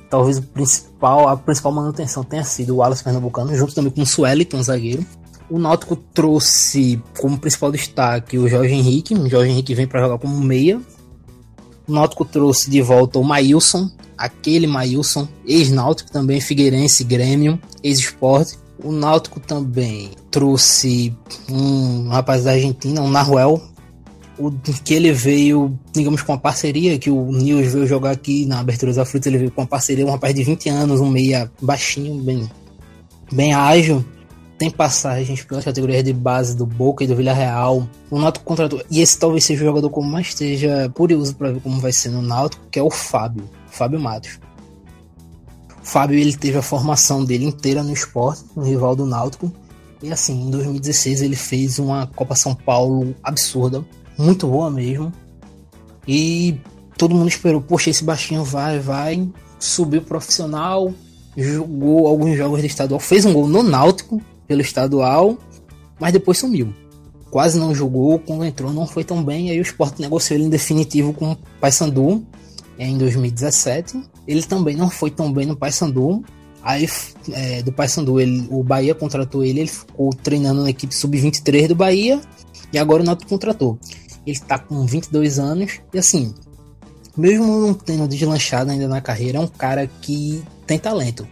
talvez 0.10 0.38
o 0.38 0.42
principal, 0.42 1.28
a 1.28 1.38
principal 1.38 1.72
manutenção 1.72 2.24
tenha 2.24 2.44
sido 2.44 2.74
o 2.74 2.78
Wallace 2.78 3.04
Pernambucano, 3.04 3.56
junto 3.56 3.76
também 3.76 3.92
com 3.92 4.02
o 4.02 4.06
Sueliton, 4.06 4.62
zagueiro. 4.62 5.06
O 5.50 5.58
Náutico 5.58 5.96
trouxe 5.96 7.02
como 7.20 7.38
principal 7.38 7.72
destaque 7.72 8.38
o 8.38 8.48
Jorge 8.48 8.74
Henrique. 8.74 9.16
O 9.16 9.28
Jorge 9.28 9.52
Henrique 9.52 9.74
vem 9.74 9.88
para 9.88 10.02
jogar 10.02 10.20
como 10.20 10.40
meia. 10.40 10.80
O 11.88 11.92
Náutico 11.92 12.24
trouxe 12.24 12.70
de 12.70 12.82
volta 12.84 13.18
o 13.18 13.24
Maílson, 13.24 13.90
aquele 14.16 14.68
Maílson, 14.68 15.28
ex-Náutico 15.48 16.12
também, 16.12 16.40
Figueirense, 16.40 17.04
Grêmio, 17.04 17.60
ex-Esporte. 17.84 18.60
O 18.84 18.92
Náutico 18.92 19.40
também 19.40 20.12
trouxe 20.30 21.16
um 21.50 22.10
rapaz 22.10 22.44
da 22.44 22.52
Argentina, 22.52 23.02
um 23.02 23.10
Naruel, 23.10 23.60
o 24.40 24.52
que 24.84 24.94
ele 24.94 25.12
veio, 25.12 25.78
digamos, 25.94 26.22
com 26.22 26.32
uma 26.32 26.40
parceria, 26.40 26.98
que 26.98 27.12
o 27.12 27.32
Nils 27.32 27.74
veio 27.74 27.86
jogar 27.86 28.12
aqui 28.12 28.46
na 28.46 28.60
abertura 28.62 28.94
da 28.94 29.06
fruta, 29.06 29.28
ele 29.28 29.38
veio 29.38 29.52
com 29.52 29.62
uma 29.62 29.68
parceria, 29.68 30.06
um 30.06 30.12
rapaz 30.12 30.34
de 30.34 30.44
20 30.44 30.70
anos, 30.70 31.02
um 31.02 31.10
meia 31.10 31.52
baixinho, 31.62 32.16
bem, 32.24 32.50
bem 33.32 33.54
ágil, 33.54 34.04
tem 34.58 34.72
passagens 34.72 35.44
pelas 35.44 35.66
categorias 35.66 36.04
de 36.04 36.14
base 36.14 36.56
do 36.56 36.66
Boca 36.66 37.04
e 37.04 37.08
do 37.08 37.16
Villarreal. 37.16 37.88
O 38.10 38.20
Náutico 38.20 38.46
contratou, 38.46 38.82
e 38.90 39.02
esse 39.02 39.20
talvez 39.20 39.44
seja 39.44 39.64
o 39.64 39.68
jogador 39.68 39.90
como 39.90 40.10
mais 40.10 40.28
esteja 40.28 40.90
curioso 40.96 41.36
para 41.36 41.52
ver 41.52 41.62
como 41.62 41.80
vai 41.80 41.92
ser 41.92 42.10
no 42.10 42.22
Náutico, 42.22 42.66
que 42.72 42.80
é 42.80 42.84
o 42.84 42.90
Fábio, 42.90 43.50
Fábio 43.68 44.00
Matos. 44.00 44.40
O 45.82 45.86
Fábio, 45.86 46.18
ele 46.18 46.36
teve 46.36 46.58
a 46.58 46.62
formação 46.62 47.26
dele 47.26 47.46
inteira 47.46 47.84
no 47.84 47.94
esporte, 47.94 48.44
no 48.56 48.64
rival 48.64 48.96
do 48.96 49.06
Náutico, 49.06 49.52
e 50.02 50.12
assim, 50.12 50.48
em 50.48 50.50
2016 50.50 51.22
ele 51.22 51.36
fez 51.36 51.78
uma 51.78 52.08
Copa 52.08 52.36
São 52.36 52.56
Paulo 52.56 53.14
absurda, 53.22 53.84
muito 54.20 54.46
boa 54.48 54.70
mesmo. 54.70 55.12
E 56.08 56.60
todo 56.98 57.16
mundo 57.16 57.30
esperou, 57.30 57.62
poxa, 57.62 57.90
esse 57.90 58.04
baixinho 58.04 58.44
vai, 58.44 58.80
vai. 58.80 59.28
Subiu 59.58 60.02
profissional, 60.02 60.94
jogou 61.36 62.08
alguns 62.08 62.38
jogos 62.38 62.62
de 62.62 62.68
estadual, 62.68 63.00
fez 63.00 63.26
um 63.26 63.34
gol 63.34 63.48
no 63.48 63.64
Náutico 63.64 64.22
pelo 64.48 64.62
estadual, 64.62 65.38
mas 66.00 66.14
depois 66.14 66.38
sumiu. 66.38 66.74
Quase 67.30 67.60
não 67.60 67.76
jogou, 67.76 68.20
quando 68.20 68.44
entrou 68.44 68.74
não 68.74 68.88
foi 68.88 69.04
tão 69.04 69.24
bem, 69.24 69.52
aí 69.52 69.60
o 69.60 69.62
Sport 69.62 70.00
negociou 70.00 70.38
ele 70.38 70.48
em 70.48 70.50
definitivo 70.50 71.14
com 71.14 71.34
o 71.34 71.38
Paysandu 71.62 72.26
em 72.78 72.98
2017. 72.98 74.02
Ele 74.28 74.42
também 74.44 74.76
não 74.76 74.90
foi 74.90 75.12
tão 75.12 75.32
bem 75.32 75.46
no 75.46 75.56
Paysandu. 75.56 76.24
Aí 76.64 76.90
é, 77.32 77.62
do 77.62 77.72
Paysandu, 77.72 78.16
o 78.50 78.64
Bahia 78.64 78.96
contratou 78.96 79.44
ele, 79.44 79.62
ele 79.62 79.70
ficou 79.70 80.10
treinando 80.10 80.64
na 80.64 80.70
equipe 80.72 80.94
sub-23 80.94 81.68
do 81.68 81.76
Bahia 81.76 82.20
e 82.74 82.78
agora 82.78 83.04
o 83.04 83.06
Náutico 83.06 83.30
contratou. 83.30 83.78
Ele 84.26 84.40
tá 84.40 84.60
com 84.60 84.86
22 84.86 85.40
anos 85.40 85.80
e 85.94 85.98
assim, 85.98 86.34
mesmo 87.18 87.46
não 87.46 87.74
tendo 87.74 88.08
deslanchado 88.08 88.72
ainda 88.72 88.88
na 88.88 89.02
carreira, 89.02 89.38
é 89.38 89.42
um 89.42 89.48
cara 89.48 89.88
que 90.02 90.44
tem 90.66 90.78
talento. 90.78 91.28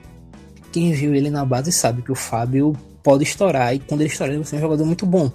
Quem 0.71 0.91
viu 0.91 1.15
ele 1.15 1.29
na 1.29 1.45
base 1.45 1.71
sabe 1.71 2.01
que 2.01 2.11
o 2.11 2.15
Fábio 2.15 2.75
pode 3.03 3.23
estourar 3.23 3.73
e 3.73 3.79
quando 3.79 4.01
ele 4.01 4.09
estourar 4.09 4.33
ele 4.33 4.43
vai 4.43 4.49
ser 4.49 4.57
um 4.57 4.61
jogador 4.61 4.85
muito 4.85 5.05
bom. 5.05 5.31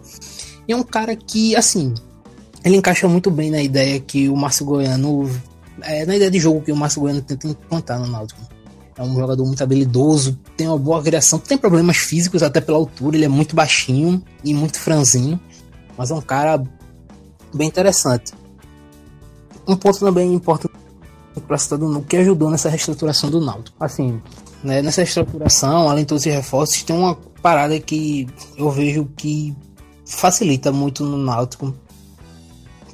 E 0.68 0.72
é 0.72 0.76
um 0.76 0.82
cara 0.82 1.16
que, 1.16 1.56
assim, 1.56 1.94
ele 2.64 2.76
encaixa 2.76 3.08
muito 3.08 3.30
bem 3.30 3.50
na 3.50 3.62
ideia 3.62 3.98
que 3.98 4.28
o 4.28 4.36
Márcio 4.36 4.64
Goiano. 4.64 5.28
É, 5.80 6.04
na 6.04 6.14
ideia 6.14 6.30
de 6.30 6.38
jogo 6.38 6.60
que 6.60 6.70
o 6.70 6.76
Márcio 6.76 7.00
Goiano 7.00 7.22
tenta 7.22 7.46
implantar 7.48 7.98
no 7.98 8.06
Náutico. 8.06 8.40
É 8.96 9.02
um 9.02 9.14
jogador 9.14 9.44
muito 9.44 9.62
habilidoso, 9.62 10.38
tem 10.54 10.68
uma 10.68 10.78
boa 10.78 11.02
criação, 11.02 11.38
tem 11.38 11.56
problemas 11.56 11.96
físicos 11.96 12.42
até 12.42 12.60
pela 12.60 12.76
altura, 12.76 13.16
ele 13.16 13.24
é 13.24 13.28
muito 13.28 13.56
baixinho 13.56 14.22
e 14.44 14.52
muito 14.52 14.78
franzinho, 14.78 15.40
mas 15.96 16.10
é 16.10 16.14
um 16.14 16.20
cara 16.20 16.62
bem 17.54 17.68
interessante. 17.68 18.32
Um 19.66 19.76
ponto 19.76 19.98
também 19.98 20.32
importante 20.32 20.74
para 21.46 21.56
citar 21.56 21.78
do 21.78 22.02
que 22.02 22.16
ajudou 22.16 22.50
nessa 22.50 22.68
reestruturação 22.68 23.30
do 23.30 23.40
Náutico. 23.40 23.76
Assim, 23.80 24.20
né, 24.62 24.82
nessa 24.82 25.02
reestruturação, 25.02 25.88
além 25.88 26.04
de 26.04 26.08
todos 26.08 26.26
os 26.26 26.32
reforços, 26.32 26.82
tem 26.82 26.96
uma 26.96 27.14
parada 27.40 27.78
que 27.80 28.28
eu 28.56 28.70
vejo 28.70 29.06
que 29.16 29.56
facilita 30.04 30.70
muito 30.72 31.04
no 31.04 31.16
Náutico, 31.16 31.74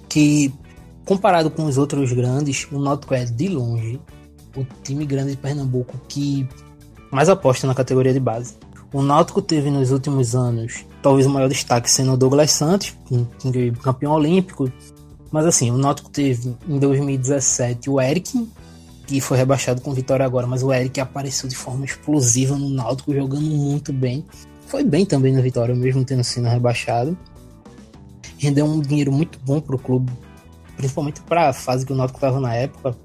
que 0.08 0.52
comparado 1.04 1.50
com 1.50 1.64
os 1.64 1.78
outros 1.78 2.12
grandes, 2.12 2.66
o 2.70 2.78
Náutico 2.78 3.14
é 3.14 3.24
de 3.24 3.48
longe 3.48 4.00
o 4.56 4.66
time 4.82 5.06
grande 5.06 5.32
de 5.32 5.36
Pernambuco 5.36 5.94
que 6.08 6.48
mais 7.10 7.28
aposta 7.28 7.66
na 7.66 7.74
categoria 7.74 8.12
de 8.12 8.20
base. 8.20 8.56
O 8.92 9.02
Náutico 9.02 9.42
teve 9.42 9.70
nos 9.70 9.90
últimos 9.90 10.34
anos 10.34 10.84
talvez 11.02 11.26
o 11.26 11.30
maior 11.30 11.48
destaque 11.48 11.90
sendo 11.90 12.12
o 12.12 12.16
Douglas 12.16 12.50
Santos, 12.52 12.96
campeão 13.82 14.12
olímpico. 14.12 14.70
Mas 15.30 15.46
assim, 15.46 15.70
o 15.70 15.76
Náutico 15.76 16.10
teve 16.10 16.56
em 16.66 16.78
2017 16.78 17.90
o 17.90 18.00
Eric, 18.00 18.48
que 19.06 19.20
foi 19.20 19.36
rebaixado 19.36 19.80
com 19.80 19.92
vitória 19.92 20.24
agora, 20.24 20.46
mas 20.46 20.62
o 20.62 20.72
Eric 20.72 21.00
apareceu 21.00 21.48
de 21.48 21.56
forma 21.56 21.84
explosiva 21.84 22.56
no 22.56 22.68
Náutico, 22.68 23.14
jogando 23.14 23.42
muito 23.42 23.92
bem. 23.92 24.24
Foi 24.66 24.84
bem 24.84 25.04
também 25.04 25.32
na 25.32 25.40
vitória, 25.40 25.74
mesmo 25.74 26.04
tendo 26.04 26.24
sido 26.24 26.46
rebaixado. 26.46 27.16
Rendeu 28.38 28.66
um 28.66 28.80
dinheiro 28.80 29.12
muito 29.12 29.38
bom 29.44 29.60
para 29.60 29.76
o 29.76 29.78
clube, 29.78 30.12
principalmente 30.76 31.20
para 31.22 31.48
a 31.48 31.52
fase 31.52 31.84
que 31.84 31.92
o 31.92 31.96
Náutico 31.96 32.18
estava 32.18 32.40
na 32.40 32.54
época. 32.54 32.96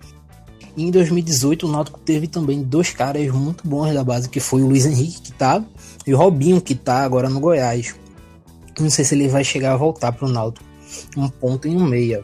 E 0.75 0.83
em 0.83 0.91
2018 0.91 1.67
o 1.67 1.71
Náutico 1.71 1.99
teve 1.99 2.27
também 2.27 2.63
dois 2.63 2.91
caras 2.91 3.31
muito 3.31 3.67
bons 3.67 3.93
da 3.93 4.03
base, 4.03 4.27
que 4.27 4.39
foi 4.39 4.63
o 4.63 4.67
Luiz 4.67 4.85
Henrique, 4.85 5.21
que 5.21 5.31
tá, 5.31 5.63
e 6.05 6.13
o 6.13 6.17
Robinho, 6.17 6.59
que 6.59 6.73
tá 6.73 7.03
agora 7.03 7.29
no 7.29 7.39
Goiás. 7.39 7.95
Não 8.79 8.89
sei 8.89 9.05
se 9.05 9.13
ele 9.13 9.27
vai 9.27 9.43
chegar 9.43 9.73
a 9.73 9.77
voltar 9.77 10.11
pro 10.11 10.27
Náutico. 10.27 10.65
Um 11.15 11.29
ponto 11.29 11.67
e 11.67 11.75
um 11.75 11.85
meia. 11.85 12.23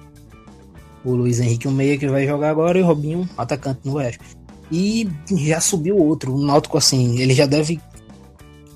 O 1.06 1.14
Luiz 1.14 1.40
Henrique, 1.40 1.68
um 1.68 1.72
meia 1.72 1.98
que 1.98 2.08
vai 2.08 2.26
jogar 2.26 2.50
agora, 2.50 2.80
e 2.80 2.82
o 2.82 2.86
Robinho, 2.86 3.30
atacante 3.38 3.82
no 3.86 3.94
Oeste. 3.94 4.20
E 4.72 5.08
já 5.32 5.62
subiu 5.62 5.98
outro. 5.98 6.34
O 6.34 6.44
Náutico, 6.44 6.78
assim, 6.78 7.20
ele 7.20 7.36
já 7.36 7.46
deve 7.46 7.80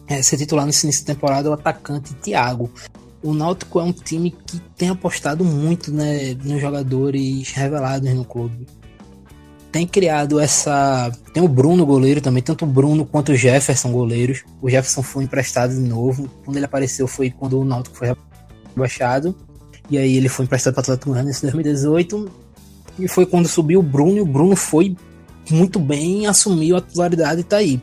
é, 0.08 0.22
ser 0.22 0.38
titular 0.38 0.66
nesse 0.68 0.86
início 0.86 1.02
de 1.02 1.08
temporada, 1.08 1.50
o 1.50 1.54
atacante 1.54 2.14
Thiago. 2.16 2.70
O 3.24 3.34
Náutico 3.34 3.80
é 3.80 3.84
um 3.84 3.92
time 3.92 4.30
que 4.32 4.60
tem 4.78 4.90
apostado 4.90 5.44
muito 5.44 5.92
né, 5.92 6.36
nos 6.44 6.62
jogadores 6.62 7.52
revelados 7.52 8.14
no 8.14 8.24
clube 8.24 8.68
tem 9.74 9.88
criado 9.88 10.40
essa. 10.40 11.12
Tem 11.34 11.42
o 11.42 11.48
Bruno 11.48 11.84
goleiro 11.84 12.22
também, 12.22 12.44
tanto 12.44 12.64
o 12.64 12.68
Bruno 12.68 13.04
quanto 13.06 13.32
o 13.32 13.36
Jefferson 13.36 13.92
goleiros. 13.92 14.44
O 14.62 14.70
Jefferson 14.70 15.02
foi 15.02 15.24
emprestado 15.24 15.74
de 15.74 15.82
novo. 15.82 16.30
Quando 16.46 16.58
ele 16.58 16.66
apareceu 16.66 17.08
foi 17.08 17.32
quando 17.32 17.60
o 17.60 17.66
Náutico 17.66 17.98
foi 17.98 18.16
rebaixado. 18.76 19.36
E 19.90 19.98
aí 19.98 20.16
ele 20.16 20.30
foi 20.30 20.46
emprestado 20.46 20.76
para 20.76 20.82
o 20.82 20.84
Atlético 20.84 21.10
Goianiense 21.10 21.40
em 21.40 21.50
2018. 21.50 22.32
E 23.00 23.08
foi 23.08 23.26
quando 23.26 23.48
subiu 23.48 23.80
o 23.80 23.84
Bruno 23.84 24.18
e 24.18 24.22
o 24.22 24.26
Bruno 24.26 24.56
foi 24.56 24.96
muito 25.50 25.80
bem, 25.80 26.28
assumiu 26.28 26.78
a 26.78 26.82
titularidade 26.82 27.42
e 27.42 27.44
tá 27.44 27.58
aí. 27.58 27.82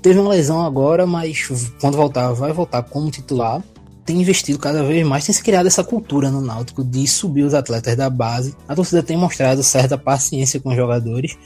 Teve 0.00 0.20
uma 0.20 0.30
lesão 0.30 0.64
agora, 0.64 1.08
mas 1.08 1.48
quando 1.80 1.96
voltar, 1.96 2.32
vai 2.34 2.52
voltar 2.52 2.84
como 2.84 3.10
titular 3.10 3.60
tem 4.06 4.20
investido 4.20 4.58
cada 4.58 4.84
vez 4.84 5.04
mais, 5.06 5.26
tem 5.26 5.34
se 5.34 5.42
criado 5.42 5.66
essa 5.66 5.82
cultura 5.82 6.30
no 6.30 6.40
Náutico 6.40 6.84
de 6.84 7.06
subir 7.08 7.42
os 7.42 7.52
atletas 7.52 7.96
da 7.96 8.08
base. 8.08 8.54
A 8.68 8.74
torcida 8.74 9.02
tem 9.02 9.16
mostrado 9.16 9.62
certa 9.62 9.98
paciência 9.98 10.60
com 10.60 10.70
os 10.70 10.76
jogadores 10.76 11.36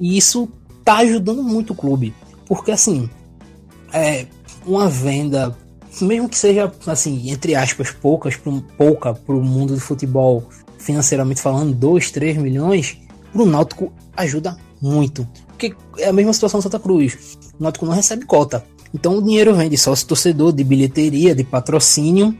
e 0.00 0.18
isso 0.18 0.48
tá 0.84 0.96
ajudando 0.98 1.42
muito 1.42 1.72
o 1.72 1.76
clube, 1.76 2.12
porque 2.46 2.72
assim, 2.72 3.08
é 3.92 4.26
uma 4.66 4.88
venda, 4.88 5.56
mesmo 6.00 6.28
que 6.28 6.36
seja 6.36 6.70
assim, 6.86 7.30
entre 7.30 7.54
aspas, 7.54 7.90
poucas, 7.90 8.38
pouca 8.76 9.14
para 9.14 9.34
o 9.34 9.42
mundo 9.42 9.74
do 9.74 9.80
futebol, 9.80 10.48
financeiramente 10.78 11.40
falando, 11.40 11.72
2, 11.74 12.10
3 12.10 12.36
milhões, 12.36 12.98
para 13.32 13.42
o 13.42 13.46
Náutico 13.46 13.92
ajuda 14.16 14.56
muito. 14.82 15.26
Porque 15.48 15.74
é 15.98 16.08
a 16.08 16.12
mesma 16.12 16.32
situação 16.32 16.60
do 16.60 16.62
Santa 16.64 16.78
Cruz. 16.78 17.38
O 17.58 17.62
Náutico 17.62 17.86
não 17.86 17.92
recebe 17.92 18.26
cota. 18.26 18.64
Então 18.94 19.18
o 19.18 19.22
dinheiro 19.22 19.52
vem 19.56 19.68
de 19.68 19.76
sócio 19.76 20.06
torcedor, 20.06 20.52
de 20.52 20.62
bilheteria, 20.62 21.34
de 21.34 21.42
patrocínio. 21.42 22.38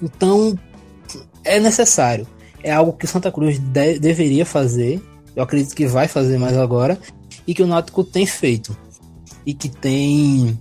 Então 0.00 0.56
é 1.42 1.58
necessário. 1.58 2.26
É 2.62 2.72
algo 2.72 2.92
que 2.92 3.04
o 3.04 3.08
Santa 3.08 3.32
Cruz 3.32 3.58
de 3.58 3.98
deveria 3.98 4.46
fazer. 4.46 5.02
Eu 5.34 5.42
acredito 5.42 5.74
que 5.74 5.86
vai 5.86 6.06
fazer 6.06 6.38
mais 6.38 6.56
agora. 6.56 6.96
E 7.46 7.52
que 7.52 7.62
o 7.62 7.66
Náutico 7.66 8.04
tem 8.04 8.24
feito. 8.24 8.74
E 9.44 9.52
que 9.52 9.68
tem 9.68 10.58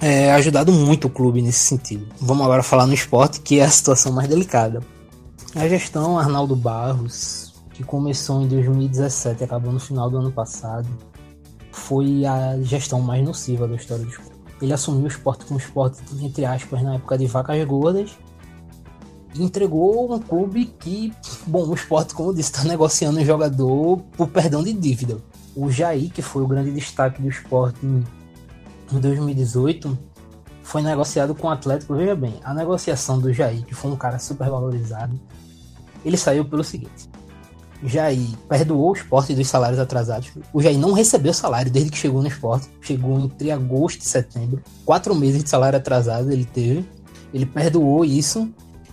é, 0.00 0.32
ajudado 0.32 0.72
muito 0.72 1.08
o 1.08 1.10
clube 1.10 1.42
nesse 1.42 1.60
sentido. 1.60 2.06
Vamos 2.18 2.44
agora 2.44 2.62
falar 2.62 2.86
no 2.86 2.94
esporte, 2.94 3.40
que 3.40 3.60
é 3.60 3.64
a 3.64 3.70
situação 3.70 4.12
mais 4.12 4.28
delicada. 4.28 4.80
A 5.54 5.68
gestão 5.68 6.18
Arnaldo 6.18 6.56
Barros, 6.56 7.54
que 7.74 7.84
começou 7.84 8.42
em 8.42 8.48
2017 8.48 9.42
e 9.42 9.44
acabou 9.44 9.72
no 9.72 9.78
final 9.78 10.10
do 10.10 10.16
ano 10.16 10.32
passado, 10.32 10.88
foi 11.70 12.24
a 12.24 12.58
gestão 12.62 13.00
mais 13.00 13.22
nociva 13.22 13.68
da 13.68 13.76
história 13.76 14.04
do 14.04 14.10
esporte. 14.10 14.33
Ele 14.60 14.72
assumiu 14.72 15.04
o 15.04 15.08
esporte 15.08 15.44
como 15.44 15.58
esporte, 15.58 16.02
entre 16.20 16.44
aspas, 16.44 16.82
na 16.82 16.94
época 16.94 17.18
de 17.18 17.26
vacas 17.26 17.62
gordas. 17.64 18.16
E 19.34 19.42
entregou 19.42 20.14
um 20.14 20.18
clube 20.18 20.66
que, 20.78 21.12
bom, 21.46 21.66
o 21.66 21.74
esporte, 21.74 22.14
como 22.14 22.30
eu 22.30 22.34
disse, 22.34 22.52
está 22.52 22.64
negociando 22.64 23.18
um 23.18 23.24
jogador 23.24 23.98
por 24.16 24.28
perdão 24.28 24.62
de 24.62 24.72
dívida. 24.72 25.18
O 25.56 25.70
Jair, 25.70 26.12
que 26.12 26.22
foi 26.22 26.42
o 26.42 26.46
grande 26.46 26.70
destaque 26.70 27.20
do 27.20 27.28
esporte 27.28 27.84
em 27.84 29.00
2018, 29.00 29.98
foi 30.62 30.82
negociado 30.82 31.34
com 31.34 31.48
o 31.48 31.50
Atlético. 31.50 31.94
Veja 31.94 32.14
bem, 32.14 32.40
a 32.44 32.54
negociação 32.54 33.18
do 33.18 33.32
Jair, 33.32 33.64
que 33.64 33.74
foi 33.74 33.90
um 33.90 33.96
cara 33.96 34.18
super 34.18 34.48
valorizado, 34.48 35.18
ele 36.04 36.16
saiu 36.16 36.44
pelo 36.44 36.62
seguinte: 36.62 37.08
Jair 37.88 38.28
perdoou 38.48 38.90
o 38.90 38.94
esporte 38.94 39.34
dos 39.34 39.46
salários 39.46 39.78
atrasados. 39.78 40.30
O 40.52 40.62
Jair 40.62 40.78
não 40.78 40.92
recebeu 40.92 41.34
salário 41.34 41.70
desde 41.70 41.90
que 41.90 41.98
chegou 41.98 42.22
no 42.22 42.28
esporte. 42.28 42.68
Chegou 42.80 43.18
entre 43.20 43.50
agosto 43.50 44.00
e 44.00 44.08
setembro. 44.08 44.62
Quatro 44.84 45.14
meses 45.14 45.44
de 45.44 45.50
salário 45.50 45.78
atrasado 45.78 46.30
ele 46.30 46.44
teve. 46.44 46.84
Ele 47.32 47.44
perdoou 47.44 48.04
isso. 48.04 48.48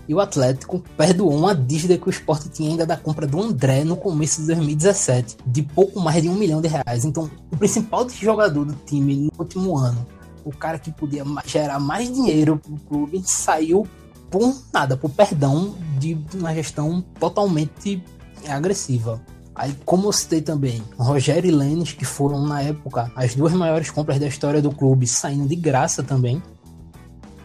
E 0.08 0.14
o 0.14 0.20
Atlético 0.20 0.84
perdoou 0.98 1.34
uma 1.34 1.56
dívida 1.56 1.98
que 1.98 2.08
o 2.08 2.10
esporte 2.10 2.50
tinha 2.50 2.70
ainda 2.70 2.86
da 2.86 2.98
compra 2.98 3.26
do 3.26 3.42
André 3.42 3.84
no 3.86 3.96
começo 3.96 4.42
de 4.42 4.48
2017, 4.48 5.38
de 5.46 5.62
pouco 5.62 6.00
mais 6.02 6.22
de 6.22 6.28
um 6.28 6.34
milhão 6.34 6.60
de 6.60 6.68
reais. 6.68 7.06
Então, 7.06 7.30
o 7.50 7.56
principal 7.56 8.10
jogador 8.10 8.66
do 8.66 8.74
time 8.86 9.16
no 9.16 9.32
último 9.38 9.78
ano, 9.78 10.06
o 10.44 10.52
cara 10.52 10.80
que 10.80 10.92
podia 10.92 11.24
gerar 11.46 11.80
mais 11.80 12.12
dinheiro 12.12 12.58
para 12.58 12.74
o 12.74 12.80
clube, 12.80 13.22
saiu 13.24 13.88
por 14.30 14.56
nada, 14.74 14.98
por 14.98 15.10
perdão 15.12 15.76
de 16.00 16.18
uma 16.34 16.54
gestão 16.54 17.02
totalmente 17.20 18.04
é 18.44 18.52
agressiva. 18.52 19.22
Aí, 19.54 19.76
como 19.86 20.08
eu 20.08 20.14
citei 20.14 20.42
também, 20.42 20.82
Rogério 20.98 21.50
e 21.50 21.52
Lênis, 21.52 21.92
que 21.92 22.06
foram 22.06 22.42
na 22.46 22.62
época 22.62 23.12
as 23.16 23.36
duas 23.36 23.54
maiores 23.54 23.92
compras 23.92 24.18
da 24.20 24.28
história 24.28 24.62
do 24.62 24.72
clube, 24.72 25.06
saindo 25.06 25.48
de 25.48 25.56
graça 25.56 26.02
também. 26.02 26.42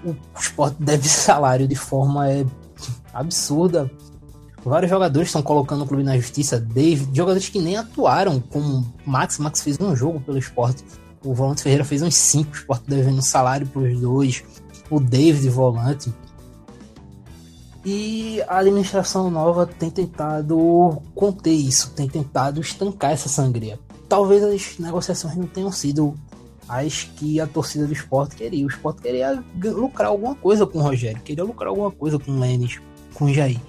O 0.04 0.14
esporte 0.38 0.76
deve 0.78 1.08
salário 1.08 1.66
de 1.66 1.74
forma 1.74 2.30
é, 2.30 2.46
absurda. 3.12 3.90
Vários 4.64 4.90
jogadores 4.90 5.28
estão 5.28 5.42
colocando 5.42 5.84
o 5.84 5.86
clube 5.86 6.02
na 6.02 6.16
justiça. 6.16 6.60
David, 6.60 7.16
jogadores 7.16 7.48
que 7.48 7.60
nem 7.60 7.76
atuaram, 7.76 8.40
como 8.40 8.86
Max. 9.04 9.38
Max 9.38 9.60
fez 9.60 9.78
um 9.80 9.94
jogo 9.94 10.20
pelo 10.20 10.38
esporte. 10.38 10.84
O 11.24 11.34
Volante 11.34 11.62
Ferreira 11.62 11.84
fez 11.84 12.02
uns 12.02 12.14
cinco. 12.14 12.52
O 12.52 12.54
esporte 12.54 12.84
devendo 12.86 13.22
salário 13.22 13.66
para 13.66 13.82
os 13.82 14.00
dois. 14.00 14.44
O 14.90 15.00
David, 15.00 15.48
volante. 15.48 16.12
E 17.88 18.42
a 18.48 18.58
administração 18.58 19.30
nova 19.30 19.64
tem 19.64 19.88
tentado 19.88 21.00
conter 21.14 21.52
isso, 21.52 21.92
tem 21.92 22.08
tentado 22.08 22.60
estancar 22.60 23.12
essa 23.12 23.28
sangria. 23.28 23.78
Talvez 24.08 24.42
as 24.42 24.78
negociações 24.80 25.36
não 25.36 25.46
tenham 25.46 25.70
sido 25.70 26.12
as 26.68 27.04
que 27.04 27.40
a 27.40 27.46
torcida 27.46 27.86
do 27.86 27.92
esporte 27.92 28.34
queria. 28.34 28.66
O 28.66 28.68
esporte 28.68 29.02
queria 29.02 29.40
lucrar 29.54 30.08
alguma 30.08 30.34
coisa 30.34 30.66
com 30.66 30.80
o 30.80 30.82
Rogério, 30.82 31.22
queria 31.22 31.44
lucrar 31.44 31.68
alguma 31.68 31.92
coisa 31.92 32.18
com 32.18 32.32
o 32.32 32.40
Lênis, 32.40 32.80
com 33.14 33.26
o 33.26 33.32
Jair. 33.32 33.60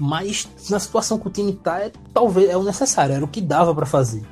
Mas 0.00 0.48
na 0.70 0.78
situação 0.78 1.18
que 1.18 1.28
o 1.28 1.30
time 1.30 1.52
está, 1.52 1.78
é, 1.78 1.92
talvez 2.14 2.48
é 2.48 2.56
o 2.56 2.62
necessário, 2.62 3.14
era 3.14 3.24
o 3.24 3.28
que 3.28 3.42
dava 3.42 3.74
para 3.74 3.84
fazer. 3.84 4.22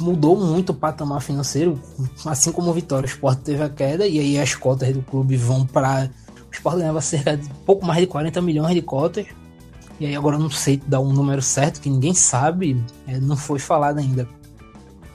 Mudou 0.00 0.36
muito 0.36 0.70
o 0.70 0.74
patamar 0.74 1.20
financeiro, 1.22 1.80
assim 2.26 2.50
como 2.50 2.70
o 2.70 2.74
Vitória. 2.74 3.06
O 3.06 3.08
esporte 3.08 3.42
teve 3.42 3.62
a 3.62 3.68
queda 3.68 4.08
e 4.08 4.18
aí 4.18 4.40
as 4.40 4.56
cotas 4.56 4.92
do 4.92 5.02
clube 5.02 5.36
vão 5.36 5.64
para 5.64 6.10
o 6.50 6.52
Sport 6.52 6.78
ganhava 6.78 7.00
cerca 7.00 7.36
de 7.36 7.48
pouco 7.64 7.86
mais 7.86 8.00
de 8.00 8.06
40 8.06 8.42
milhões 8.42 8.74
de 8.74 8.82
cotas. 8.82 9.26
E 9.98 10.06
aí 10.06 10.16
agora 10.16 10.38
não 10.38 10.50
sei 10.50 10.80
dar 10.86 11.00
um 11.00 11.12
número 11.12 11.42
certo, 11.42 11.80
que 11.80 11.90
ninguém 11.90 12.14
sabe, 12.14 12.82
é, 13.06 13.20
não 13.20 13.36
foi 13.36 13.58
falado 13.58 13.98
ainda. 13.98 14.26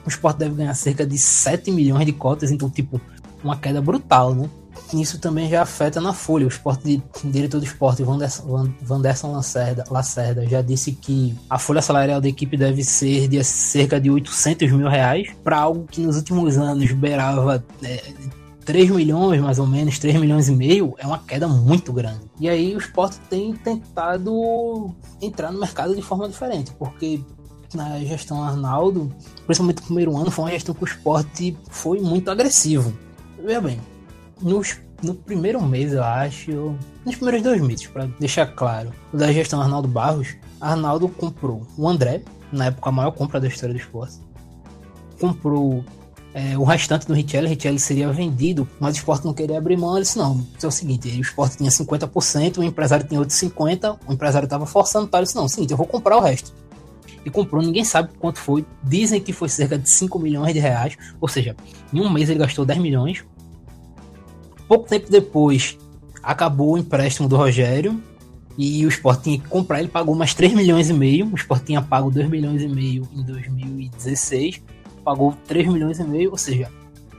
O 0.04 0.08
Sport 0.08 0.36
deve 0.36 0.54
ganhar 0.54 0.74
cerca 0.74 1.04
de 1.04 1.18
7 1.18 1.72
milhões 1.72 2.06
de 2.06 2.12
cotas, 2.12 2.52
então, 2.52 2.70
tipo, 2.70 3.00
uma 3.42 3.56
queda 3.56 3.80
brutal, 3.80 4.32
né? 4.32 4.48
Isso 4.94 5.18
também 5.18 5.48
já 5.48 5.62
afeta 5.62 6.00
na 6.00 6.12
folha. 6.12 6.44
O 6.44 6.48
esporte, 6.48 7.02
o 7.24 7.28
diretor 7.28 7.58
do 7.58 7.66
esporte, 7.66 8.04
Vanderson 8.04 9.32
Lacerda, 9.32 9.84
Lacerda, 9.90 10.46
já 10.46 10.62
disse 10.62 10.92
que 10.92 11.34
a 11.50 11.58
folha 11.58 11.82
salarial 11.82 12.20
da 12.20 12.28
equipe 12.28 12.56
deve 12.56 12.84
ser 12.84 13.26
de 13.26 13.42
cerca 13.42 14.00
de 14.00 14.10
800 14.10 14.70
mil 14.70 14.88
reais, 14.88 15.28
para 15.42 15.58
algo 15.58 15.86
que 15.90 16.00
nos 16.00 16.16
últimos 16.16 16.56
anos 16.56 16.92
beirava 16.92 17.64
é, 17.82 18.12
3 18.66 18.90
milhões, 18.90 19.40
mais 19.40 19.60
ou 19.60 19.66
menos, 19.66 19.96
3 20.00 20.16
milhões 20.16 20.48
e 20.48 20.52
meio, 20.52 20.94
é 20.98 21.06
uma 21.06 21.20
queda 21.20 21.46
muito 21.46 21.92
grande. 21.92 22.22
E 22.40 22.48
aí 22.48 22.74
o 22.74 22.78
esporte 22.78 23.18
tem 23.30 23.54
tentado 23.54 24.92
entrar 25.22 25.52
no 25.52 25.60
mercado 25.60 25.94
de 25.94 26.02
forma 26.02 26.28
diferente, 26.28 26.72
porque 26.76 27.20
na 27.72 28.00
gestão 28.00 28.42
Arnaldo, 28.42 29.14
principalmente 29.46 29.80
no 29.80 29.86
primeiro 29.86 30.16
ano, 30.16 30.32
foi 30.32 30.44
uma 30.44 30.50
gestão 30.50 30.74
que 30.74 30.82
o 30.82 30.86
esporte 30.86 31.56
foi 31.70 32.00
muito 32.00 32.28
agressivo. 32.28 32.92
Veja 33.42 33.60
bem, 33.60 33.80
nos, 34.42 34.78
no 35.00 35.14
primeiro 35.14 35.62
mês, 35.62 35.92
eu 35.92 36.02
acho, 36.02 36.76
nos 37.04 37.14
primeiros 37.14 37.42
dois 37.42 37.62
meses, 37.62 37.86
para 37.86 38.06
deixar 38.18 38.46
claro, 38.46 38.92
da 39.12 39.32
gestão 39.32 39.60
Arnaldo 39.60 39.86
Barros, 39.86 40.34
Arnaldo 40.60 41.08
comprou 41.08 41.64
o 41.78 41.88
André, 41.88 42.22
na 42.50 42.66
época 42.66 42.88
a 42.88 42.92
maior 42.92 43.12
compra 43.12 43.40
da 43.40 43.46
história 43.46 43.74
do 43.74 43.80
esporte, 43.80 44.16
comprou 45.20 45.84
é, 46.36 46.58
o 46.58 46.64
restante 46.64 47.06
do 47.06 47.14
Richelli, 47.14 47.48
Richelli 47.48 47.78
seria 47.78 48.12
vendido, 48.12 48.68
mas 48.78 48.94
o 48.94 48.98
esporte 48.98 49.24
não 49.24 49.32
queria 49.32 49.56
abrir 49.56 49.78
mão. 49.78 49.94
Ele 49.96 50.02
disse: 50.02 50.18
não, 50.18 50.46
é 50.62 50.66
o 50.66 50.70
seguinte: 50.70 51.08
o 51.08 51.22
esporte 51.22 51.56
tinha 51.56 51.70
50%, 51.70 52.58
o 52.58 52.62
empresário 52.62 53.06
tinha 53.06 53.18
outros 53.18 53.38
50%, 53.40 54.00
o 54.06 54.12
empresário 54.12 54.44
estava 54.44 54.66
forçando, 54.66 55.06
tá? 55.06 55.16
ele 55.16 55.24
disse: 55.24 55.34
não, 55.34 55.44
é 55.44 55.46
o 55.46 55.48
seguinte, 55.48 55.70
eu 55.70 55.78
vou 55.78 55.86
comprar 55.86 56.14
o 56.18 56.20
resto. 56.20 56.52
E 57.24 57.30
comprou, 57.30 57.62
ninguém 57.62 57.86
sabe 57.86 58.10
quanto 58.18 58.38
foi. 58.38 58.66
Dizem 58.84 59.18
que 59.18 59.32
foi 59.32 59.48
cerca 59.48 59.78
de 59.78 59.88
5 59.88 60.18
milhões 60.18 60.52
de 60.52 60.60
reais, 60.60 60.98
ou 61.18 61.26
seja, 61.26 61.56
em 61.90 62.02
um 62.02 62.10
mês 62.10 62.28
ele 62.28 62.38
gastou 62.38 62.66
10 62.66 62.80
milhões. 62.80 63.24
Pouco 64.68 64.86
tempo 64.86 65.10
depois, 65.10 65.78
acabou 66.22 66.74
o 66.74 66.78
empréstimo 66.78 67.30
do 67.30 67.36
Rogério, 67.36 67.98
e 68.58 68.84
o 68.84 68.88
Sport 68.90 69.22
tinha 69.22 69.38
que 69.38 69.48
comprar, 69.48 69.80
ele 69.80 69.88
pagou 69.88 70.14
mais 70.14 70.34
3 70.34 70.52
milhões 70.52 70.90
e 70.90 70.92
meio. 70.92 71.30
O 71.32 71.34
Sport 71.34 71.64
tinha 71.64 71.80
pago 71.80 72.10
2 72.10 72.28
milhões 72.28 72.60
e 72.60 72.68
meio 72.68 73.08
em 73.14 73.22
2016 73.22 74.75
pagou 75.06 75.36
3 75.46 75.68
milhões 75.68 76.00
e 76.00 76.04
meio, 76.04 76.32
ou 76.32 76.36
seja, 76.36 76.68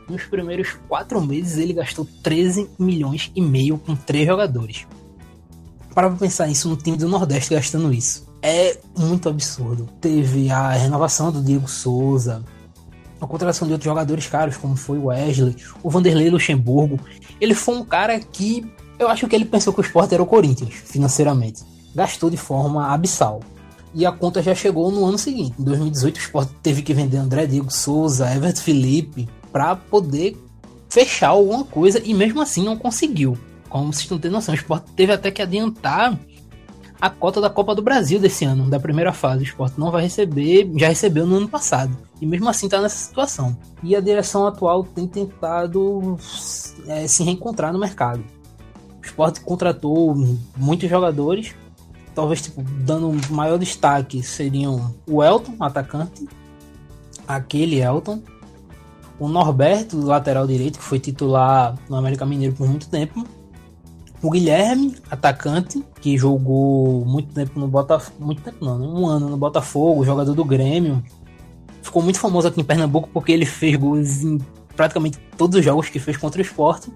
Nos 0.09 0.23
primeiros 0.23 0.77
quatro 0.87 1.21
meses 1.21 1.57
ele 1.57 1.73
gastou 1.73 2.07
13 2.23 2.69
milhões 2.79 3.31
e 3.35 3.41
meio 3.41 3.77
com 3.77 3.93
três 3.93 4.25
jogadores. 4.25 4.85
Para 5.93 6.09
pensar 6.11 6.47
isso 6.47 6.69
no 6.69 6.77
time 6.77 6.95
do 6.95 7.09
Nordeste 7.09 7.53
gastando 7.53 7.93
isso. 7.93 8.25
É 8.41 8.77
muito 8.97 9.27
absurdo. 9.27 9.89
Teve 9.99 10.49
a 10.49 10.71
renovação 10.71 11.29
do 11.29 11.41
Diego 11.41 11.67
Souza, 11.67 12.41
a 13.19 13.27
contratação 13.27 13.67
de 13.67 13.73
outros 13.73 13.89
jogadores 13.89 14.27
caros, 14.27 14.55
como 14.55 14.77
foi 14.77 14.97
o 14.97 15.05
Wesley, 15.05 15.57
o 15.83 15.89
Vanderlei 15.89 16.29
Luxemburgo. 16.29 16.99
Ele 17.41 17.53
foi 17.53 17.75
um 17.75 17.83
cara 17.83 18.17
que 18.19 18.65
eu 18.97 19.09
acho 19.09 19.27
que 19.27 19.35
ele 19.35 19.45
pensou 19.45 19.73
que 19.73 19.81
o 19.81 19.83
esporte 19.83 20.13
era 20.13 20.23
o 20.23 20.27
Corinthians, 20.27 20.73
financeiramente. 20.73 21.63
Gastou 21.93 22.29
de 22.29 22.37
forma 22.37 22.93
abissal. 22.93 23.41
E 23.93 24.05
a 24.05 24.11
conta 24.11 24.41
já 24.41 24.53
chegou 24.53 24.91
no 24.91 25.05
ano 25.05 25.17
seguinte. 25.17 25.55
Em 25.59 25.63
2018, 25.63 26.15
o 26.15 26.19
esporte 26.19 26.53
teve 26.61 26.81
que 26.81 26.93
vender 26.93 27.17
André 27.17 27.45
Diego 27.45 27.71
Souza, 27.71 28.31
Everton 28.33 28.61
Felipe, 28.61 29.27
para 29.51 29.75
poder 29.75 30.37
fechar 30.89 31.29
alguma 31.29 31.63
coisa 31.63 32.01
e 32.03 32.13
mesmo 32.13 32.41
assim 32.41 32.63
não 32.63 32.77
conseguiu. 32.77 33.37
Como 33.69 33.91
vocês 33.91 34.09
não 34.09 34.17
têm 34.17 34.31
noção, 34.31 34.53
o 34.53 34.57
Sport 34.57 34.83
teve 34.95 35.11
até 35.11 35.29
que 35.29 35.41
adiantar 35.41 36.17
a 36.99 37.09
cota 37.09 37.39
da 37.39 37.49
Copa 37.49 37.75
do 37.75 37.81
Brasil 37.81 38.19
desse 38.19 38.45
ano, 38.45 38.69
da 38.69 38.79
primeira 38.79 39.13
fase. 39.13 39.43
O 39.43 39.45
Sport 39.45 39.73
não 39.77 39.91
vai 39.91 40.03
receber, 40.03 40.69
já 40.75 40.87
recebeu 40.87 41.25
no 41.25 41.35
ano 41.35 41.47
passado. 41.47 41.95
E 42.19 42.25
mesmo 42.25 42.49
assim 42.49 42.65
está 42.65 42.81
nessa 42.81 42.97
situação. 42.97 43.55
E 43.83 43.95
a 43.95 43.99
direção 43.99 44.47
atual 44.47 44.83
tem 44.83 45.07
tentado 45.07 46.17
é, 46.87 47.07
se 47.07 47.23
reencontrar 47.23 47.71
no 47.71 47.79
mercado. 47.79 48.23
O 49.01 49.05
Sport 49.05 49.41
contratou 49.41 50.15
muitos 50.55 50.89
jogadores. 50.89 51.53
Talvez 52.17 52.41
tipo, 52.41 52.63
dando 52.63 53.15
maior 53.31 53.59
destaque 53.59 54.23
seriam 54.23 54.91
o 55.07 55.23
Elton, 55.23 55.53
atacante, 55.59 56.27
aquele 57.27 57.79
Elton, 57.79 58.23
o 59.19 59.27
Norberto, 59.27 60.03
lateral 60.03 60.47
direito, 60.47 60.79
que 60.79 60.83
foi 60.83 60.97
titular 60.99 61.77
no 61.87 61.95
América 61.95 62.25
Mineiro 62.25 62.55
por 62.55 62.67
muito 62.67 62.89
tempo. 62.89 63.23
O 64.19 64.31
Guilherme, 64.31 64.95
atacante, 65.11 65.85
que 66.01 66.17
jogou 66.17 67.05
muito 67.05 67.31
tempo 67.35 67.59
no 67.59 67.67
Botafogo. 67.67 68.25
Muito 68.25 68.41
tempo 68.41 68.65
não, 68.65 68.79
né? 68.79 68.87
um 68.87 69.05
ano 69.05 69.29
no 69.29 69.37
Botafogo, 69.37 70.03
jogador 70.03 70.33
do 70.33 70.43
Grêmio. 70.43 71.03
Ficou 71.83 72.01
muito 72.01 72.17
famoso 72.17 72.47
aqui 72.47 72.59
em 72.59 72.63
Pernambuco 72.63 73.09
porque 73.13 73.31
ele 73.31 73.45
fez 73.45 73.75
gols 73.75 74.23
em 74.23 74.39
praticamente 74.75 75.19
todos 75.37 75.59
os 75.59 75.63
jogos 75.63 75.87
que 75.87 75.99
fez 75.99 76.17
contra 76.17 76.39
o 76.39 76.43
esporte. 76.43 76.91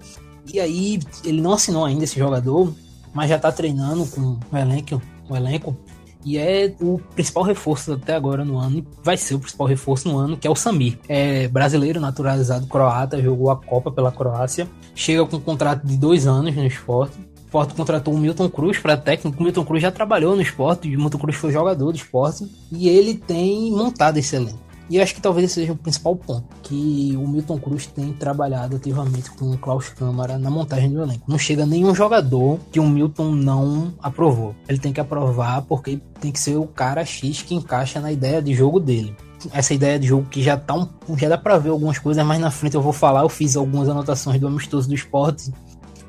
E 0.51 0.59
aí 0.59 0.99
ele 1.23 1.41
não 1.41 1.53
assinou 1.53 1.85
ainda 1.85 2.05
esse 2.05 2.17
jogador, 2.17 2.73
mas 3.13 3.29
já 3.29 3.35
está 3.35 3.51
treinando 3.51 4.05
com 4.07 4.39
o 4.51 4.57
elenco, 4.57 5.01
o 5.29 5.35
elenco 5.35 5.77
e 6.23 6.37
é 6.37 6.73
o 6.79 6.99
principal 7.15 7.43
reforço 7.43 7.93
até 7.93 8.13
agora 8.13 8.45
no 8.45 8.57
ano, 8.57 8.77
e 8.77 8.87
vai 9.03 9.17
ser 9.17 9.35
o 9.35 9.39
principal 9.39 9.67
reforço 9.67 10.07
no 10.07 10.17
ano, 10.17 10.37
que 10.37 10.47
é 10.47 10.51
o 10.51 10.55
Samir. 10.55 10.99
É 11.07 11.47
brasileiro, 11.47 11.99
naturalizado 11.99 12.67
croata, 12.67 13.21
jogou 13.21 13.49
a 13.49 13.55
Copa 13.55 13.91
pela 13.91 14.11
Croácia, 14.11 14.67
chega 14.93 15.25
com 15.25 15.37
um 15.37 15.41
contrato 15.41 15.85
de 15.85 15.97
dois 15.97 16.27
anos 16.27 16.55
no 16.55 16.65
esporte. 16.65 17.17
O 17.17 17.45
esporte 17.45 17.73
contratou 17.73 18.13
o 18.13 18.17
Milton 18.17 18.49
Cruz 18.49 18.77
para 18.77 18.95
técnico. 18.95 19.37
O 19.37 19.43
Milton 19.43 19.65
Cruz 19.65 19.81
já 19.81 19.91
trabalhou 19.91 20.35
no 20.35 20.41
esporte, 20.41 20.95
o 20.95 20.99
Milton 20.99 21.17
Cruz 21.17 21.35
foi 21.35 21.51
jogador 21.51 21.91
do 21.91 21.97
esporte, 21.97 22.45
e 22.71 22.87
ele 22.87 23.15
tem 23.15 23.71
montado 23.71 24.17
esse 24.17 24.35
elenco. 24.35 24.70
E 24.91 24.97
eu 24.97 25.03
acho 25.03 25.15
que 25.15 25.21
talvez 25.21 25.45
esse 25.45 25.61
seja 25.61 25.71
o 25.71 25.77
principal 25.77 26.17
ponto, 26.17 26.43
que 26.61 27.15
o 27.15 27.25
Milton 27.25 27.57
Cruz 27.57 27.85
tem 27.85 28.11
trabalhado 28.11 28.75
ativamente 28.75 29.31
com 29.31 29.49
o 29.49 29.57
Klaus 29.57 29.87
Câmara 29.87 30.37
na 30.37 30.51
montagem 30.51 30.91
do 30.91 31.01
elenco. 31.01 31.23
Não 31.31 31.39
chega 31.39 31.65
nenhum 31.65 31.95
jogador 31.95 32.59
que 32.73 32.77
o 32.77 32.85
Milton 32.85 33.31
não 33.31 33.93
aprovou. 34.03 34.53
Ele 34.67 34.79
tem 34.79 34.91
que 34.91 34.99
aprovar 34.99 35.61
porque 35.61 35.97
tem 36.19 36.29
que 36.29 36.41
ser 36.41 36.57
o 36.57 36.67
cara 36.67 37.05
X 37.05 37.41
que 37.41 37.55
encaixa 37.55 38.01
na 38.01 38.11
ideia 38.11 38.41
de 38.41 38.53
jogo 38.53 38.81
dele 38.81 39.15
essa 39.53 39.73
ideia 39.73 39.97
de 39.97 40.05
jogo 40.05 40.27
que 40.29 40.43
já 40.43 40.55
tá 40.55 40.75
um, 40.75 40.87
já 41.17 41.27
dá 41.27 41.35
para 41.35 41.57
ver 41.57 41.69
algumas 41.69 41.97
coisas, 41.97 42.23
mas 42.23 42.39
na 42.39 42.51
frente 42.51 42.75
eu 42.75 42.81
vou 42.81 42.93
falar, 42.93 43.21
eu 43.21 43.29
fiz 43.29 43.55
algumas 43.55 43.89
anotações 43.89 44.39
do 44.39 44.45
amistoso 44.45 44.87
do 44.87 44.93
esporte, 44.93 45.51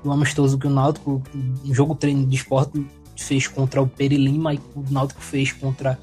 do 0.05 0.13
amistoso 0.13 0.59
que 0.59 0.67
o 0.67 0.71
Náutico, 0.71 1.23
o 1.65 1.73
jogo 1.73 1.95
treino 1.95 2.27
de 2.27 2.37
esporte 2.37 2.85
fez 3.17 3.47
contra 3.47 3.81
o 3.81 3.87
Peri 3.87 4.17
Lima 4.17 4.53
e 4.53 4.59
o 4.77 4.85
Náutico 4.91 5.23
fez 5.23 5.51
contra 5.51 5.99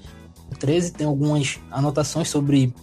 13 0.58 0.94
tem 0.94 1.08
algumas 1.08 1.60
anotações 1.72 2.30
sobre 2.30 2.74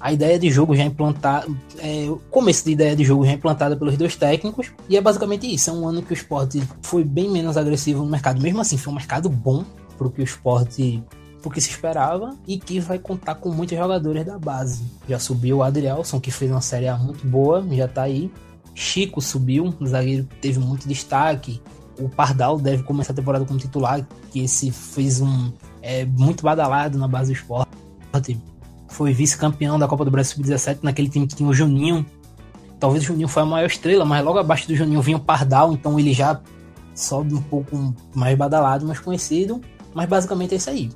a 0.00 0.12
ideia 0.12 0.38
de 0.38 0.50
jogo 0.50 0.76
já 0.76 0.84
implantada, 0.84 1.46
é, 1.78 2.06
o 2.08 2.16
começo 2.30 2.64
de 2.64 2.72
ideia 2.72 2.94
de 2.94 3.02
jogo 3.02 3.24
já 3.24 3.32
implantada 3.32 3.76
pelos 3.76 3.96
dois 3.96 4.14
técnicos, 4.14 4.70
e 4.88 4.96
é 4.96 5.00
basicamente 5.00 5.52
isso. 5.52 5.70
É 5.70 5.72
um 5.72 5.88
ano 5.88 6.02
que 6.02 6.12
o 6.12 6.14
esporte 6.14 6.62
foi 6.82 7.02
bem 7.02 7.30
menos 7.30 7.56
agressivo 7.56 8.04
no 8.04 8.10
mercado, 8.10 8.40
mesmo 8.40 8.60
assim, 8.60 8.76
foi 8.76 8.92
um 8.92 8.96
mercado 8.96 9.28
bom 9.28 9.64
para 9.96 10.06
o 10.06 10.10
que 10.10 10.20
o 10.20 10.24
esporte 10.24 11.02
porque 11.42 11.60
se 11.60 11.70
esperava 11.70 12.36
e 12.44 12.58
que 12.58 12.80
vai 12.80 12.98
contar 12.98 13.36
com 13.36 13.50
muitos 13.50 13.78
jogadores 13.78 14.26
da 14.26 14.36
base. 14.36 14.82
Já 15.08 15.16
subiu 15.18 15.58
o 15.58 15.62
Adrielson, 15.62 16.18
que 16.18 16.30
fez 16.30 16.50
uma 16.50 16.60
série 16.60 16.92
muito 16.98 17.24
boa, 17.24 17.64
já 17.70 17.86
tá 17.86 18.02
aí. 18.02 18.32
Chico 18.74 19.22
subiu, 19.22 19.72
um 19.80 19.86
zagueiro 19.86 20.24
que 20.24 20.34
teve 20.36 20.58
muito 20.58 20.88
destaque. 20.88 21.62
O 22.00 22.08
Pardal 22.08 22.58
deve 22.58 22.82
começar 22.82 23.12
a 23.12 23.16
temporada 23.16 23.44
como 23.44 23.60
titular, 23.60 24.04
que 24.32 24.40
esse 24.40 24.72
fez 24.72 25.20
um 25.20 25.52
é 25.86 26.04
muito 26.04 26.42
badalado 26.42 26.98
na 26.98 27.06
base 27.06 27.32
do 27.32 27.36
esporte. 27.36 27.70
Foi 28.88 29.12
vice-campeão 29.12 29.78
da 29.78 29.86
Copa 29.86 30.04
do 30.04 30.10
Brasil 30.10 30.34
Sub-17 30.34 30.78
naquele 30.82 31.08
time 31.08 31.28
que 31.28 31.36
tinha 31.36 31.48
o 31.48 31.54
Juninho. 31.54 32.04
Talvez 32.80 33.04
o 33.04 33.06
Juninho 33.06 33.28
foi 33.28 33.42
a 33.42 33.46
maior 33.46 33.66
estrela, 33.66 34.04
mas 34.04 34.24
logo 34.24 34.38
abaixo 34.38 34.66
do 34.66 34.74
Juninho 34.74 35.00
vinha 35.00 35.16
o 35.16 35.20
Pardal, 35.20 35.72
então 35.72 35.98
ele 35.98 36.12
já 36.12 36.40
sobe 36.92 37.34
um 37.34 37.42
pouco 37.42 37.94
mais 38.14 38.36
badalado, 38.36 38.84
mais 38.84 38.98
conhecido. 38.98 39.60
Mas 39.94 40.08
basicamente 40.08 40.54
é 40.54 40.56
isso 40.56 40.70
aí. 40.70 40.90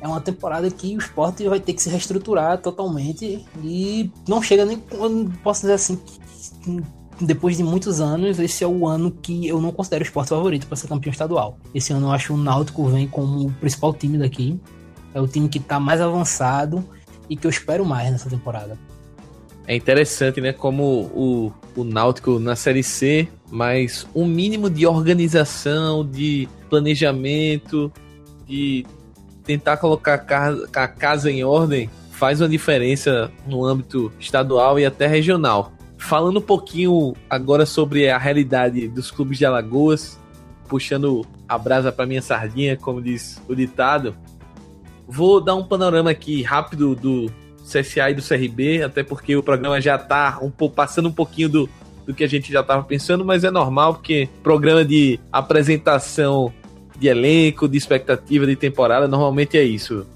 É 0.00 0.06
uma 0.06 0.20
temporada 0.20 0.70
que 0.70 0.94
o 0.94 0.98
esporte 0.98 1.48
vai 1.48 1.58
ter 1.58 1.72
que 1.72 1.82
se 1.82 1.88
reestruturar 1.88 2.58
totalmente 2.58 3.46
e 3.62 4.12
não 4.28 4.42
chega 4.42 4.66
nem. 4.66 4.78
Posso 5.42 5.62
dizer 5.62 5.72
assim, 5.72 5.98
depois 7.20 7.56
de 7.56 7.62
muitos 7.62 8.00
anos, 8.00 8.38
esse 8.38 8.62
é 8.62 8.66
o 8.66 8.86
ano 8.86 9.10
que 9.10 9.46
eu 9.48 9.60
não 9.60 9.72
considero 9.72 10.02
o 10.02 10.06
esporte 10.06 10.28
favorito 10.28 10.66
para 10.66 10.76
ser 10.76 10.88
campeão 10.88 11.10
estadual. 11.10 11.58
Esse 11.74 11.92
ano 11.92 12.08
eu 12.08 12.12
acho 12.12 12.34
o 12.34 12.36
Náutico 12.36 12.86
vem 12.88 13.06
como 13.06 13.46
o 13.46 13.52
principal 13.52 13.94
time 13.94 14.18
daqui. 14.18 14.60
É 15.14 15.20
o 15.20 15.26
time 15.26 15.48
que 15.48 15.58
está 15.58 15.80
mais 15.80 16.00
avançado 16.00 16.84
e 17.28 17.36
que 17.36 17.46
eu 17.46 17.50
espero 17.50 17.84
mais 17.84 18.10
nessa 18.10 18.28
temporada. 18.28 18.78
É 19.66 19.74
interessante, 19.74 20.40
né? 20.40 20.52
Como 20.52 20.82
o, 20.84 21.52
o 21.74 21.84
Náutico 21.84 22.38
na 22.38 22.54
Série 22.54 22.82
C, 22.82 23.26
mas 23.50 24.06
um 24.14 24.26
mínimo 24.26 24.68
de 24.68 24.86
organização, 24.86 26.06
de 26.06 26.48
planejamento, 26.68 27.90
de 28.46 28.86
tentar 29.44 29.78
colocar 29.78 30.24
a 30.74 30.88
casa 30.88 31.30
em 31.30 31.42
ordem, 31.42 31.88
faz 32.10 32.40
uma 32.40 32.48
diferença 32.48 33.30
no 33.46 33.64
âmbito 33.64 34.12
estadual 34.20 34.78
e 34.78 34.84
até 34.84 35.06
regional. 35.06 35.72
Falando 36.06 36.38
um 36.38 36.42
pouquinho 36.42 37.14
agora 37.28 37.66
sobre 37.66 38.08
a 38.08 38.16
realidade 38.16 38.86
dos 38.86 39.10
clubes 39.10 39.38
de 39.38 39.44
Alagoas, 39.44 40.16
puxando 40.68 41.26
a 41.48 41.58
brasa 41.58 41.90
para 41.90 42.06
minha 42.06 42.22
sardinha, 42.22 42.76
como 42.76 43.02
diz 43.02 43.42
o 43.48 43.56
ditado, 43.56 44.14
vou 45.08 45.40
dar 45.40 45.56
um 45.56 45.64
panorama 45.64 46.08
aqui 46.08 46.44
rápido 46.44 46.94
do 46.94 47.28
CSA 47.64 48.12
e 48.12 48.14
do 48.14 48.22
CRB, 48.22 48.84
até 48.84 49.02
porque 49.02 49.34
o 49.34 49.42
programa 49.42 49.80
já 49.80 49.96
está 49.96 50.38
um 50.40 50.48
passando 50.68 51.08
um 51.08 51.12
pouquinho 51.12 51.48
do, 51.48 51.68
do 52.06 52.14
que 52.14 52.22
a 52.22 52.28
gente 52.28 52.52
já 52.52 52.60
estava 52.60 52.84
pensando, 52.84 53.24
mas 53.24 53.42
é 53.42 53.50
normal 53.50 53.94
porque 53.94 54.28
programa 54.44 54.84
de 54.84 55.18
apresentação 55.32 56.52
de 56.96 57.08
elenco, 57.08 57.66
de 57.66 57.76
expectativa 57.76 58.46
de 58.46 58.54
temporada, 58.54 59.08
normalmente 59.08 59.58
é 59.58 59.64
isso 59.64 60.06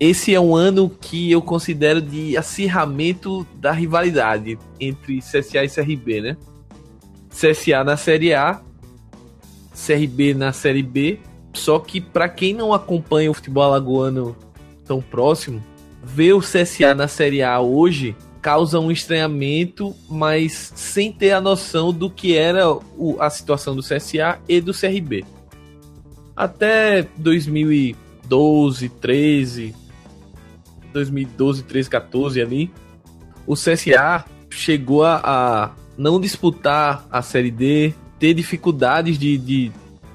esse 0.00 0.32
é 0.32 0.40
um 0.40 0.54
ano 0.54 0.88
que 0.88 1.30
eu 1.30 1.42
considero 1.42 2.00
de 2.00 2.36
acirramento 2.36 3.46
da 3.56 3.72
rivalidade 3.72 4.58
entre 4.78 5.18
CSA 5.18 5.64
e 5.64 5.68
CRB, 5.68 6.20
né? 6.20 6.36
CSA 7.30 7.82
na 7.82 7.96
Série 7.96 8.32
A, 8.32 8.60
CRB 9.74 10.34
na 10.34 10.52
Série 10.52 10.82
B. 10.82 11.18
Só 11.52 11.80
que 11.80 12.00
para 12.00 12.28
quem 12.28 12.54
não 12.54 12.72
acompanha 12.72 13.30
o 13.30 13.34
futebol 13.34 13.64
alagoano 13.64 14.36
tão 14.84 15.00
próximo, 15.00 15.62
ver 16.02 16.32
o 16.32 16.40
CSA 16.40 16.94
na 16.94 17.08
Série 17.08 17.42
A 17.42 17.60
hoje 17.60 18.14
causa 18.40 18.78
um 18.78 18.92
estranhamento, 18.92 19.94
mas 20.08 20.72
sem 20.76 21.10
ter 21.10 21.32
a 21.32 21.40
noção 21.40 21.92
do 21.92 22.08
que 22.08 22.36
era 22.36 22.70
o, 22.70 23.16
a 23.18 23.28
situação 23.28 23.74
do 23.74 23.82
CSA 23.82 24.38
e 24.48 24.60
do 24.60 24.72
CRB. 24.72 25.24
Até 26.36 27.02
2012, 27.16 28.88
13, 28.88 29.74
2012, 30.92 31.62
13, 31.64 31.90
14 31.90 32.40
ali, 32.40 32.70
o 33.46 33.54
CSA 33.54 34.24
chegou 34.50 35.04
a, 35.04 35.20
a 35.24 35.70
não 35.96 36.20
disputar 36.20 37.06
a 37.10 37.22
Série 37.22 37.50
D, 37.50 37.94
ter 38.18 38.34
dificuldades 38.34 39.18
de, 39.18 39.38
de 39.38 39.72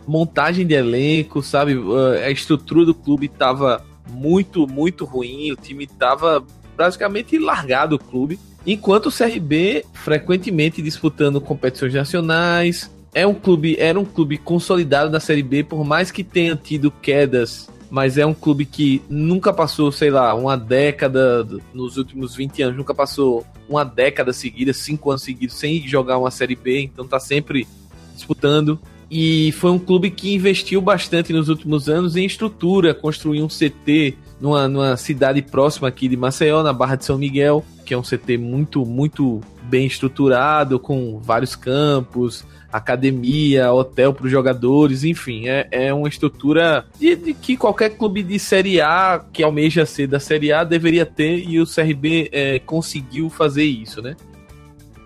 montagem 0.08 0.66
de 0.66 0.74
elenco, 0.74 1.42
sabe? 1.42 1.76
A 2.24 2.30
estrutura 2.30 2.86
do 2.86 2.94
clube 2.94 3.26
estava 3.28 3.84
muito, 4.10 4.68
muito 4.68 5.06
ruim, 5.06 5.52
o 5.52 5.56
time 5.56 5.86
estava 5.86 6.46
praticamente 6.76 7.38
largado 7.38 7.96
o 7.96 8.00
clube. 8.00 8.40
Enquanto 8.66 9.08
o 9.08 9.12
CRB 9.12 9.86
frequentemente 9.94 10.82
disputando 10.82 11.42
competições 11.42 11.94
nacionais, 11.94 12.90
é 13.14 13.28
um 13.28 13.34
clube, 13.34 13.76
era 13.78 14.00
um 14.00 14.06
clube 14.06 14.38
consolidado 14.38 15.12
na 15.12 15.20
Série 15.20 15.44
B, 15.44 15.64
por 15.64 15.84
mais 15.84 16.12
que 16.12 16.24
tenha 16.24 16.56
tido 16.56 16.90
quedas 16.90 17.70
mas 17.94 18.18
é 18.18 18.26
um 18.26 18.34
clube 18.34 18.66
que 18.66 19.04
nunca 19.08 19.54
passou, 19.54 19.92
sei 19.92 20.10
lá, 20.10 20.34
uma 20.34 20.58
década, 20.58 21.48
nos 21.76 21.96
últimos 21.96 22.36
20 22.36 22.64
anos, 22.64 22.76
nunca 22.76 22.92
passou 22.92 23.46
uma 23.70 23.86
década 23.86 24.34
seguida, 24.34 24.74
cinco 24.74 25.12
anos 25.12 25.22
seguidos, 25.22 25.60
sem 25.60 25.88
jogar 25.88 26.18
uma 26.18 26.32
Série 26.32 26.56
B, 26.56 26.82
então 26.82 27.08
tá 27.08 27.20
sempre 27.20 27.68
disputando. 28.16 28.80
E 29.12 29.52
foi 29.52 29.70
um 29.70 29.78
clube 29.78 30.10
que 30.10 30.34
investiu 30.34 30.82
bastante 30.82 31.32
nos 31.32 31.50
últimos 31.50 31.88
anos 31.88 32.16
em 32.16 32.26
estrutura, 32.26 32.96
construiu 32.96 33.46
um 33.46 33.48
CT 33.48 34.18
numa, 34.42 34.68
numa 34.68 34.98
cidade 34.98 35.44
próxima 35.44 35.88
aqui 35.88 36.08
de 36.08 36.18
Maceió, 36.18 36.64
na 36.64 36.74
Barra 36.74 36.96
de 36.96 37.06
São 37.06 37.20
Miguel, 37.20 37.64
que 37.86 37.94
é 37.94 37.98
um 37.98 38.02
CT 38.02 38.40
muito, 38.40 38.84
muito 38.88 39.40
bem 39.66 39.86
estruturado, 39.86 40.80
com 40.80 41.20
vários 41.20 41.56
campos, 41.56 42.44
academia, 42.74 43.72
hotel 43.72 44.12
para 44.14 44.26
os 44.26 44.32
jogadores, 44.32 45.04
enfim, 45.04 45.48
é, 45.48 45.68
é 45.70 45.94
uma 45.94 46.10
estrutura 46.10 46.86
de, 47.00 47.16
de, 47.16 47.34
que 47.36 47.56
qualquer 47.56 47.92
clube 47.92 48.24
de 48.24 48.40
Série 48.40 48.82
A 48.82 49.24
que 49.32 49.44
almeja 49.44 49.86
ser 49.86 50.08
da 50.08 50.20
Série 50.20 50.52
A 50.52 50.64
deveria 50.64 51.06
ter 51.06 51.48
e 51.48 51.62
o 51.62 51.68
CRB 51.68 52.30
é, 52.32 52.58
conseguiu 52.58 53.30
fazer 53.30 53.64
isso, 53.64 54.02
né? 54.02 54.16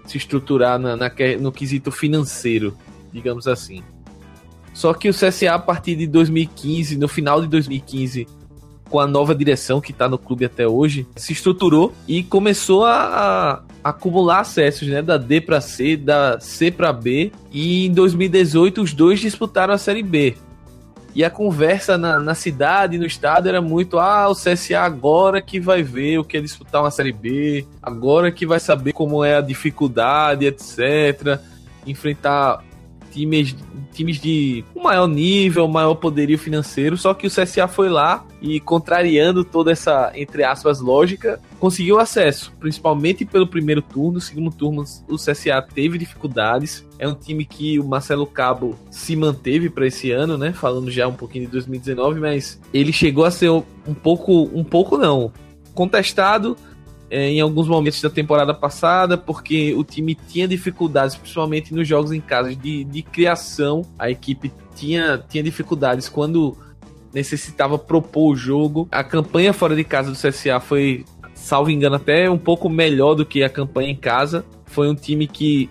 Se 0.06 0.16
estruturar 0.16 0.80
na, 0.80 0.96
na, 0.96 1.12
no 1.42 1.52
quesito 1.52 1.92
financeiro, 1.92 2.78
digamos 3.12 3.48
assim. 3.48 3.84
Só 4.74 4.94
que 4.94 5.10
o 5.10 5.14
CSA, 5.14 5.54
a 5.54 5.60
partir 5.60 5.96
de 5.96 6.08
2015, 6.08 6.98
no 6.98 7.10
final 7.10 7.42
de 7.42 7.48
2015, 7.48 8.28
com 8.90 9.00
a 9.00 9.08
nova 9.08 9.36
direção 9.36 9.82
que 9.82 9.92
está 9.92 10.08
no 10.08 10.18
clube 10.18 10.46
até 10.46 10.68
hoje, 10.68 11.08
se 11.16 11.34
estruturou 11.34 11.94
e 12.08 12.24
começou 12.24 12.86
a, 12.86 13.64
a 13.84 13.90
acumular 13.90 14.40
acessos, 14.42 14.88
né? 14.88 15.02
Da 15.02 15.18
D 15.18 15.42
para 15.42 15.62
C, 15.62 15.96
da 15.98 16.40
C 16.40 16.72
para 16.72 16.92
B. 16.92 17.32
E 17.52 17.86
em 17.86 17.92
2018 17.92 18.82
os 18.82 18.94
dois 18.94 19.20
disputaram 19.20 19.74
a 19.74 19.78
Série 19.78 20.04
B. 20.04 20.36
E 21.16 21.24
a 21.24 21.32
conversa 21.32 21.98
na, 21.98 22.20
na 22.20 22.36
cidade, 22.36 23.00
no 23.00 23.06
estado, 23.06 23.50
era 23.50 23.62
muito: 23.62 23.98
ah, 23.98 24.30
o 24.30 24.36
CSA 24.36 24.82
agora 24.82 25.42
que 25.42 25.60
vai 25.60 25.82
ver 25.82 26.20
o 26.20 26.24
que 26.24 26.38
é 26.38 26.42
disputar 26.42 26.82
uma 26.82 26.92
Série 26.92 27.12
B, 27.12 27.66
agora 27.82 28.32
que 28.32 28.46
vai 28.46 28.60
saber 28.60 28.94
como 28.94 29.24
é 29.24 29.36
a 29.36 29.42
dificuldade, 29.42 30.46
etc. 30.46 31.40
Enfrentar 31.88 32.64
times, 33.18 33.56
times 33.92 34.20
de 34.20 34.64
um 34.76 34.84
maior 34.84 35.08
nível, 35.08 35.68
maior 35.68 35.96
poderio 35.96 36.38
financeiro, 36.38 36.96
só 36.96 37.14
que 37.14 37.26
o 37.26 37.30
CSA 37.30 37.68
foi 37.68 37.90
lá 37.90 38.24
e 38.40 38.60
contrariando 38.60 39.44
toda 39.44 39.72
essa, 39.72 40.12
entre 40.14 40.44
aspas, 40.44 40.80
lógica, 40.80 41.40
conseguiu 41.60 42.00
acesso, 42.00 42.54
principalmente 42.60 43.26
pelo 43.26 43.48
primeiro 43.48 43.82
turno, 43.82 44.22
segundo 44.22 44.52
turno 44.52 44.84
o 45.10 45.16
CSA 45.16 45.62
teve 45.62 45.98
dificuldades, 45.98 46.86
é 47.00 47.08
um 47.08 47.16
time 47.16 47.44
que 47.46 47.80
o 47.80 47.84
Marcelo 47.84 48.28
Cabo 48.28 48.76
se 48.92 49.16
manteve 49.16 49.70
para 49.70 49.88
esse 49.88 50.12
ano, 50.12 50.38
né, 50.38 50.54
falando 50.54 50.92
já 50.92 51.08
um 51.08 51.14
pouquinho 51.14 51.46
de 51.46 51.52
2019, 51.52 52.20
mas 52.20 52.62
ele 52.72 52.94
chegou 52.94 53.26
a 53.26 53.32
ser 53.32 53.50
um 53.50 53.94
pouco, 53.94 54.44
um 54.54 54.64
pouco 54.64 54.98
não, 54.98 55.32
contestado, 55.74 56.56
em 57.10 57.40
alguns 57.40 57.68
momentos 57.68 58.02
da 58.02 58.10
temporada 58.10 58.54
passada, 58.54 59.18
porque 59.18 59.74
o 59.74 59.84
time 59.84 60.16
tinha 60.16 60.48
dificuldades, 60.48 61.16
principalmente 61.16 61.74
nos 61.74 61.88
jogos 61.88 62.12
em 62.12 62.20
casa, 62.20 62.54
de, 62.56 62.84
de 62.84 63.02
criação. 63.02 63.84
A 63.98 64.10
equipe 64.10 64.52
tinha, 64.76 65.24
tinha 65.30 65.44
dificuldades 65.44 66.10
quando 66.10 66.58
necessitava 67.14 67.78
propor 67.80 68.34
o 68.34 68.36
jogo. 68.36 68.88
A 68.92 69.04
campanha 69.04 69.54
fora 69.54 69.76
de 69.76 69.84
casa 69.84 70.12
do 70.12 70.18
CSA 70.18 70.60
foi, 70.60 71.06
salvo 71.34 71.72
engano, 71.72 71.96
até 71.96 72.30
um 72.30 72.38
pouco 72.38 72.70
melhor 72.70 73.16
do 73.16 73.26
que 73.26 73.44
a 73.44 73.50
campanha 73.50 73.90
em 73.90 73.96
casa. 73.96 74.46
Foi 74.66 74.90
um 74.90 74.96
time 74.96 75.28
que 75.28 75.70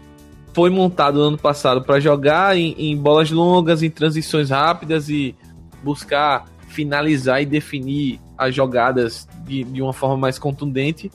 foi 0.54 0.70
montado 0.70 1.18
no 1.18 1.24
ano 1.24 1.38
passado 1.38 1.82
para 1.82 2.00
jogar 2.00 2.56
em, 2.56 2.74
em 2.78 2.96
bolas 2.96 3.30
longas, 3.30 3.82
em 3.82 3.90
transições 3.90 4.48
rápidas 4.48 5.10
e 5.10 5.34
buscar 5.84 6.46
finalizar 6.68 7.42
e 7.42 7.46
definir 7.46 8.20
as 8.36 8.54
jogadas 8.54 9.28
de, 9.44 9.64
de 9.64 9.82
uma 9.82 9.92
forma 9.92 10.16
mais 10.16 10.38
contundente 10.38 11.10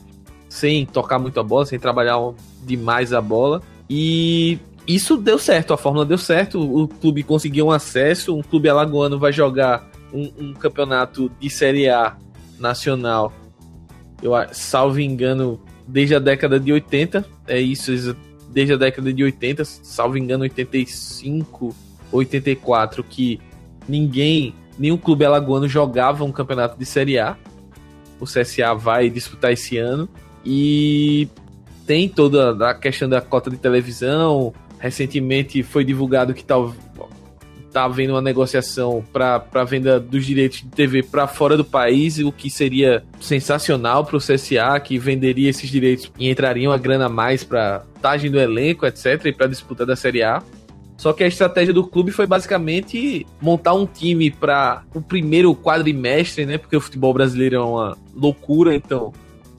sem 0.52 0.86
tocar 0.86 1.18
muito 1.18 1.40
a 1.40 1.44
bola, 1.44 1.66
sem 1.66 1.80
trabalhar 1.80 2.18
demais 2.66 3.14
a 3.14 3.22
bola. 3.22 3.62
E 3.90 4.60
isso 4.86 5.16
deu 5.16 5.40
certo, 5.40 5.74
a 5.74 5.78
fórmula 5.78 6.06
deu 6.06 6.18
certo. 6.18 6.60
O 6.60 6.90
clube 6.90 7.24
conseguiu 7.24 7.68
um 7.68 7.72
acesso. 7.72 8.36
Um 8.36 8.42
clube 8.42 8.68
alagoano 8.68 9.18
vai 9.18 9.32
jogar 9.32 9.90
um, 10.14 10.30
um 10.38 10.54
campeonato 10.54 11.32
de 11.40 11.50
Série 11.50 11.88
A 11.88 12.18
nacional, 12.60 13.32
eu 14.22 14.34
salvo 14.52 15.00
engano, 15.00 15.58
desde 15.88 16.16
a 16.16 16.20
década 16.20 16.60
de 16.60 16.74
80. 16.74 17.26
É 17.48 17.58
isso, 17.58 18.14
desde 18.50 18.74
a 18.74 18.78
década 18.78 19.14
de 19.14 19.24
80, 19.24 19.64
salvo 19.64 20.18
engano, 20.18 20.44
85, 20.44 21.74
84, 22.12 23.06
que 23.06 23.40
ninguém, 23.88 24.54
nenhum 24.78 24.98
clube 24.98 25.24
alagoano 25.24 25.66
jogava 25.66 26.26
um 26.26 26.32
campeonato 26.32 26.78
de 26.78 26.86
Série 26.86 27.18
A. 27.18 27.38
O 28.20 28.26
CSA 28.26 28.76
vai 28.76 29.10
disputar 29.10 29.54
esse 29.54 29.78
ano. 29.78 30.10
E 30.46 31.28
tem 31.86 32.08
toda 32.08 32.70
a 32.70 32.74
questão 32.74 33.08
da 33.08 33.22
cota 33.22 33.50
de 33.50 33.58
televisão. 33.58 34.54
Recentemente 34.80 35.62
foi 35.62 35.84
divulgado 35.84 36.34
que 36.34 36.44
tá, 36.44 36.56
tá 37.72 37.86
havendo 37.86 38.14
uma 38.14 38.22
negociação 38.22 39.04
para 39.12 39.64
venda 39.64 40.00
dos 40.00 40.26
direitos 40.26 40.62
de 40.62 40.70
TV 40.70 41.04
para 41.04 41.28
fora 41.28 41.56
do 41.56 41.64
país, 41.64 42.18
o 42.20 42.32
que 42.32 42.50
seria 42.50 43.04
sensacional 43.20 44.06
para 44.06 44.18
o 44.18 44.20
CSA, 44.20 44.80
que 44.84 44.98
venderia 44.98 45.50
esses 45.50 45.70
direitos 45.70 46.12
e 46.18 46.30
entraria 46.30 46.70
uma 46.70 46.78
grana 46.78 47.06
a 47.06 47.10
mais 47.10 47.44
para 47.44 47.84
tagem 48.02 48.32
do 48.32 48.40
elenco, 48.40 48.86
etc., 48.86 49.26
e 49.26 49.32
para 49.32 49.48
disputa 49.48 49.86
da 49.86 49.96
Série 49.96 50.24
A. 50.24 50.42
Só 51.02 51.14
que 51.14 51.24
a 51.24 51.28
estratégia 51.28 51.74
do 51.74 51.84
clube 51.84 52.12
foi 52.12 52.28
basicamente 52.28 53.26
montar 53.42 53.74
um 53.74 53.88
time 53.88 54.30
para 54.30 54.84
o 54.94 55.02
primeiro 55.02 55.56
quadrimestre, 55.56 56.46
né? 56.46 56.60
Porque 56.60 56.78
o 56.78 56.82
futebol 56.82 57.12
brasileiro 57.12 57.56
é 57.56 57.60
uma 57.60 57.98
loucura, 58.14 58.76
então 58.76 59.12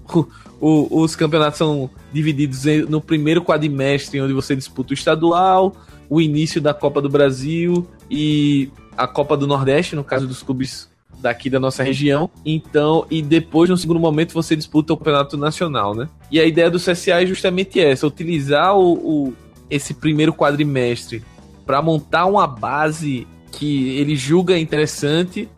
o, 0.62 1.02
os 1.02 1.16
campeonatos 1.16 1.58
são 1.58 1.90
divididos 2.12 2.64
no 2.88 3.00
primeiro 3.00 3.42
quadrimestre, 3.42 4.20
onde 4.20 4.32
você 4.32 4.54
disputa 4.54 4.92
o 4.92 4.94
estadual, 4.94 5.74
o 6.08 6.20
início 6.20 6.60
da 6.60 6.72
Copa 6.72 7.02
do 7.02 7.08
Brasil 7.08 7.84
e 8.08 8.70
a 8.96 9.08
Copa 9.08 9.36
do 9.36 9.44
Nordeste, 9.44 9.96
no 9.96 10.04
caso 10.04 10.24
dos 10.24 10.40
clubes 10.40 10.88
daqui 11.20 11.50
da 11.50 11.58
nossa 11.58 11.82
região. 11.82 12.30
Então, 12.46 13.04
e 13.10 13.20
depois, 13.20 13.68
no 13.68 13.76
segundo 13.76 13.98
momento, 13.98 14.32
você 14.32 14.54
disputa 14.54 14.92
o 14.92 14.96
campeonato 14.96 15.36
nacional, 15.36 15.96
né? 15.96 16.08
E 16.30 16.38
a 16.38 16.44
ideia 16.44 16.70
do 16.70 16.78
CSA 16.78 17.22
é 17.22 17.26
justamente 17.26 17.80
essa: 17.80 18.06
utilizar 18.06 18.76
o, 18.76 18.92
o 18.92 19.34
esse 19.68 19.94
primeiro 19.94 20.32
quadrimestre 20.32 21.24
para 21.66 21.82
montar 21.82 22.26
uma 22.26 22.46
base 22.46 23.26
que 23.50 23.98
ele 23.98 24.14
julga 24.14 24.56
interessante, 24.56 25.48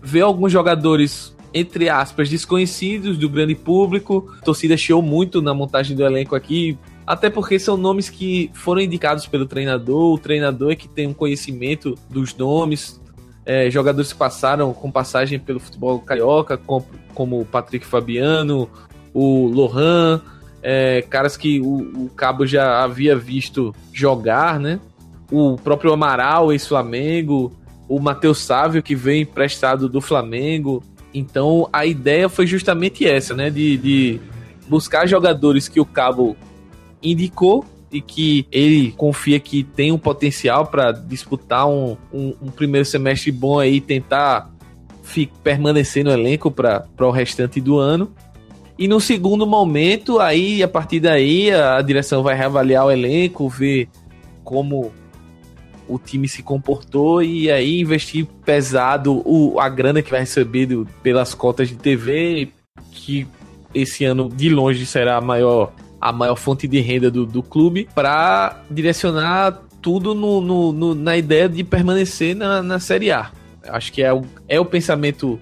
ver 0.00 0.20
alguns 0.20 0.52
jogadores 0.52 1.34
entre 1.54 1.88
aspas, 1.88 2.28
desconhecidos 2.28 3.18
do 3.18 3.28
grande 3.28 3.54
público. 3.54 4.32
A 4.40 4.44
torcida 4.44 4.76
chiou 4.76 5.02
muito 5.02 5.42
na 5.42 5.52
montagem 5.52 5.96
do 5.96 6.04
elenco 6.04 6.34
aqui, 6.34 6.78
até 7.06 7.28
porque 7.28 7.58
são 7.58 7.76
nomes 7.76 8.08
que 8.08 8.50
foram 8.54 8.80
indicados 8.80 9.26
pelo 9.26 9.46
treinador. 9.46 10.14
O 10.14 10.18
treinador 10.18 10.72
é 10.72 10.76
que 10.76 10.88
tem 10.88 11.06
um 11.06 11.14
conhecimento 11.14 11.94
dos 12.08 12.34
nomes. 12.34 13.00
É, 13.44 13.68
jogadores 13.68 14.12
que 14.12 14.18
passaram 14.18 14.72
com 14.72 14.90
passagem 14.90 15.38
pelo 15.38 15.58
futebol 15.58 15.98
carioca, 15.98 16.56
como, 16.56 16.86
como 17.12 17.40
o 17.40 17.44
Patrick 17.44 17.84
Fabiano, 17.84 18.70
o 19.12 19.48
Lohan, 19.48 20.22
é, 20.62 21.02
caras 21.02 21.36
que 21.36 21.60
o, 21.60 22.04
o, 22.04 22.10
Cabo 22.10 22.46
já 22.46 22.84
havia 22.84 23.16
visto 23.16 23.74
jogar, 23.92 24.60
né? 24.60 24.78
O 25.30 25.56
próprio 25.56 25.92
Amaral, 25.92 26.52
ex-Flamengo, 26.52 27.52
o 27.88 27.98
Matheus 27.98 28.38
Sávio, 28.38 28.82
que 28.82 28.94
veio 28.94 29.22
emprestado 29.22 29.88
do 29.88 30.00
Flamengo. 30.00 30.82
Então 31.14 31.68
a 31.72 31.84
ideia 31.84 32.28
foi 32.28 32.46
justamente 32.46 33.06
essa, 33.06 33.34
né? 33.34 33.50
De, 33.50 33.76
de 33.76 34.20
buscar 34.68 35.06
jogadores 35.06 35.68
que 35.68 35.80
o 35.80 35.84
Cabo 35.84 36.36
indicou 37.02 37.64
e 37.90 38.00
que 38.00 38.46
ele 38.50 38.92
confia 38.92 39.38
que 39.38 39.62
tem 39.62 39.92
um 39.92 39.98
potencial 39.98 40.66
para 40.66 40.92
disputar 40.92 41.68
um, 41.68 41.96
um, 42.12 42.34
um, 42.40 42.50
primeiro 42.50 42.86
semestre 42.86 43.30
bom 43.30 43.58
aí, 43.58 43.80
tentar 43.80 44.50
permanecer 45.44 46.02
no 46.02 46.10
elenco 46.10 46.50
para 46.50 46.86
o 47.00 47.10
restante 47.10 47.60
do 47.60 47.78
ano. 47.78 48.10
E 48.78 48.88
no 48.88 48.98
segundo 48.98 49.46
momento, 49.46 50.18
aí 50.18 50.62
a 50.62 50.68
partir 50.68 51.00
daí 51.00 51.50
a 51.50 51.82
direção 51.82 52.22
vai 52.22 52.34
reavaliar 52.34 52.86
o 52.86 52.90
elenco, 52.90 53.48
ver 53.48 53.88
como 54.42 54.90
o 55.88 55.98
time 55.98 56.28
se 56.28 56.42
comportou 56.42 57.22
e 57.22 57.50
aí 57.50 57.80
investir 57.80 58.26
pesado 58.44 59.22
o, 59.24 59.58
a 59.60 59.68
grana 59.68 60.02
que 60.02 60.10
vai 60.10 60.20
receber 60.20 60.66
do, 60.66 60.86
pelas 61.02 61.34
cotas 61.34 61.68
de 61.68 61.76
TV, 61.76 62.50
que 62.90 63.26
esse 63.74 64.04
ano 64.04 64.28
de 64.28 64.48
longe 64.48 64.84
será 64.86 65.16
a 65.16 65.20
maior, 65.20 65.72
a 66.00 66.12
maior 66.12 66.36
fonte 66.36 66.68
de 66.68 66.80
renda 66.80 67.10
do, 67.10 67.26
do 67.26 67.42
clube, 67.42 67.88
para 67.94 68.62
direcionar 68.70 69.62
tudo 69.80 70.14
no, 70.14 70.40
no, 70.40 70.72
no, 70.72 70.94
na 70.94 71.16
ideia 71.16 71.48
de 71.48 71.64
permanecer 71.64 72.36
na, 72.36 72.62
na 72.62 72.78
Série 72.78 73.10
A. 73.10 73.30
Acho 73.68 73.92
que 73.92 74.02
é 74.02 74.12
o, 74.12 74.22
é 74.48 74.60
o 74.60 74.64
pensamento 74.64 75.38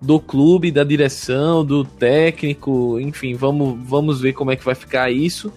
do 0.00 0.18
clube, 0.18 0.70
da 0.70 0.82
direção, 0.82 1.64
do 1.64 1.84
técnico, 1.84 2.98
enfim, 2.98 3.34
vamos, 3.34 3.78
vamos 3.86 4.20
ver 4.20 4.32
como 4.32 4.50
é 4.50 4.56
que 4.56 4.64
vai 4.64 4.74
ficar 4.74 5.10
isso 5.10 5.52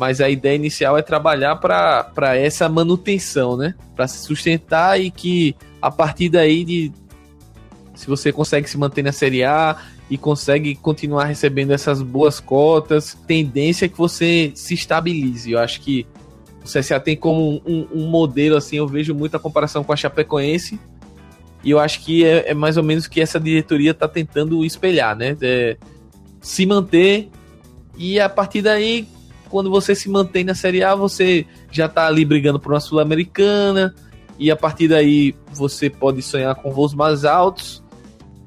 mas 0.00 0.18
a 0.18 0.30
ideia 0.30 0.56
inicial 0.56 0.96
é 0.96 1.02
trabalhar 1.02 1.56
para 1.56 2.34
essa 2.34 2.70
manutenção, 2.70 3.54
né? 3.54 3.74
Para 3.94 4.08
se 4.08 4.24
sustentar 4.24 4.98
e 4.98 5.10
que 5.10 5.54
a 5.80 5.90
partir 5.90 6.30
daí 6.30 6.64
de 6.64 6.90
se 7.94 8.06
você 8.06 8.32
consegue 8.32 8.66
se 8.66 8.78
manter 8.78 9.02
na 9.02 9.12
Série 9.12 9.44
A 9.44 9.76
e 10.08 10.16
consegue 10.16 10.74
continuar 10.74 11.26
recebendo 11.26 11.72
essas 11.72 12.00
boas 12.00 12.40
cotas, 12.40 13.14
tendência 13.26 13.84
é 13.84 13.88
que 13.90 13.98
você 13.98 14.52
se 14.54 14.72
estabilize. 14.72 15.52
Eu 15.52 15.58
acho 15.58 15.82
que 15.82 16.06
o 16.64 16.64
CSA 16.64 16.98
tem 16.98 17.14
como 17.14 17.60
um, 17.66 17.86
um 17.92 18.06
modelo, 18.08 18.56
assim, 18.56 18.76
eu 18.76 18.88
vejo 18.88 19.14
muita 19.14 19.38
comparação 19.38 19.84
com 19.84 19.92
a 19.92 19.96
Chapecoense, 19.96 20.80
e 21.62 21.70
eu 21.70 21.78
acho 21.78 22.00
que 22.00 22.24
é, 22.24 22.52
é 22.52 22.54
mais 22.54 22.78
ou 22.78 22.82
menos 22.82 23.04
o 23.04 23.10
que 23.10 23.20
essa 23.20 23.38
diretoria 23.38 23.90
está 23.90 24.08
tentando 24.08 24.64
espelhar, 24.64 25.14
né? 25.14 25.36
É, 25.42 25.76
se 26.40 26.64
manter 26.64 27.28
e 27.98 28.18
a 28.18 28.30
partir 28.30 28.62
daí, 28.62 29.06
quando 29.50 29.68
você 29.68 29.94
se 29.94 30.08
mantém 30.08 30.44
na 30.44 30.54
Série 30.54 30.82
A, 30.82 30.94
você 30.94 31.44
já 31.70 31.86
está 31.86 32.06
ali 32.06 32.24
brigando 32.24 32.58
por 32.58 32.72
uma 32.72 32.80
Sul-Americana, 32.80 33.94
e 34.38 34.50
a 34.50 34.56
partir 34.56 34.88
daí 34.88 35.34
você 35.52 35.90
pode 35.90 36.22
sonhar 36.22 36.54
com 36.54 36.70
voos 36.70 36.94
mais 36.94 37.24
altos 37.24 37.82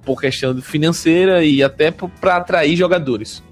por 0.03 0.19
questão 0.19 0.59
financeira 0.61 1.43
e 1.43 1.61
até 1.61 1.91
para 1.91 2.37
atrair 2.37 2.75
jogadores. 2.75 3.43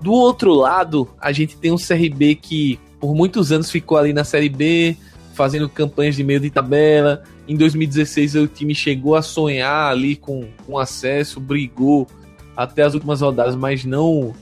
Do 0.00 0.12
outro 0.12 0.52
lado, 0.54 1.08
a 1.20 1.30
gente 1.30 1.56
tem 1.56 1.70
um 1.70 1.76
CRB 1.76 2.34
que 2.36 2.80
por 2.98 3.14
muitos 3.14 3.52
anos 3.52 3.70
ficou 3.70 3.96
ali 3.96 4.12
na 4.12 4.24
Série 4.24 4.48
B, 4.48 4.96
fazendo 5.34 5.68
campanhas 5.68 6.16
de 6.16 6.24
meio 6.24 6.40
de 6.40 6.50
tabela. 6.50 7.22
Em 7.46 7.56
2016 7.56 8.34
o 8.34 8.46
time 8.48 8.74
chegou 8.74 9.14
a 9.14 9.22
sonhar 9.22 9.90
ali 9.90 10.16
com, 10.16 10.48
com 10.66 10.78
acesso, 10.78 11.38
brigou 11.38 12.08
até 12.56 12.82
as 12.82 12.94
últimas 12.94 13.20
rodadas, 13.20 13.54
mas 13.54 13.84
não 13.84 14.34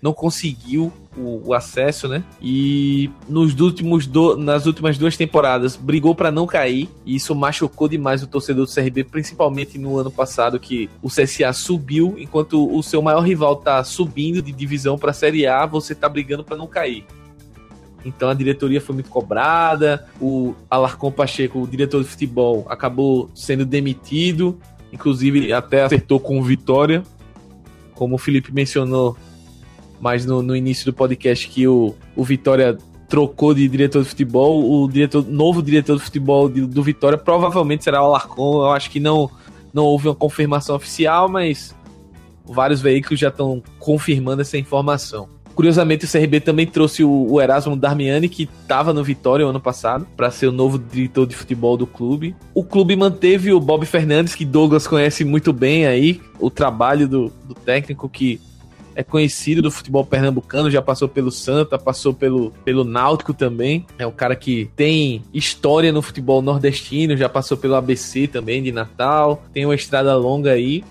não 0.00 0.12
conseguiu 0.12 0.92
o, 1.18 1.48
o 1.48 1.54
acesso, 1.54 2.08
né? 2.08 2.22
E 2.40 3.10
nos 3.28 3.58
últimos 3.60 4.06
do, 4.06 4.36
nas 4.36 4.66
últimas 4.66 4.96
duas 4.96 5.16
temporadas 5.16 5.76
brigou 5.76 6.14
para 6.14 6.30
não 6.30 6.46
cair, 6.46 6.88
e 7.04 7.16
isso 7.16 7.34
machucou 7.34 7.88
demais 7.88 8.22
o 8.22 8.26
torcedor 8.26 8.66
do 8.66 8.72
CRB, 8.72 9.04
principalmente 9.04 9.78
no 9.78 9.98
ano 9.98 10.10
passado 10.10 10.58
que 10.58 10.88
o 11.02 11.08
CSA 11.08 11.52
subiu, 11.52 12.14
enquanto 12.18 12.72
o 12.74 12.82
seu 12.82 13.02
maior 13.02 13.20
rival 13.20 13.56
tá 13.56 13.82
subindo 13.84 14.40
de 14.40 14.52
divisão 14.52 14.98
para 14.98 15.12
Série 15.12 15.46
A, 15.46 15.66
você 15.66 15.94
tá 15.94 16.08
brigando 16.08 16.44
para 16.44 16.56
não 16.56 16.66
cair. 16.66 17.04
Então 18.04 18.28
a 18.28 18.34
diretoria 18.34 18.80
foi 18.80 18.94
muito 18.94 19.10
cobrada, 19.10 20.06
o 20.20 20.54
Alarcon 20.70 21.10
Pacheco, 21.10 21.62
o 21.62 21.66
diretor 21.66 22.02
de 22.02 22.08
futebol, 22.08 22.66
acabou 22.68 23.30
sendo 23.34 23.64
demitido, 23.64 24.58
inclusive 24.92 25.52
até 25.52 25.82
acertou 25.82 26.20
com 26.20 26.42
vitória. 26.42 27.02
Como 27.94 28.14
o 28.14 28.18
Felipe 28.18 28.52
mencionou, 28.52 29.16
mas 30.00 30.24
no, 30.24 30.42
no 30.42 30.54
início 30.54 30.84
do 30.84 30.92
podcast 30.92 31.48
que 31.48 31.66
o, 31.66 31.94
o 32.14 32.24
Vitória 32.24 32.76
trocou 33.08 33.54
de 33.54 33.66
diretor 33.66 34.02
de 34.02 34.08
futebol, 34.08 34.82
o 34.82 34.88
diretor, 34.88 35.24
novo 35.26 35.62
diretor 35.62 35.96
de 35.96 36.02
futebol 36.02 36.48
de, 36.48 36.60
do 36.62 36.82
Vitória 36.82 37.16
provavelmente 37.16 37.84
será 37.84 38.02
o 38.02 38.06
Alarcon. 38.06 38.62
Eu 38.62 38.70
acho 38.70 38.90
que 38.90 39.00
não, 39.00 39.30
não 39.72 39.84
houve 39.84 40.08
uma 40.08 40.14
confirmação 40.14 40.76
oficial, 40.76 41.28
mas 41.28 41.74
vários 42.44 42.80
veículos 42.80 43.18
já 43.18 43.28
estão 43.28 43.62
confirmando 43.78 44.42
essa 44.42 44.58
informação. 44.58 45.28
Curiosamente, 45.54 46.04
o 46.04 46.08
CRB 46.08 46.38
também 46.38 46.66
trouxe 46.66 47.02
o, 47.02 47.32
o 47.32 47.40
Erasmo 47.40 47.74
Darmiani, 47.74 48.28
que 48.28 48.48
estava 48.62 48.92
no 48.92 49.02
Vitória 49.02 49.44
ano 49.44 49.60
passado, 49.60 50.06
para 50.16 50.30
ser 50.30 50.46
o 50.46 50.52
novo 50.52 50.78
diretor 50.78 51.26
de 51.26 51.34
futebol 51.34 51.76
do 51.76 51.84
clube. 51.84 52.36
O 52.54 52.62
clube 52.62 52.94
manteve 52.94 53.52
o 53.52 53.58
Bob 53.58 53.84
Fernandes, 53.84 54.36
que 54.36 54.44
Douglas 54.44 54.86
conhece 54.86 55.24
muito 55.24 55.52
bem 55.52 55.84
aí, 55.84 56.20
o 56.38 56.48
trabalho 56.48 57.08
do, 57.08 57.32
do 57.44 57.56
técnico 57.56 58.08
que 58.08 58.40
é 58.98 59.04
conhecido 59.04 59.62
do 59.62 59.70
futebol 59.70 60.04
pernambucano, 60.04 60.68
já 60.68 60.82
passou 60.82 61.08
pelo 61.08 61.30
Santa, 61.30 61.78
passou 61.78 62.12
pelo, 62.12 62.50
pelo 62.64 62.82
Náutico 62.82 63.32
também. 63.32 63.86
É 63.96 64.04
um 64.04 64.10
cara 64.10 64.34
que 64.34 64.68
tem 64.74 65.22
história 65.32 65.92
no 65.92 66.02
futebol 66.02 66.42
nordestino, 66.42 67.16
já 67.16 67.28
passou 67.28 67.56
pelo 67.56 67.76
ABC 67.76 68.26
também 68.26 68.60
de 68.60 68.72
Natal, 68.72 69.40
tem 69.52 69.64
uma 69.64 69.76
estrada 69.76 70.16
longa 70.16 70.50
aí. 70.50 70.82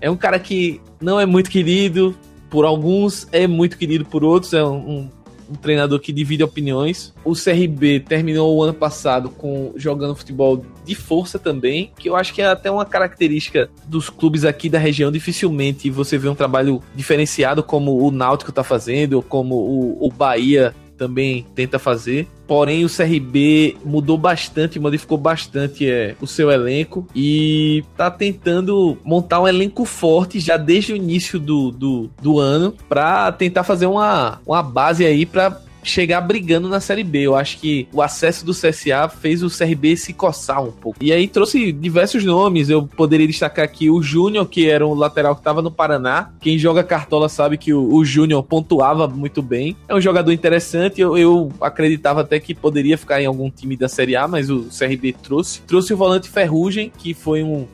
É 0.00 0.10
um 0.10 0.16
cara 0.16 0.38
que 0.38 0.80
não 0.98 1.20
é 1.20 1.26
muito 1.26 1.50
querido 1.50 2.16
por 2.48 2.64
alguns, 2.64 3.28
é 3.30 3.46
muito 3.46 3.76
querido 3.76 4.06
por 4.06 4.24
outros, 4.24 4.54
é 4.54 4.64
um, 4.64 4.76
um 4.76 5.10
um 5.48 5.54
treinador 5.54 6.00
que 6.00 6.12
divide 6.12 6.42
opiniões. 6.42 7.14
O 7.24 7.32
CRB 7.32 8.00
terminou 8.00 8.56
o 8.56 8.62
ano 8.64 8.74
passado 8.74 9.28
com 9.30 9.72
jogando 9.76 10.16
futebol 10.16 10.64
de 10.86 10.94
força 10.94 11.38
também, 11.38 11.90
que 11.98 12.08
eu 12.08 12.16
acho 12.16 12.32
que 12.32 12.40
é 12.40 12.46
até 12.46 12.70
uma 12.70 12.84
característica 12.84 13.68
dos 13.86 14.08
clubes 14.08 14.44
aqui 14.44 14.68
da 14.68 14.78
região. 14.78 15.10
Dificilmente 15.10 15.90
você 15.90 16.16
vê 16.16 16.28
um 16.28 16.34
trabalho 16.34 16.82
diferenciado 16.94 17.62
como 17.62 17.98
o 17.98 18.10
Náutico 18.10 18.50
está 18.50 18.62
fazendo, 18.62 19.14
ou 19.14 19.22
como 19.22 19.56
o, 19.56 20.06
o 20.06 20.10
Bahia 20.10 20.74
também 20.96 21.46
tenta 21.54 21.78
fazer. 21.78 22.26
Porém, 22.46 22.84
o 22.84 22.88
CRB 22.88 23.76
mudou 23.84 24.16
bastante, 24.16 24.78
modificou 24.78 25.18
bastante 25.18 25.88
é, 25.88 26.14
o 26.20 26.26
seu 26.26 26.50
elenco 26.50 27.06
e 27.14 27.84
tá 27.96 28.10
tentando 28.10 28.96
montar 29.04 29.40
um 29.40 29.48
elenco 29.48 29.84
forte 29.84 30.40
já 30.40 30.56
desde 30.56 30.92
o 30.92 30.96
início 30.96 31.38
do, 31.38 31.70
do, 31.70 32.10
do 32.22 32.38
ano 32.38 32.74
para 32.88 33.30
tentar 33.32 33.64
fazer 33.64 33.86
uma, 33.86 34.40
uma 34.46 34.62
base 34.62 35.04
aí 35.04 35.26
para 35.26 35.60
chegar 35.88 36.20
brigando 36.20 36.68
na 36.68 36.80
Série 36.80 37.04
B. 37.04 37.22
Eu 37.22 37.36
acho 37.36 37.58
que 37.58 37.88
o 37.92 38.02
acesso 38.02 38.44
do 38.44 38.52
CSA 38.52 39.08
fez 39.08 39.42
o 39.42 39.48
CRB 39.48 39.96
se 39.96 40.12
coçar 40.12 40.62
um 40.62 40.72
pouco. 40.72 40.98
E 41.00 41.12
aí 41.12 41.28
trouxe 41.28 41.72
diversos 41.72 42.24
nomes. 42.24 42.68
Eu 42.68 42.86
poderia 42.86 43.26
destacar 43.26 43.64
aqui 43.64 43.88
o 43.88 44.02
Júnior, 44.02 44.46
que 44.46 44.68
era 44.68 44.86
um 44.86 44.94
lateral 44.94 45.34
que 45.34 45.40
estava 45.40 45.62
no 45.62 45.70
Paraná. 45.70 46.30
Quem 46.40 46.58
joga 46.58 46.82
cartola 46.82 47.28
sabe 47.28 47.56
que 47.56 47.72
o, 47.72 47.94
o 47.94 48.04
Júnior 48.04 48.42
pontuava 48.42 49.08
muito 49.08 49.42
bem. 49.42 49.76
É 49.88 49.94
um 49.94 50.00
jogador 50.00 50.32
interessante. 50.32 51.00
Eu, 51.00 51.16
eu 51.16 51.52
acreditava 51.60 52.22
até 52.22 52.38
que 52.40 52.54
poderia 52.54 52.98
ficar 52.98 53.20
em 53.20 53.26
algum 53.26 53.50
time 53.50 53.76
da 53.76 53.88
Série 53.88 54.16
A, 54.16 54.26
mas 54.26 54.50
o 54.50 54.66
CRB 54.76 55.14
trouxe. 55.22 55.60
Trouxe 55.62 55.94
o 55.94 55.96
volante 55.96 56.28
Ferrugem, 56.28 56.90
que 56.96 57.14
foi 57.14 57.42
um, 57.42 57.66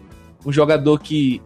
um 0.45 0.53
jogador 0.53 0.99
que 0.99 1.41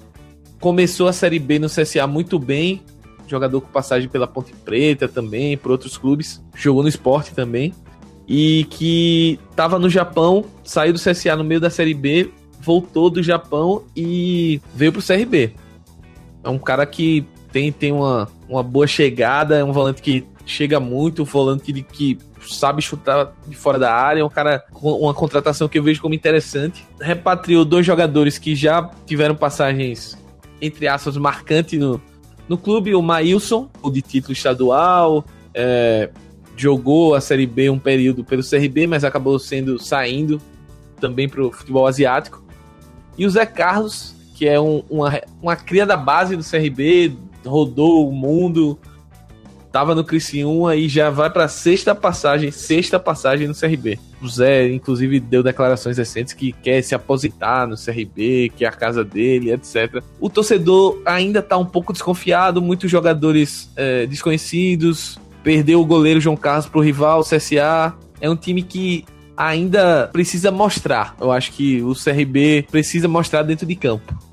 começou 0.60 1.06
a 1.06 1.12
Série 1.12 1.38
B 1.38 1.58
no 1.58 1.68
CSA 1.68 2.06
muito 2.06 2.38
bem, 2.38 2.82
jogador 3.30 3.60
com 3.60 3.68
passagem 3.68 4.08
pela 4.08 4.26
Ponte 4.26 4.52
Preta 4.64 5.08
também, 5.08 5.56
por 5.56 5.70
outros 5.70 5.96
clubes, 5.96 6.42
jogou 6.54 6.82
no 6.82 6.88
esporte 6.88 7.34
também, 7.34 7.72
e 8.28 8.66
que 8.70 9.38
estava 9.50 9.78
no 9.78 9.88
Japão, 9.88 10.44
saiu 10.64 10.92
do 10.92 10.98
CSA 10.98 11.36
no 11.36 11.44
meio 11.44 11.60
da 11.60 11.70
Série 11.70 11.94
B, 11.94 12.30
voltou 12.60 13.08
do 13.08 13.22
Japão 13.22 13.84
e 13.94 14.60
veio 14.74 14.92
pro 14.92 15.02
CRB. 15.02 15.54
É 16.42 16.48
um 16.48 16.58
cara 16.58 16.84
que 16.84 17.24
tem, 17.52 17.70
tem 17.70 17.92
uma, 17.92 18.28
uma 18.48 18.62
boa 18.62 18.86
chegada, 18.86 19.56
é 19.56 19.64
um 19.64 19.72
volante 19.72 20.02
que 20.02 20.26
chega 20.44 20.78
muito, 20.78 21.22
um 21.22 21.24
volante 21.24 21.72
que, 21.72 21.82
que 21.82 22.18
sabe 22.48 22.82
chutar 22.82 23.32
de 23.46 23.56
fora 23.56 23.78
da 23.78 23.92
área, 23.92 24.20
é 24.20 24.24
um 24.24 24.28
cara 24.28 24.64
com 24.72 24.92
uma 24.92 25.14
contratação 25.14 25.68
que 25.68 25.78
eu 25.78 25.82
vejo 25.82 26.00
como 26.00 26.14
interessante. 26.14 26.84
Repatriou 27.00 27.64
dois 27.64 27.84
jogadores 27.84 28.38
que 28.38 28.54
já 28.54 28.88
tiveram 29.06 29.34
passagens, 29.34 30.16
entre 30.60 30.86
aspas, 30.86 31.16
marcantes 31.16 31.78
no, 31.78 32.00
no 32.48 32.56
clube, 32.56 32.94
o 32.94 33.02
Maílson, 33.02 33.68
de 33.92 34.02
título 34.02 34.32
estadual, 34.32 35.24
é, 35.52 36.10
jogou 36.56 37.14
a 37.14 37.20
Série 37.20 37.46
B 37.46 37.68
um 37.70 37.78
período 37.78 38.24
pelo 38.24 38.42
CRB, 38.42 38.86
mas 38.86 39.04
acabou 39.04 39.38
sendo 39.38 39.78
saindo 39.78 40.40
também 41.00 41.28
para 41.28 41.44
o 41.44 41.52
futebol 41.52 41.86
asiático. 41.86 42.44
E 43.18 43.26
o 43.26 43.30
Zé 43.30 43.46
Carlos, 43.46 44.14
que 44.34 44.46
é 44.46 44.60
um, 44.60 44.82
uma, 44.88 45.20
uma 45.42 45.56
cria 45.56 45.84
da 45.84 45.96
base 45.96 46.36
do 46.36 46.44
CRB, 46.44 47.16
rodou 47.44 48.08
o 48.08 48.12
mundo, 48.12 48.78
tava 49.76 49.94
no 49.94 50.02
Criciúma 50.02 50.74
e 50.74 50.88
já 50.88 51.10
vai 51.10 51.28
para 51.28 51.46
sexta 51.48 51.94
passagem, 51.94 52.50
sexta 52.50 52.98
passagem 52.98 53.46
no 53.46 53.54
CRB. 53.54 53.98
O 54.22 54.26
Zé, 54.26 54.70
inclusive, 54.70 55.20
deu 55.20 55.42
declarações 55.42 55.98
recentes 55.98 56.32
que 56.32 56.50
quer 56.50 56.80
se 56.80 56.94
aposentar 56.94 57.66
no 57.66 57.76
CRB, 57.76 58.50
que 58.56 58.64
é 58.64 58.68
a 58.68 58.72
casa 58.72 59.04
dele, 59.04 59.52
etc. 59.52 60.02
O 60.18 60.30
torcedor 60.30 61.02
ainda 61.04 61.42
tá 61.42 61.58
um 61.58 61.64
pouco 61.66 61.92
desconfiado, 61.92 62.62
muitos 62.62 62.90
jogadores 62.90 63.70
é, 63.76 64.06
desconhecidos, 64.06 65.18
perdeu 65.42 65.78
o 65.82 65.84
goleiro 65.84 66.22
João 66.22 66.38
Carlos 66.38 66.64
pro 66.64 66.80
rival, 66.80 67.20
o 67.20 67.22
CSA. 67.22 67.92
É 68.18 68.30
um 68.30 68.36
time 68.36 68.62
que 68.62 69.04
ainda 69.36 70.08
precisa 70.10 70.50
mostrar. 70.50 71.14
Eu 71.20 71.30
acho 71.30 71.52
que 71.52 71.82
o 71.82 71.92
CRB 71.92 72.66
precisa 72.70 73.08
mostrar 73.08 73.42
dentro 73.42 73.66
de 73.66 73.76
campo 73.76 74.26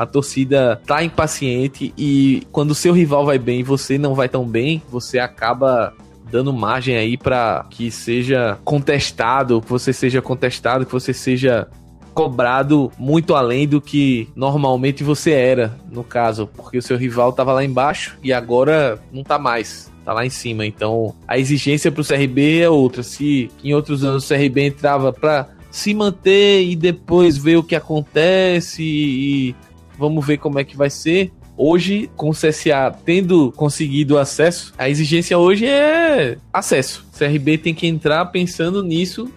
a 0.00 0.06
torcida 0.06 0.80
tá 0.86 1.04
impaciente 1.04 1.92
e 1.94 2.42
quando 2.50 2.70
o 2.70 2.74
seu 2.74 2.90
rival 2.90 3.26
vai 3.26 3.38
bem 3.38 3.60
e 3.60 3.62
você 3.62 3.98
não 3.98 4.14
vai 4.14 4.30
tão 4.30 4.46
bem, 4.46 4.82
você 4.90 5.18
acaba 5.18 5.92
dando 6.30 6.54
margem 6.54 6.96
aí 6.96 7.18
para 7.18 7.66
que 7.68 7.90
seja 7.90 8.56
contestado, 8.64 9.60
que 9.60 9.68
você 9.68 9.92
seja 9.92 10.22
contestado, 10.22 10.86
que 10.86 10.92
você 10.92 11.12
seja 11.12 11.68
cobrado 12.14 12.90
muito 12.98 13.34
além 13.34 13.68
do 13.68 13.78
que 13.78 14.26
normalmente 14.34 15.04
você 15.04 15.32
era, 15.32 15.78
no 15.92 16.02
caso, 16.02 16.46
porque 16.46 16.78
o 16.78 16.82
seu 16.82 16.96
rival 16.96 17.34
tava 17.34 17.52
lá 17.52 17.62
embaixo 17.62 18.16
e 18.22 18.32
agora 18.32 18.98
não 19.12 19.22
tá 19.22 19.38
mais, 19.38 19.92
tá 20.02 20.14
lá 20.14 20.24
em 20.24 20.30
cima. 20.30 20.64
Então, 20.64 21.14
a 21.28 21.38
exigência 21.38 21.92
pro 21.92 22.02
CRB 22.02 22.60
é 22.60 22.70
outra. 22.70 23.02
Se 23.02 23.50
em 23.62 23.74
outros 23.74 24.02
anos 24.02 24.24
o 24.24 24.28
CRB 24.34 24.62
entrava 24.62 25.12
para 25.12 25.46
se 25.70 25.92
manter 25.92 26.64
e 26.64 26.74
depois 26.74 27.36
ver 27.36 27.56
o 27.56 27.62
que 27.62 27.76
acontece 27.76 28.82
e 28.82 29.54
vamos 30.00 30.26
ver 30.26 30.38
como 30.38 30.58
é 30.58 30.64
que 30.64 30.76
vai 30.76 30.88
ser. 30.88 31.30
Hoje, 31.56 32.10
com 32.16 32.30
o 32.30 32.32
CSA 32.32 32.90
tendo 33.04 33.52
conseguido 33.52 34.18
acesso, 34.18 34.72
a 34.78 34.88
exigência 34.88 35.36
hoje 35.36 35.66
é 35.66 36.38
acesso. 36.50 37.06
O 37.12 37.18
CRB 37.18 37.58
tem 37.58 37.74
que 37.74 37.86
entrar 37.86 38.24
pensando 38.26 38.82
nisso, 38.82 39.30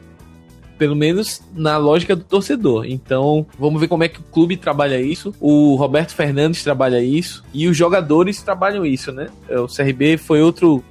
pelo 0.78 0.96
menos 0.96 1.42
na 1.54 1.76
lógica 1.76 2.16
do 2.16 2.24
torcedor. 2.24 2.86
Então, 2.86 3.46
vamos 3.60 3.82
ver 3.82 3.90
como 3.90 4.06
é 4.06 4.08
que 4.08 4.22
o 4.22 4.24
clube 4.24 4.56
trabalha 4.56 5.02
isso, 5.02 5.36
o 5.40 5.76
Roberto 5.76 6.16
Fernandes 6.16 6.64
trabalha 6.64 7.04
isso 7.04 7.44
e 7.54 7.68
os 7.68 7.76
jogadores 7.76 8.42
trabalham 8.42 8.86
isso, 8.86 9.12
né? 9.12 9.28
É, 9.50 9.60
o 9.60 9.68
CRB 9.68 10.18
foi 10.18 10.42
outro 10.42 10.82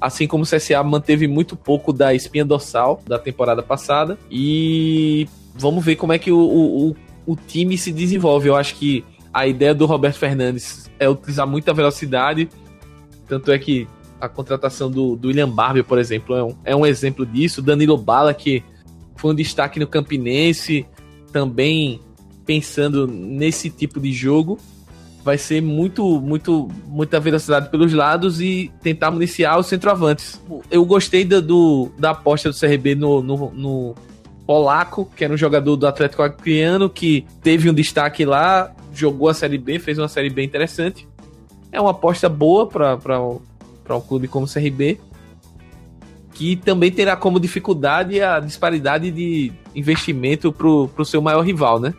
assim 0.00 0.26
como 0.26 0.44
o 0.44 0.46
CSA 0.46 0.82
manteve 0.82 1.26
muito 1.26 1.54
pouco 1.54 1.92
da 1.92 2.14
espinha 2.14 2.44
dorsal 2.44 3.02
da 3.06 3.18
temporada 3.18 3.62
passada. 3.62 4.16
E 4.30 5.28
vamos 5.54 5.84
ver 5.84 5.96
como 5.96 6.12
é 6.12 6.18
que 6.18 6.32
o, 6.32 6.38
o, 6.38 6.90
o 6.90 6.96
time 7.36 7.76
se 7.78 7.92
desenvolve. 7.92 8.48
Eu 8.48 8.56
acho 8.56 8.74
que 8.76 9.04
a 9.32 9.46
ideia 9.46 9.74
do 9.74 9.86
Roberto 9.86 10.16
Fernandes 10.16 10.90
é 10.98 11.08
utilizar 11.08 11.46
muita 11.46 11.72
velocidade. 11.72 12.48
Tanto 13.28 13.52
é 13.52 13.58
que 13.58 13.86
a 14.20 14.28
contratação 14.28 14.90
do, 14.90 15.16
do 15.16 15.28
William 15.28 15.48
Barbie, 15.48 15.82
por 15.82 15.98
exemplo, 15.98 16.36
é 16.36 16.44
um, 16.44 16.56
é 16.64 16.76
um 16.76 16.86
exemplo 16.86 17.24
disso. 17.24 17.62
Danilo 17.62 17.96
Bala, 17.96 18.34
que 18.34 18.62
foi 19.16 19.32
um 19.32 19.34
destaque 19.34 19.78
no 19.78 19.86
Campinense, 19.86 20.86
também 21.32 22.00
pensando 22.44 23.06
nesse 23.06 23.70
tipo 23.70 24.00
de 24.00 24.12
jogo 24.12 24.58
vai 25.22 25.36
ser 25.36 25.60
muito, 25.60 26.20
muito, 26.20 26.68
muita 26.86 27.20
velocidade 27.20 27.68
pelos 27.68 27.92
lados 27.92 28.40
e 28.40 28.70
tentar 28.82 29.10
municiar 29.10 29.58
os 29.58 29.66
centroavantes. 29.66 30.40
Eu 30.70 30.84
gostei 30.84 31.24
da, 31.24 31.40
do, 31.40 31.90
da 31.98 32.10
aposta 32.10 32.50
do 32.50 32.58
CRB 32.58 32.94
no, 32.94 33.22
no, 33.22 33.50
no 33.52 33.94
Polaco, 34.50 35.08
que 35.14 35.22
era 35.22 35.32
um 35.32 35.36
jogador 35.36 35.76
do 35.76 35.86
Atlético 35.86 36.24
Acreano, 36.24 36.90
que 36.90 37.24
teve 37.40 37.70
um 37.70 37.72
destaque 37.72 38.24
lá, 38.24 38.74
jogou 38.92 39.28
a 39.28 39.34
Série 39.34 39.56
B, 39.56 39.78
fez 39.78 39.96
uma 39.96 40.08
Série 40.08 40.28
B 40.28 40.42
interessante. 40.42 41.06
É 41.70 41.80
uma 41.80 41.92
aposta 41.92 42.28
boa 42.28 42.66
para 42.66 43.20
um 43.20 44.00
clube 44.00 44.26
como 44.26 44.46
o 44.46 44.52
CRB, 44.52 44.98
que 46.34 46.56
também 46.56 46.90
terá 46.90 47.14
como 47.16 47.38
dificuldade 47.38 48.20
a 48.20 48.40
disparidade 48.40 49.12
de 49.12 49.52
investimento 49.72 50.52
para 50.52 50.66
o 50.66 51.04
seu 51.04 51.22
maior 51.22 51.42
rival, 51.42 51.78
né? 51.78 51.94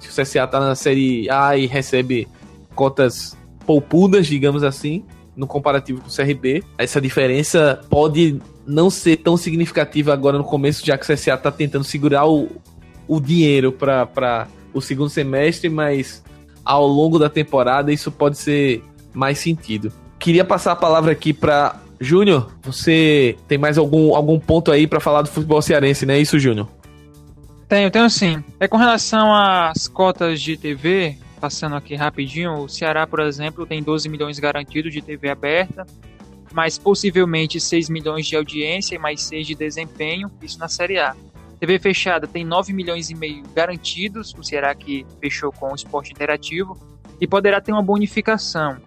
Se 0.00 0.08
o 0.08 0.10
CSA 0.10 0.42
está 0.42 0.58
na 0.58 0.74
Série 0.74 1.30
A 1.30 1.56
e 1.56 1.66
recebe 1.66 2.26
cotas 2.74 3.38
poupudas, 3.64 4.26
digamos 4.26 4.64
assim, 4.64 5.04
no 5.36 5.46
comparativo 5.46 6.00
com 6.00 6.08
o 6.08 6.12
CRB. 6.12 6.64
Essa 6.76 7.00
diferença 7.00 7.80
pode 7.88 8.40
não 8.66 8.90
ser 8.90 9.18
tão 9.18 9.36
significativa 9.36 10.12
agora 10.12 10.38
no 10.38 10.44
começo, 10.44 10.84
já 10.84 10.96
que 10.96 11.04
o 11.04 11.14
CSA 11.14 11.34
está 11.34 11.50
tentando 11.50 11.84
segurar 11.84 12.26
o, 12.26 12.48
o 13.08 13.20
dinheiro 13.20 13.72
para 13.72 14.48
o 14.72 14.80
segundo 14.80 15.10
semestre, 15.10 15.68
mas 15.68 16.22
ao 16.64 16.86
longo 16.86 17.18
da 17.18 17.28
temporada 17.28 17.92
isso 17.92 18.10
pode 18.10 18.38
ser 18.38 18.82
mais 19.12 19.38
sentido. 19.38 19.92
Queria 20.18 20.44
passar 20.44 20.72
a 20.72 20.76
palavra 20.76 21.12
aqui 21.12 21.32
para 21.32 21.80
Júnior. 22.00 22.50
Você 22.62 23.36
tem 23.46 23.58
mais 23.58 23.78
algum, 23.78 24.14
algum 24.14 24.38
ponto 24.38 24.70
aí 24.70 24.86
para 24.86 25.00
falar 25.00 25.22
do 25.22 25.28
futebol 25.28 25.62
cearense, 25.62 26.04
não 26.04 26.14
é 26.14 26.20
isso, 26.20 26.38
Júnior? 26.38 26.68
Tenho, 27.68 27.90
tenho 27.90 28.10
sim. 28.10 28.42
É 28.60 28.68
com 28.68 28.76
relação 28.76 29.34
às 29.34 29.88
cotas 29.88 30.40
de 30.40 30.56
TV, 30.56 31.16
passando 31.40 31.74
aqui 31.74 31.94
rapidinho, 31.94 32.54
o 32.54 32.68
Ceará, 32.68 33.06
por 33.06 33.20
exemplo, 33.20 33.66
tem 33.66 33.82
12 33.82 34.08
milhões 34.08 34.38
garantidos 34.38 34.92
de 34.92 35.00
TV 35.00 35.28
aberta, 35.30 35.86
mas 36.52 36.78
possivelmente 36.78 37.60
6 37.60 37.88
milhões 37.88 38.26
de 38.26 38.36
audiência 38.36 38.94
e 38.94 38.98
mais 38.98 39.22
6 39.22 39.46
de 39.46 39.54
desempenho, 39.54 40.30
isso 40.42 40.58
na 40.58 40.68
Série 40.68 40.98
A. 40.98 41.14
TV 41.58 41.78
fechada 41.78 42.26
tem 42.26 42.44
9 42.44 42.72
milhões 42.72 43.08
e 43.08 43.14
meio 43.14 43.42
garantidos, 43.54 44.34
o 44.36 44.42
Ceará 44.42 44.74
que 44.74 45.06
fechou 45.20 45.52
com 45.52 45.70
o 45.70 45.74
esporte 45.74 46.12
interativo, 46.12 46.76
e 47.20 47.26
poderá 47.26 47.60
ter 47.60 47.72
uma 47.72 47.82
bonificação. 47.82 48.78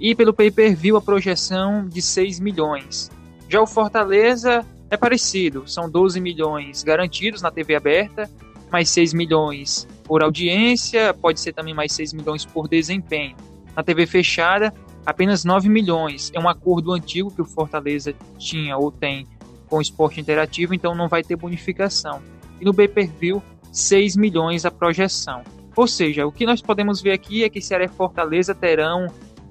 E 0.00 0.14
pelo 0.14 0.32
pay-per-view 0.32 0.96
a 0.96 1.02
projeção 1.02 1.86
de 1.86 2.00
6 2.00 2.40
milhões. 2.40 3.10
Já 3.48 3.60
o 3.60 3.66
Fortaleza 3.66 4.64
é 4.90 4.96
parecido, 4.96 5.68
são 5.68 5.88
12 5.88 6.20
milhões 6.20 6.82
garantidos 6.82 7.42
na 7.42 7.50
TV 7.50 7.74
aberta, 7.74 8.28
mais 8.72 8.88
6 8.88 9.12
milhões 9.12 9.86
por 10.04 10.22
audiência, 10.22 11.14
pode 11.14 11.40
ser 11.40 11.52
também 11.52 11.74
mais 11.74 11.92
6 11.92 12.12
milhões 12.12 12.44
por 12.44 12.68
desempenho. 12.68 13.36
Na 13.76 13.82
TV 13.82 14.06
fechada, 14.06 14.72
apenas 15.04 15.44
9 15.44 15.68
milhões. 15.68 16.30
É 16.34 16.40
um 16.40 16.48
acordo 16.48 16.92
antigo 16.92 17.30
que 17.30 17.42
o 17.42 17.44
Fortaleza 17.44 18.14
tinha 18.38 18.76
ou 18.76 18.90
tem 18.90 19.26
com 19.68 19.76
o 19.76 19.80
esporte 19.80 20.20
interativo, 20.20 20.74
então 20.74 20.94
não 20.94 21.08
vai 21.08 21.22
ter 21.22 21.36
bonificação. 21.36 22.20
E 22.60 22.64
no 22.64 22.74
pay-per-view, 22.74 23.42
6 23.72 24.16
milhões 24.16 24.64
a 24.64 24.70
projeção. 24.70 25.42
Ou 25.76 25.86
seja, 25.86 26.26
o 26.26 26.32
que 26.32 26.46
nós 26.46 26.62
podemos 26.62 27.02
ver 27.02 27.12
aqui 27.12 27.42
é 27.42 27.48
que 27.48 27.60
Ceará 27.60 27.84
e 27.84 27.88
Fortaleza 27.88 28.54
terão 28.54 29.06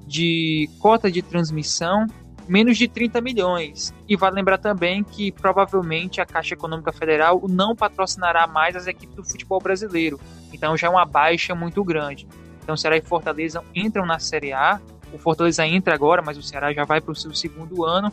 de 0.07 0.69
cota 0.79 1.11
de 1.11 1.21
transmissão 1.21 2.07
menos 2.47 2.77
de 2.77 2.87
30 2.87 3.21
milhões. 3.21 3.93
E 4.07 4.15
vale 4.15 4.35
lembrar 4.35 4.57
também 4.57 5.03
que 5.03 5.31
provavelmente 5.31 6.21
a 6.21 6.25
Caixa 6.25 6.53
Econômica 6.53 6.91
Federal 6.91 7.41
não 7.49 7.75
patrocinará 7.75 8.47
mais 8.47 8.75
as 8.75 8.87
equipes 8.87 9.15
do 9.15 9.23
futebol 9.23 9.59
brasileiro. 9.59 10.19
Então 10.51 10.75
já 10.77 10.87
é 10.87 10.89
uma 10.89 11.05
baixa 11.05 11.55
muito 11.55 11.83
grande. 11.83 12.27
Então 12.61 12.77
Ceará 12.77 12.97
e 12.97 13.01
Fortaleza 13.01 13.63
entram 13.75 14.05
na 14.05 14.19
Série 14.19 14.53
A. 14.53 14.79
O 15.13 15.17
Fortaleza 15.17 15.65
entra 15.65 15.93
agora, 15.93 16.21
mas 16.21 16.37
o 16.37 16.41
Ceará 16.41 16.73
já 16.73 16.83
vai 16.83 16.99
para 16.99 17.11
o 17.11 17.15
seu 17.15 17.33
segundo 17.33 17.85
ano. 17.85 18.11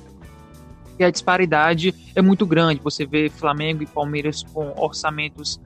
E 0.99 1.05
a 1.05 1.11
disparidade 1.11 1.95
é 2.15 2.21
muito 2.21 2.45
grande. 2.45 2.81
Você 2.85 3.07
vê 3.07 3.31
Flamengo 3.31 3.83
e 3.83 3.87
Palmeiras 3.87 4.43
com 4.43 4.73
orçamentos 4.77 5.59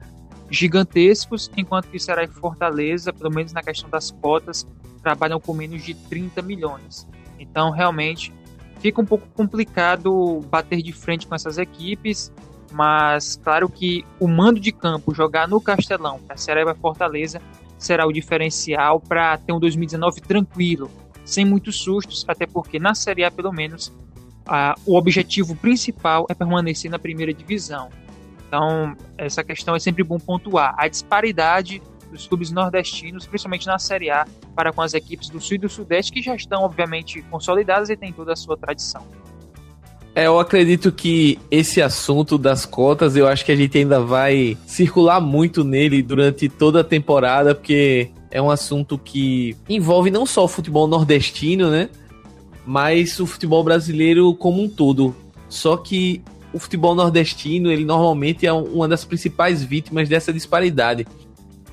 gigantescos, 0.49 1.51
enquanto 1.57 1.89
que 1.89 1.99
Ceará 1.99 2.23
e 2.23 2.27
Fortaleza, 2.27 3.11
pelo 3.11 3.33
menos 3.33 3.51
na 3.51 3.61
questão 3.61 3.89
das 3.89 4.11
cotas, 4.11 4.65
trabalham 5.03 5.39
com 5.39 5.53
menos 5.53 5.83
de 5.83 5.93
30 5.93 6.41
milhões. 6.41 7.07
Então, 7.37 7.69
realmente, 7.69 8.33
fica 8.79 9.01
um 9.01 9.05
pouco 9.05 9.27
complicado 9.33 10.39
bater 10.49 10.81
de 10.81 10.93
frente 10.93 11.27
com 11.27 11.35
essas 11.35 11.57
equipes, 11.57 12.31
mas 12.71 13.35
claro 13.43 13.67
que 13.67 14.05
o 14.19 14.27
mando 14.27 14.59
de 14.59 14.71
campo, 14.71 15.13
jogar 15.13 15.47
no 15.47 15.59
Castelão, 15.59 16.19
para 16.19 16.37
Ceará 16.37 16.61
e 16.61 16.75
Fortaleza, 16.75 17.41
será 17.77 18.07
o 18.07 18.11
diferencial 18.11 18.99
para 18.99 19.37
ter 19.37 19.53
um 19.53 19.59
2019 19.59 20.21
tranquilo, 20.21 20.89
sem 21.25 21.43
muitos 21.43 21.77
sustos, 21.77 22.23
até 22.27 22.45
porque 22.45 22.79
na 22.79 22.93
Série 22.93 23.23
A, 23.23 23.31
pelo 23.31 23.51
menos, 23.51 23.91
a, 24.47 24.75
o 24.85 24.95
objetivo 24.95 25.55
principal 25.55 26.25
é 26.29 26.33
permanecer 26.33 26.89
na 26.89 26.99
primeira 26.99 27.33
divisão. 27.33 27.89
Então, 28.47 28.95
essa 29.17 29.43
questão 29.43 29.75
é 29.75 29.79
sempre 29.79 30.03
bom 30.03 30.19
pontuar. 30.19 30.75
A 30.77 30.87
disparidade 30.87 31.81
dos 32.11 32.27
clubes 32.27 32.51
nordestinos, 32.51 33.25
principalmente 33.25 33.67
na 33.67 33.79
Série 33.79 34.09
A, 34.09 34.25
para 34.55 34.71
com 34.71 34.81
as 34.81 34.93
equipes 34.93 35.29
do 35.29 35.41
Sul 35.41 35.55
e 35.55 35.57
do 35.57 35.67
Sudeste, 35.67 36.11
que 36.11 36.21
já 36.21 36.35
estão, 36.35 36.63
obviamente, 36.63 37.21
consolidadas 37.23 37.89
e 37.89 37.97
têm 37.97 38.13
toda 38.13 38.33
a 38.33 38.35
sua 38.35 38.55
tradição. 38.55 39.05
É, 40.13 40.27
eu 40.27 40.39
acredito 40.39 40.93
que 40.93 41.37
esse 41.51 41.81
assunto 41.81 42.37
das 42.37 42.65
cotas, 42.65 43.17
eu 43.17 43.27
acho 43.27 43.43
que 43.43 43.51
a 43.51 43.55
gente 43.55 43.77
ainda 43.77 43.99
vai 43.99 44.57
circular 44.65 45.19
muito 45.19 45.61
nele 45.61 46.01
durante 46.01 46.47
toda 46.47 46.79
a 46.79 46.83
temporada, 46.85 47.53
porque 47.53 48.11
é 48.35 48.41
um 48.41 48.49
assunto 48.51 48.97
que 48.97 49.55
envolve 49.69 50.11
não 50.11 50.25
só 50.25 50.43
o 50.43 50.47
futebol 50.47 50.87
nordestino, 50.87 51.69
né? 51.69 51.89
Mas 52.65 53.19
o 53.19 53.25
futebol 53.25 53.63
brasileiro 53.63 54.33
como 54.35 54.61
um 54.61 54.69
todo. 54.69 55.15
Só 55.47 55.77
que 55.77 56.21
o 56.51 56.59
futebol 56.59 56.95
nordestino, 56.95 57.71
ele 57.71 57.85
normalmente 57.85 58.45
é 58.45 58.51
uma 58.51 58.87
das 58.87 59.05
principais 59.05 59.63
vítimas 59.63 60.09
dessa 60.09 60.33
disparidade 60.33 61.05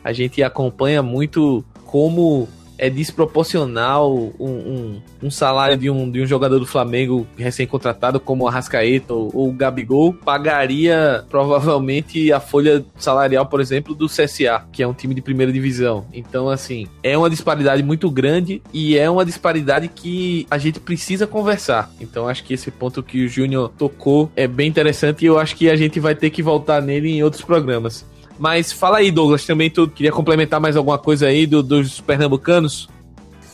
a 0.04 0.12
gente 0.12 0.42
acompanha 0.42 1.02
muito 1.02 1.64
como 1.86 2.48
é 2.82 2.90
desproporcional 2.90 4.12
um, 4.40 4.50
um, 4.50 5.02
um, 5.22 5.30
salário 5.30 5.76
de 5.76 5.88
um, 5.88 6.10
de 6.10 6.20
um 6.20 6.26
jogador 6.26 6.58
do 6.58 6.66
Flamengo 6.66 7.24
recém-contratado 7.36 8.18
como 8.18 8.42
o 8.42 8.48
Arrascaeta 8.48 9.14
ou 9.14 9.48
o 9.50 9.52
Gabigol 9.52 10.12
pagaria 10.12 11.24
provavelmente 11.30 12.32
a 12.32 12.40
folha 12.40 12.84
salarial, 12.98 13.46
por 13.46 13.60
exemplo, 13.60 13.94
do 13.94 14.08
CSA, 14.08 14.64
que 14.72 14.82
é 14.82 14.88
um 14.88 14.92
time 14.92 15.14
de 15.14 15.22
primeira 15.22 15.52
divisão. 15.52 16.04
Então, 16.12 16.48
assim, 16.48 16.88
é 17.04 17.16
uma 17.16 17.30
disparidade 17.30 17.84
muito 17.84 18.10
grande 18.10 18.60
e 18.72 18.98
é 18.98 19.08
uma 19.08 19.24
disparidade 19.24 19.86
que 19.86 20.44
a 20.50 20.58
gente 20.58 20.80
precisa 20.80 21.24
conversar. 21.24 21.88
Então, 22.00 22.26
acho 22.26 22.42
que 22.42 22.52
esse 22.52 22.72
ponto 22.72 23.00
que 23.00 23.24
o 23.24 23.28
Júnior 23.28 23.70
tocou 23.78 24.28
é 24.34 24.48
bem 24.48 24.68
interessante 24.68 25.22
e 25.22 25.26
eu 25.26 25.38
acho 25.38 25.54
que 25.54 25.70
a 25.70 25.76
gente 25.76 26.00
vai 26.00 26.16
ter 26.16 26.30
que 26.30 26.42
voltar 26.42 26.82
nele 26.82 27.12
em 27.12 27.22
outros 27.22 27.44
programas. 27.44 28.04
Mas 28.42 28.72
fala 28.72 28.96
aí, 28.96 29.12
Douglas, 29.12 29.46
também 29.46 29.70
tu 29.70 29.86
queria 29.86 30.10
complementar 30.10 30.60
mais 30.60 30.76
alguma 30.76 30.98
coisa 30.98 31.28
aí 31.28 31.46
do, 31.46 31.62
dos 31.62 32.00
pernambucanos? 32.00 32.88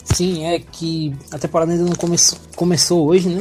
Sim, 0.03 0.47
é 0.47 0.59
que 0.59 1.15
a 1.31 1.39
temporada 1.39 1.73
ainda 1.73 1.85
não 1.85 1.95
começou, 1.95 2.39
começou 2.57 3.07
hoje, 3.07 3.29
né? 3.29 3.39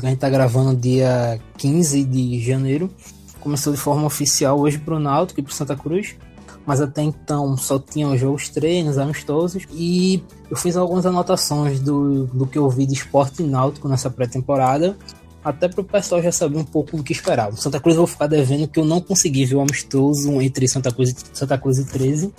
A 0.00 0.06
gente 0.06 0.20
tá 0.20 0.30
gravando 0.30 0.76
dia 0.76 1.40
15 1.56 2.04
de 2.04 2.40
janeiro. 2.40 2.88
Começou 3.40 3.72
de 3.72 3.78
forma 3.80 4.06
oficial 4.06 4.60
hoje 4.60 4.78
pro 4.78 5.00
Náutico 5.00 5.40
e 5.40 5.42
pro 5.42 5.52
Santa 5.52 5.74
Cruz. 5.74 6.14
Mas 6.64 6.80
até 6.80 7.02
então 7.02 7.56
só 7.56 7.80
tinham 7.80 8.16
jogos 8.16 8.48
treinos, 8.48 8.98
amistosos. 8.98 9.64
E 9.72 10.22
eu 10.48 10.56
fiz 10.56 10.76
algumas 10.76 11.04
anotações 11.04 11.80
do, 11.80 12.26
do 12.26 12.46
que 12.46 12.56
eu 12.56 12.70
vi 12.70 12.86
de 12.86 12.94
esporte 12.94 13.42
náutico 13.42 13.88
nessa 13.88 14.08
pré-temporada 14.08 14.96
até 15.48 15.68
para 15.68 15.80
o 15.80 15.84
pessoal 15.84 16.22
já 16.22 16.30
saber 16.30 16.58
um 16.58 16.64
pouco 16.64 16.96
do 16.96 17.02
que 17.02 17.12
esperar. 17.12 17.52
Santa 17.52 17.80
Cruz 17.80 17.96
eu 17.96 18.02
vou 18.02 18.06
ficar 18.06 18.26
devendo 18.26 18.68
que 18.68 18.78
eu 18.78 18.84
não 18.84 19.00
consegui 19.00 19.44
ver 19.46 19.56
o 19.56 19.60
amistoso 19.60 20.40
entre 20.40 20.68
Santa 20.68 20.92
Cruz, 20.92 21.14
Santa 21.32 21.56
Cruz 21.56 21.78
e 21.78 21.86
13, 21.86 22.32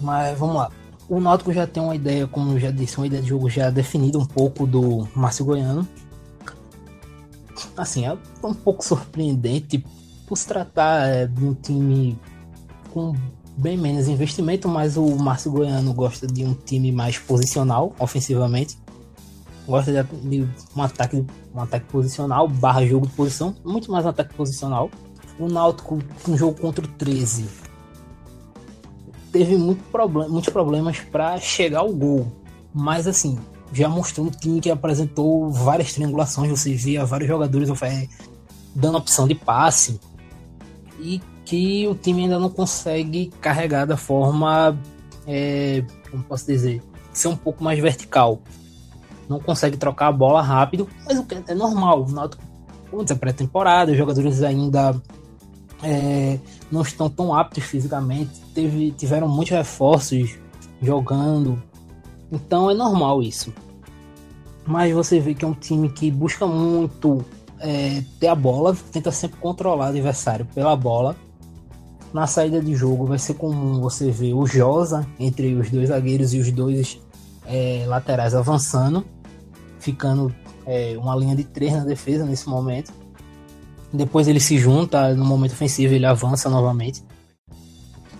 mas 0.00 0.36
vamos 0.38 0.56
lá. 0.56 0.70
O 1.08 1.20
Náutico 1.20 1.52
já 1.52 1.66
tem 1.66 1.82
uma 1.82 1.94
ideia, 1.94 2.26
como 2.26 2.52
eu 2.52 2.60
já 2.60 2.70
disse, 2.70 2.98
uma 2.98 3.06
ideia 3.06 3.22
de 3.22 3.28
jogo 3.28 3.48
já 3.48 3.70
definida 3.70 4.18
um 4.18 4.26
pouco 4.26 4.66
do 4.66 5.08
Márcio 5.14 5.44
Goiano. 5.44 5.88
Assim, 7.76 8.04
é 8.04 8.16
um 8.42 8.54
pouco 8.54 8.84
surpreendente 8.84 9.84
por 10.26 10.36
se 10.36 10.46
tratar 10.46 11.08
é, 11.08 11.26
de 11.26 11.44
um 11.44 11.54
time 11.54 12.18
com 12.92 13.14
bem 13.56 13.76
menos 13.76 14.06
investimento, 14.08 14.68
mas 14.68 14.96
o 14.96 15.16
Márcio 15.16 15.50
Goiano 15.50 15.92
gosta 15.94 16.26
de 16.26 16.44
um 16.44 16.54
time 16.54 16.92
mais 16.92 17.18
posicional, 17.18 17.94
ofensivamente. 17.98 18.76
Gosta 19.68 19.92
de, 19.92 20.02
de 20.30 20.48
um 20.74 20.82
ataque 20.82 21.26
um 21.54 21.60
ataque 21.60 21.84
posicional, 21.86 22.48
barra 22.48 22.86
jogo 22.86 23.06
de 23.06 23.12
posição, 23.12 23.54
muito 23.62 23.92
mais 23.92 24.06
um 24.06 24.08
ataque 24.08 24.34
posicional. 24.34 24.90
O 25.38 25.46
Náutico, 25.46 25.98
no 26.26 26.38
jogo 26.38 26.58
contra 26.58 26.82
o 26.82 26.88
13, 26.88 27.46
teve 29.30 29.58
muito 29.58 29.84
problem 29.90 30.26
muitos 30.30 30.50
problemas 30.50 31.00
para 31.00 31.38
chegar 31.38 31.80
ao 31.80 31.92
gol. 31.92 32.32
Mas 32.72 33.06
assim, 33.06 33.38
já 33.70 33.90
mostrou 33.90 34.28
um 34.28 34.30
time 34.30 34.58
que 34.58 34.70
apresentou 34.70 35.50
várias 35.50 35.92
triangulações, 35.92 36.48
você 36.48 36.74
via 36.74 37.04
vários 37.04 37.28
jogadores 37.28 37.68
dando 38.74 38.96
opção 38.96 39.28
de 39.28 39.34
passe 39.34 40.00
e 40.98 41.20
que 41.44 41.86
o 41.86 41.94
time 41.94 42.22
ainda 42.22 42.38
não 42.38 42.48
consegue 42.48 43.30
carregar 43.38 43.84
da 43.84 43.98
forma, 43.98 44.78
é, 45.26 45.84
como 46.10 46.22
posso 46.22 46.46
dizer, 46.46 46.82
ser 47.12 47.28
um 47.28 47.36
pouco 47.36 47.62
mais 47.62 47.78
vertical. 47.78 48.40
Não 49.28 49.38
consegue 49.38 49.76
trocar 49.76 50.08
a 50.08 50.12
bola 50.12 50.40
rápido, 50.40 50.88
mas 51.06 51.18
o 51.18 51.26
é 51.46 51.54
normal. 51.54 52.06
Como 52.90 53.02
dizer, 53.02 53.16
pré-temporada, 53.16 53.92
os 53.92 53.98
jogadores 53.98 54.42
ainda 54.42 54.94
é, 55.82 56.38
não 56.70 56.82
estão 56.82 57.08
tão 57.08 57.34
aptos 57.34 57.64
fisicamente, 57.64 58.40
teve, 58.54 58.90
tiveram 58.92 59.28
muitos 59.28 59.56
reforços 59.56 60.36
jogando, 60.80 61.62
então 62.30 62.70
é 62.70 62.74
normal 62.74 63.22
isso. 63.22 63.52
Mas 64.66 64.92
você 64.92 65.18
vê 65.18 65.34
que 65.34 65.44
é 65.44 65.48
um 65.48 65.54
time 65.54 65.88
que 65.88 66.10
busca 66.10 66.46
muito 66.46 67.24
é, 67.58 68.02
ter 68.20 68.28
a 68.28 68.34
bola, 68.34 68.76
tenta 68.92 69.10
sempre 69.10 69.38
controlar 69.38 69.86
o 69.86 69.88
adversário 69.88 70.46
pela 70.54 70.76
bola. 70.76 71.16
Na 72.12 72.26
saída 72.26 72.60
de 72.60 72.74
jogo 72.74 73.06
vai 73.06 73.18
ser 73.18 73.34
comum 73.34 73.80
você 73.80 74.10
ver 74.10 74.34
o 74.34 74.46
Josa 74.46 75.06
entre 75.18 75.54
os 75.54 75.70
dois 75.70 75.88
zagueiros 75.88 76.32
e 76.32 76.38
os 76.38 76.50
dois 76.50 76.98
é, 77.46 77.84
laterais 77.86 78.34
avançando, 78.34 79.04
ficando 79.88 80.34
é, 80.66 80.96
uma 80.98 81.16
linha 81.16 81.34
de 81.34 81.44
três 81.44 81.72
na 81.72 81.82
defesa 81.84 82.26
nesse 82.26 82.46
momento. 82.46 82.92
Depois 83.90 84.28
ele 84.28 84.38
se 84.38 84.58
junta 84.58 85.14
no 85.14 85.24
momento 85.24 85.52
ofensivo, 85.52 85.94
ele 85.94 86.04
avança 86.04 86.50
novamente. 86.50 87.02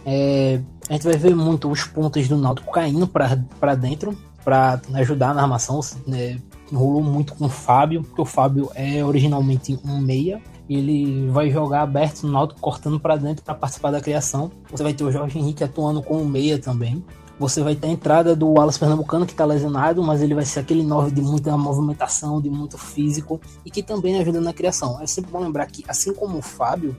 É, 0.06 0.60
a 0.88 0.94
gente 0.94 1.04
vai 1.04 1.16
ver 1.18 1.36
muito 1.36 1.70
os 1.70 1.84
pontos 1.84 2.26
do 2.26 2.38
Náutico 2.38 2.72
caindo 2.72 3.06
para 3.06 3.74
dentro 3.74 4.16
para 4.42 4.80
ajudar 4.94 5.34
na 5.34 5.42
armação. 5.42 5.80
Né? 6.06 6.40
Rolou 6.72 7.02
muito 7.02 7.34
com 7.34 7.44
o 7.44 7.50
Fábio, 7.50 8.02
porque 8.02 8.22
o 8.22 8.24
Fábio 8.24 8.70
é 8.74 9.04
originalmente 9.04 9.78
um 9.84 9.98
meia. 9.98 10.40
Ele 10.70 11.28
vai 11.28 11.50
jogar 11.50 11.82
aberto 11.82 12.22
no 12.22 12.32
Náutico, 12.32 12.60
cortando 12.60 12.98
para 12.98 13.16
dentro 13.16 13.44
para 13.44 13.54
participar 13.54 13.90
da 13.90 14.00
criação. 14.00 14.50
Você 14.70 14.82
vai 14.82 14.94
ter 14.94 15.04
o 15.04 15.12
Jorge 15.12 15.38
Henrique 15.38 15.62
atuando 15.62 16.02
com 16.02 16.22
o 16.22 16.24
meia 16.24 16.58
também. 16.58 17.04
Você 17.38 17.62
vai 17.62 17.76
ter 17.76 17.86
a 17.86 17.90
entrada 17.90 18.34
do 18.34 18.48
Wallace 18.48 18.78
Pernambucano, 18.78 19.24
que 19.24 19.32
está 19.32 19.44
lesionado, 19.44 20.02
mas 20.02 20.20
ele 20.20 20.34
vai 20.34 20.44
ser 20.44 20.60
aquele 20.60 20.82
9 20.82 21.12
de 21.12 21.22
muita 21.22 21.56
movimentação, 21.56 22.40
de 22.40 22.50
muito 22.50 22.76
físico 22.76 23.40
e 23.64 23.70
que 23.70 23.82
também 23.82 24.18
ajuda 24.18 24.40
na 24.40 24.52
criação. 24.52 25.00
É 25.00 25.06
sempre 25.06 25.30
bom 25.30 25.40
lembrar 25.40 25.66
que, 25.66 25.84
assim 25.86 26.12
como 26.12 26.38
o 26.38 26.42
Fábio, 26.42 26.96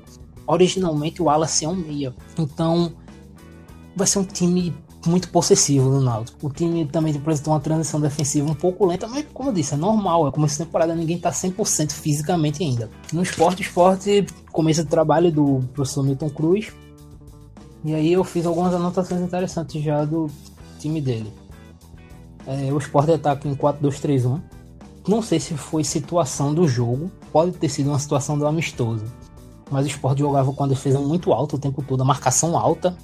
originalmente 0.47 1.21
o 1.21 1.25
Wallace 1.25 1.65
é 1.65 1.67
um 1.67 1.75
meia. 1.75 2.15
Então, 2.37 2.93
vai 3.95 4.07
ser 4.07 4.19
um 4.19 4.23
time 4.23 4.73
muito 5.05 5.29
possessivo 5.29 5.89
no 5.89 6.01
Náutico. 6.01 6.47
O 6.47 6.49
time 6.49 6.85
também 6.85 7.15
apresentou 7.15 7.53
uma 7.53 7.59
transição 7.59 7.99
defensiva 7.99 8.49
um 8.49 8.55
pouco 8.55 8.85
lenta, 8.85 9.07
mas 9.07 9.25
como 9.33 9.49
eu 9.49 9.53
disse, 9.53 9.73
é 9.73 9.77
normal. 9.77 10.27
É 10.27 10.31
como 10.31 10.45
essa 10.45 10.63
temporada 10.65 10.95
ninguém 10.95 11.17
está 11.17 11.31
100% 11.31 11.91
fisicamente 11.91 12.63
ainda. 12.63 12.89
No 13.13 13.21
esporte, 13.21 13.61
esporte 13.61 14.25
começa 14.51 14.81
o 14.81 14.85
trabalho 14.85 15.31
do 15.31 15.61
professor 15.73 16.03
Milton 16.03 16.29
Cruz. 16.29 16.71
E 17.83 17.93
aí 17.93 18.13
eu 18.13 18.23
fiz 18.23 18.45
algumas 18.45 18.73
anotações 18.73 19.21
interessantes 19.21 19.81
já 19.81 20.03
do 20.03 20.27
time 20.79 20.99
dele. 20.99 21.31
É, 22.45 22.71
o 22.73 22.77
esporte 22.77 23.11
ataca 23.11 23.47
em 23.47 23.55
4-2-3-1. 23.55 24.41
Não 25.07 25.21
sei 25.21 25.39
se 25.39 25.53
foi 25.55 25.83
situação 25.83 26.53
do 26.53 26.67
jogo, 26.67 27.11
pode 27.31 27.51
ter 27.53 27.69
sido 27.69 27.89
uma 27.89 27.99
situação 27.99 28.37
do 28.37 28.45
amistoso. 28.45 29.05
Mas 29.71 29.85
o 29.85 29.89
esporte 29.89 30.19
jogava 30.19 30.51
com 30.51 30.63
a 30.63 30.67
defesa 30.67 30.99
muito 30.99 31.31
alta 31.31 31.55
o 31.55 31.59
tempo 31.59 31.83
todo, 31.83 32.01
a 32.01 32.05
marcação 32.05 32.57
alta 32.57 32.95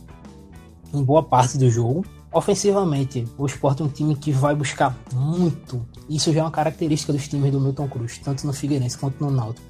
em 0.94 1.04
boa 1.04 1.24
parte 1.24 1.58
do 1.58 1.70
jogo. 1.70 2.06
Ofensivamente, 2.32 3.26
o 3.38 3.46
Sport 3.46 3.80
é 3.80 3.84
um 3.84 3.88
time 3.88 4.16
que 4.16 4.32
vai 4.32 4.54
buscar 4.54 4.96
muito. 5.14 5.86
Isso 6.10 6.34
já 6.34 6.42
é 6.42 6.44
uma 6.44 6.52
característica 6.52 7.14
dos 7.14 7.28
times 7.28 7.52
do 7.52 7.62
Milton 7.62 7.88
Cruz, 7.88 8.18
tanto 8.18 8.46
no 8.46 8.52
Figueirense 8.52 8.98
quanto 8.98 9.24
no 9.24 9.32
Náutico. 9.32 9.66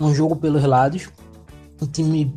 Um 0.00 0.14
jogo 0.14 0.36
pelos 0.36 0.62
lados, 0.62 1.08
um 1.82 1.86
time 1.86 2.32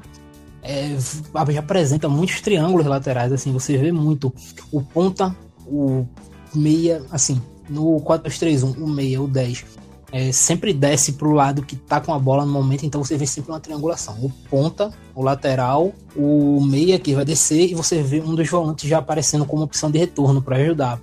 é, 0.68 1.58
apresenta 1.58 2.10
muitos 2.10 2.42
triângulos 2.42 2.86
laterais, 2.86 3.32
assim, 3.32 3.54
você 3.54 3.78
vê 3.78 3.92
muito 3.92 4.34
o 4.70 4.82
ponta, 4.82 5.34
o 5.66 6.06
meia, 6.54 7.02
assim, 7.10 7.42
no 7.70 8.02
4-2-3-1, 8.02 8.78
o 8.78 8.88
meia, 8.88 9.22
o 9.22 9.28
10, 9.28 9.66
é, 10.12 10.32
sempre 10.32 10.74
desce 10.74 11.14
para 11.14 11.28
o 11.28 11.32
lado 11.32 11.62
que 11.62 11.76
tá 11.76 12.02
com 12.02 12.14
a 12.14 12.20
bola 12.20 12.46
no 12.46 12.52
momento, 12.52 12.86
então 12.86 13.04
você 13.04 13.18
vê 13.18 13.26
sempre 13.26 13.52
uma 13.52 13.60
triangulação. 13.60 14.16
O 14.22 14.30
ponta, 14.50 14.92
o 15.16 15.22
lateral, 15.22 15.94
o 16.16 16.62
meia 16.62 17.00
que 17.00 17.14
vai 17.14 17.26
descer 17.26 17.70
e 17.70 17.76
você 17.76 18.02
vê 18.02 18.22
um 18.22 18.36
dos 18.36 18.50
volantes 18.50 18.90
já 18.90 19.00
aparecendo 19.00 19.46
como 19.46 19.64
opção 19.64 19.90
de 19.90 19.98
retorno 19.98 20.42
para 20.42 20.58
ajudar. 20.58 21.00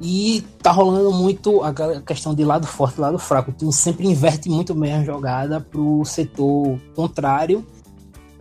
E 0.00 0.44
tá 0.60 0.72
rolando 0.72 1.12
muito 1.12 1.62
a 1.62 1.72
questão 2.02 2.34
de 2.34 2.44
lado 2.44 2.66
forte 2.66 2.98
e 2.98 3.00
lado 3.00 3.18
fraco. 3.18 3.50
O 3.50 3.54
time 3.54 3.72
sempre 3.72 4.06
inverte 4.06 4.48
muito 4.48 4.74
bem 4.74 4.92
a 4.94 5.04
jogada 5.04 5.60
pro 5.60 6.04
setor 6.04 6.76
contrário 6.94 7.64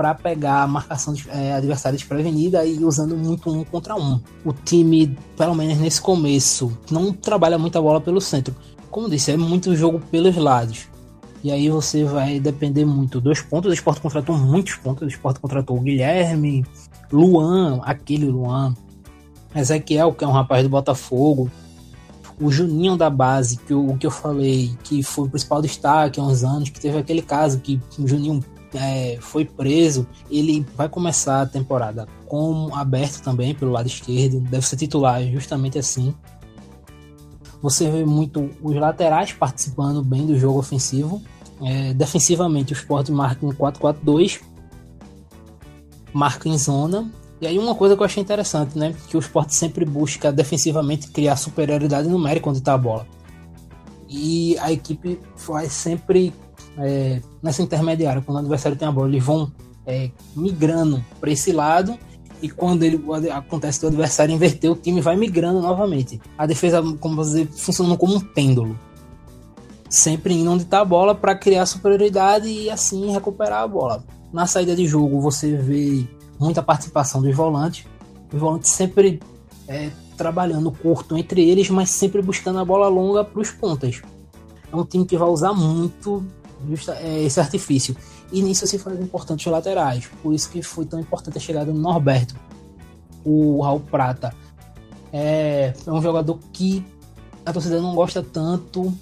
para 0.02 0.16
pegar 0.16 0.64
a 0.64 0.68
marcação 0.68 1.14
de, 1.14 1.30
é, 1.30 1.54
adversária 1.54 1.96
desprevenida 1.96 2.66
e 2.66 2.84
usando 2.84 3.16
muito 3.16 3.52
um 3.52 3.64
contra 3.64 3.96
um. 3.96 4.20
O 4.44 4.52
time, 4.52 5.16
pelo 5.38 5.54
menos 5.54 5.78
nesse 5.78 6.02
começo, 6.02 6.76
não 6.90 7.14
trabalha 7.14 7.58
muita 7.60 7.80
bola 7.80 8.02
pelo 8.02 8.20
centro 8.20 8.56
como 8.92 9.10
disse, 9.10 9.32
é 9.32 9.38
muito 9.38 9.76
jogo 9.76 10.00
pelos 10.12 10.36
lados. 10.36 10.88
E 11.44 11.52
aí 11.52 11.70
você 11.70 12.04
vai 12.04 12.40
depender 12.40 12.86
muito 12.86 13.20
dos 13.20 13.42
pontos. 13.42 13.72
O 13.72 13.74
Sport 13.74 14.00
contratou 14.00 14.38
muitos 14.38 14.76
pontos. 14.76 15.08
O 15.08 15.10
Sport 15.10 15.40
contratou 15.40 15.78
o 15.78 15.82
Guilherme, 15.82 16.64
Luan, 17.12 17.80
aquele 17.84 18.26
Luan, 18.26 18.76
Ezequiel, 19.56 20.14
que 20.14 20.24
é 20.24 20.28
um 20.28 20.32
rapaz 20.32 20.62
do 20.62 20.70
Botafogo, 20.70 21.50
o 22.40 22.52
Juninho 22.52 22.96
da 22.96 23.10
base, 23.10 23.58
que 23.58 23.74
o 23.74 23.96
que 23.98 24.06
eu 24.06 24.12
falei, 24.12 24.72
que 24.84 25.02
foi 25.02 25.26
o 25.26 25.30
principal 25.30 25.62
destaque 25.62 26.20
há 26.20 26.24
uns 26.24 26.44
anos, 26.44 26.70
que 26.70 26.80
teve 26.80 26.98
aquele 26.98 27.22
caso 27.22 27.60
que 27.60 27.80
o 27.98 28.08
Juninho 28.08 28.44
é, 28.74 29.18
foi 29.20 29.46
preso. 29.46 30.08
Ele 30.30 30.66
vai 30.76 30.88
começar 30.88 31.42
a 31.42 31.46
temporada 31.46 32.08
como 32.28 32.74
aberto 32.76 33.22
também 33.22 33.54
pelo 33.54 33.72
lado 33.72 33.88
esquerdo, 33.88 34.40
deve 34.40 34.66
ser 34.66 34.78
titular 34.78 35.22
justamente 35.28 35.78
assim. 35.78 36.14
Você 37.62 37.90
vê 37.90 38.04
muito 38.04 38.50
os 38.62 38.76
laterais 38.76 39.34
participando 39.34 40.02
bem 40.04 40.26
do 40.26 40.38
jogo 40.38 40.60
ofensivo. 40.60 41.22
É, 41.62 41.94
defensivamente, 41.94 42.74
o 42.74 42.76
Sport 42.76 43.10
marca 43.10 43.46
em 43.46 43.50
4-4-2, 43.50 44.42
marca 46.12 46.50
em 46.50 46.58
zona. 46.58 47.12
E 47.40 47.46
aí 47.46 47.60
uma 47.60 47.76
coisa 47.76 47.96
que 47.96 48.02
eu 48.02 48.06
achei 48.06 48.22
interessante, 48.22 48.78
né? 48.78 48.96
Que 49.08 49.16
o 49.16 49.20
Sport 49.20 49.52
sempre 49.52 49.86
busca 49.86 50.32
defensivamente 50.32 51.10
criar 51.10 51.36
superioridade 51.36 52.08
numérica 52.08 52.50
onde 52.50 52.60
está 52.60 52.74
a 52.74 52.78
bola. 52.78 53.06
E 54.10 54.58
a 54.60 54.72
equipe 54.72 55.20
faz 55.36 55.72
sempre 55.72 56.34
é, 56.84 57.22
nessa 57.42 57.62
intermediária, 57.62 58.22
quando 58.22 58.38
o 58.38 58.40
adversário 58.40 58.78
tem 58.78 58.88
a 58.88 58.92
bola, 58.92 59.08
eles 59.08 59.24
vão 59.24 59.52
é, 59.86 60.12
migrando 60.36 61.04
para 61.20 61.32
esse 61.32 61.52
lado 61.52 61.98
e 62.42 62.50
quando 62.50 62.84
ele 62.84 63.00
acontece 63.32 63.80
do 63.82 63.88
adversário 63.88 64.34
inverter, 64.34 64.72
o 64.72 64.76
time 64.76 65.00
vai 65.00 65.16
migrando 65.16 65.62
novamente. 65.62 66.20
A 66.38 66.48
defesa, 66.48 66.82
como 67.00 67.16
você 67.16 67.46
funcionando 67.46 67.98
como 67.98 68.16
um 68.16 68.20
pêndulo. 68.20 68.78
Sempre 69.88 70.34
indo 70.34 70.50
onde 70.50 70.64
está 70.64 70.80
a 70.80 70.86
bola 70.86 71.14
para 71.14 71.36
criar 71.36 71.66
superioridade 71.66 72.48
e 72.48 72.70
assim 72.70 73.12
recuperar 73.12 73.62
a 73.62 73.68
bola. 73.68 74.04
Na 74.34 74.48
saída 74.48 74.76
de 74.76 74.88
jogo, 74.88 75.20
você 75.20 75.56
vê 75.56 76.08
muita 76.40 76.64
participação 76.64 77.22
dos 77.22 77.36
volantes. 77.36 77.86
Os 78.34 78.40
volantes 78.40 78.72
sempre 78.72 79.20
é, 79.68 79.92
trabalhando 80.18 80.72
curto 80.72 81.18
entre 81.18 81.48
eles, 81.48 81.70
mas 81.70 81.90
sempre 81.90 82.22
buscando 82.22 82.58
a 82.58 82.66
bola 82.66 82.88
longa 82.88 83.24
para 83.24 83.42
os 83.42 83.52
pontas. 83.52 84.02
É 84.72 84.76
um 84.76 84.86
time 84.86 85.06
que 85.06 85.18
vai 85.18 85.28
usar 85.28 85.54
muito 85.54 86.26
justa, 86.70 86.96
é, 86.96 87.24
esse 87.24 87.40
artifício. 87.40 87.96
E 88.32 88.42
nisso 88.42 88.66
se 88.68 88.78
faz 88.78 89.00
importante 89.00 89.48
os 89.48 89.52
laterais. 89.52 90.10
Por 90.22 90.34
isso 90.34 90.50
que 90.50 90.62
foi 90.62 90.86
tão 90.86 91.00
importante 91.00 91.38
a 91.38 91.42
chegada 91.42 91.72
do 91.72 91.80
Norberto. 91.80 92.36
O 93.24 93.62
Raul 93.62 93.80
Prata 93.80 94.34
é, 95.12 95.74
é 95.86 95.92
um 95.92 96.02
jogador 96.02 96.40
que 96.52 96.84
a 97.46 97.52
torcida 97.52 97.82
não 97.82 97.94
gosta 97.94 98.24
tanto. 98.24 98.94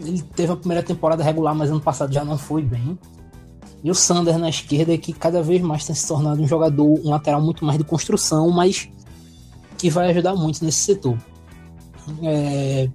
Ele 0.00 0.22
teve 0.22 0.52
a 0.52 0.56
primeira 0.56 0.82
temporada 0.82 1.22
regular, 1.22 1.54
mas 1.54 1.70
ano 1.70 1.80
passado 1.80 2.12
já 2.12 2.24
não 2.24 2.38
foi 2.38 2.62
bem. 2.62 2.98
E 3.82 3.90
o 3.90 3.94
Sander 3.94 4.38
na 4.38 4.48
esquerda, 4.48 4.96
que 4.98 5.12
cada 5.12 5.42
vez 5.42 5.62
mais 5.62 5.84
tem 5.84 5.94
se 5.94 6.06
tornado 6.06 6.42
um 6.42 6.48
jogador, 6.48 6.84
um 6.84 7.10
lateral 7.10 7.40
muito 7.40 7.64
mais 7.64 7.78
de 7.78 7.84
construção, 7.84 8.50
mas 8.50 8.88
que 9.76 9.88
vai 9.88 10.10
ajudar 10.10 10.34
muito 10.34 10.64
nesse 10.64 10.78
setor. 10.78 11.16
É, 12.22 12.88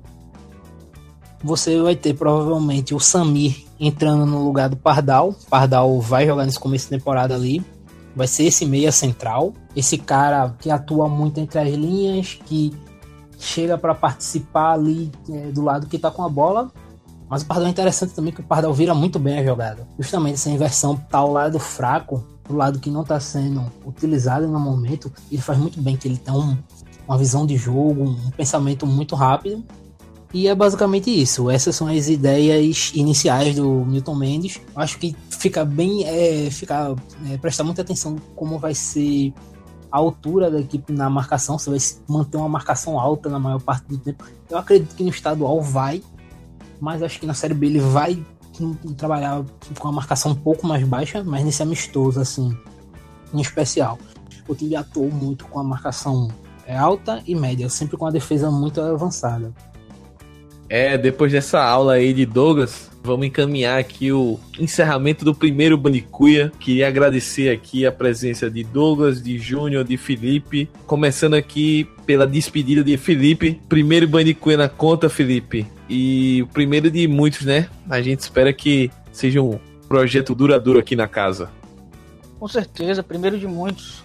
você 1.43 1.79
vai 1.81 1.95
ter 1.95 2.13
provavelmente 2.13 2.93
o 2.93 2.99
Samir 2.99 3.65
entrando 3.87 4.25
no 4.25 4.45
lugar 4.45 4.69
do 4.69 4.77
Pardal. 4.77 5.35
Pardal 5.49 5.99
vai 5.99 6.25
jogar 6.25 6.45
nesse 6.45 6.59
começo 6.59 6.85
de 6.85 6.91
temporada 6.91 7.35
ali. 7.35 7.63
Vai 8.15 8.27
ser 8.27 8.45
esse 8.45 8.65
meia 8.65 8.91
central. 8.91 9.53
Esse 9.75 9.97
cara 9.97 10.55
que 10.59 10.69
atua 10.71 11.09
muito 11.09 11.39
entre 11.39 11.59
as 11.59 11.69
linhas, 11.69 12.39
que 12.45 12.73
chega 13.37 13.77
para 13.77 13.93
participar 13.93 14.73
ali 14.73 15.11
é, 15.29 15.51
do 15.51 15.61
lado 15.61 15.87
que 15.87 15.99
tá 15.99 16.09
com 16.09 16.23
a 16.23 16.29
bola. 16.29 16.71
Mas 17.29 17.41
o 17.41 17.45
Pardal 17.45 17.67
é 17.67 17.71
interessante 17.71 18.13
também 18.13 18.31
que 18.31 18.41
o 18.41 18.43
Pardal 18.43 18.73
vira 18.73 18.93
muito 18.93 19.19
bem 19.19 19.39
a 19.39 19.43
jogada. 19.43 19.87
Justamente 19.99 20.35
essa 20.35 20.49
inversão 20.49 20.95
tá 20.95 21.17
ao 21.17 21.31
lado 21.31 21.59
fraco, 21.59 22.23
do 22.47 22.55
lado 22.55 22.79
que 22.79 22.89
não 22.89 23.01
está 23.01 23.19
sendo 23.19 23.65
utilizado 23.85 24.47
no 24.47 24.59
momento. 24.59 25.11
Ele 25.31 25.41
faz 25.41 25.57
muito 25.57 25.81
bem, 25.81 25.97
que 25.97 26.07
ele 26.07 26.17
tem 26.17 26.33
um, 26.33 26.57
uma 27.07 27.17
visão 27.17 27.45
de 27.45 27.57
jogo, 27.57 28.03
um 28.03 28.31
pensamento 28.31 28.85
muito 28.85 29.15
rápido. 29.15 29.63
E 30.33 30.47
é 30.47 30.55
basicamente 30.55 31.11
isso. 31.11 31.49
Essas 31.49 31.75
são 31.75 31.87
as 31.87 32.07
ideias 32.09 32.91
iniciais 32.95 33.55
do 33.55 33.85
Milton 33.85 34.15
Mendes. 34.15 34.59
Acho 34.75 34.97
que 34.97 35.15
fica 35.29 35.63
bem. 35.63 36.03
É, 36.05 36.49
fica, 36.49 36.95
é, 37.29 37.37
prestar 37.37 37.63
muita 37.63 37.83
atenção 37.83 38.15
como 38.35 38.57
vai 38.57 38.73
ser 38.73 39.31
a 39.91 39.97
altura 39.99 40.49
da 40.49 40.59
equipe 40.59 40.91
na 40.91 41.07
marcação. 41.07 41.59
Se 41.59 41.69
vai 41.69 41.77
manter 42.07 42.37
uma 42.37 42.49
marcação 42.49 42.99
alta 42.99 43.29
na 43.29 43.37
maior 43.37 43.61
parte 43.61 43.87
do 43.87 43.97
tempo. 43.99 44.25
Eu 44.49 44.57
acredito 44.57 44.95
que 44.95 45.03
no 45.03 45.09
estadual 45.09 45.61
vai. 45.61 46.01
Mas 46.81 47.03
acho 47.03 47.19
que 47.19 47.27
na 47.27 47.35
Série 47.35 47.53
B 47.53 47.67
ele 47.67 47.79
vai 47.79 48.25
trabalhar 48.97 49.43
com 49.77 49.87
a 49.87 49.91
marcação 49.91 50.31
um 50.31 50.35
pouco 50.35 50.65
mais 50.65 50.83
baixa. 50.83 51.23
Mas 51.23 51.45
nesse 51.45 51.61
amistoso, 51.61 52.19
assim, 52.19 52.57
em 53.31 53.39
especial. 53.39 53.99
O 54.47 54.55
time 54.55 54.75
atuou 54.75 55.11
muito 55.11 55.45
com 55.45 55.59
a 55.59 55.63
marcação 55.63 56.27
é, 56.65 56.75
alta 56.75 57.21
e 57.25 57.35
média, 57.35 57.69
sempre 57.69 57.97
com 57.97 58.07
a 58.07 58.11
defesa 58.11 58.49
muito 58.49 58.81
avançada. 58.81 59.53
É, 60.73 60.97
depois 60.97 61.31
dessa 61.31 61.63
aula 61.63 61.93
aí 61.93 62.15
de 62.15 62.25
Douglas, 62.25 62.89
vamos 63.03 63.27
encaminhar 63.27 63.79
aqui 63.79 64.11
o 64.11 64.39
encerramento 64.57 65.23
do 65.23 65.35
primeiro 65.35 65.77
Bandicuia. 65.77 66.51
Queria 66.59 66.87
agradecer 66.87 67.51
aqui 67.51 67.85
a 67.85 67.91
presença 67.91 68.49
de 68.49 68.63
Douglas, 68.63 69.21
de 69.21 69.37
Júnior, 69.37 69.83
de 69.83 69.97
Felipe. 69.97 70.67
Começando 70.87 71.35
aqui 71.35 71.87
pela 72.07 72.25
despedida 72.25 72.83
de 72.83 72.97
Felipe. 72.97 73.61
Primeiro 73.69 74.07
Bandicuia 74.07 74.57
na 74.57 74.67
conta, 74.67 75.09
Felipe. 75.09 75.67
E 75.87 76.41
o 76.41 76.47
primeiro 76.47 76.89
de 76.89 77.07
muitos, 77.07 77.45
né? 77.45 77.69
A 77.87 78.01
gente 78.01 78.21
espera 78.21 78.51
que 78.51 78.89
seja 79.11 79.43
um 79.43 79.59
projeto 79.87 80.33
duradouro 80.33 80.79
aqui 80.79 80.95
na 80.95 81.07
casa. 81.07 81.51
Com 82.39 82.47
certeza, 82.47 83.03
primeiro 83.03 83.37
de 83.37 83.45
muitos. 83.45 84.03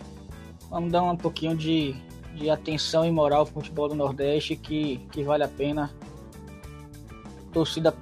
Vamos 0.69 0.93
dar 0.93 1.03
um 1.03 1.17
pouquinho 1.17 1.57
de, 1.57 1.95
de 2.35 2.51
atenção 2.51 3.07
e 3.07 3.11
moral 3.11 3.41
ao 3.41 3.47
futebol 3.47 3.89
do 3.89 3.95
Nordeste 3.95 4.55
que, 4.55 5.01
que 5.11 5.23
vale 5.23 5.45
a 5.45 5.49
pena 5.49 5.91
torcida 7.53 7.95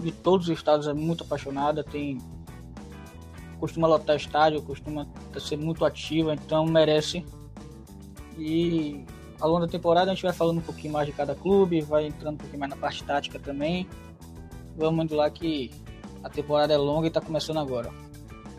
de 0.00 0.12
todos 0.12 0.48
os 0.48 0.56
estados 0.56 0.86
é 0.86 0.92
muito 0.92 1.24
apaixonada, 1.24 1.82
tem 1.82 2.18
costuma 3.58 3.88
lotar 3.88 4.16
estádio, 4.16 4.62
costuma 4.62 5.06
ser 5.38 5.56
muito 5.56 5.84
ativa, 5.84 6.32
então 6.32 6.64
merece. 6.64 7.24
E 8.38 9.04
ao 9.40 9.50
longo 9.50 9.66
da 9.66 9.66
temporada 9.66 10.10
a 10.10 10.14
gente 10.14 10.22
vai 10.22 10.32
falando 10.32 10.58
um 10.58 10.62
pouquinho 10.62 10.92
mais 10.92 11.06
de 11.06 11.12
cada 11.12 11.34
clube, 11.34 11.80
vai 11.80 12.06
entrando 12.06 12.34
um 12.34 12.38
pouquinho 12.38 12.60
mais 12.60 12.70
na 12.70 12.76
parte 12.76 13.02
tática 13.02 13.38
também. 13.38 13.86
Vamos 14.76 15.04
indo 15.04 15.16
lá 15.16 15.28
que 15.28 15.70
a 16.22 16.28
temporada 16.28 16.72
é 16.72 16.76
longa 16.76 17.06
e 17.06 17.08
está 17.08 17.20
começando 17.20 17.58
agora. 17.58 17.90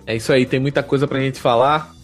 É 0.05 0.15
isso 0.15 0.33
aí, 0.33 0.45
tem 0.45 0.59
muita 0.59 0.83
coisa 0.83 1.07
pra 1.07 1.19
gente 1.19 1.39
falar. 1.39 1.95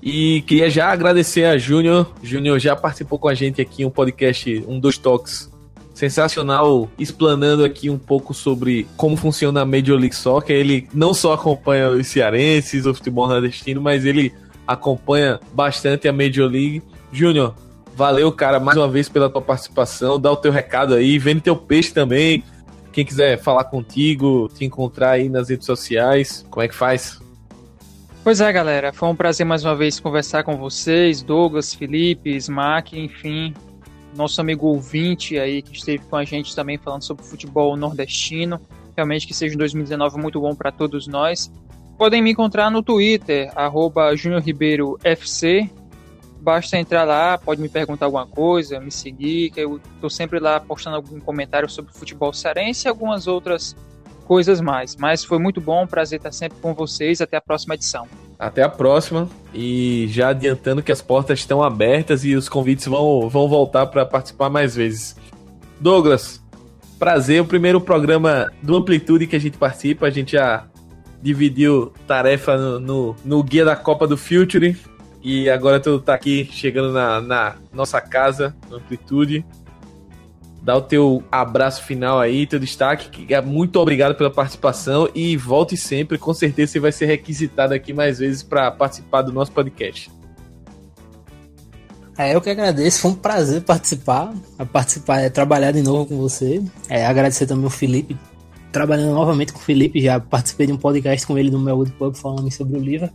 E 0.00 0.42
queria 0.42 0.70
já 0.70 0.92
agradecer 0.92 1.44
a 1.44 1.58
Júnior. 1.58 2.12
Júnior 2.22 2.60
já 2.60 2.76
participou 2.76 3.18
com 3.18 3.28
a 3.28 3.34
gente 3.34 3.60
aqui 3.60 3.84
um 3.84 3.90
podcast, 3.90 4.64
um 4.68 4.78
dos 4.78 4.98
toques 4.98 5.50
sensacional 5.96 6.90
explanando 6.98 7.64
aqui 7.64 7.88
um 7.88 7.96
pouco 7.96 8.34
sobre 8.34 8.86
como 8.98 9.16
funciona 9.16 9.62
a 9.62 9.64
Major 9.64 9.98
League 9.98 10.14
Soccer. 10.14 10.54
Ele 10.54 10.86
não 10.92 11.14
só 11.14 11.32
acompanha 11.32 11.88
os 11.88 12.06
cearenses, 12.06 12.84
o 12.84 12.94
futebol 12.94 13.26
nordestino, 13.26 13.80
mas 13.80 14.04
ele 14.04 14.30
acompanha 14.66 15.40
bastante 15.54 16.06
a 16.06 16.12
Major 16.12 16.50
League. 16.50 16.82
Júnior, 17.10 17.54
valeu, 17.94 18.30
cara, 18.30 18.60
mais 18.60 18.76
uma 18.76 18.86
vez 18.86 19.08
pela 19.08 19.30
tua 19.30 19.40
participação. 19.40 20.20
Dá 20.20 20.30
o 20.30 20.36
teu 20.36 20.52
recado 20.52 20.92
aí, 20.92 21.18
vende 21.18 21.40
teu 21.40 21.56
peixe 21.56 21.94
também. 21.94 22.44
Quem 22.92 23.02
quiser 23.02 23.38
falar 23.38 23.64
contigo, 23.64 24.50
te 24.54 24.66
encontrar 24.66 25.12
aí 25.12 25.30
nas 25.30 25.48
redes 25.48 25.64
sociais, 25.64 26.44
como 26.50 26.62
é 26.62 26.68
que 26.68 26.74
faz? 26.74 27.20
Pois 28.22 28.42
é, 28.42 28.52
galera, 28.52 28.92
foi 28.92 29.08
um 29.08 29.16
prazer 29.16 29.46
mais 29.46 29.64
uma 29.64 29.74
vez 29.74 29.98
conversar 29.98 30.44
com 30.44 30.56
vocês, 30.56 31.22
Douglas, 31.22 31.72
Felipe, 31.72 32.36
Smack, 32.36 32.98
enfim, 32.98 33.54
nosso 34.16 34.40
amigo 34.40 34.66
ouvinte 34.66 35.38
aí 35.38 35.62
que 35.62 35.76
esteve 35.76 36.04
com 36.04 36.16
a 36.16 36.24
gente 36.24 36.54
também 36.54 36.78
falando 36.78 37.02
sobre 37.02 37.24
futebol 37.24 37.76
nordestino. 37.76 38.60
Realmente 38.96 39.26
que 39.26 39.34
seja 39.34 39.54
um 39.54 39.58
2019 39.58 40.18
muito 40.18 40.40
bom 40.40 40.54
para 40.54 40.72
todos 40.72 41.06
nós. 41.06 41.50
Podem 41.98 42.22
me 42.22 42.30
encontrar 42.30 42.70
no 42.70 42.82
Twitter, 42.82 43.50
arroba 43.54 44.10
FC. 45.04 45.70
Basta 46.40 46.78
entrar 46.78 47.04
lá, 47.04 47.38
pode 47.38 47.60
me 47.60 47.68
perguntar 47.68 48.06
alguma 48.06 48.26
coisa, 48.26 48.78
me 48.78 48.90
seguir, 48.90 49.50
que 49.50 49.60
eu 49.60 49.80
estou 49.94 50.08
sempre 50.08 50.38
lá 50.38 50.60
postando 50.60 50.96
algum 50.96 51.18
comentário 51.18 51.68
sobre 51.68 51.92
futebol 51.92 52.32
cearense 52.32 52.86
e 52.86 52.88
algumas 52.88 53.26
outras 53.26 53.74
coisas 54.26 54.60
mais. 54.60 54.94
Mas 54.96 55.24
foi 55.24 55.38
muito 55.38 55.60
bom, 55.60 55.86
prazer 55.86 56.18
estar 56.18 56.32
sempre 56.32 56.58
com 56.60 56.74
vocês. 56.74 57.20
Até 57.20 57.36
a 57.36 57.40
próxima 57.40 57.74
edição. 57.74 58.06
Até 58.38 58.62
a 58.62 58.68
próxima. 58.68 59.28
E 59.54 60.06
já 60.10 60.28
adiantando 60.28 60.82
que 60.82 60.92
as 60.92 61.00
portas 61.00 61.38
estão 61.38 61.62
abertas 61.62 62.24
e 62.24 62.34
os 62.34 62.48
convites 62.48 62.86
vão, 62.86 63.28
vão 63.28 63.48
voltar 63.48 63.86
para 63.86 64.04
participar 64.04 64.50
mais 64.50 64.76
vezes. 64.76 65.16
Douglas, 65.80 66.42
prazer. 66.98 67.40
O 67.40 67.46
primeiro 67.46 67.80
programa 67.80 68.50
do 68.62 68.76
Amplitude 68.76 69.26
que 69.26 69.36
a 69.36 69.40
gente 69.40 69.56
participa. 69.56 70.06
A 70.06 70.10
gente 70.10 70.32
já 70.32 70.66
dividiu 71.22 71.92
tarefa 72.06 72.56
no, 72.56 72.80
no, 72.80 73.16
no 73.24 73.42
guia 73.42 73.64
da 73.64 73.76
Copa 73.76 74.06
do 74.06 74.16
Future. 74.16 74.76
E 75.22 75.50
agora 75.50 75.80
tu 75.80 75.98
tá 75.98 76.14
aqui 76.14 76.48
chegando 76.52 76.92
na, 76.92 77.20
na 77.20 77.56
nossa 77.72 78.00
casa, 78.00 78.54
Amplitude 78.70 79.44
dar 80.66 80.78
o 80.78 80.82
teu 80.82 81.22
abraço 81.30 81.84
final 81.84 82.18
aí, 82.18 82.44
teu 82.44 82.58
destaque. 82.58 83.32
É 83.32 83.40
muito 83.40 83.76
obrigado 83.76 84.16
pela 84.16 84.28
participação 84.28 85.08
e 85.14 85.36
volte 85.36 85.76
sempre. 85.76 86.18
Com 86.18 86.34
certeza 86.34 86.72
você 86.72 86.80
vai 86.80 86.90
ser 86.90 87.06
requisitado 87.06 87.72
aqui 87.72 87.92
mais 87.92 88.18
vezes 88.18 88.42
para 88.42 88.68
participar 88.72 89.22
do 89.22 89.32
nosso 89.32 89.52
podcast. 89.52 90.10
É, 92.18 92.34
eu 92.34 92.40
que 92.40 92.50
agradeço, 92.50 92.98
foi 92.98 93.12
um 93.12 93.14
prazer 93.14 93.62
participar, 93.62 94.34
participar, 94.72 95.20
é, 95.20 95.30
trabalhar 95.30 95.70
de 95.70 95.82
novo 95.82 96.06
com 96.06 96.16
você. 96.16 96.60
É, 96.88 97.06
agradecer 97.06 97.46
também 97.46 97.66
o 97.66 97.70
Felipe, 97.70 98.16
trabalhando 98.72 99.14
novamente 99.14 99.52
com 99.52 99.60
o 99.60 99.62
Felipe, 99.62 100.00
já 100.00 100.18
participei 100.18 100.66
de 100.66 100.72
um 100.72 100.78
podcast 100.78 101.24
com 101.24 101.38
ele 101.38 101.50
no 101.50 101.60
meu 101.60 101.84
Pub 101.96 102.16
falando 102.16 102.50
sobre 102.50 102.76
o 102.76 102.80
livro. 102.80 103.08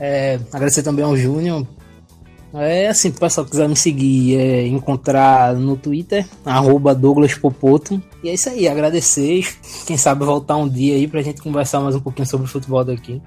É, 0.00 0.40
agradecer 0.52 0.82
também 0.82 1.04
ao 1.04 1.16
Júnior 1.16 1.66
é 2.54 2.88
assim, 2.88 3.10
se 3.10 3.16
o 3.16 3.20
pessoal 3.20 3.46
quiser 3.46 3.68
me 3.68 3.76
seguir, 3.76 4.38
é, 4.38 4.66
encontrar 4.66 5.54
no 5.54 5.76
Twitter, 5.76 6.26
arroba 6.44 6.94
Douglas 6.94 7.34
Popoto. 7.34 8.00
E 8.22 8.28
é 8.28 8.34
isso 8.34 8.48
aí, 8.48 8.68
agradecer. 8.68 9.46
Quem 9.86 9.96
sabe 9.96 10.24
voltar 10.24 10.56
um 10.56 10.68
dia 10.68 10.94
aí 10.94 11.06
pra 11.06 11.22
gente 11.22 11.42
conversar 11.42 11.80
mais 11.80 11.94
um 11.94 12.00
pouquinho 12.00 12.26
sobre 12.26 12.46
o 12.46 12.50
futebol 12.50 12.84
daqui. 12.84 13.20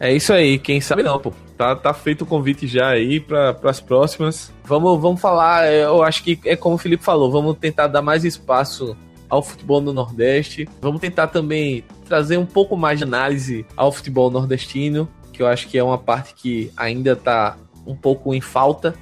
É 0.00 0.12
isso 0.12 0.32
aí, 0.32 0.58
quem 0.58 0.80
sabe 0.80 1.02
não, 1.02 1.18
pô. 1.18 1.32
Tá, 1.56 1.76
tá 1.76 1.94
feito 1.94 2.22
o 2.22 2.26
convite 2.26 2.66
já 2.66 2.88
aí 2.88 3.20
para 3.20 3.56
as 3.62 3.80
próximas. 3.80 4.52
Vamos, 4.64 5.00
vamos 5.00 5.20
falar, 5.20 5.72
eu 5.72 6.02
acho 6.02 6.24
que 6.24 6.40
é 6.44 6.56
como 6.56 6.74
o 6.74 6.78
Felipe 6.78 7.04
falou, 7.04 7.30
vamos 7.30 7.56
tentar 7.56 7.86
dar 7.86 8.02
mais 8.02 8.24
espaço 8.24 8.96
ao 9.28 9.42
futebol 9.42 9.80
no 9.80 9.92
Nordeste. 9.92 10.68
Vamos 10.80 11.00
tentar 11.00 11.28
também 11.28 11.84
trazer 12.04 12.36
um 12.36 12.44
pouco 12.44 12.76
mais 12.76 12.98
de 12.98 13.04
análise 13.04 13.64
ao 13.74 13.90
futebol 13.90 14.30
nordestino, 14.30 15.08
que 15.32 15.40
eu 15.40 15.46
acho 15.46 15.68
que 15.68 15.78
é 15.78 15.82
uma 15.82 15.96
parte 15.96 16.34
que 16.34 16.70
ainda 16.76 17.16
tá 17.16 17.56
um 17.86 17.94
pouco 17.94 18.34
em 18.34 18.40
falta. 18.40 18.94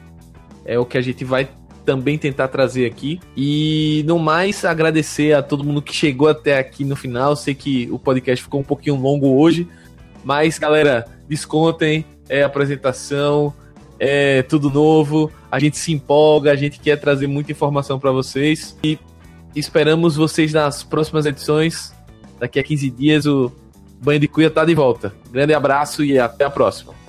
É 0.65 0.79
o 0.79 0.85
que 0.85 0.99
a 0.99 1.01
gente 1.01 1.25
vai 1.25 1.49
também 1.85 2.19
tentar 2.19 2.49
trazer 2.49 2.87
aqui. 2.87 3.21
E 3.37 4.05
no 4.07 4.19
mais, 4.19 4.65
agradecer 4.65 5.33
a 5.33 5.43
todo 5.43 5.65
mundo 5.65 5.83
que 5.83 5.95
chegou 5.95 6.29
até 6.29 6.59
aqui 6.59 6.85
no 6.85 6.97
final. 6.97 7.35
Sei 7.35 7.55
que 7.55 7.89
o 7.91 7.99
podcast 7.99 8.43
ficou 8.43 8.61
um 8.61 8.65
pouquinho 8.65 8.97
longo 8.97 9.41
hoje, 9.41 9.67
mas 10.23 10.59
galera, 10.59 11.07
descontem, 11.29 12.05
é 12.29 12.43
apresentação, 12.43 13.53
é 13.99 14.43
tudo 14.43 14.71
novo. 14.71 15.31
A 15.51 15.59
gente 15.59 15.77
se 15.77 15.93
empolga, 15.93 16.53
a 16.53 16.57
gente 16.57 16.79
quer 16.79 16.97
trazer 16.97 17.27
muita 17.27 17.53
informação 17.53 17.99
para 17.99 18.11
vocês 18.11 18.77
e 18.83 18.99
esperamos 19.55 20.17
vocês 20.17 20.53
nas 20.53 20.83
próximas 20.83 21.27
edições. 21.27 21.93
Daqui 22.39 22.59
a 22.59 22.63
15 22.63 22.91
dias 22.91 23.27
o 23.27 23.53
Banho 24.03 24.21
de 24.21 24.29
Cuia 24.29 24.51
tá 24.51 24.65
de 24.65 24.75
volta. 24.75 25.13
Grande 25.31 25.53
abraço 25.53 26.05
e 26.05 26.19
até 26.19 26.45
a 26.45 26.51
próxima. 26.51 27.00